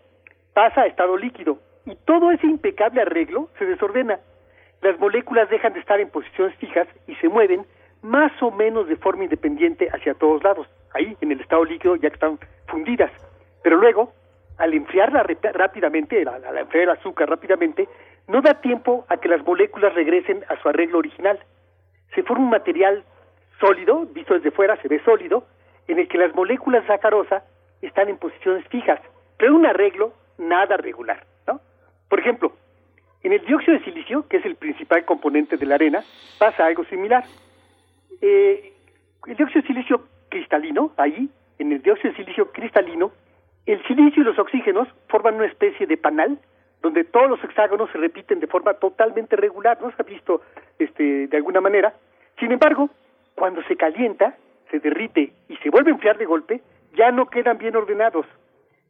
pasa 0.53 0.83
a 0.83 0.87
estado 0.87 1.17
líquido 1.17 1.59
y 1.87 1.97
todo 2.05 2.31
ese 2.31 2.47
impecable 2.47 3.01
arreglo 3.01 3.49
se 3.59 3.65
desordena. 3.65 4.19
Las 4.83 4.99
moléculas 5.01 5.49
dejan 5.49 5.73
de 5.73 5.81
estar 5.81 5.99
en 5.99 6.11
posiciones 6.11 6.55
fijas 6.57 6.87
y 7.07 7.15
se 7.17 7.29
mueven 7.29 7.65
más 8.03 8.31
o 8.43 8.51
menos 8.51 8.87
de 8.89 8.97
forma 8.97 9.25
independiente 9.25 9.89
hacia 9.89 10.15
todos 10.15 10.43
lados, 10.45 10.67
ahí 10.93 11.17
en 11.23 11.33
el 11.33 11.41
estado 11.41 11.65
líquido 11.65 11.97
ya 11.97 12.11
que 12.11 12.15
están 12.15 12.39
fundidas. 12.67 13.11
Pero 13.63 13.77
luego, 13.77 14.13
al 14.59 14.75
enfriarla 14.75 15.25
rápidamente, 15.55 16.21
al 16.23 16.45
al 16.45 16.59
enfriar 16.59 16.85
el 16.85 16.91
azúcar 16.91 17.31
rápidamente, 17.31 17.89
no 18.29 18.43
da 18.43 18.61
tiempo 18.61 19.07
a 19.09 19.17
que 19.17 19.29
las 19.29 19.43
moléculas 19.47 19.95
regresen 19.95 20.45
a 20.49 20.61
su 20.61 20.69
arreglo 20.69 20.99
original. 20.99 21.39
Se 22.15 22.23
forma 22.25 22.45
un 22.45 22.51
material 22.51 23.05
sólido, 23.59 24.05
visto 24.13 24.35
desde 24.35 24.51
fuera 24.51 24.77
se 24.83 24.89
ve 24.89 25.01
sólido, 25.05 25.47
en 25.89 25.99
el 25.99 26.09
que 26.09 26.19
las 26.19 26.35
moléculas 26.35 26.83
de 26.83 26.89
sacarosa 26.89 27.45
están 27.87 28.09
en 28.09 28.19
posiciones 28.19 28.67
fijas, 28.69 29.01
pero 29.37 29.55
un 29.55 29.67
arreglo 29.67 30.13
nada 30.39 30.77
regular. 30.77 31.25
¿no? 31.47 31.61
Por 32.09 32.21
ejemplo, 32.21 32.53
en 33.23 33.33
el 33.33 33.45
dióxido 33.45 33.79
de 33.79 33.85
silicio, 33.85 34.27
que 34.29 34.39
es 34.39 34.45
el 34.45 34.57
principal 34.57 35.05
componente 35.05 35.57
de 35.57 35.67
la 35.67 35.77
arena, 35.77 36.03
pasa 36.39 36.67
algo 36.67 36.85
similar. 36.85 37.25
Eh, 38.21 38.73
el 39.27 39.37
dióxido 39.37 39.63
de 39.63 39.69
silicio 39.69 40.09
cristalino, 40.29 40.93
ahí, 40.97 41.29
en 41.59 41.73
el 41.73 41.83
dióxido 41.83 42.11
de 42.11 42.17
silicio 42.17 42.51
cristalino, 42.51 43.13
el 43.67 43.83
silicio 43.87 44.23
y 44.23 44.25
los 44.25 44.39
oxígenos 44.39 44.89
forman 45.09 45.37
una 45.37 45.47
especie 45.47 45.87
de 45.87 45.97
panal 45.97 46.39
donde 46.83 47.05
todos 47.05 47.31
los 47.31 47.43
hexágonos 47.45 47.91
se 47.93 47.99
repiten 47.99 48.41
de 48.41 48.49
forma 48.49 48.75
totalmente 48.75 49.37
regular, 49.37 49.81
¿no 49.81 49.91
se 49.93 50.03
ha 50.03 50.05
visto 50.05 50.43
este, 50.79 51.29
de 51.29 51.37
alguna 51.37 51.61
manera? 51.61 51.95
Sin 52.41 52.51
embargo, 52.51 52.91
cuando 53.37 53.63
se 53.65 53.77
calienta, 53.77 54.37
se 54.71 54.81
derrite 54.81 55.33
y 55.49 55.57
se 55.59 55.71
vuelve 55.71 55.93
a 55.93 55.95
enfriar 55.95 56.19
de 56.19 56.25
golpe, 56.25 56.61
ya 56.93 57.11
no 57.11 57.27
quedan 57.27 57.59
bien 57.59 57.77
ordenados. 57.77 58.27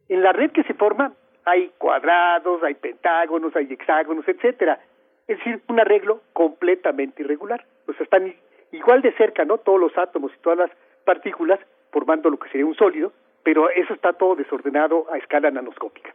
En 0.09 0.21
la 0.21 0.31
red 0.31 0.51
que 0.51 0.63
se 0.63 0.73
forma 0.73 1.13
hay 1.45 1.71
cuadrados, 1.77 2.63
hay 2.63 2.75
pentágonos, 2.75 3.55
hay 3.55 3.71
hexágonos, 3.71 4.27
etcétera. 4.27 4.79
Es 5.27 5.37
decir, 5.37 5.61
un 5.67 5.79
arreglo 5.79 6.21
completamente 6.33 7.23
irregular. 7.23 7.65
O 7.87 7.93
sea, 7.93 8.03
están 8.03 8.33
igual 8.71 9.01
de 9.01 9.13
cerca, 9.13 9.45
¿no? 9.45 9.57
Todos 9.57 9.79
los 9.79 9.97
átomos 9.97 10.31
y 10.33 10.41
todas 10.41 10.59
las 10.59 10.71
partículas 11.05 11.59
formando 11.91 12.29
lo 12.29 12.37
que 12.37 12.49
sería 12.49 12.65
un 12.65 12.75
sólido, 12.75 13.13
pero 13.43 13.69
eso 13.69 13.93
está 13.93 14.13
todo 14.13 14.35
desordenado 14.35 15.05
a 15.11 15.17
escala 15.17 15.51
nanoscópica. 15.51 16.13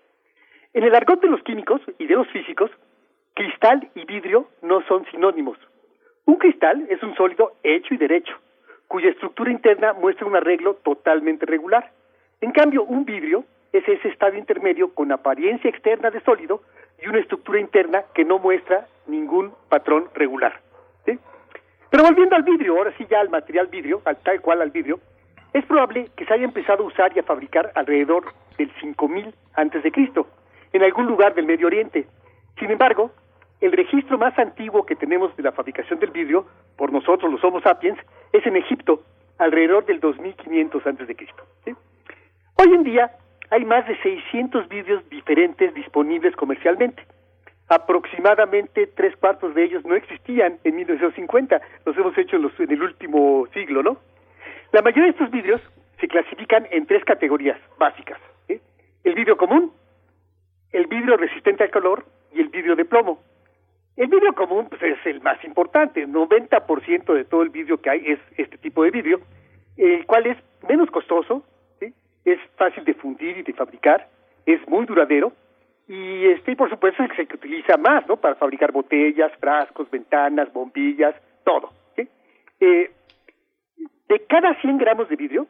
En 0.75 0.84
el 0.84 0.94
argot 0.94 1.20
de 1.20 1.28
los 1.28 1.42
químicos 1.42 1.81
y 1.99 2.07
de 2.07 2.15
los 2.15 2.28
físicos, 2.28 2.70
cristal 3.34 3.89
y 3.94 4.05
vidrio 4.05 4.49
no 4.62 4.83
son 4.83 5.07
sinónimos. 5.10 5.58
Un 6.25 6.36
cristal 6.36 6.86
es 6.91 7.02
un 7.02 7.15
sólido 7.15 7.52
hecho 7.62 7.94
y 7.94 7.97
derecho, 7.97 8.34
cuya 8.89 9.10
estructura 9.10 9.50
interna 9.50 9.92
muestra 9.92 10.26
un 10.26 10.34
arreglo 10.34 10.75
totalmente 10.76 11.47
regular. 11.47 11.92
En 12.41 12.52
cambio, 12.52 12.84
un 12.84 13.05
vidrio 13.05 13.44
es 13.73 13.86
ese 13.86 14.08
estado 14.08 14.36
intermedio 14.36 14.94
con 14.94 15.12
apariencia 15.12 15.68
externa 15.68 16.10
de 16.10 16.20
sólido 16.20 16.62
y 17.02 17.08
una 17.08 17.18
estructura 17.18 17.60
interna 17.60 18.05
que 18.15 18.25
no 18.25 18.39
muestra 18.39 18.86
ningún 19.07 19.52
patrón 19.68 20.08
regular. 20.15 20.60
¿sí? 21.05 21.18
Pero 21.91 22.02
volviendo 22.02 22.34
al 22.34 22.42
vidrio, 22.42 22.76
ahora 22.76 22.94
sí 22.97 23.07
ya 23.08 23.20
al 23.20 23.28
material 23.28 23.67
vidrio, 23.67 24.00
al 24.05 24.17
tal 24.17 24.41
cual 24.41 24.62
al 24.62 24.70
vidrio, 24.70 24.99
es 25.52 25.65
probable 25.67 26.08
que 26.17 26.25
se 26.25 26.34
haya 26.34 26.44
empezado 26.44 26.83
a 26.83 26.86
usar 26.86 27.12
y 27.15 27.20
a 27.20 27.23
fabricar 27.23 27.73
alrededor 27.75 28.25
del 28.57 28.70
5000 28.81 29.34
antes 29.55 29.83
de 29.83 29.92
Cristo, 29.92 30.26
en 30.73 30.83
algún 30.83 31.07
lugar 31.07 31.34
del 31.34 31.47
Medio 31.47 31.67
Oriente. 31.67 32.07
Sin 32.58 32.70
embargo, 32.70 33.10
el 33.60 33.73
registro 33.73 34.18
más 34.18 34.39
antiguo 34.39 34.86
que 34.86 34.97
tenemos 34.97 35.36
de 35.36 35.42
la 35.42 35.52
fabricación 35.52 35.99
del 35.99 36.10
vidrio 36.10 36.47
por 36.76 36.92
nosotros 36.92 37.31
los 37.31 37.42
Homo 37.42 37.60
sapiens 37.60 37.99
es 38.32 38.47
en 38.47 38.57
Egipto, 38.57 39.02
alrededor 39.39 39.86
del 39.86 40.00
2500 40.00 40.86
antes 40.86 41.08
de 41.08 41.16
Cristo. 41.16 41.44
Hoy 42.57 42.74
en 42.74 42.82
día 42.82 43.12
hay 43.50 43.65
más 43.65 43.86
de 43.86 43.97
600 44.02 44.68
vídeos 44.68 45.08
diferentes 45.08 45.73
disponibles 45.74 46.34
comercialmente. 46.36 47.02
Aproximadamente 47.68 48.86
tres 48.89 49.16
cuartos 49.16 49.55
de 49.55 49.65
ellos 49.65 49.84
no 49.84 49.94
existían 49.94 50.58
en 50.65 50.76
1950, 50.76 51.60
los 51.84 51.97
hemos 51.97 52.16
hecho 52.16 52.36
en, 52.36 52.70
el 52.70 52.82
último 52.82 53.47
siglo, 53.52 53.82
¿no? 53.82 53.98
La 54.73 54.82
mayoría 54.82 55.05
de 55.05 55.10
estos 55.10 55.31
vídeos 55.31 55.60
se 56.00 56.08
clasifican 56.08 56.66
en 56.70 56.86
tres 56.86 57.05
categorías 57.05 57.58
básicas. 57.78 58.18
El 59.05 59.15
vídeo 59.15 59.36
común, 59.36 59.73
el 60.73 60.86
vidrio 60.86 61.16
resistente 61.16 61.62
al 61.62 61.70
calor 61.70 62.05
y 62.34 62.40
el 62.40 62.48
vidrio 62.48 62.76
de 62.76 62.84
plomo. 62.84 63.20
El 63.99 64.07
vidrio 64.07 64.33
común 64.33 64.68
pues, 64.68 64.81
es 64.81 65.05
el 65.07 65.20
más 65.23 65.44
importante, 65.44 66.07
90% 66.07 67.15
de 67.15 67.25
todo 67.25 67.43
el 67.43 67.49
vidrio 67.49 67.81
que 67.83 67.91
hay 67.91 68.02
es 68.07 68.20
este 68.36 68.57
tipo 68.57 68.85
de 68.85 68.93
vidrio, 68.93 69.20
el 69.77 70.07
cual 70.07 70.25
es 70.27 70.36
menos 70.68 70.89
costoso, 70.89 71.43
es 72.25 72.39
fácil 72.57 72.85
de 72.85 72.94
fundir 72.94 73.39
y 73.39 73.43
de 73.43 73.52
fabricar, 73.55 74.09
es 74.47 74.60
muy 74.68 74.86
duradero 74.86 75.33
y 75.89 76.27
este 76.27 76.55
por 76.55 76.70
supuesto 76.70 77.02
es 77.02 77.10
el 77.10 77.17
que 77.27 77.27
se 77.27 77.35
utiliza 77.35 77.77
más 77.77 78.07
¿no? 78.07 78.17
para 78.18 78.36
fabricar 78.36 78.70
botellas, 78.70 79.33
frascos, 79.41 79.91
ventanas, 79.91 80.52
bombillas, 80.52 81.17
todo. 81.43 81.73
¿sí? 81.97 82.09
Eh, 82.60 82.93
de 84.09 84.27
cada 84.27 84.55
100 84.60 84.78
gramos 84.78 85.09
de 85.09 85.17
vidrio, 85.17 85.49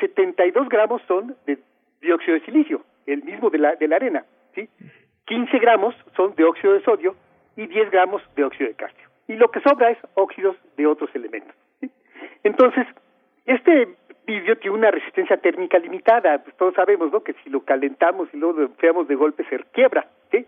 72 0.00 0.68
gramos 0.68 1.00
son 1.06 1.36
de 1.46 1.58
dióxido 2.00 2.34
de 2.34 2.44
silicio, 2.44 2.82
el 3.06 3.22
mismo 3.22 3.50
de 3.50 3.58
la, 3.58 3.76
de 3.76 3.86
la 3.86 3.96
arena. 3.96 4.24
¿sí? 4.56 4.68
15 5.26 5.58
gramos 5.60 5.94
son 6.16 6.34
de 6.34 6.42
óxido 6.42 6.72
de 6.72 6.82
sodio 6.82 7.14
y 7.56 7.66
10 7.66 7.90
gramos 7.90 8.22
de 8.36 8.44
óxido 8.44 8.68
de 8.68 8.74
calcio. 8.76 9.08
Y 9.28 9.34
lo 9.34 9.50
que 9.50 9.60
sobra 9.60 9.90
es 9.90 9.98
óxidos 10.14 10.56
de 10.76 10.86
otros 10.86 11.10
elementos. 11.14 11.54
Entonces, 12.42 12.86
este 13.46 13.88
vidrio 14.26 14.56
tiene 14.58 14.76
una 14.76 14.90
resistencia 14.90 15.36
térmica 15.36 15.78
limitada. 15.78 16.42
Pues 16.42 16.56
todos 16.56 16.74
sabemos 16.74 17.12
¿no? 17.12 17.22
que 17.22 17.34
si 17.44 17.50
lo 17.50 17.60
calentamos 17.64 18.28
y 18.32 18.36
luego 18.36 18.60
lo 18.60 18.66
enfriamos 18.66 19.08
de 19.08 19.14
golpe 19.14 19.44
se 19.44 19.58
quiebra. 19.72 20.06
¿sí? 20.30 20.44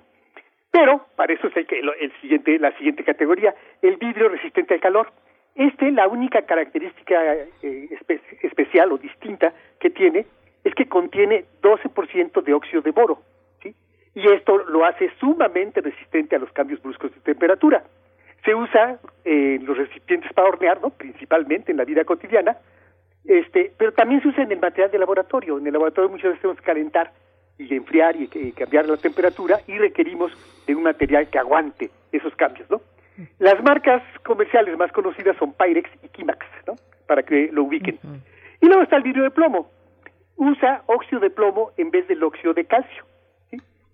Pero 0.71 1.07
para 1.17 1.33
eso 1.33 1.47
es 1.49 1.57
el, 1.57 2.13
siguiente, 2.21 2.59
la 2.59 2.73
siguiente 2.77 3.05
categoría, 3.05 3.55
el 3.83 3.97
vidrio 3.97 4.29
resistente 4.29 4.75
al 4.75 4.81
calor. 4.81 5.11
Este, 5.55 5.91
la 5.91 6.07
única 6.07 6.43
característica 6.43 7.35
eh, 7.35 7.49
espe- 7.63 8.21
especial 8.43 8.93
o 8.93 8.99
distinta 8.99 9.55
que 9.81 9.89
tiene 9.89 10.27
es 10.65 10.75
que 10.75 10.87
contiene 10.87 11.45
12% 11.63 12.43
de 12.43 12.53
óxido 12.53 12.83
de 12.83 12.91
boro. 12.91 13.23
Y 14.17 14.27
esto 14.33 14.57
lo 14.57 14.87
hace 14.87 15.11
sumamente 15.21 15.83
resistente 15.83 16.37
a 16.37 16.39
los 16.39 16.51
cambios 16.53 16.83
bruscos 16.83 17.15
de 17.15 17.21
temperatura. 17.21 17.85
Se 18.47 18.55
usa 18.55 18.99
eh, 19.27 19.57
en 19.61 19.67
los 19.67 19.77
recipientes 19.77 20.33
para 20.33 20.49
hornear, 20.49 20.81
¿no? 20.81 20.89
Principalmente 20.89 21.71
en 21.71 21.77
la 21.77 21.85
vida 21.85 22.03
cotidiana, 22.03 22.57
este, 23.27 23.73
pero 23.77 23.93
también 23.93 24.23
se 24.23 24.29
usa 24.29 24.45
en 24.45 24.53
el 24.53 24.59
material 24.59 24.91
de 24.91 24.99
laboratorio. 24.99 25.59
En 25.59 25.67
el 25.67 25.73
laboratorio 25.75 26.09
muchas 26.09 26.31
veces 26.31 26.41
tenemos 26.41 26.59
que 26.59 26.65
calentar 26.65 27.13
y 27.59 27.75
enfriar 27.77 28.17
y, 28.17 28.31
y 28.33 28.53
cambiar 28.53 28.87
la 28.87 28.97
temperatura 28.97 29.61
y 29.67 29.77
requerimos 29.77 30.33
de 30.67 30.75
un 30.75 30.85
material 30.85 31.29
que 31.29 31.39
aguante 31.39 31.91
esos 32.11 32.35
cambios, 32.37 32.71
¿no? 32.71 32.81
Las 33.39 33.63
marcas 33.63 34.03
comerciales 34.25 34.79
más 34.79 34.93
conocidas 34.93 35.37
son 35.37 35.53
Pyrex 35.53 35.91
y 36.03 36.09
Kimax, 36.09 36.47
¿no? 36.67 36.77
Para 37.07 37.23
que 37.23 37.51
lo 37.53 37.65
ubiquen. 37.65 37.99
Y 38.63 38.67
luego 38.67 38.83
está 38.83 38.97
el 38.97 39.03
vidrio 39.03 39.25
de 39.25 39.31
plomo. 39.31 39.71
Usa 40.37 40.83
óxido 40.87 41.21
de 41.21 41.29
plomo 41.29 41.73
en 41.77 41.91
vez 41.91 42.09
del 42.09 42.23
óxido 42.23 42.55
de 42.55 42.65
calcio. 42.65 43.05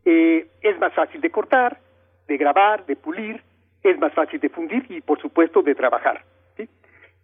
Eh, 0.04 0.46
es 0.60 0.78
más 0.78 0.92
fácil 0.94 1.20
de 1.20 1.30
cortar, 1.30 1.78
de 2.26 2.36
grabar, 2.36 2.86
de 2.86 2.96
pulir, 2.96 3.42
es 3.82 3.98
más 3.98 4.12
fácil 4.12 4.40
de 4.40 4.48
fundir 4.48 4.84
y, 4.88 5.00
por 5.00 5.20
supuesto, 5.20 5.62
de 5.62 5.74
trabajar. 5.74 6.24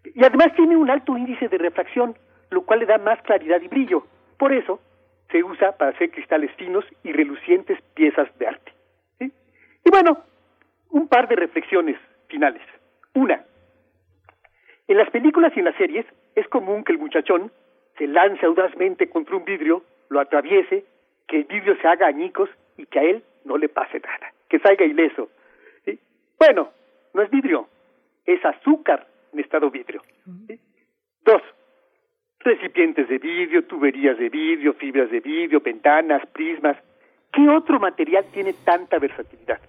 Y 0.04 0.24
además 0.24 0.54
tiene 0.54 0.76
un 0.76 0.90
alto 0.90 1.16
índice 1.16 1.48
de 1.48 1.58
refracción, 1.58 2.16
lo 2.50 2.62
cual 2.62 2.80
le 2.80 2.86
da 2.86 2.98
más 2.98 3.20
claridad 3.22 3.60
y 3.60 3.68
brillo. 3.68 4.06
Por 4.36 4.52
eso 4.52 4.80
se 5.30 5.42
usa 5.42 5.72
para 5.72 5.90
hacer 5.90 6.10
cristales 6.10 6.50
finos 6.56 6.84
y 7.02 7.12
relucientes 7.12 7.78
piezas 7.94 8.28
de 8.38 8.46
arte. 8.46 8.72
Y 9.20 9.90
bueno, 9.90 10.18
un 10.90 11.08
par 11.08 11.28
de 11.28 11.36
reflexiones 11.36 11.98
finales. 12.28 12.62
Una, 13.14 13.44
en 14.86 14.96
las 14.96 15.10
películas 15.10 15.52
y 15.54 15.58
en 15.58 15.66
las 15.66 15.76
series 15.76 16.06
es 16.34 16.48
común 16.48 16.84
que 16.84 16.92
el 16.92 16.98
muchachón 16.98 17.52
se 17.98 18.06
lance 18.06 18.44
audazmente 18.46 19.10
contra 19.10 19.36
un 19.36 19.44
vidrio, 19.44 19.82
lo 20.08 20.20
atraviese, 20.20 20.84
que 21.26 21.38
el 21.38 21.44
vidrio 21.44 21.76
se 21.80 21.88
haga 21.88 22.06
añicos 22.06 22.48
y 22.78 22.86
que 22.86 22.98
a 22.98 23.02
él 23.02 23.22
no 23.44 23.58
le 23.58 23.68
pase 23.68 24.00
nada, 24.00 24.32
que 24.48 24.58
salga 24.60 24.86
ileso. 24.86 25.28
Bueno, 26.38 26.70
no 27.12 27.22
es 27.22 27.30
vidrio, 27.30 27.68
es 28.24 28.42
azúcar 28.44 29.06
en 29.32 29.40
estado 29.40 29.70
vidrio. 29.70 30.02
Dos, 31.24 31.42
recipientes 32.38 33.08
de 33.08 33.18
vidrio, 33.18 33.64
tuberías 33.64 34.16
de 34.16 34.28
vidrio, 34.28 34.72
fibras 34.74 35.10
de 35.10 35.20
vidrio, 35.20 35.60
ventanas, 35.60 36.24
prismas. 36.28 36.76
¿Qué 37.32 37.48
otro 37.48 37.80
material 37.80 38.24
tiene 38.32 38.54
tanta 38.64 38.98
versatilidad? 38.98 39.60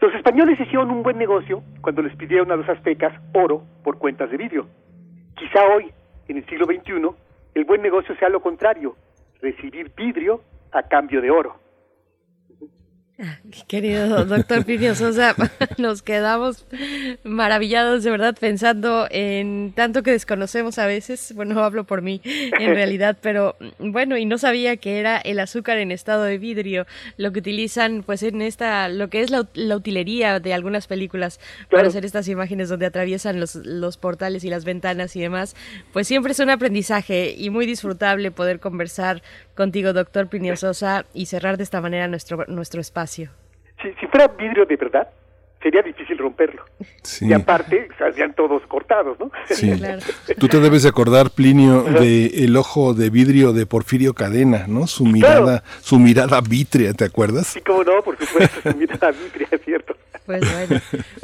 Los 0.00 0.14
españoles 0.14 0.60
hicieron 0.60 0.90
un 0.90 1.02
buen 1.02 1.16
negocio 1.16 1.62
cuando 1.80 2.02
les 2.02 2.14
pidieron 2.16 2.50
a 2.50 2.56
los 2.56 2.68
aztecas 2.68 3.14
oro 3.32 3.62
por 3.82 3.98
cuentas 3.98 4.30
de 4.30 4.36
vidrio. 4.36 4.66
Quizá 5.36 5.64
hoy, 5.74 5.90
en 6.28 6.38
el 6.38 6.46
siglo 6.46 6.66
XXI, 6.66 7.10
el 7.54 7.64
buen 7.64 7.80
negocio 7.80 8.14
sea 8.16 8.28
lo 8.28 8.40
contrario, 8.40 8.96
recibir 9.40 9.92
vidrio 9.96 10.40
a 10.72 10.82
cambio 10.82 11.22
de 11.22 11.30
oro. 11.30 11.63
Querido 13.68 14.24
doctor 14.24 14.64
Plinio 14.64 14.94
Sosa, 14.94 15.36
nos 15.78 16.02
quedamos 16.02 16.66
maravillados 17.22 18.02
de 18.02 18.10
verdad 18.10 18.36
pensando 18.38 19.06
en 19.10 19.72
tanto 19.72 20.02
que 20.02 20.10
desconocemos 20.10 20.78
a 20.78 20.86
veces, 20.86 21.32
bueno, 21.34 21.62
hablo 21.62 21.84
por 21.84 22.02
mí 22.02 22.20
en 22.24 22.74
realidad, 22.74 23.16
pero 23.20 23.56
bueno, 23.78 24.16
y 24.16 24.26
no 24.26 24.36
sabía 24.36 24.76
que 24.76 24.98
era 24.98 25.18
el 25.18 25.38
azúcar 25.38 25.78
en 25.78 25.92
estado 25.92 26.24
de 26.24 26.38
vidrio, 26.38 26.86
lo 27.16 27.32
que 27.32 27.38
utilizan 27.38 28.02
pues 28.04 28.24
en 28.24 28.42
esta, 28.42 28.88
lo 28.88 29.08
que 29.10 29.22
es 29.22 29.30
la, 29.30 29.48
la 29.54 29.76
utilería 29.76 30.40
de 30.40 30.52
algunas 30.52 30.88
películas 30.88 31.38
para 31.70 31.86
hacer 31.86 32.04
estas 32.04 32.26
imágenes 32.26 32.68
donde 32.68 32.86
atraviesan 32.86 33.38
los, 33.38 33.54
los 33.54 33.96
portales 33.96 34.42
y 34.42 34.50
las 34.50 34.64
ventanas 34.64 35.14
y 35.14 35.20
demás, 35.20 35.54
pues 35.92 36.08
siempre 36.08 36.32
es 36.32 36.40
un 36.40 36.50
aprendizaje 36.50 37.32
y 37.38 37.50
muy 37.50 37.66
disfrutable 37.66 38.32
poder 38.32 38.58
conversar 38.58 39.22
contigo, 39.54 39.92
doctor 39.92 40.28
Plinio 40.28 40.56
Sosa, 40.56 41.06
y 41.14 41.26
cerrar 41.26 41.56
de 41.56 41.62
esta 41.62 41.80
manera 41.80 42.08
nuestro, 42.08 42.44
nuestro 42.48 42.80
espacio. 42.80 43.03
Si, 43.82 43.92
si 44.00 44.06
fuera 44.06 44.28
vidrio 44.28 44.64
de 44.66 44.76
verdad, 44.76 45.08
sería 45.62 45.82
difícil 45.82 46.18
romperlo. 46.18 46.62
Sí. 47.02 47.26
Y 47.26 47.32
aparte, 47.32 47.88
saldrían 47.98 48.34
todos 48.34 48.62
cortados, 48.66 49.18
¿no? 49.18 49.30
Sí. 49.46 49.72
Tú 50.38 50.46
te 50.46 50.60
debes 50.60 50.82
de 50.82 50.90
acordar, 50.90 51.30
Plinio, 51.30 51.82
de 51.82 52.26
el 52.44 52.56
ojo 52.56 52.92
de 52.92 53.08
vidrio 53.10 53.52
de 53.52 53.64
Porfirio 53.66 54.12
Cadena, 54.12 54.66
¿no? 54.68 54.86
Su 54.86 55.06
mirada, 55.06 55.64
su 55.80 55.98
mirada 55.98 56.40
vítrea, 56.42 56.92
¿te 56.92 57.04
acuerdas? 57.04 57.46
Sí, 57.46 57.60
cómo 57.62 57.82
no, 57.82 58.02
por 58.02 58.18
supuesto, 58.18 58.70
su 58.70 58.76
mirada 58.76 59.10
vitria, 59.10 59.48
es 59.50 59.60
cierto. 59.64 59.96
Pues 60.26 60.40
bueno, 60.40 60.80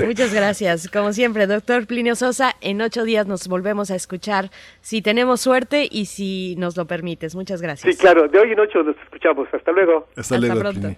muchas 0.07 0.35
gracias. 0.35 0.89
Como 0.89 1.13
siempre, 1.13 1.47
doctor 1.47 1.87
Plinio 1.87 2.15
Sosa, 2.15 2.55
en 2.61 2.83
ocho 2.83 3.05
días 3.05 3.27
nos 3.27 3.49
volvemos 3.49 3.91
a 3.91 3.95
escuchar 3.95 4.51
si 4.83 5.01
tenemos 5.01 5.41
suerte 5.41 5.89
y 5.91 6.07
si 6.07 6.55
nos 6.57 6.77
lo 6.77 6.87
permites. 6.87 7.35
Muchas 7.35 7.63
gracias. 7.63 7.95
Sí, 7.95 8.01
claro, 8.01 8.29
de 8.29 8.39
hoy 8.39 8.53
en 8.53 8.61
ocho 8.61 8.83
nos 8.83 8.97
escuchamos. 8.99 9.49
Hasta 9.53 9.73
luego. 9.73 10.07
Hasta, 10.17 10.37
Hasta 10.37 10.55
pronto. 10.55 10.97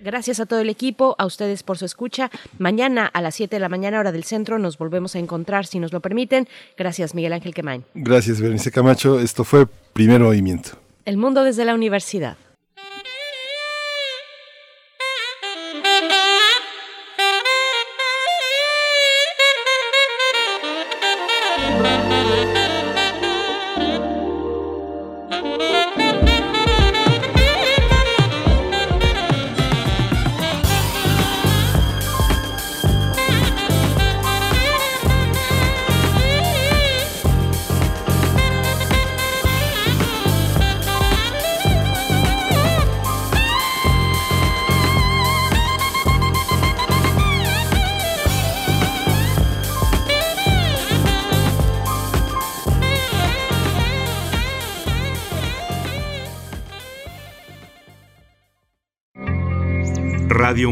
Gracias 0.00 0.40
a 0.40 0.46
todo 0.46 0.60
el 0.60 0.70
equipo, 0.70 1.14
a 1.18 1.26
ustedes 1.26 1.62
por 1.62 1.78
su 1.78 1.84
escucha. 1.84 2.30
Mañana 2.58 3.06
a 3.06 3.20
las 3.20 3.34
7 3.34 3.56
de 3.56 3.60
la 3.60 3.68
mañana, 3.68 4.00
hora 4.00 4.12
del 4.12 4.24
centro, 4.24 4.58
nos 4.58 4.78
volvemos 4.78 5.14
a 5.14 5.18
encontrar 5.18 5.66
si 5.66 5.78
nos 5.78 5.92
lo 5.92 6.00
permiten. 6.00 6.48
Gracias, 6.76 7.14
Miguel 7.14 7.32
Ángel 7.32 7.54
Quemain. 7.54 7.84
Gracias, 7.94 8.40
Berenice 8.40 8.70
Camacho. 8.70 9.20
Esto 9.20 9.44
fue 9.44 9.66
Primer 9.92 10.20
Movimiento. 10.20 10.70
El 11.04 11.16
mundo 11.18 11.44
desde 11.44 11.64
la 11.64 11.74
universidad. 11.74 12.36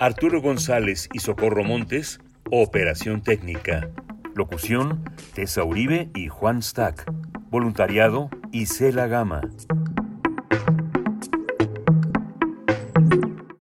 Arturo 0.00 0.42
González 0.42 1.08
y 1.12 1.20
Socorro 1.20 1.62
Montes, 1.62 2.20
operación 2.50 3.22
técnica. 3.22 3.88
Locución, 4.34 5.04
Tessa 5.34 5.62
Uribe 5.62 6.10
y 6.14 6.28
Juan 6.28 6.62
Stack. 6.62 7.04
Voluntariado, 7.50 8.28
Isela 8.50 9.06
Gama. 9.06 9.42